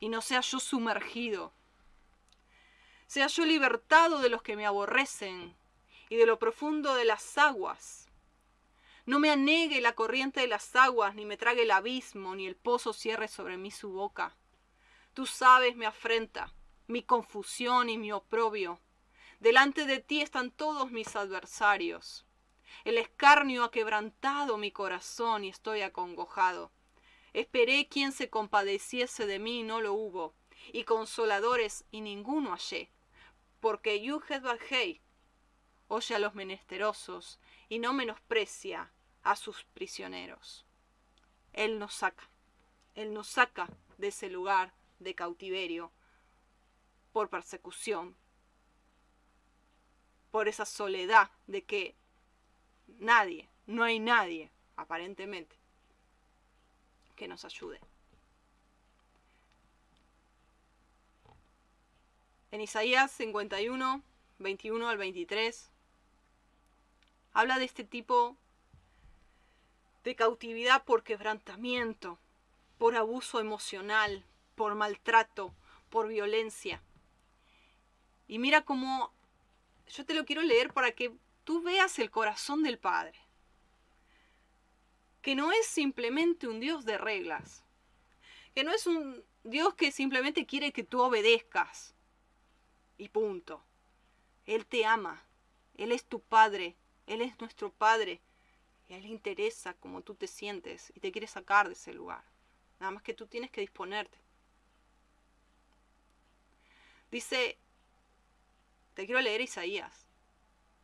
y 0.00 0.08
no 0.08 0.20
sea 0.20 0.40
yo 0.40 0.58
sumergido. 0.60 1.52
Sea 3.08 3.26
yo 3.28 3.46
libertado 3.46 4.18
de 4.18 4.28
los 4.28 4.42
que 4.42 4.54
me 4.54 4.66
aborrecen 4.66 5.56
y 6.10 6.16
de 6.16 6.26
lo 6.26 6.38
profundo 6.38 6.94
de 6.94 7.06
las 7.06 7.38
aguas. 7.38 8.06
No 9.06 9.18
me 9.18 9.30
anegue 9.30 9.80
la 9.80 9.94
corriente 9.94 10.40
de 10.40 10.46
las 10.46 10.76
aguas, 10.76 11.14
ni 11.14 11.24
me 11.24 11.38
trague 11.38 11.62
el 11.62 11.70
abismo, 11.70 12.36
ni 12.36 12.46
el 12.46 12.54
pozo 12.54 12.92
cierre 12.92 13.26
sobre 13.26 13.56
mí 13.56 13.70
su 13.70 13.90
boca. 13.92 14.36
Tú 15.14 15.24
sabes 15.24 15.74
mi 15.74 15.86
afrenta, 15.86 16.52
mi 16.86 17.02
confusión 17.02 17.88
y 17.88 17.96
mi 17.96 18.12
oprobio. 18.12 18.78
Delante 19.40 19.86
de 19.86 20.00
ti 20.00 20.20
están 20.20 20.50
todos 20.50 20.90
mis 20.90 21.16
adversarios. 21.16 22.26
El 22.84 22.98
escarnio 22.98 23.64
ha 23.64 23.70
quebrantado 23.70 24.58
mi 24.58 24.70
corazón 24.70 25.44
y 25.44 25.48
estoy 25.48 25.80
acongojado. 25.80 26.72
Esperé 27.32 27.88
quien 27.88 28.12
se 28.12 28.28
compadeciese 28.28 29.24
de 29.24 29.38
mí 29.38 29.60
y 29.60 29.62
no 29.62 29.80
lo 29.80 29.94
hubo, 29.94 30.34
y 30.74 30.84
consoladores 30.84 31.86
y 31.90 32.02
ninguno 32.02 32.50
hallé. 32.50 32.90
Porque 33.60 34.00
Yuhed 34.00 34.42
Bajei 34.42 35.00
oye 35.88 36.14
a 36.14 36.18
los 36.18 36.34
menesterosos 36.34 37.40
y 37.68 37.78
no 37.78 37.92
menosprecia 37.92 38.92
a 39.22 39.36
sus 39.36 39.64
prisioneros. 39.64 40.64
Él 41.52 41.78
nos 41.78 41.94
saca, 41.94 42.28
Él 42.94 43.12
nos 43.12 43.26
saca 43.26 43.68
de 43.96 44.08
ese 44.08 44.28
lugar 44.28 44.72
de 45.00 45.14
cautiverio 45.14 45.90
por 47.12 47.30
persecución, 47.30 48.16
por 50.30 50.46
esa 50.46 50.64
soledad 50.64 51.30
de 51.46 51.64
que 51.64 51.96
nadie, 52.86 53.48
no 53.66 53.82
hay 53.82 53.98
nadie, 53.98 54.50
aparentemente, 54.76 55.56
que 57.16 57.26
nos 57.26 57.44
ayude. 57.44 57.80
En 62.50 62.62
Isaías 62.62 63.10
51, 63.12 64.02
21 64.38 64.88
al 64.88 64.96
23, 64.96 65.70
habla 67.34 67.58
de 67.58 67.66
este 67.66 67.84
tipo 67.84 68.38
de 70.02 70.16
cautividad 70.16 70.82
por 70.84 71.02
quebrantamiento, 71.02 72.18
por 72.78 72.96
abuso 72.96 73.38
emocional, 73.38 74.24
por 74.54 74.74
maltrato, 74.76 75.54
por 75.90 76.08
violencia. 76.08 76.82
Y 78.26 78.38
mira 78.38 78.62
cómo 78.62 79.12
yo 79.86 80.06
te 80.06 80.14
lo 80.14 80.24
quiero 80.24 80.40
leer 80.40 80.72
para 80.72 80.92
que 80.92 81.12
tú 81.44 81.60
veas 81.62 81.98
el 81.98 82.10
corazón 82.10 82.62
del 82.62 82.78
Padre. 82.78 83.18
Que 85.20 85.34
no 85.34 85.52
es 85.52 85.66
simplemente 85.66 86.48
un 86.48 86.60
Dios 86.60 86.86
de 86.86 86.96
reglas. 86.96 87.62
Que 88.54 88.64
no 88.64 88.72
es 88.72 88.86
un 88.86 89.22
Dios 89.44 89.74
que 89.74 89.92
simplemente 89.92 90.46
quiere 90.46 90.72
que 90.72 90.84
tú 90.84 91.02
obedezcas. 91.02 91.94
Y 92.98 93.08
punto. 93.08 93.62
Él 94.46 94.66
te 94.66 94.84
ama. 94.84 95.22
Él 95.76 95.92
es 95.92 96.04
tu 96.04 96.20
Padre. 96.20 96.74
Él 97.06 97.22
es 97.22 97.38
nuestro 97.40 97.70
Padre. 97.70 98.20
Y 98.88 98.94
a 98.94 98.96
Él 98.96 99.04
le 99.04 99.08
interesa 99.08 99.74
cómo 99.74 100.02
tú 100.02 100.14
te 100.14 100.26
sientes 100.26 100.92
y 100.94 101.00
te 101.00 101.12
quiere 101.12 101.26
sacar 101.26 101.68
de 101.68 101.74
ese 101.74 101.94
lugar. 101.94 102.24
Nada 102.80 102.92
más 102.92 103.02
que 103.02 103.14
tú 103.14 103.26
tienes 103.26 103.50
que 103.50 103.60
disponerte. 103.60 104.18
Dice 107.10 107.56
te 108.98 109.06
quiero 109.06 109.20
leer 109.20 109.40
Isaías 109.40 110.08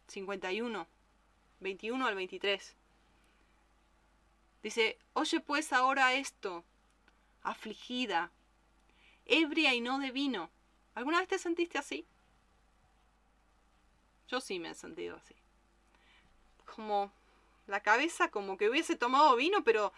51, 0.06 0.86
21 1.58 2.06
al 2.06 2.14
23. 2.14 2.76
Dice, 4.62 4.98
oye 5.14 5.40
pues 5.40 5.72
ahora 5.72 6.14
esto, 6.14 6.62
afligida, 7.42 8.30
ebria 9.24 9.74
y 9.74 9.80
no 9.80 9.98
de 9.98 10.12
vino. 10.12 10.48
¿Alguna 10.94 11.18
vez 11.18 11.28
te 11.28 11.38
sentiste 11.38 11.78
así? 11.78 12.06
Yo 14.28 14.40
sí 14.40 14.58
me 14.58 14.70
he 14.70 14.74
sentido 14.74 15.16
así. 15.16 15.34
Como 16.74 17.12
la 17.66 17.80
cabeza 17.80 18.30
como 18.30 18.56
que 18.56 18.68
hubiese 18.68 18.96
tomado 18.96 19.36
vino, 19.36 19.64
pero 19.64 19.92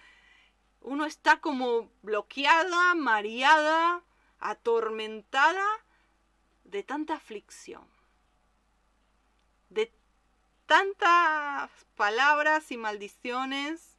uno 0.80 1.06
está 1.06 1.40
como 1.40 1.90
bloqueada, 2.02 2.94
mareada, 2.94 4.02
atormentada 4.38 5.66
de 6.64 6.82
tanta 6.82 7.14
aflicción 7.14 7.96
de 9.68 9.92
tantas 10.66 11.70
palabras 11.94 12.70
y 12.70 12.76
maldiciones, 12.76 13.98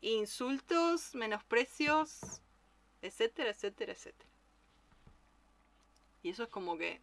insultos, 0.00 1.14
menosprecios, 1.14 2.42
etcétera, 3.02 3.50
etcétera, 3.50 3.92
etcétera. 3.92 4.30
Y 6.24 6.30
eso 6.30 6.42
es 6.44 6.48
como 6.48 6.78
que 6.78 7.02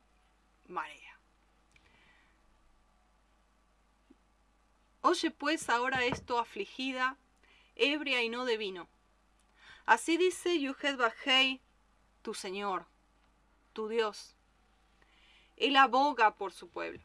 marea. 0.68 1.20
Oye 5.02 5.30
pues 5.30 5.70
ahora 5.70 6.04
esto 6.06 6.40
afligida, 6.40 7.18
ebria 7.76 8.24
y 8.24 8.30
no 8.30 8.46
de 8.46 8.58
vino. 8.58 8.90
Así 9.86 10.18
dice 10.18 10.60
Yuhed 10.60 10.98
Bajei, 10.98 11.62
tu 12.24 12.34
Señor, 12.34 12.88
tu 13.74 13.90
Dios. 13.90 14.36
Él 15.56 15.76
aboga 15.76 16.36
por 16.36 16.52
su 16.52 16.70
pueblo. 16.70 17.04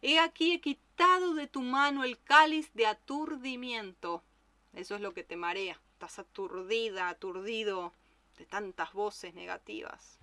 He 0.00 0.18
aquí 0.18 0.54
he 0.54 0.62
quitado 0.62 1.34
de 1.34 1.46
tu 1.46 1.60
mano 1.60 2.04
el 2.04 2.18
cáliz 2.22 2.72
de 2.72 2.86
aturdimiento. 2.86 4.24
Eso 4.72 4.94
es 4.94 5.02
lo 5.02 5.12
que 5.12 5.24
te 5.24 5.36
marea. 5.36 5.78
Estás 5.92 6.18
aturdida, 6.18 7.10
aturdido 7.10 7.92
de 8.38 8.46
tantas 8.46 8.94
voces 8.94 9.34
negativas. 9.34 10.17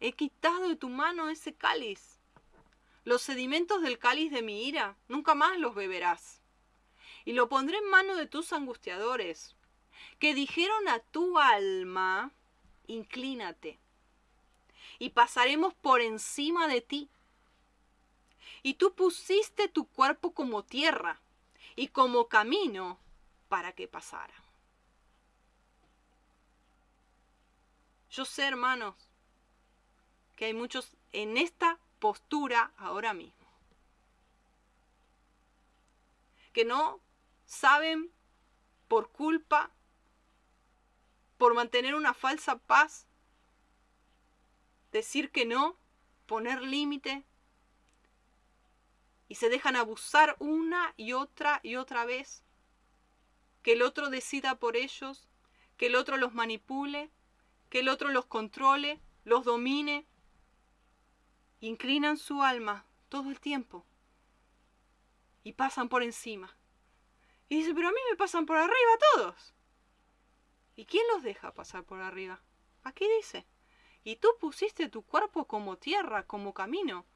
He 0.00 0.12
quitado 0.12 0.68
de 0.68 0.76
tu 0.76 0.88
mano 0.88 1.28
ese 1.28 1.54
cáliz. 1.54 2.20
Los 3.04 3.22
sedimentos 3.22 3.82
del 3.82 3.98
cáliz 3.98 4.30
de 4.30 4.42
mi 4.42 4.66
ira, 4.66 4.96
nunca 5.08 5.34
más 5.34 5.58
los 5.58 5.74
beberás. 5.74 6.40
Y 7.24 7.32
lo 7.32 7.48
pondré 7.48 7.78
en 7.78 7.88
mano 7.88 8.16
de 8.16 8.26
tus 8.26 8.52
angustiadores, 8.52 9.56
que 10.18 10.34
dijeron 10.34 10.88
a 10.88 10.98
tu 10.98 11.38
alma, 11.38 12.32
inclínate, 12.86 13.78
y 14.98 15.10
pasaremos 15.10 15.74
por 15.74 16.00
encima 16.00 16.68
de 16.68 16.80
ti 16.80 17.10
Y 18.62 18.74
tú 18.74 18.94
pusiste 18.94 19.68
tu 19.68 19.86
cuerpo 19.86 20.32
como 20.32 20.64
tierra 20.64 21.20
y 21.76 21.88
como 21.88 22.28
camino 22.28 22.98
para 23.48 23.72
que 23.72 23.86
pasara. 23.86 24.34
Yo 28.10 28.24
sé, 28.24 28.44
hermanos, 28.44 28.94
que 30.36 30.44
hay 30.44 30.54
muchos 30.54 30.96
en 31.12 31.36
esta 31.38 31.78
postura 31.98 32.72
ahora 32.76 33.14
mismo. 33.14 33.34
Que 36.52 36.64
no 36.64 37.00
saben 37.46 38.10
por 38.86 39.10
culpa, 39.10 39.70
por 41.38 41.54
mantener 41.54 41.94
una 41.94 42.14
falsa 42.14 42.58
paz, 42.58 43.06
decir 44.92 45.30
que 45.30 45.44
no, 45.44 45.76
poner 46.26 46.62
límite, 46.62 47.24
y 49.28 49.34
se 49.34 49.48
dejan 49.48 49.76
abusar 49.76 50.36
una 50.38 50.94
y 50.96 51.12
otra 51.12 51.60
y 51.62 51.76
otra 51.76 52.04
vez, 52.04 52.42
que 53.62 53.72
el 53.72 53.82
otro 53.82 54.08
decida 54.10 54.54
por 54.54 54.76
ellos, 54.76 55.26
que 55.76 55.86
el 55.86 55.96
otro 55.96 56.16
los 56.16 56.32
manipule, 56.32 57.10
que 57.68 57.80
el 57.80 57.88
otro 57.88 58.10
los 58.10 58.26
controle, 58.26 59.00
los 59.24 59.44
domine, 59.44 60.06
inclinan 61.60 62.18
su 62.18 62.42
alma 62.42 62.84
todo 63.08 63.30
el 63.30 63.40
tiempo 63.40 63.84
y 65.42 65.52
pasan 65.52 65.88
por 65.88 66.02
encima. 66.02 66.56
Y 67.48 67.58
dice, 67.58 67.74
pero 67.74 67.88
a 67.88 67.92
mí 67.92 67.98
me 68.10 68.16
pasan 68.16 68.46
por 68.46 68.56
arriba 68.56 68.98
todos. 69.14 69.54
¿Y 70.74 70.84
quién 70.84 71.04
los 71.12 71.22
deja 71.22 71.54
pasar 71.54 71.84
por 71.84 72.00
arriba? 72.00 72.42
Aquí 72.82 73.06
dice, 73.16 73.46
y 74.04 74.16
tú 74.16 74.28
pusiste 74.40 74.88
tu 74.88 75.02
cuerpo 75.02 75.46
como 75.46 75.76
tierra, 75.76 76.26
como 76.26 76.52
camino, 76.52 77.06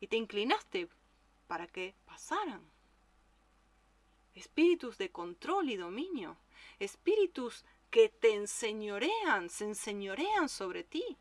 y 0.00 0.06
te 0.06 0.16
inclinaste 0.16 0.88
para 1.46 1.66
que 1.66 1.94
pasaran. 2.06 2.70
Espíritus 4.34 4.96
de 4.96 5.10
control 5.10 5.70
y 5.70 5.76
dominio, 5.76 6.38
espíritus 6.78 7.64
que 7.90 8.08
te 8.08 8.34
enseñorean, 8.34 9.50
se 9.50 9.64
enseñorean 9.64 10.48
sobre 10.48 10.84
ti. 10.84 11.18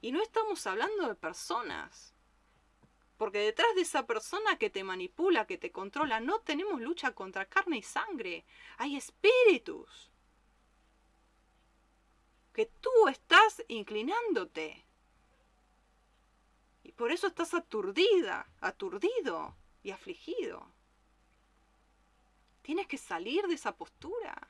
Y 0.00 0.12
no 0.12 0.22
estamos 0.22 0.66
hablando 0.66 1.08
de 1.08 1.14
personas, 1.14 2.14
porque 3.16 3.38
detrás 3.38 3.74
de 3.74 3.82
esa 3.82 4.06
persona 4.06 4.58
que 4.58 4.70
te 4.70 4.84
manipula, 4.84 5.46
que 5.46 5.58
te 5.58 5.72
controla, 5.72 6.20
no 6.20 6.40
tenemos 6.40 6.80
lucha 6.80 7.12
contra 7.12 7.46
carne 7.46 7.78
y 7.78 7.82
sangre, 7.82 8.44
hay 8.76 8.96
espíritus 8.96 10.10
que 12.52 12.66
tú 12.66 12.90
estás 13.08 13.62
inclinándote. 13.68 14.84
Y 16.84 16.92
por 16.92 17.12
eso 17.12 17.26
estás 17.26 17.52
aturdida, 17.52 18.50
aturdido 18.60 19.56
y 19.82 19.90
afligido. 19.90 20.72
Tienes 22.62 22.86
que 22.86 22.96
salir 22.96 23.46
de 23.46 23.54
esa 23.54 23.76
postura. 23.76 24.48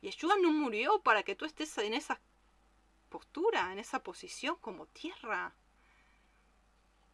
Y 0.00 0.06
Yeshua 0.06 0.36
no 0.38 0.50
murió 0.52 1.00
para 1.02 1.22
que 1.22 1.36
tú 1.36 1.44
estés 1.44 1.78
en 1.78 1.94
esa 1.94 2.20
postura, 3.12 3.70
en 3.72 3.78
esa 3.78 4.02
posición 4.02 4.56
como 4.56 4.86
tierra, 4.86 5.52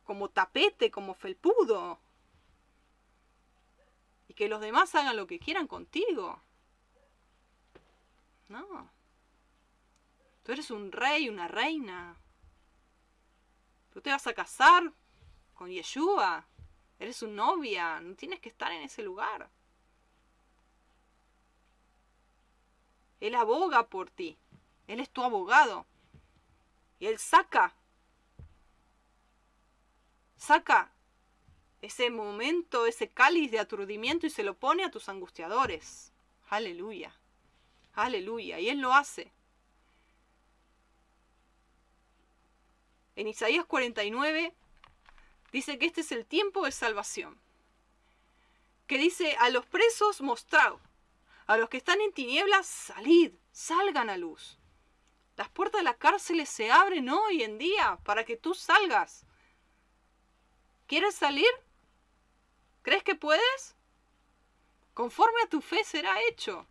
como 0.05 0.29
tapete, 0.31 0.93
como 0.93 1.12
felpudo. 1.12 1.99
Y 4.29 4.35
que 4.35 4.49
los 4.49 4.61
demás 4.61 4.95
hagan 4.95 5.16
lo 5.16 5.27
que 5.27 5.41
quieran 5.41 5.66
contigo. 5.66 6.41
No. 8.49 8.91
Tú 10.45 10.53
eres 10.53 10.70
un 10.70 10.93
rey, 10.93 11.29
una 11.29 11.49
reina. 11.49 12.16
Tú 13.93 14.01
te 14.01 14.11
vas 14.11 14.27
a 14.29 14.35
casar 14.35 14.93
con 15.55 15.69
Yeshua. 15.69 16.47
Eres 17.01 17.16
su 17.16 17.27
novia. 17.29 18.01
No 18.01 18.15
tienes 18.15 18.41
que 18.41 18.49
estar 18.49 18.70
en 18.70 18.83
ese 18.83 19.03
lugar. 19.03 19.51
Él 23.20 23.35
aboga 23.35 23.89
por 23.89 24.11
ti. 24.11 24.39
Él 24.89 25.01
es 25.01 25.10
tu 25.10 25.23
abogado. 25.23 25.86
Y 26.98 27.06
Él 27.06 27.19
saca. 27.19 27.74
Saca 30.36 30.90
ese 31.81 32.10
momento, 32.10 32.86
ese 32.86 33.09
cáliz 33.09 33.52
de 33.52 33.60
aturdimiento 33.60 34.27
y 34.27 34.31
se 34.31 34.43
lo 34.43 34.55
pone 34.55 34.85
a 34.85 34.90
tus 34.90 35.09
angustiadores. 35.09 36.10
Aleluya. 36.48 37.15
Aleluya. 37.94 38.59
Y 38.59 38.70
Él 38.70 38.81
lo 38.81 38.93
hace. 38.94 39.31
En 43.15 43.28
Isaías 43.28 43.66
49 43.66 44.55
dice 45.52 45.78
que 45.78 45.86
este 45.86 46.01
es 46.01 46.12
el 46.12 46.24
tiempo 46.24 46.65
de 46.65 46.73
salvación. 46.73 47.39
Que 48.86 48.97
dice, 48.97 49.36
a 49.39 49.51
los 49.51 49.66
presos 49.66 50.23
mostrad, 50.23 50.74
a 51.47 51.56
los 51.59 51.69
que 51.69 51.77
están 51.77 52.01
en 52.01 52.12
tinieblas 52.12 52.66
salid, 52.66 53.32
salgan 53.52 54.09
a 54.09 54.16
luz. 54.16 54.59
Las 55.39 55.48
puertas 55.48 55.78
de 55.78 55.85
las 55.85 55.98
cárceles 55.98 56.48
se 56.48 56.73
abren 56.73 57.09
hoy 57.09 57.44
en 57.44 57.59
día 57.59 57.97
para 58.02 58.24
que 58.24 58.36
tú 58.36 58.55
salgas. 58.55 59.24
¿Quieres 60.89 61.15
salir? 61.15 61.47
¿Crees 62.82 63.05
que 63.05 63.15
puedes? 63.15 63.77
Conforme 64.94 65.40
a 65.44 65.48
tu 65.48 65.60
fe 65.60 65.85
será 65.85 66.20
hecho. 66.28 66.66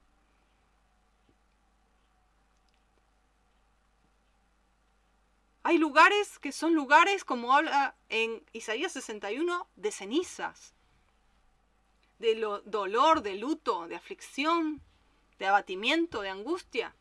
Hay 5.64 5.78
lugares 5.78 6.38
que 6.38 6.52
son 6.52 6.74
lugares, 6.74 7.24
como 7.24 7.54
habla 7.54 7.96
en 8.10 8.44
Isaías 8.52 8.92
61, 8.92 9.66
de 9.78 9.92
cenizas, 9.94 10.74
de 12.20 12.36
dolor, 12.66 13.22
de 13.22 13.36
luto, 13.36 13.88
de 13.88 13.96
aflicción, 13.96 14.82
de 15.40 15.46
abatimiento, 15.46 16.20
de 16.20 16.32
angustia. 16.32 16.94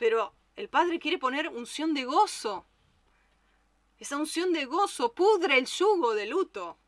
Pero 0.00 0.32
el 0.56 0.70
Padre 0.70 0.98
quiere 0.98 1.18
poner 1.18 1.50
unción 1.50 1.92
de 1.92 2.04
gozo. 2.04 2.64
Esa 3.98 4.16
unción 4.16 4.50
de 4.54 4.64
gozo 4.64 5.12
pudre 5.12 5.58
el 5.58 5.66
yugo 5.66 6.14
de 6.14 6.24
luto. 6.24 6.78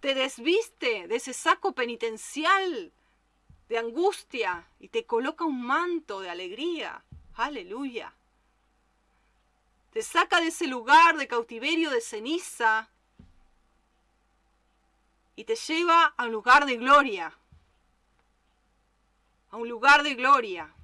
Te 0.00 0.12
desviste 0.12 1.06
de 1.06 1.14
ese 1.14 1.32
saco 1.32 1.70
penitencial 1.70 2.92
de 3.68 3.78
angustia 3.78 4.68
y 4.80 4.88
te 4.88 5.06
coloca 5.06 5.44
un 5.44 5.62
manto 5.62 6.18
de 6.18 6.28
alegría. 6.28 7.04
Aleluya. 7.34 8.12
Te 9.92 10.02
saca 10.02 10.40
de 10.40 10.48
ese 10.48 10.66
lugar 10.66 11.18
de 11.18 11.28
cautiverio 11.28 11.90
de 11.90 12.00
ceniza 12.00 12.90
y 15.36 15.44
te 15.44 15.54
lleva 15.54 16.06
a 16.16 16.24
un 16.24 16.32
lugar 16.32 16.66
de 16.66 16.76
gloria. 16.76 17.32
A 19.52 19.56
un 19.58 19.68
lugar 19.68 20.02
de 20.02 20.16
gloria. 20.16 20.75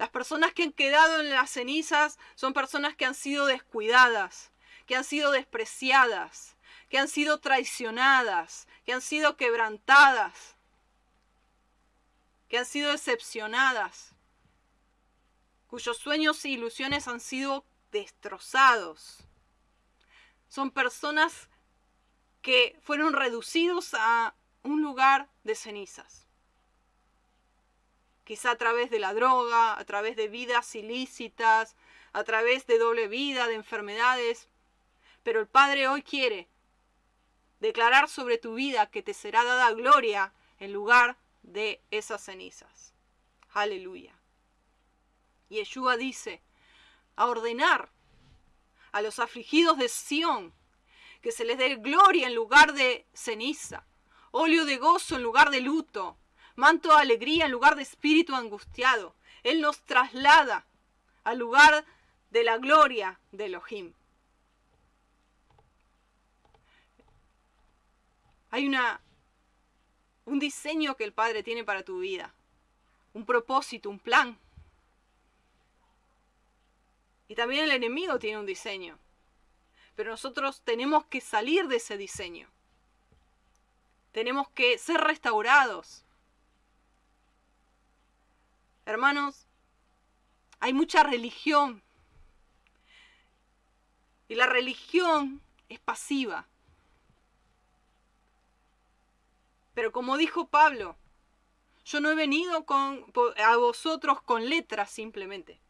Las 0.00 0.08
personas 0.08 0.54
que 0.54 0.62
han 0.62 0.72
quedado 0.72 1.20
en 1.20 1.28
las 1.28 1.50
cenizas 1.50 2.18
son 2.34 2.54
personas 2.54 2.96
que 2.96 3.04
han 3.04 3.14
sido 3.14 3.44
descuidadas, 3.44 4.50
que 4.86 4.96
han 4.96 5.04
sido 5.04 5.30
despreciadas, 5.30 6.56
que 6.88 6.96
han 6.96 7.06
sido 7.06 7.38
traicionadas, 7.38 8.66
que 8.86 8.94
han 8.94 9.02
sido 9.02 9.36
quebrantadas, 9.36 10.56
que 12.48 12.56
han 12.56 12.64
sido 12.64 12.92
decepcionadas 12.92 14.14
cuyos 15.66 15.98
sueños 15.98 16.42
e 16.46 16.48
ilusiones 16.48 17.06
han 17.06 17.20
sido 17.20 17.66
destrozados. 17.92 19.18
Son 20.48 20.70
personas 20.70 21.50
que 22.40 22.74
fueron 22.80 23.12
reducidos 23.12 23.92
a 23.92 24.34
un 24.62 24.80
lugar 24.80 25.28
de 25.44 25.54
cenizas. 25.54 26.19
Quizá 28.30 28.52
a 28.52 28.56
través 28.56 28.90
de 28.90 29.00
la 29.00 29.12
droga, 29.12 29.76
a 29.76 29.84
través 29.84 30.14
de 30.14 30.28
vidas 30.28 30.76
ilícitas, 30.76 31.74
a 32.12 32.22
través 32.22 32.64
de 32.68 32.78
doble 32.78 33.08
vida, 33.08 33.48
de 33.48 33.54
enfermedades. 33.54 34.48
Pero 35.24 35.40
el 35.40 35.48
Padre 35.48 35.88
hoy 35.88 36.04
quiere 36.04 36.48
declarar 37.58 38.08
sobre 38.08 38.38
tu 38.38 38.54
vida 38.54 38.88
que 38.88 39.02
te 39.02 39.14
será 39.14 39.42
dada 39.42 39.72
gloria 39.72 40.32
en 40.60 40.72
lugar 40.72 41.16
de 41.42 41.82
esas 41.90 42.22
cenizas. 42.22 42.94
Aleluya. 43.52 44.14
Yeshua 45.48 45.96
dice, 45.96 46.40
a 47.16 47.26
ordenar 47.26 47.90
a 48.92 49.02
los 49.02 49.18
afligidos 49.18 49.76
de 49.76 49.88
Sión 49.88 50.54
que 51.20 51.32
se 51.32 51.44
les 51.44 51.58
dé 51.58 51.74
gloria 51.74 52.28
en 52.28 52.36
lugar 52.36 52.74
de 52.74 53.08
ceniza, 53.12 53.84
óleo 54.30 54.66
de 54.66 54.76
gozo 54.76 55.16
en 55.16 55.24
lugar 55.24 55.50
de 55.50 55.62
luto, 55.62 56.16
manto 56.60 56.90
de 56.90 57.00
alegría 57.00 57.46
en 57.46 57.52
lugar 57.52 57.74
de 57.74 57.82
espíritu 57.82 58.36
angustiado. 58.36 59.14
Él 59.42 59.60
nos 59.60 59.80
traslada 59.80 60.66
al 61.24 61.38
lugar 61.38 61.84
de 62.30 62.44
la 62.44 62.58
gloria 62.58 63.18
de 63.32 63.46
Elohim. 63.46 63.92
Hay 68.50 68.66
una, 68.66 69.00
un 70.26 70.38
diseño 70.38 70.96
que 70.96 71.04
el 71.04 71.12
Padre 71.12 71.42
tiene 71.42 71.64
para 71.64 71.82
tu 71.82 72.00
vida, 72.00 72.34
un 73.14 73.24
propósito, 73.24 73.88
un 73.88 73.98
plan. 73.98 74.38
Y 77.26 77.34
también 77.36 77.64
el 77.64 77.70
enemigo 77.70 78.18
tiene 78.18 78.38
un 78.38 78.46
diseño. 78.46 78.98
Pero 79.94 80.10
nosotros 80.10 80.62
tenemos 80.62 81.06
que 81.06 81.20
salir 81.20 81.68
de 81.68 81.76
ese 81.76 81.96
diseño. 81.96 82.48
Tenemos 84.12 84.48
que 84.50 84.76
ser 84.78 85.00
restaurados. 85.00 86.04
Hermanos, 88.84 89.46
hay 90.58 90.72
mucha 90.72 91.02
religión. 91.02 91.82
Y 94.28 94.34
la 94.34 94.46
religión 94.46 95.42
es 95.68 95.80
pasiva. 95.80 96.46
Pero 99.74 99.92
como 99.92 100.16
dijo 100.16 100.48
Pablo, 100.48 100.96
yo 101.84 102.00
no 102.00 102.10
he 102.10 102.14
venido 102.14 102.64
con, 102.66 103.04
a 103.42 103.56
vosotros 103.56 104.22
con 104.22 104.48
letras 104.48 104.90
simplemente. 104.90 105.60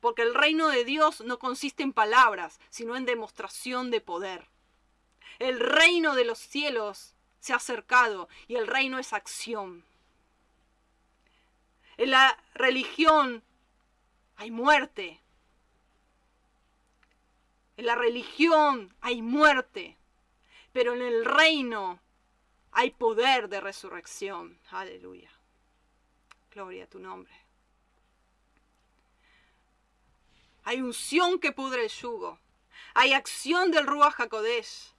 Porque 0.00 0.22
el 0.22 0.34
reino 0.34 0.68
de 0.68 0.84
Dios 0.84 1.20
no 1.20 1.38
consiste 1.38 1.82
en 1.82 1.92
palabras, 1.92 2.58
sino 2.70 2.96
en 2.96 3.04
demostración 3.04 3.90
de 3.90 4.00
poder. 4.00 4.48
El 5.38 5.60
reino 5.60 6.14
de 6.14 6.24
los 6.24 6.38
cielos 6.38 7.14
se 7.40 7.52
ha 7.52 7.56
acercado 7.56 8.28
y 8.48 8.56
el 8.56 8.66
reino 8.66 8.98
es 8.98 9.12
acción. 9.12 9.84
En 12.02 12.10
la 12.10 12.36
religión 12.54 13.44
hay 14.34 14.50
muerte. 14.50 15.20
En 17.76 17.86
la 17.86 17.94
religión 17.94 18.92
hay 19.00 19.22
muerte. 19.22 19.96
Pero 20.72 20.94
en 20.94 21.02
el 21.02 21.24
reino 21.24 22.00
hay 22.72 22.90
poder 22.90 23.48
de 23.48 23.60
resurrección. 23.60 24.58
Aleluya. 24.72 25.30
Gloria 26.50 26.82
a 26.82 26.86
tu 26.88 26.98
nombre. 26.98 27.32
Hay 30.64 30.80
unción 30.80 31.38
que 31.38 31.52
pudre 31.52 31.84
el 31.84 31.88
yugo. 31.88 32.40
Hay 32.94 33.12
acción 33.12 33.70
del 33.70 33.86
Ruach 33.86 34.18
HaKodesh 34.18 34.92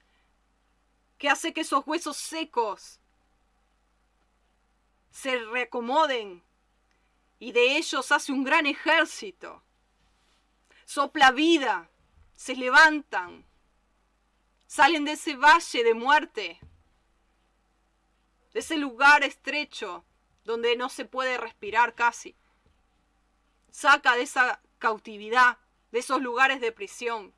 que 1.17 1.27
hace 1.27 1.53
que 1.53 1.61
esos 1.61 1.85
huesos 1.85 2.15
secos 2.15 3.01
se 5.11 5.38
reacomoden 5.38 6.41
y 7.43 7.51
de 7.51 7.75
ellos 7.75 8.09
hace 8.13 8.31
un 8.31 8.45
gran 8.45 8.65
ejército. 8.65 9.61
Sopla 10.85 11.31
vida, 11.31 11.89
se 12.33 12.55
levantan, 12.55 13.45
salen 14.65 15.03
de 15.03 15.11
ese 15.11 15.35
valle 15.35 15.83
de 15.83 15.93
muerte 15.93 16.59
de 18.53 18.59
ese 18.59 18.77
lugar 18.77 19.23
estrecho 19.23 20.05
donde 20.45 20.77
no 20.77 20.87
se 20.87 21.03
puede 21.03 21.37
respirar 21.37 21.95
casi. 21.95 22.33
Saca 23.71 24.15
de 24.15 24.21
esa 24.21 24.61
cautividad, 24.79 25.57
de 25.91 25.99
esos 25.99 26.21
lugares 26.21 26.61
de 26.61 26.71
prisión. 26.71 27.33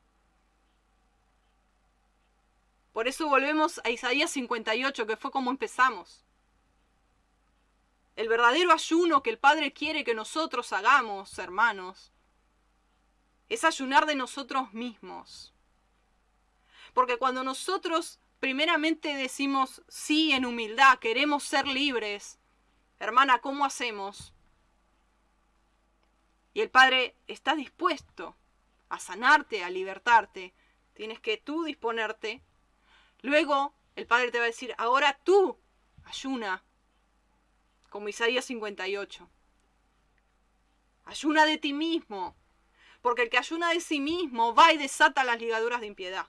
Por 2.93 3.07
eso 3.07 3.27
volvemos 3.27 3.81
a 3.83 3.89
Isaías 3.89 4.29
58, 4.31 5.07
que 5.07 5.17
fue 5.17 5.31
como 5.31 5.49
empezamos. 5.49 6.24
El 8.15 8.29
verdadero 8.29 8.71
ayuno 8.71 9.21
que 9.21 9.29
el 9.29 9.37
Padre 9.37 9.73
quiere 9.73 10.03
que 10.03 10.13
nosotros 10.13 10.71
hagamos, 10.71 11.37
hermanos, 11.37 12.11
es 13.49 13.63
ayunar 13.63 14.05
de 14.05 14.15
nosotros 14.15 14.73
mismos. 14.73 15.53
Porque 16.93 17.17
cuando 17.17 17.43
nosotros 17.43 18.19
primeramente 18.39 19.15
decimos 19.15 19.81
sí 19.87 20.31
en 20.31 20.45
humildad, 20.45 20.99
queremos 20.99 21.43
ser 21.43 21.67
libres, 21.67 22.39
hermana, 22.99 23.39
¿cómo 23.39 23.65
hacemos? 23.65 24.33
Y 26.53 26.61
el 26.61 26.69
Padre 26.69 27.15
está 27.27 27.53
dispuesto 27.55 28.35
a 28.87 28.99
sanarte, 28.99 29.63
a 29.63 29.69
libertarte. 29.69 30.53
Tienes 30.93 31.19
que 31.19 31.35
tú 31.35 31.65
disponerte. 31.65 32.41
Luego 33.21 33.73
el 33.97 34.07
Padre 34.07 34.31
te 34.31 34.37
va 34.37 34.45
a 34.45 34.47
decir, 34.47 34.73
ahora 34.77 35.19
tú 35.25 35.59
ayuna, 36.05 36.63
como 37.95 38.09
Isaías 38.09 38.43
58. 38.43 39.29
Ayuna 41.05 41.45
de 41.45 41.57
ti 41.57 41.71
mismo, 41.71 42.35
porque 43.01 43.21
el 43.21 43.29
que 43.29 43.37
ayuna 43.37 43.69
de 43.69 43.79
sí 43.79 44.01
mismo 44.01 44.53
va 44.53 44.73
y 44.73 44.77
desata 44.77 45.23
las 45.23 45.39
ligaduras 45.39 45.79
de 45.79 45.87
impiedad. 45.87 46.27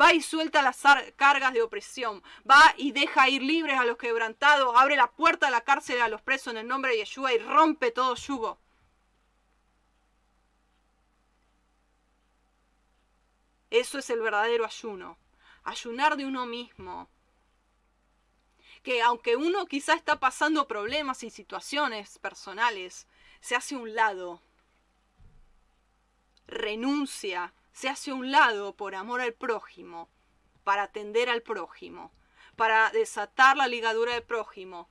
Va 0.00 0.12
y 0.14 0.20
suelta 0.20 0.62
las 0.62 0.82
cargas 1.14 1.52
de 1.52 1.62
opresión. 1.62 2.24
Va 2.50 2.74
y 2.76 2.90
deja 2.90 3.28
ir 3.28 3.40
libres 3.40 3.78
a 3.78 3.84
los 3.84 3.96
quebrantados. 3.98 4.74
Abre 4.76 4.96
la 4.96 5.12
puerta 5.12 5.46
de 5.46 5.52
la 5.52 5.60
cárcel 5.60 6.00
a 6.00 6.08
los 6.08 6.22
presos 6.22 6.48
en 6.48 6.56
el 6.56 6.66
nombre 6.66 6.90
de 6.90 6.98
Yeshua 6.98 7.32
y 7.32 7.38
rompe 7.38 7.92
todo 7.92 8.16
yugo. 8.16 8.58
Eso 13.70 14.00
es 14.00 14.10
el 14.10 14.18
verdadero 14.18 14.64
ayuno. 14.64 15.18
Ayunar 15.62 16.16
de 16.16 16.26
uno 16.26 16.46
mismo. 16.46 17.13
Que 18.84 19.02
aunque 19.02 19.34
uno 19.34 19.66
quizá 19.66 19.94
está 19.94 20.20
pasando 20.20 20.68
problemas 20.68 21.24
y 21.24 21.30
situaciones 21.30 22.18
personales, 22.20 23.08
se 23.40 23.56
hace 23.56 23.74
un 23.74 23.96
lado. 23.96 24.40
Renuncia 26.46 27.52
se 27.74 27.88
hace 27.88 28.12
un 28.12 28.30
lado 28.30 28.76
por 28.76 28.94
amor 28.94 29.20
al 29.20 29.34
prójimo, 29.34 30.08
para 30.62 30.84
atender 30.84 31.28
al 31.28 31.42
prójimo, 31.42 32.12
para 32.56 32.90
desatar 32.90 33.56
la 33.56 33.66
ligadura 33.66 34.12
del 34.12 34.22
prójimo, 34.22 34.88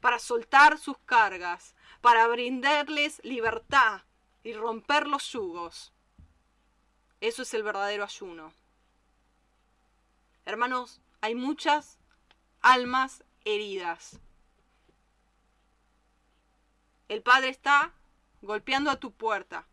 para 0.00 0.18
soltar 0.18 0.78
sus 0.78 0.98
cargas, 0.98 1.74
para 2.02 2.26
brindarles 2.28 3.20
libertad 3.24 4.02
y 4.44 4.52
romper 4.52 5.06
los 5.06 5.32
yugos. 5.32 5.92
Eso 7.20 7.42
es 7.42 7.54
el 7.54 7.62
verdadero 7.62 8.04
ayuno. 8.04 8.52
Hermanos, 10.44 11.00
hay 11.22 11.34
muchas 11.34 11.98
almas 12.62 13.24
heridas. 13.44 14.18
El 17.08 17.22
Padre 17.22 17.50
está 17.50 17.92
golpeando 18.40 18.90
a 18.90 18.96
tu 18.96 19.12
puerta 19.12 19.66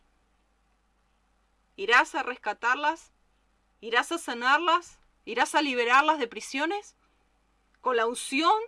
¿Irás 1.80 2.14
a 2.14 2.24
rescatarlas? 2.24 3.14
¿Irás 3.80 4.12
a 4.12 4.18
sanarlas? 4.18 5.00
¿Irás 5.24 5.56
a 5.56 5.62
liberarlas 5.62 6.20
de 6.20 6.28
prisiones? 6.28 6.94
¿Con 7.80 7.96
la 7.96 8.06
unción 8.06 8.60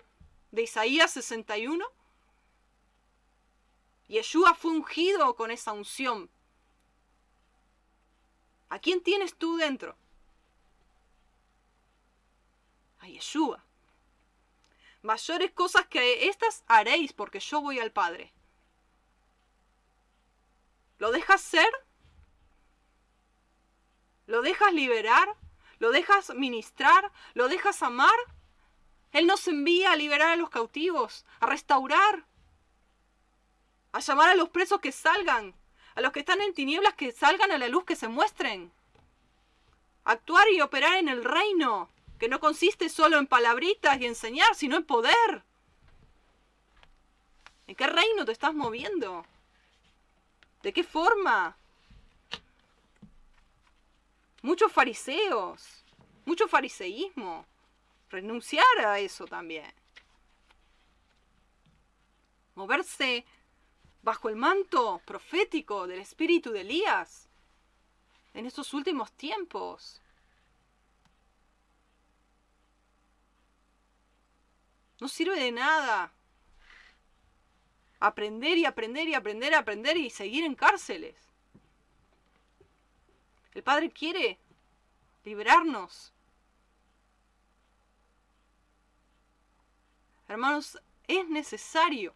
de 0.52 0.62
Isaías 0.62 1.12
61? 1.12 1.86
Yeshua 4.08 4.54
fue 4.54 4.72
ungido 4.72 5.36
con 5.36 5.52
esa 5.52 5.74
unción. 5.74 6.30
¿A 8.70 8.80
quién 8.80 9.04
tienes 9.04 9.36
tú 9.36 9.58
dentro? 9.58 9.98
A 13.00 13.10
Yeshua. 13.10 13.62
Mayores 15.02 15.52
cosas 15.52 15.88
que 15.88 16.28
estas 16.28 16.64
haréis 16.68 17.14
porque 17.14 17.40
yo 17.40 17.62
voy 17.62 17.80
al 17.80 17.92
Padre. 17.92 18.32
¿Lo 21.00 21.12
dejas 21.12 21.42
ser? 21.42 21.70
¿Lo 24.28 24.42
dejas 24.42 24.72
liberar? 24.74 25.36
¿Lo 25.80 25.90
dejas 25.90 26.34
ministrar? 26.36 27.12
¿Lo 27.34 27.48
dejas 27.48 27.82
amar? 27.82 28.14
Él 29.12 29.26
nos 29.26 29.48
envía 29.48 29.92
a 29.92 29.96
liberar 29.96 30.30
a 30.30 30.36
los 30.36 30.50
cautivos, 30.50 31.26
a 31.40 31.48
restaurar, 31.48 32.24
a 33.92 34.00
llamar 34.00 34.30
a 34.30 34.36
los 34.36 34.50
presos 34.50 34.80
que 34.80 34.92
salgan, 34.92 35.56
a 35.96 36.02
los 36.02 36.12
que 36.12 36.20
están 36.22 36.40
en 36.42 36.54
tinieblas 36.54 36.94
que 36.94 37.12
salgan 37.12 37.52
a 37.52 37.58
la 37.58 37.68
luz, 37.68 37.84
que 37.84 37.96
se 37.96 38.08
muestren. 38.08 38.72
Actuar 40.06 40.48
y 40.52 40.62
operar 40.62 40.98
en 40.98 41.10
el 41.10 41.24
reino, 41.24 41.90
que 42.22 42.30
no 42.30 42.40
consiste 42.40 42.88
solo 42.88 43.18
en 43.18 43.26
palabritas 43.26 44.00
y 44.00 44.06
enseñar, 44.06 44.54
sino 44.54 44.76
en 44.78 44.84
poder. 44.84 45.44
¿En 47.66 47.74
qué 47.74 47.88
reino 47.88 48.26
te 48.26 48.32
estás 48.32 48.54
moviendo? 48.54 49.26
¿De 50.62 50.72
qué 50.72 50.84
forma? 50.84 51.58
muchos 54.44 54.72
fariseos, 54.72 55.84
mucho 56.26 56.48
fariseísmo. 56.48 57.48
Renunciar 58.12 58.86
a 58.86 59.00
eso 59.00 59.26
también. 59.26 59.74
Moverse 62.54 63.26
bajo 64.04 64.30
el 64.30 64.36
manto 64.36 65.02
profético 65.06 65.88
del 65.88 66.02
espíritu 66.02 66.52
de 66.52 66.62
Elías 66.62 67.30
en 68.36 68.46
estos 68.46 68.76
últimos 68.76 69.12
tiempos. 69.14 70.04
No 75.02 75.08
sirve 75.08 75.38
de 75.38 75.52
nada 75.52 76.14
aprender 78.00 78.58
y 78.60 78.66
aprender 78.66 79.08
y 79.08 79.16
aprender 79.16 79.52
y 79.52 79.56
aprender 79.56 79.98
y 79.98 80.10
seguir 80.12 80.46
en 80.46 80.54
cárceles. 80.54 81.16
El 83.56 83.64
Padre 83.64 83.90
quiere 83.90 84.38
liberarnos. 85.26 86.14
Hermanos, 90.28 90.80
es 91.08 91.28
necesario. 91.28 92.14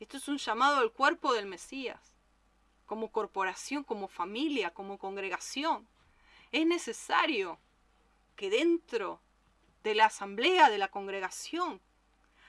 Esto 0.00 0.18
es 0.18 0.28
un 0.28 0.36
llamado 0.36 0.76
al 0.76 0.92
cuerpo 0.92 1.32
del 1.32 1.46
Mesías. 1.46 2.14
como 2.84 3.10
corporación, 3.10 3.82
como 3.82 4.08
familia, 4.08 4.72
como 4.72 4.98
congregación. 4.98 5.86
Es 6.52 6.66
necesario 6.66 7.58
que 8.36 8.48
dentro 8.48 9.20
de 9.82 9.94
la 9.94 10.06
asamblea, 10.06 10.70
de 10.70 10.78
la 10.78 10.88
congregación, 10.88 11.80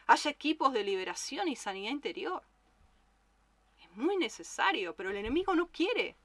haya 0.07 0.31
equipos 0.31 0.73
de 0.73 0.83
liberación 0.83 1.47
y 1.47 1.55
sanidad 1.55 1.91
interior. 1.91 2.43
Es 3.81 3.89
muy 3.91 4.17
necesario, 4.17 4.95
pero 4.95 5.11
el 5.11 5.17
enemigo 5.17 5.55
no 5.55 5.67
quiere. 5.67 6.15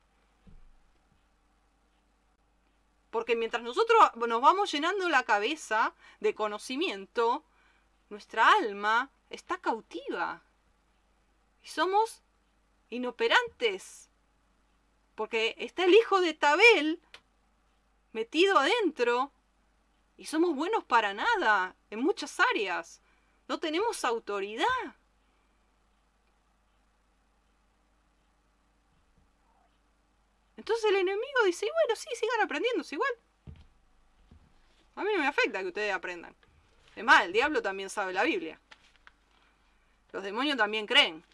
Porque 3.11 3.37
mientras 3.37 3.63
nosotros 3.63 4.01
nos 4.27 4.41
vamos 4.41 4.73
llenando 4.73 5.09
la 5.09 5.23
cabeza 5.23 5.95
de 6.21 6.35
conocimiento, 6.35 7.45
nuestra 8.09 8.49
alma 8.59 9.11
está 9.31 9.59
cautiva. 9.59 10.43
Y 11.63 11.69
somos 11.69 12.23
inoperantes. 12.91 14.09
Porque 15.15 15.55
está 15.59 15.85
el 15.85 15.95
hijo 15.95 16.21
de 16.21 16.35
Tabel 16.35 17.01
metido 18.13 18.59
adentro 18.59 19.31
y 20.17 20.27
somos 20.27 20.55
buenos 20.55 20.85
para 20.85 21.13
nada 21.13 21.77
en 21.91 22.01
muchas 22.01 22.39
áreas. 22.41 23.01
No 23.49 23.59
tenemos 23.59 24.05
autoridad. 24.05 24.67
Entonces 30.57 30.85
el 30.91 30.97
enemigo 30.97 31.45
dice, 31.45 31.67
bueno, 31.67 31.97
sí, 31.97 32.09
sigan 32.15 32.41
aprendiendo, 32.41 32.85
igual. 32.91 33.11
A 34.97 35.03
mí 35.03 35.11
no 35.13 35.19
me 35.19 35.27
afecta 35.27 35.61
que 35.61 35.69
ustedes 35.69 35.93
aprendan. 35.93 36.35
Es 36.95 37.03
más, 37.05 37.25
el 37.25 37.33
diablo 37.33 37.61
también 37.61 37.91
sabe 37.91 38.13
la 38.13 38.23
Biblia. 38.23 38.61
Los 40.13 40.23
demonios 40.23 40.57
también 40.57 40.87
creen 40.87 41.25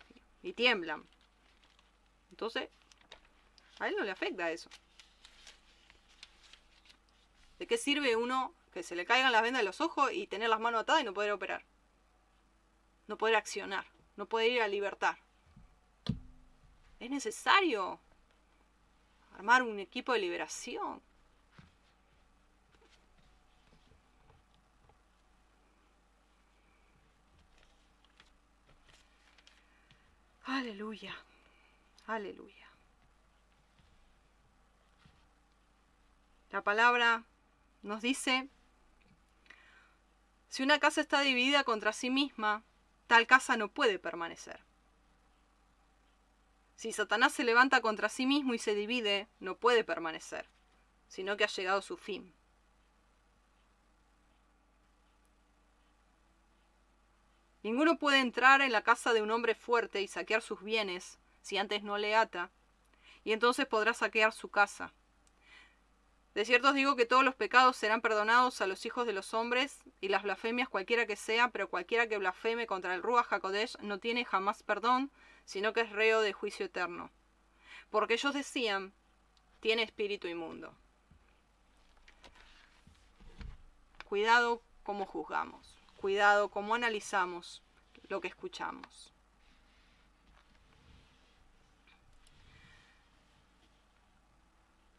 y 0.43 0.55
tiemblan. 0.55 1.07
Entonces, 2.31 2.71
a 3.79 3.89
él 3.89 3.95
no 3.97 4.05
le 4.05 4.11
afecta 4.11 4.51
eso. 4.51 4.71
¿De 7.59 7.67
qué 7.67 7.77
sirve 7.77 8.17
uno 8.17 8.55
que 8.73 8.83
se 8.83 8.95
le 8.95 9.05
caigan 9.05 9.33
las 9.33 9.43
vendas 9.43 9.61
de 9.61 9.67
los 9.67 9.81
ojos 9.81 10.13
y 10.13 10.27
tener 10.27 10.49
las 10.49 10.61
manos 10.61 10.83
atadas 10.83 11.03
y 11.03 11.05
no 11.05 11.15
poder 11.15 11.33
operar? 11.33 11.65
No 13.07 13.19
poder 13.19 13.37
accionar, 13.37 13.87
no 14.17 14.27
poder 14.27 14.53
ir 14.53 14.63
a 14.63 14.69
libertad. 14.69 15.17
Es 16.99 17.11
necesario 17.11 17.99
armar 19.33 19.63
un 19.63 19.81
equipo 19.81 20.13
de 20.13 20.19
liberación. 20.19 21.03
Aleluya, 30.45 31.17
aleluya. 32.07 32.69
La 36.51 36.63
palabra 36.63 37.25
nos 37.83 38.03
dice, 38.03 38.49
si 40.51 40.65
una 40.65 40.81
casa 40.81 41.01
está 41.01 41.21
dividida 41.21 41.63
contra 41.63 41.93
sí 41.93 42.11
misma, 42.11 42.65
tal 43.07 43.29
casa 43.29 43.57
no 43.57 43.69
puede 43.69 44.01
permanecer. 44.01 44.61
Si 46.75 46.93
Satanás 46.93 47.33
se 47.33 47.45
levanta 47.45 47.81
contra 47.81 48.09
sí 48.09 48.27
mismo 48.27 48.53
y 48.53 48.59
se 48.59 48.75
divide, 48.75 49.29
no 49.39 49.57
puede 49.57 49.85
permanecer, 49.85 50.49
sino 51.07 51.37
que 51.37 51.45
ha 51.45 51.49
llegado 51.49 51.83
su 51.83 51.97
fin. 51.97 52.35
Ninguno 57.63 57.97
puede 57.99 58.19
entrar 58.19 58.61
en 58.61 58.73
la 58.73 58.83
casa 58.83 59.13
de 59.13 59.23
un 59.23 59.31
hombre 59.31 59.55
fuerte 59.55 60.03
y 60.03 60.09
saquear 60.09 60.43
sus 60.43 60.63
bienes 60.63 61.21
si 61.43 61.59
antes 61.59 61.85
no 61.85 61.97
le 61.97 62.17
ata, 62.17 62.51
y 63.23 63.33
entonces 63.33 63.67
podrá 63.67 63.95
saquear 63.95 64.33
su 64.33 64.51
casa. 64.51 64.93
De 66.35 66.45
cierto 66.45 66.69
os 66.69 66.75
digo 66.75 66.95
que 66.95 67.07
todos 67.07 67.25
los 67.25 67.35
pecados 67.35 67.77
serán 67.77 68.01
perdonados 68.01 68.61
a 68.61 68.69
los 68.69 68.87
hijos 68.87 69.05
de 69.05 69.13
los 69.13 69.35
hombres, 69.35 69.81
y 70.01 70.09
las 70.09 70.23
blasfemias 70.23 70.69
cualquiera 70.69 71.07
que 71.07 71.17
sea, 71.17 71.49
pero 71.51 71.69
cualquiera 71.69 72.09
que 72.09 72.19
blasfeme 72.19 72.67
contra 72.67 72.95
el 72.95 73.03
Ruach 73.03 73.33
HaKodesh 73.33 73.79
no 73.81 73.99
tiene 73.99 74.25
jamás 74.25 74.63
perdón, 74.63 75.11
sino 75.45 75.73
que 75.73 75.81
es 75.81 75.91
reo 75.91 76.21
de 76.21 76.33
juicio 76.33 76.67
eterno. 76.67 77.11
Porque 77.91 78.15
ellos 78.15 78.33
decían, 78.33 78.93
tiene 79.59 79.83
espíritu 79.83 80.29
inmundo. 80.29 80.73
Cuidado 84.05 84.63
cómo 84.85 85.07
juzgamos, 85.07 85.79
cuidado 85.97 86.49
cómo 86.49 86.77
analizamos 86.77 87.63
lo 88.09 88.21
que 88.21 88.29
escuchamos. 88.29 89.13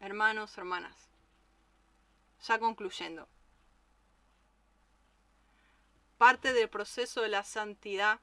Hermanos, 0.00 0.58
hermanas, 0.58 1.11
ya 2.42 2.58
concluyendo. 2.58 3.28
Parte 6.18 6.52
del 6.52 6.68
proceso 6.68 7.22
de 7.22 7.28
la 7.28 7.42
santidad 7.42 8.20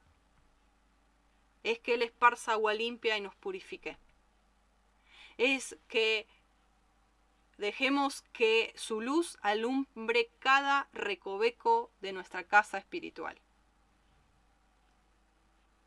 es 1.63 1.79
que 1.79 1.95
Él 1.95 2.01
esparza 2.01 2.53
agua 2.53 2.73
limpia 2.73 3.17
y 3.17 3.21
nos 3.21 3.35
purifique. 3.35 3.97
Es 5.37 5.77
que 5.87 6.27
dejemos 7.57 8.21
que 8.33 8.73
su 8.77 9.01
luz 9.01 9.37
alumbre 9.41 10.31
cada 10.39 10.87
recoveco 10.93 11.91
de 11.99 12.13
nuestra 12.13 12.45
casa 12.45 12.77
espiritual. 12.77 13.39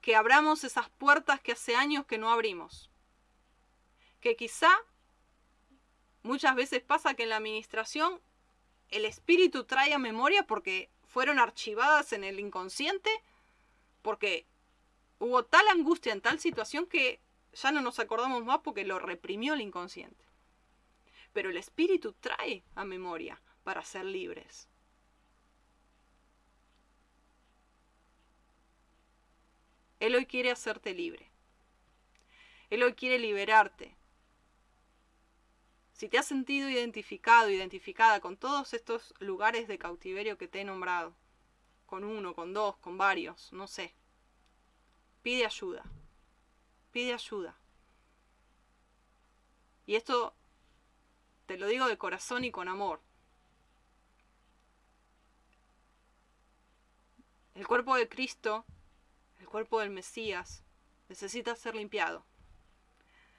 Que 0.02 0.16
abramos 0.16 0.64
esas 0.64 0.90
puertas 0.90 1.40
que 1.40 1.52
hace 1.52 1.76
años 1.76 2.04
que 2.04 2.18
no 2.18 2.30
abrimos. 2.30 2.90
Que 4.20 4.36
quizá 4.36 4.70
muchas 6.22 6.54
veces 6.54 6.82
pasa 6.82 7.14
que 7.14 7.24
en 7.24 7.30
la 7.30 7.36
administración 7.36 8.20
el 8.88 9.04
espíritu 9.04 9.64
trae 9.64 9.94
a 9.94 9.98
memoria 9.98 10.42
porque 10.46 10.90
fueron 11.04 11.38
archivadas 11.38 12.12
en 12.12 12.24
el 12.24 12.40
inconsciente, 12.40 13.10
porque 14.02 14.46
hubo 15.18 15.44
tal 15.44 15.66
angustia 15.68 16.12
en 16.12 16.20
tal 16.20 16.38
situación 16.38 16.86
que 16.86 17.20
ya 17.52 17.72
no 17.72 17.80
nos 17.80 17.98
acordamos 17.98 18.44
más 18.44 18.60
porque 18.60 18.84
lo 18.84 18.98
reprimió 18.98 19.54
el 19.54 19.60
inconsciente. 19.60 20.24
Pero 21.32 21.50
el 21.50 21.56
espíritu 21.56 22.12
trae 22.14 22.62
a 22.74 22.84
memoria 22.84 23.40
para 23.62 23.84
ser 23.84 24.04
libres. 24.04 24.68
Él 30.00 30.16
hoy 30.16 30.26
quiere 30.26 30.50
hacerte 30.50 30.94
libre. 30.94 31.30
Él 32.70 32.82
hoy 32.82 32.94
quiere 32.94 33.18
liberarte. 33.18 33.96
Si 36.02 36.08
te 36.08 36.18
has 36.18 36.26
sentido 36.26 36.68
identificado, 36.68 37.48
identificada 37.48 38.18
con 38.18 38.36
todos 38.36 38.74
estos 38.74 39.14
lugares 39.20 39.68
de 39.68 39.78
cautiverio 39.78 40.36
que 40.36 40.48
te 40.48 40.60
he 40.60 40.64
nombrado, 40.64 41.14
con 41.86 42.02
uno, 42.02 42.34
con 42.34 42.52
dos, 42.52 42.76
con 42.78 42.98
varios, 42.98 43.52
no 43.52 43.68
sé, 43.68 43.94
pide 45.22 45.46
ayuda, 45.46 45.84
pide 46.90 47.14
ayuda. 47.14 47.56
Y 49.86 49.94
esto 49.94 50.34
te 51.46 51.56
lo 51.56 51.68
digo 51.68 51.86
de 51.86 51.96
corazón 51.96 52.42
y 52.42 52.50
con 52.50 52.66
amor. 52.66 53.00
El 57.54 57.68
cuerpo 57.68 57.94
de 57.94 58.08
Cristo, 58.08 58.64
el 59.38 59.46
cuerpo 59.46 59.78
del 59.78 59.90
Mesías, 59.90 60.64
necesita 61.08 61.54
ser 61.54 61.76
limpiado. 61.76 62.26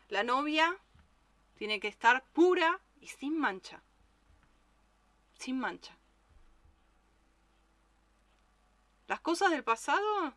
La 0.07 0.23
novia 0.23 0.79
tiene 1.63 1.79
que 1.79 1.87
estar 1.87 2.25
pura 2.33 2.81
y 2.99 3.07
sin 3.07 3.39
mancha. 3.39 3.81
Sin 5.39 5.57
mancha. 5.57 5.97
Las 9.07 9.21
cosas 9.21 9.49
del 9.49 9.63
pasado 9.63 10.33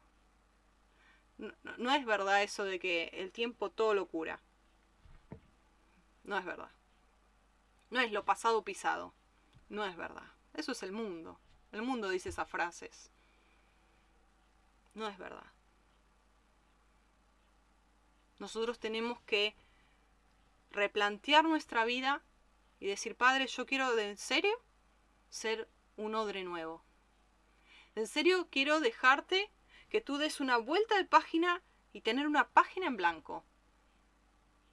no, 1.36 1.92
es 1.92 2.06
verdad 2.06 2.44
eso 2.44 2.62
de 2.62 2.78
que 2.78 3.08
el 3.12 3.32
tiempo 3.32 3.70
todo 3.72 3.92
lo 3.92 4.06
cura. 4.06 4.38
No 6.22 6.38
es 6.38 6.44
verdad. 6.44 6.70
No 7.90 7.98
es 7.98 8.12
lo 8.12 8.24
pasado 8.24 8.62
pisado. 8.62 9.12
No 9.68 9.84
es 9.84 9.96
verdad. 9.96 10.30
Eso 10.54 10.70
es 10.70 10.84
el 10.84 10.92
mundo. 10.92 11.40
El 11.72 11.82
mundo 11.82 12.08
dice 12.08 12.28
esas 12.28 12.48
frases. 12.48 13.10
No 14.94 15.08
es 15.08 15.18
verdad. 15.18 15.52
Nosotros 18.38 18.78
tenemos 18.78 19.20
que 19.22 19.56
replantear 20.76 21.44
nuestra 21.44 21.84
vida 21.84 22.22
y 22.78 22.86
decir, 22.86 23.16
Padre, 23.16 23.46
yo 23.46 23.66
quiero 23.66 23.96
de 23.96 24.10
en 24.10 24.16
serio 24.16 24.56
ser 25.30 25.68
un 25.96 26.14
odre 26.14 26.44
nuevo. 26.44 26.84
En 27.94 28.06
serio 28.06 28.48
quiero 28.50 28.80
dejarte 28.80 29.50
que 29.88 30.00
tú 30.00 30.18
des 30.18 30.40
una 30.40 30.58
vuelta 30.58 30.96
de 30.96 31.04
página 31.04 31.62
y 31.92 32.02
tener 32.02 32.26
una 32.26 32.48
página 32.50 32.86
en 32.86 32.96
blanco, 32.96 33.44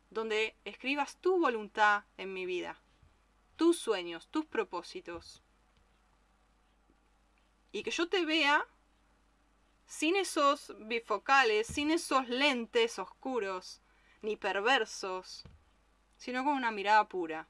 donde 0.10 0.58
escribas 0.66 1.18
tu 1.18 1.40
voluntad 1.40 2.04
en 2.18 2.34
mi 2.34 2.46
vida, 2.46 2.82
tus 3.56 3.80
sueños, 3.80 4.28
tus 4.28 4.46
propósitos. 4.46 5.42
Y 7.72 7.84
que 7.84 7.92
yo 7.92 8.10
te 8.10 8.26
vea 8.26 8.68
sin 9.86 10.16
esos 10.16 10.74
bifocales, 10.80 11.68
sin 11.68 11.92
esos 11.92 12.28
lentes 12.28 13.00
oscuros, 13.00 13.82
ni 14.22 14.36
perversos, 14.36 15.44
sino 16.24 16.46
con 16.46 16.54
una 16.54 16.72
mirada 16.72 17.10
pura. 17.10 17.50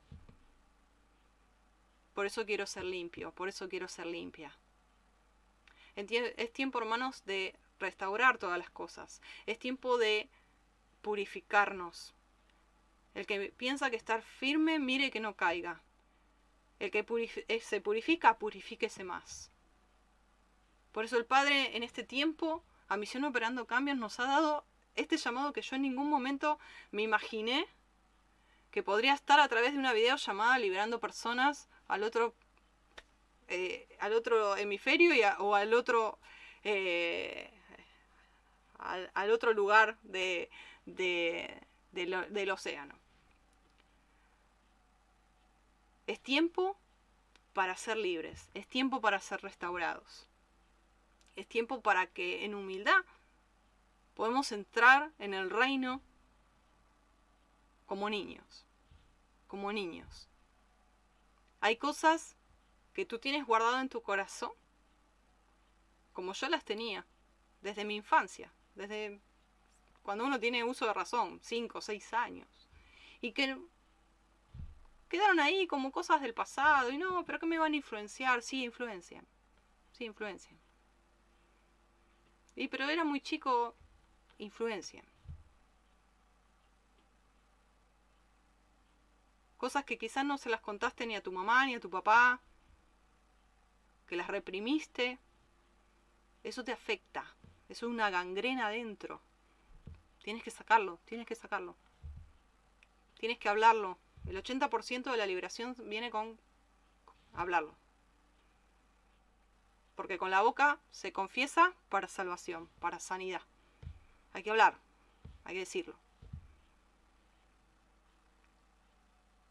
Por 2.16 2.26
eso 2.26 2.44
quiero 2.44 2.66
ser 2.66 2.86
limpio, 2.86 3.32
por 3.32 3.48
eso 3.48 3.70
quiero 3.70 3.88
ser 3.88 4.08
limpia. 4.08 4.58
Es 5.96 6.52
tiempo, 6.54 6.80
hermanos, 6.80 7.24
de 7.26 7.56
restaurar 7.78 8.40
todas 8.40 8.58
las 8.58 8.72
cosas. 8.72 9.22
Es 9.46 9.60
tiempo 9.60 10.00
de 10.00 10.28
purificarnos. 11.04 12.16
El 13.14 13.28
que 13.28 13.54
piensa 13.56 13.92
que 13.92 13.96
estar 13.96 14.24
firme, 14.24 14.80
mire 14.80 15.12
que 15.12 15.20
no 15.20 15.36
caiga. 15.36 15.84
El 16.80 16.90
que 16.90 17.06
eh, 17.48 17.60
se 17.60 17.80
purifica, 17.80 18.40
purifíquese 18.40 19.04
más. 19.04 19.52
Por 20.92 21.06
eso 21.06 21.16
el 21.18 21.28
Padre 21.28 21.78
en 21.78 21.84
este 21.84 22.02
tiempo, 22.02 22.64
a 22.88 22.98
Misión 22.98 23.24
Operando 23.24 23.68
Cambios, 23.68 24.00
nos 24.00 24.20
ha 24.20 24.26
dado 24.26 24.66
este 24.96 25.18
llamado 25.18 25.54
que 25.54 25.62
yo 25.62 25.76
en 25.76 25.84
ningún 25.84 26.10
momento 26.10 26.58
me 26.90 27.04
imaginé 27.04 27.68
que 28.74 28.82
podría 28.82 29.14
estar 29.14 29.40
a 29.40 29.48
través 29.48 29.74
de 29.74 29.78
una 29.78 29.94
videollamada 29.94 30.58
liberando 30.58 31.00
personas 31.00 31.70
al 31.88 32.02
otro 32.02 32.34
eh, 33.48 33.88
al 34.00 34.14
otro 34.14 34.58
hemisferio 34.58 35.14
y 35.14 35.22
o 35.38 35.54
al 35.54 35.76
otro 35.76 36.18
eh, 36.64 37.54
al, 38.80 39.32
otro 39.32 39.54
lugar 39.54 40.00
de, 40.02 40.50
del 40.86 42.52
océano. 42.52 42.96
Es 46.08 46.20
tiempo 46.20 46.76
para 47.54 47.78
ser 47.78 47.98
libres, 47.98 48.50
es 48.56 48.68
tiempo 48.68 49.02
para 49.02 49.20
ser 49.20 49.42
restaurados, 49.42 50.28
es 51.36 51.48
tiempo 51.48 51.82
para 51.82 52.08
que 52.08 52.44
en 52.44 52.56
humildad 52.56 53.06
podemos 54.16 54.52
entrar 54.52 55.12
en 55.20 55.36
el 55.36 55.52
reino 55.52 56.02
como 57.86 58.10
niños, 58.10 58.66
como 59.48 59.72
niños. 59.72 60.30
Hay 61.60 61.78
cosas 61.78 62.36
que 62.94 63.06
tú 63.06 63.20
tienes 63.20 63.46
guardado 63.46 63.80
en 63.80 63.90
tu 63.90 64.02
corazón, 64.02 64.52
como 66.12 66.34
yo 66.34 66.50
las 66.50 66.64
tenía, 66.64 67.06
desde 67.62 67.86
mi 67.86 67.96
infancia, 67.96 68.52
desde 68.76 69.20
cuando 70.04 70.26
uno 70.26 70.40
tiene 70.40 70.64
uso 70.64 70.86
de 70.86 70.94
razón, 70.94 71.40
5 71.42 71.78
o 71.78 71.82
6 71.82 72.14
años, 72.14 72.70
y 73.22 73.32
que 73.32 73.58
quedaron 75.08 75.40
ahí 75.40 75.66
como 75.68 75.92
cosas 75.92 76.22
del 76.22 76.34
pasado, 76.34 76.92
y 76.92 76.98
no, 76.98 77.24
pero 77.26 77.40
que 77.40 77.46
me 77.46 77.58
van 77.58 77.74
a 77.74 77.78
influenciar, 77.78 78.42
sí, 78.42 78.64
influencian, 78.64 79.26
sí, 79.94 80.06
influencian. 80.06 80.60
Y 82.56 82.68
pero 82.68 82.90
era 82.90 83.04
muy 83.04 83.22
chico, 83.22 83.76
influencian. 84.38 85.06
Cosas 89.64 89.86
que 89.86 89.98
quizás 89.98 90.26
no 90.26 90.38
se 90.38 90.50
las 90.50 90.60
contaste 90.60 91.08
ni 91.08 91.16
a 91.16 91.24
tu 91.24 91.32
mamá 91.32 91.66
ni 91.66 91.74
a 91.74 91.80
tu 91.80 91.90
papá, 91.90 92.42
que 94.08 94.18
las 94.18 94.28
reprimiste, 94.28 95.18
eso 96.44 96.66
te 96.66 96.74
afecta. 96.74 97.34
Eso 97.70 97.86
es 97.86 97.90
una 97.94 98.10
gangrena 98.10 98.68
adentro. 98.68 99.22
Tienes 100.22 100.44
que 100.44 100.52
sacarlo, 100.52 101.00
tienes 101.06 101.26
que 101.26 101.36
sacarlo. 101.36 101.78
Tienes 103.18 103.38
que 103.38 103.48
hablarlo. 103.48 103.98
El 104.26 104.36
80% 104.36 105.10
de 105.10 105.16
la 105.16 105.26
liberación 105.26 105.78
viene 105.86 106.12
con 106.12 106.38
hablarlo. 107.32 107.74
Porque 109.96 110.18
con 110.18 110.30
la 110.30 110.42
boca 110.42 110.82
se 110.92 111.14
confiesa 111.14 111.74
para 111.88 112.10
salvación, 112.10 112.68
para 112.82 113.00
sanidad. 113.00 113.44
Hay 114.34 114.44
que 114.44 114.50
hablar, 114.50 114.78
hay 115.46 115.54
que 115.54 115.60
decirlo. 115.62 115.96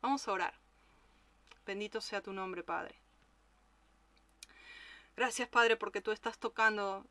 Vamos 0.03 0.27
a 0.27 0.33
orar. 0.33 0.55
Bendito 1.65 2.01
sea 2.01 2.21
tu 2.21 2.33
nombre, 2.33 2.65
Padre. 2.65 2.97
Gracias, 5.17 5.49
Padre, 5.49 5.77
porque 5.77 6.01
tú 6.01 6.11
estás 6.11 6.39
tocando 6.39 7.07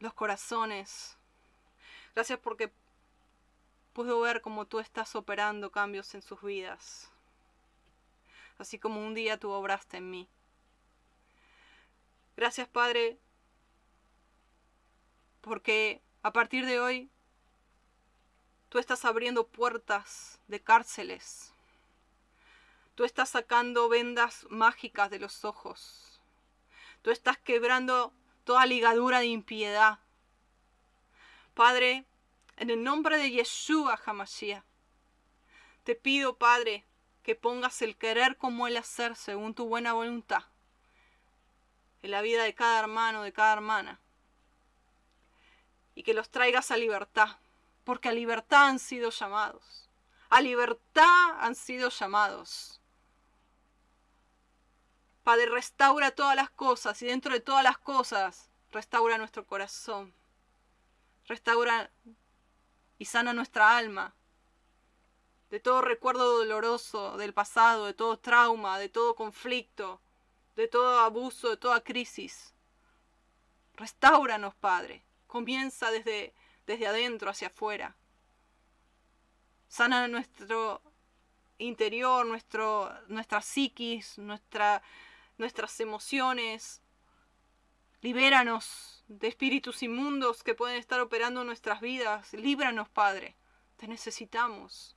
los 0.00 0.12
corazones. 0.12 1.16
Gracias 2.14 2.40
porque 2.40 2.72
puedo 3.92 4.20
ver 4.20 4.40
cómo 4.40 4.66
tú 4.66 4.80
estás 4.80 5.14
operando 5.14 5.70
cambios 5.70 6.14
en 6.14 6.22
sus 6.22 6.42
vidas. 6.42 7.10
Así 8.58 8.78
como 8.78 9.00
un 9.00 9.14
día 9.14 9.38
tú 9.38 9.50
obraste 9.52 9.98
en 9.98 10.10
mí. 10.10 10.28
Gracias, 12.36 12.66
Padre, 12.68 13.18
porque 15.40 16.02
a 16.22 16.32
partir 16.32 16.66
de 16.66 16.80
hoy 16.80 17.10
tú 18.68 18.78
estás 18.78 19.04
abriendo 19.04 19.46
puertas 19.46 20.40
de 20.48 20.60
cárceles. 20.60 21.55
Tú 22.96 23.04
estás 23.04 23.28
sacando 23.28 23.88
vendas 23.88 24.46
mágicas 24.48 25.10
de 25.10 25.18
los 25.18 25.44
ojos. 25.44 26.20
Tú 27.02 27.10
estás 27.10 27.36
quebrando 27.36 28.12
toda 28.44 28.66
ligadura 28.66 29.20
de 29.20 29.26
impiedad. 29.26 30.00
Padre, 31.54 32.06
en 32.56 32.70
el 32.70 32.82
nombre 32.82 33.18
de 33.18 33.30
Yeshua 33.30 34.00
Hamashiach, 34.04 34.64
te 35.84 35.94
pido, 35.94 36.38
Padre, 36.38 36.84
que 37.22 37.34
pongas 37.34 37.82
el 37.82 37.96
querer 37.96 38.38
como 38.38 38.66
el 38.66 38.78
hacer 38.78 39.14
según 39.14 39.54
tu 39.54 39.68
buena 39.68 39.92
voluntad 39.92 40.44
en 42.02 42.10
la 42.12 42.22
vida 42.22 42.44
de 42.44 42.54
cada 42.54 42.80
hermano, 42.80 43.22
de 43.22 43.32
cada 43.32 43.52
hermana. 43.52 44.00
Y 45.94 46.02
que 46.02 46.14
los 46.14 46.30
traigas 46.30 46.70
a 46.70 46.78
libertad, 46.78 47.36
porque 47.84 48.08
a 48.08 48.12
libertad 48.12 48.68
han 48.68 48.78
sido 48.78 49.10
llamados. 49.10 49.90
A 50.30 50.40
libertad 50.40 51.40
han 51.40 51.54
sido 51.54 51.90
llamados. 51.90 52.80
Padre, 55.26 55.46
restaura 55.46 56.12
todas 56.12 56.36
las 56.36 56.50
cosas 56.50 57.02
y 57.02 57.06
dentro 57.06 57.32
de 57.32 57.40
todas 57.40 57.64
las 57.64 57.78
cosas, 57.78 58.48
restaura 58.70 59.18
nuestro 59.18 59.44
corazón. 59.44 60.14
Restaura 61.26 61.90
y 62.96 63.06
sana 63.06 63.32
nuestra 63.32 63.76
alma 63.76 64.14
de 65.50 65.58
todo 65.58 65.82
recuerdo 65.82 66.38
doloroso 66.38 67.16
del 67.16 67.34
pasado, 67.34 67.86
de 67.86 67.94
todo 67.94 68.20
trauma, 68.20 68.78
de 68.78 68.88
todo 68.88 69.16
conflicto, 69.16 70.00
de 70.54 70.68
todo 70.68 71.00
abuso, 71.00 71.50
de 71.50 71.56
toda 71.56 71.82
crisis. 71.82 72.54
Restauranos, 73.74 74.54
Padre. 74.54 75.02
Comienza 75.26 75.90
desde, 75.90 76.34
desde 76.68 76.86
adentro 76.86 77.30
hacia 77.30 77.48
afuera. 77.48 77.96
Sana 79.66 80.06
nuestro 80.06 80.82
interior, 81.58 82.24
nuestro, 82.26 82.92
nuestra 83.08 83.42
psiquis, 83.42 84.18
nuestra, 84.18 84.82
nuestras 85.38 85.78
emociones. 85.80 86.82
Libéranos 88.00 89.04
de 89.08 89.28
espíritus 89.28 89.82
inmundos 89.82 90.42
que 90.42 90.54
pueden 90.54 90.76
estar 90.76 91.00
operando 91.00 91.40
en 91.40 91.46
nuestras 91.46 91.80
vidas. 91.80 92.32
Líbranos, 92.34 92.88
Padre. 92.88 93.36
Te 93.76 93.88
necesitamos. 93.88 94.96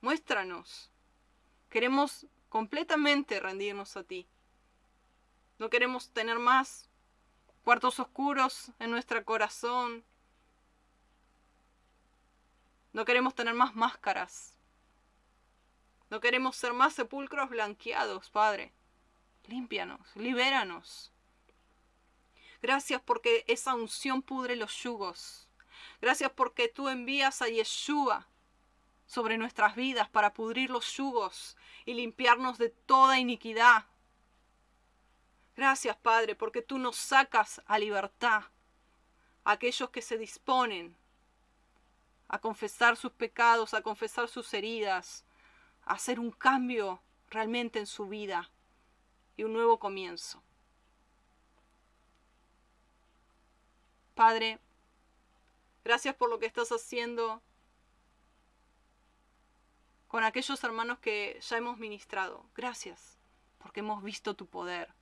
Muéstranos. 0.00 0.90
Queremos 1.68 2.26
completamente 2.48 3.40
rendirnos 3.40 3.96
a 3.96 4.04
ti. 4.04 4.28
No 5.58 5.70
queremos 5.70 6.10
tener 6.12 6.38
más 6.38 6.88
cuartos 7.64 8.00
oscuros 8.00 8.72
en 8.78 8.90
nuestro 8.90 9.24
corazón. 9.24 10.04
No 12.92 13.04
queremos 13.04 13.34
tener 13.34 13.54
más 13.54 13.74
máscaras. 13.74 14.58
No 16.10 16.20
queremos 16.20 16.56
ser 16.56 16.72
más 16.72 16.94
sepulcros 16.94 17.50
blanqueados, 17.50 18.30
Padre 18.30 18.72
límpianos, 19.48 20.00
libéranos. 20.14 21.10
Gracias 22.60 23.00
porque 23.02 23.44
esa 23.48 23.74
unción 23.74 24.22
pudre 24.22 24.56
los 24.56 24.74
yugos. 24.82 25.48
Gracias 26.00 26.30
porque 26.30 26.68
tú 26.68 26.88
envías 26.88 27.42
a 27.42 27.48
Yeshua 27.48 28.26
sobre 29.06 29.38
nuestras 29.38 29.74
vidas 29.74 30.08
para 30.08 30.34
pudrir 30.34 30.70
los 30.70 30.96
yugos 30.96 31.56
y 31.86 31.94
limpiarnos 31.94 32.58
de 32.58 32.68
toda 32.68 33.18
iniquidad. 33.18 33.86
Gracias, 35.56 35.96
Padre, 35.96 36.34
porque 36.34 36.62
tú 36.62 36.78
nos 36.78 36.96
sacas 36.96 37.62
a 37.66 37.78
libertad 37.78 38.44
a 39.44 39.52
aquellos 39.52 39.90
que 39.90 40.02
se 40.02 40.18
disponen 40.18 40.94
a 42.28 42.38
confesar 42.38 42.96
sus 42.96 43.12
pecados, 43.12 43.72
a 43.72 43.80
confesar 43.80 44.28
sus 44.28 44.52
heridas, 44.52 45.24
a 45.84 45.94
hacer 45.94 46.20
un 46.20 46.30
cambio 46.30 47.00
realmente 47.30 47.78
en 47.78 47.86
su 47.86 48.06
vida 48.06 48.50
y 49.38 49.44
un 49.44 49.54
nuevo 49.54 49.78
comienzo. 49.78 50.42
Padre, 54.14 54.58
gracias 55.84 56.14
por 56.16 56.28
lo 56.28 56.40
que 56.40 56.46
estás 56.46 56.72
haciendo 56.72 57.40
con 60.08 60.24
aquellos 60.24 60.62
hermanos 60.64 60.98
que 60.98 61.38
ya 61.40 61.56
hemos 61.56 61.78
ministrado. 61.78 62.44
Gracias, 62.56 63.16
porque 63.58 63.78
hemos 63.80 64.02
visto 64.02 64.34
tu 64.34 64.46
poder. 64.46 64.92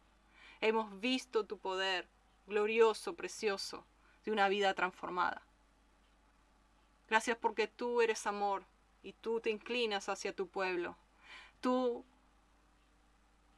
Hemos 0.61 1.01
visto 1.01 1.47
tu 1.47 1.59
poder 1.59 2.07
glorioso, 2.47 3.15
precioso, 3.15 3.87
de 4.27 4.33
una 4.33 4.49
vida 4.49 4.75
transformada. 4.75 5.41
Gracias 7.09 7.39
porque 7.39 7.69
tú 7.69 8.03
eres 8.03 8.27
amor 8.27 8.65
y 9.03 9.15
tú 9.15 9.41
te 9.41 9.49
inclinas 9.49 10.11
hacia 10.11 10.37
tu 10.37 10.47
pueblo. 10.47 10.95
Tú, 11.63 12.05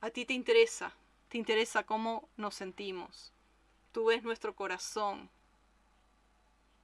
a 0.00 0.10
ti 0.10 0.24
te 0.24 0.32
interesa, 0.32 0.92
te 1.28 1.38
interesa 1.38 1.84
cómo 1.84 2.28
nos 2.36 2.54
sentimos. 2.54 3.32
Tú 3.92 4.06
ves 4.06 4.22
nuestro 4.22 4.54
corazón, 4.54 5.30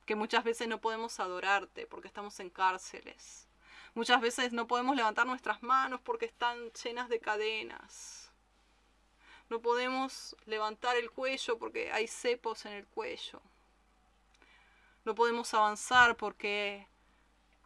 que 0.06 0.16
muchas 0.16 0.44
veces 0.44 0.68
no 0.68 0.80
podemos 0.80 1.20
adorarte 1.20 1.86
porque 1.86 2.08
estamos 2.08 2.38
en 2.40 2.50
cárceles. 2.50 3.48
Muchas 3.94 4.20
veces 4.20 4.52
no 4.52 4.66
podemos 4.66 4.96
levantar 4.96 5.26
nuestras 5.26 5.62
manos 5.62 6.00
porque 6.02 6.26
están 6.26 6.70
llenas 6.72 7.08
de 7.08 7.20
cadenas. 7.20 8.30
No 9.48 9.60
podemos 9.60 10.36
levantar 10.46 10.96
el 10.96 11.10
cuello 11.10 11.58
porque 11.58 11.92
hay 11.92 12.08
cepos 12.08 12.66
en 12.66 12.72
el 12.72 12.86
cuello. 12.86 13.40
No 15.04 15.14
podemos 15.14 15.52
avanzar 15.54 16.16
porque 16.16 16.86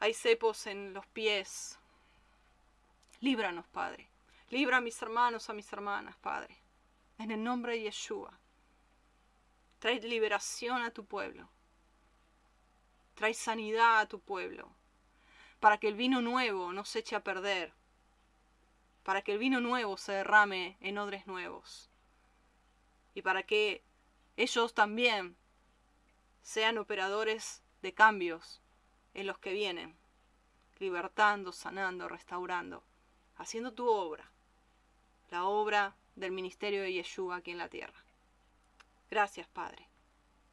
hay 0.00 0.12
cepos 0.12 0.66
en 0.66 0.92
los 0.92 1.06
pies. 1.06 1.78
Líbranos, 3.20 3.66
Padre. 3.68 4.08
Libra 4.50 4.78
a 4.78 4.80
mis 4.80 5.00
hermanos, 5.02 5.50
a 5.50 5.52
mis 5.52 5.70
hermanas, 5.74 6.16
Padre. 6.16 6.56
En 7.18 7.30
el 7.30 7.44
nombre 7.44 7.72
de 7.72 7.82
Yeshua. 7.82 8.32
Trae 9.78 10.00
liberación 10.00 10.80
a 10.80 10.90
tu 10.90 11.04
pueblo. 11.04 11.50
Trae 13.14 13.34
sanidad 13.34 14.00
a 14.00 14.08
tu 14.08 14.20
pueblo. 14.20 14.70
Para 15.60 15.76
que 15.76 15.88
el 15.88 15.96
vino 15.96 16.22
nuevo 16.22 16.72
no 16.72 16.86
se 16.86 17.00
eche 17.00 17.14
a 17.14 17.22
perder. 17.22 17.74
Para 19.02 19.20
que 19.20 19.32
el 19.32 19.38
vino 19.38 19.60
nuevo 19.60 19.98
se 19.98 20.12
derrame 20.12 20.78
en 20.80 20.96
odres 20.96 21.26
nuevos. 21.26 21.90
Y 23.12 23.20
para 23.20 23.42
que 23.42 23.82
ellos 24.38 24.72
también 24.72 25.36
sean 26.40 26.78
operadores 26.78 27.62
de 27.82 27.92
cambios 27.92 28.62
en 29.12 29.26
los 29.26 29.38
que 29.38 29.52
vienen, 29.52 29.94
libertando, 30.78 31.52
sanando, 31.52 32.08
restaurando, 32.08 32.82
haciendo 33.36 33.74
tu 33.74 33.86
obra, 33.88 34.30
la 35.30 35.44
obra 35.44 35.96
del 36.16 36.32
ministerio 36.32 36.82
de 36.82 36.92
Yeshua 36.92 37.36
aquí 37.36 37.50
en 37.50 37.58
la 37.58 37.68
tierra. 37.68 38.04
Gracias, 39.10 39.46
Padre. 39.48 39.88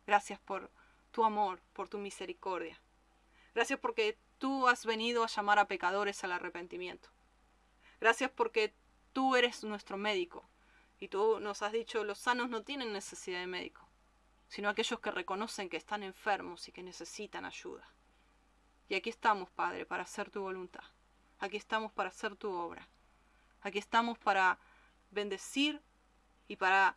Gracias 0.06 0.40
por 0.40 0.72
tu 1.12 1.24
amor, 1.24 1.62
por 1.74 1.90
tu 1.90 1.98
misericordia. 1.98 2.80
Gracias 3.54 3.80
porque 3.80 4.18
tú 4.38 4.68
has 4.68 4.86
venido 4.86 5.24
a 5.24 5.28
llamar 5.28 5.60
a 5.60 5.68
pecadores 5.68 6.24
al 6.24 6.34
arrepentimiento. 6.34 7.10
Gracias 8.00 8.30
porque 8.30 8.74
tú 9.14 9.36
eres 9.36 9.64
nuestro 9.64 9.98
médico 9.98 10.48
y 11.00 11.08
tú 11.08 11.40
nos 11.40 11.62
has 11.62 11.72
dicho 11.72 12.04
los 12.04 12.20
sanos 12.20 12.50
no 12.50 12.64
tienen 12.64 12.94
necesidad 12.94 13.40
de 13.40 13.48
médico, 13.48 13.88
sino 14.48 14.70
aquellos 14.70 15.00
que 15.00 15.12
reconocen 15.12 15.70
que 15.70 15.78
están 15.78 16.04
enfermos 16.04 16.68
y 16.68 16.72
que 16.72 16.84
necesitan 16.84 17.46
ayuda. 17.46 17.90
Y 18.88 18.96
aquí 18.96 19.10
estamos, 19.10 19.50
Padre, 19.50 19.86
para 19.86 20.04
hacer 20.04 20.30
tu 20.30 20.42
voluntad. 20.42 20.84
Aquí 21.40 21.58
estamos 21.58 21.92
para 21.92 22.10
hacer 22.10 22.36
tu 22.36 22.52
obra. 22.52 22.88
Aquí 23.66 23.80
estamos 23.80 24.20
para 24.20 24.60
bendecir 25.10 25.82
y 26.48 26.56
para 26.56 26.96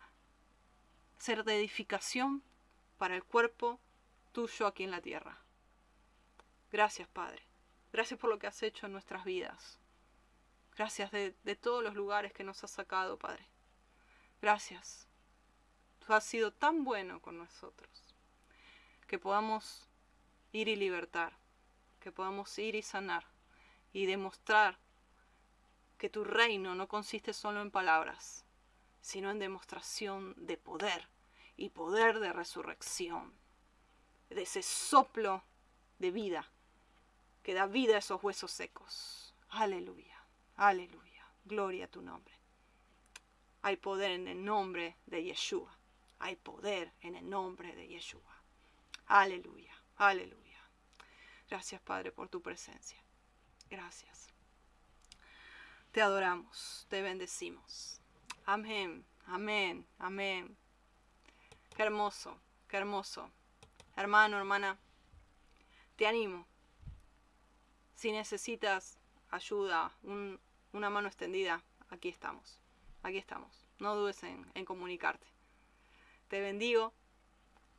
ser 1.16 1.42
de 1.44 1.56
edificación 1.56 2.42
para 2.98 3.16
el 3.16 3.24
cuerpo 3.24 3.80
tuyo 4.32 4.66
aquí 4.66 4.84
en 4.84 4.90
la 4.90 5.00
tierra. 5.00 5.38
Gracias, 6.70 7.08
Padre. 7.08 7.42
Gracias 7.90 8.20
por 8.20 8.28
lo 8.28 8.38
que 8.38 8.48
has 8.48 8.62
hecho 8.62 8.84
en 8.84 8.92
nuestras 8.92 9.24
vidas. 9.24 9.78
Gracias 10.76 11.10
de, 11.10 11.34
de 11.42 11.56
todos 11.56 11.82
los 11.82 11.94
lugares 11.94 12.34
que 12.34 12.44
nos 12.44 12.62
has 12.62 12.70
sacado, 12.70 13.18
Padre. 13.18 13.46
Gracias 14.42 15.08
Tú 16.06 16.12
has 16.12 16.24
sido 16.24 16.52
tan 16.52 16.84
bueno 16.84 17.22
con 17.22 17.38
nosotros 17.38 17.88
que 19.06 19.18
podamos 19.18 19.88
ir 20.52 20.68
y 20.68 20.76
libertar, 20.76 21.32
que 21.98 22.12
podamos 22.12 22.58
ir 22.58 22.74
y 22.74 22.82
sanar 22.82 23.24
y 23.94 24.04
demostrar 24.04 24.78
que 25.98 26.08
tu 26.08 26.24
reino 26.24 26.74
no 26.74 26.88
consiste 26.88 27.32
solo 27.32 27.60
en 27.60 27.70
palabras, 27.70 28.44
sino 29.00 29.30
en 29.30 29.38
demostración 29.38 30.34
de 30.36 30.56
poder 30.56 31.08
y 31.56 31.70
poder 31.70 32.20
de 32.20 32.32
resurrección, 32.32 33.32
de 34.30 34.42
ese 34.42 34.62
soplo 34.62 35.42
de 35.98 36.10
vida 36.10 36.48
que 37.42 37.54
da 37.54 37.66
vida 37.66 37.96
a 37.96 37.98
esos 37.98 38.22
huesos 38.22 38.50
secos. 38.52 39.34
Aleluya, 39.50 40.22
aleluya, 40.56 41.26
gloria 41.44 41.86
a 41.86 41.88
tu 41.88 42.02
nombre. 42.02 42.34
Hay 43.62 43.76
poder 43.76 44.12
en 44.12 44.28
el 44.28 44.44
nombre 44.44 44.96
de 45.06 45.24
Yeshua. 45.24 45.76
Hay 46.20 46.36
poder 46.36 46.92
en 47.00 47.16
el 47.16 47.28
nombre 47.28 47.74
de 47.74 47.88
Yeshua. 47.88 48.42
Aleluya, 49.06 49.74
aleluya. 49.96 50.60
Gracias 51.48 51.80
Padre 51.80 52.12
por 52.12 52.28
tu 52.28 52.40
presencia. 52.42 53.02
Gracias. 53.70 54.27
Te 55.98 56.02
adoramos, 56.02 56.86
te 56.88 57.02
bendecimos. 57.02 58.00
Amén, 58.46 59.04
amén, 59.26 59.84
amén. 59.98 60.56
Qué 61.74 61.82
hermoso, 61.82 62.38
qué 62.68 62.76
hermoso. 62.76 63.28
Hermano, 63.96 64.38
hermana, 64.38 64.78
te 65.96 66.06
animo. 66.06 66.46
Si 67.96 68.12
necesitas 68.12 68.96
ayuda, 69.30 69.90
una 70.72 70.88
mano 70.88 71.08
extendida, 71.08 71.64
aquí 71.90 72.10
estamos. 72.10 72.60
Aquí 73.02 73.18
estamos. 73.18 73.66
No 73.80 73.96
dudes 73.96 74.22
en, 74.22 74.48
en 74.54 74.64
comunicarte. 74.64 75.26
Te 76.28 76.40
bendigo, 76.40 76.92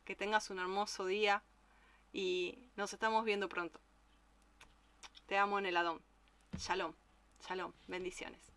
que 0.04 0.14
tengas 0.14 0.50
un 0.50 0.58
hermoso 0.58 1.06
día 1.06 1.42
y 2.12 2.68
nos 2.76 2.92
estamos 2.92 3.24
viendo 3.24 3.48
pronto. 3.48 3.80
Te 5.24 5.38
amo 5.38 5.58
en 5.58 5.64
el 5.64 5.78
Adón. 5.78 6.02
Shalom, 6.58 6.92
shalom, 7.46 7.72
bendiciones. 7.88 8.49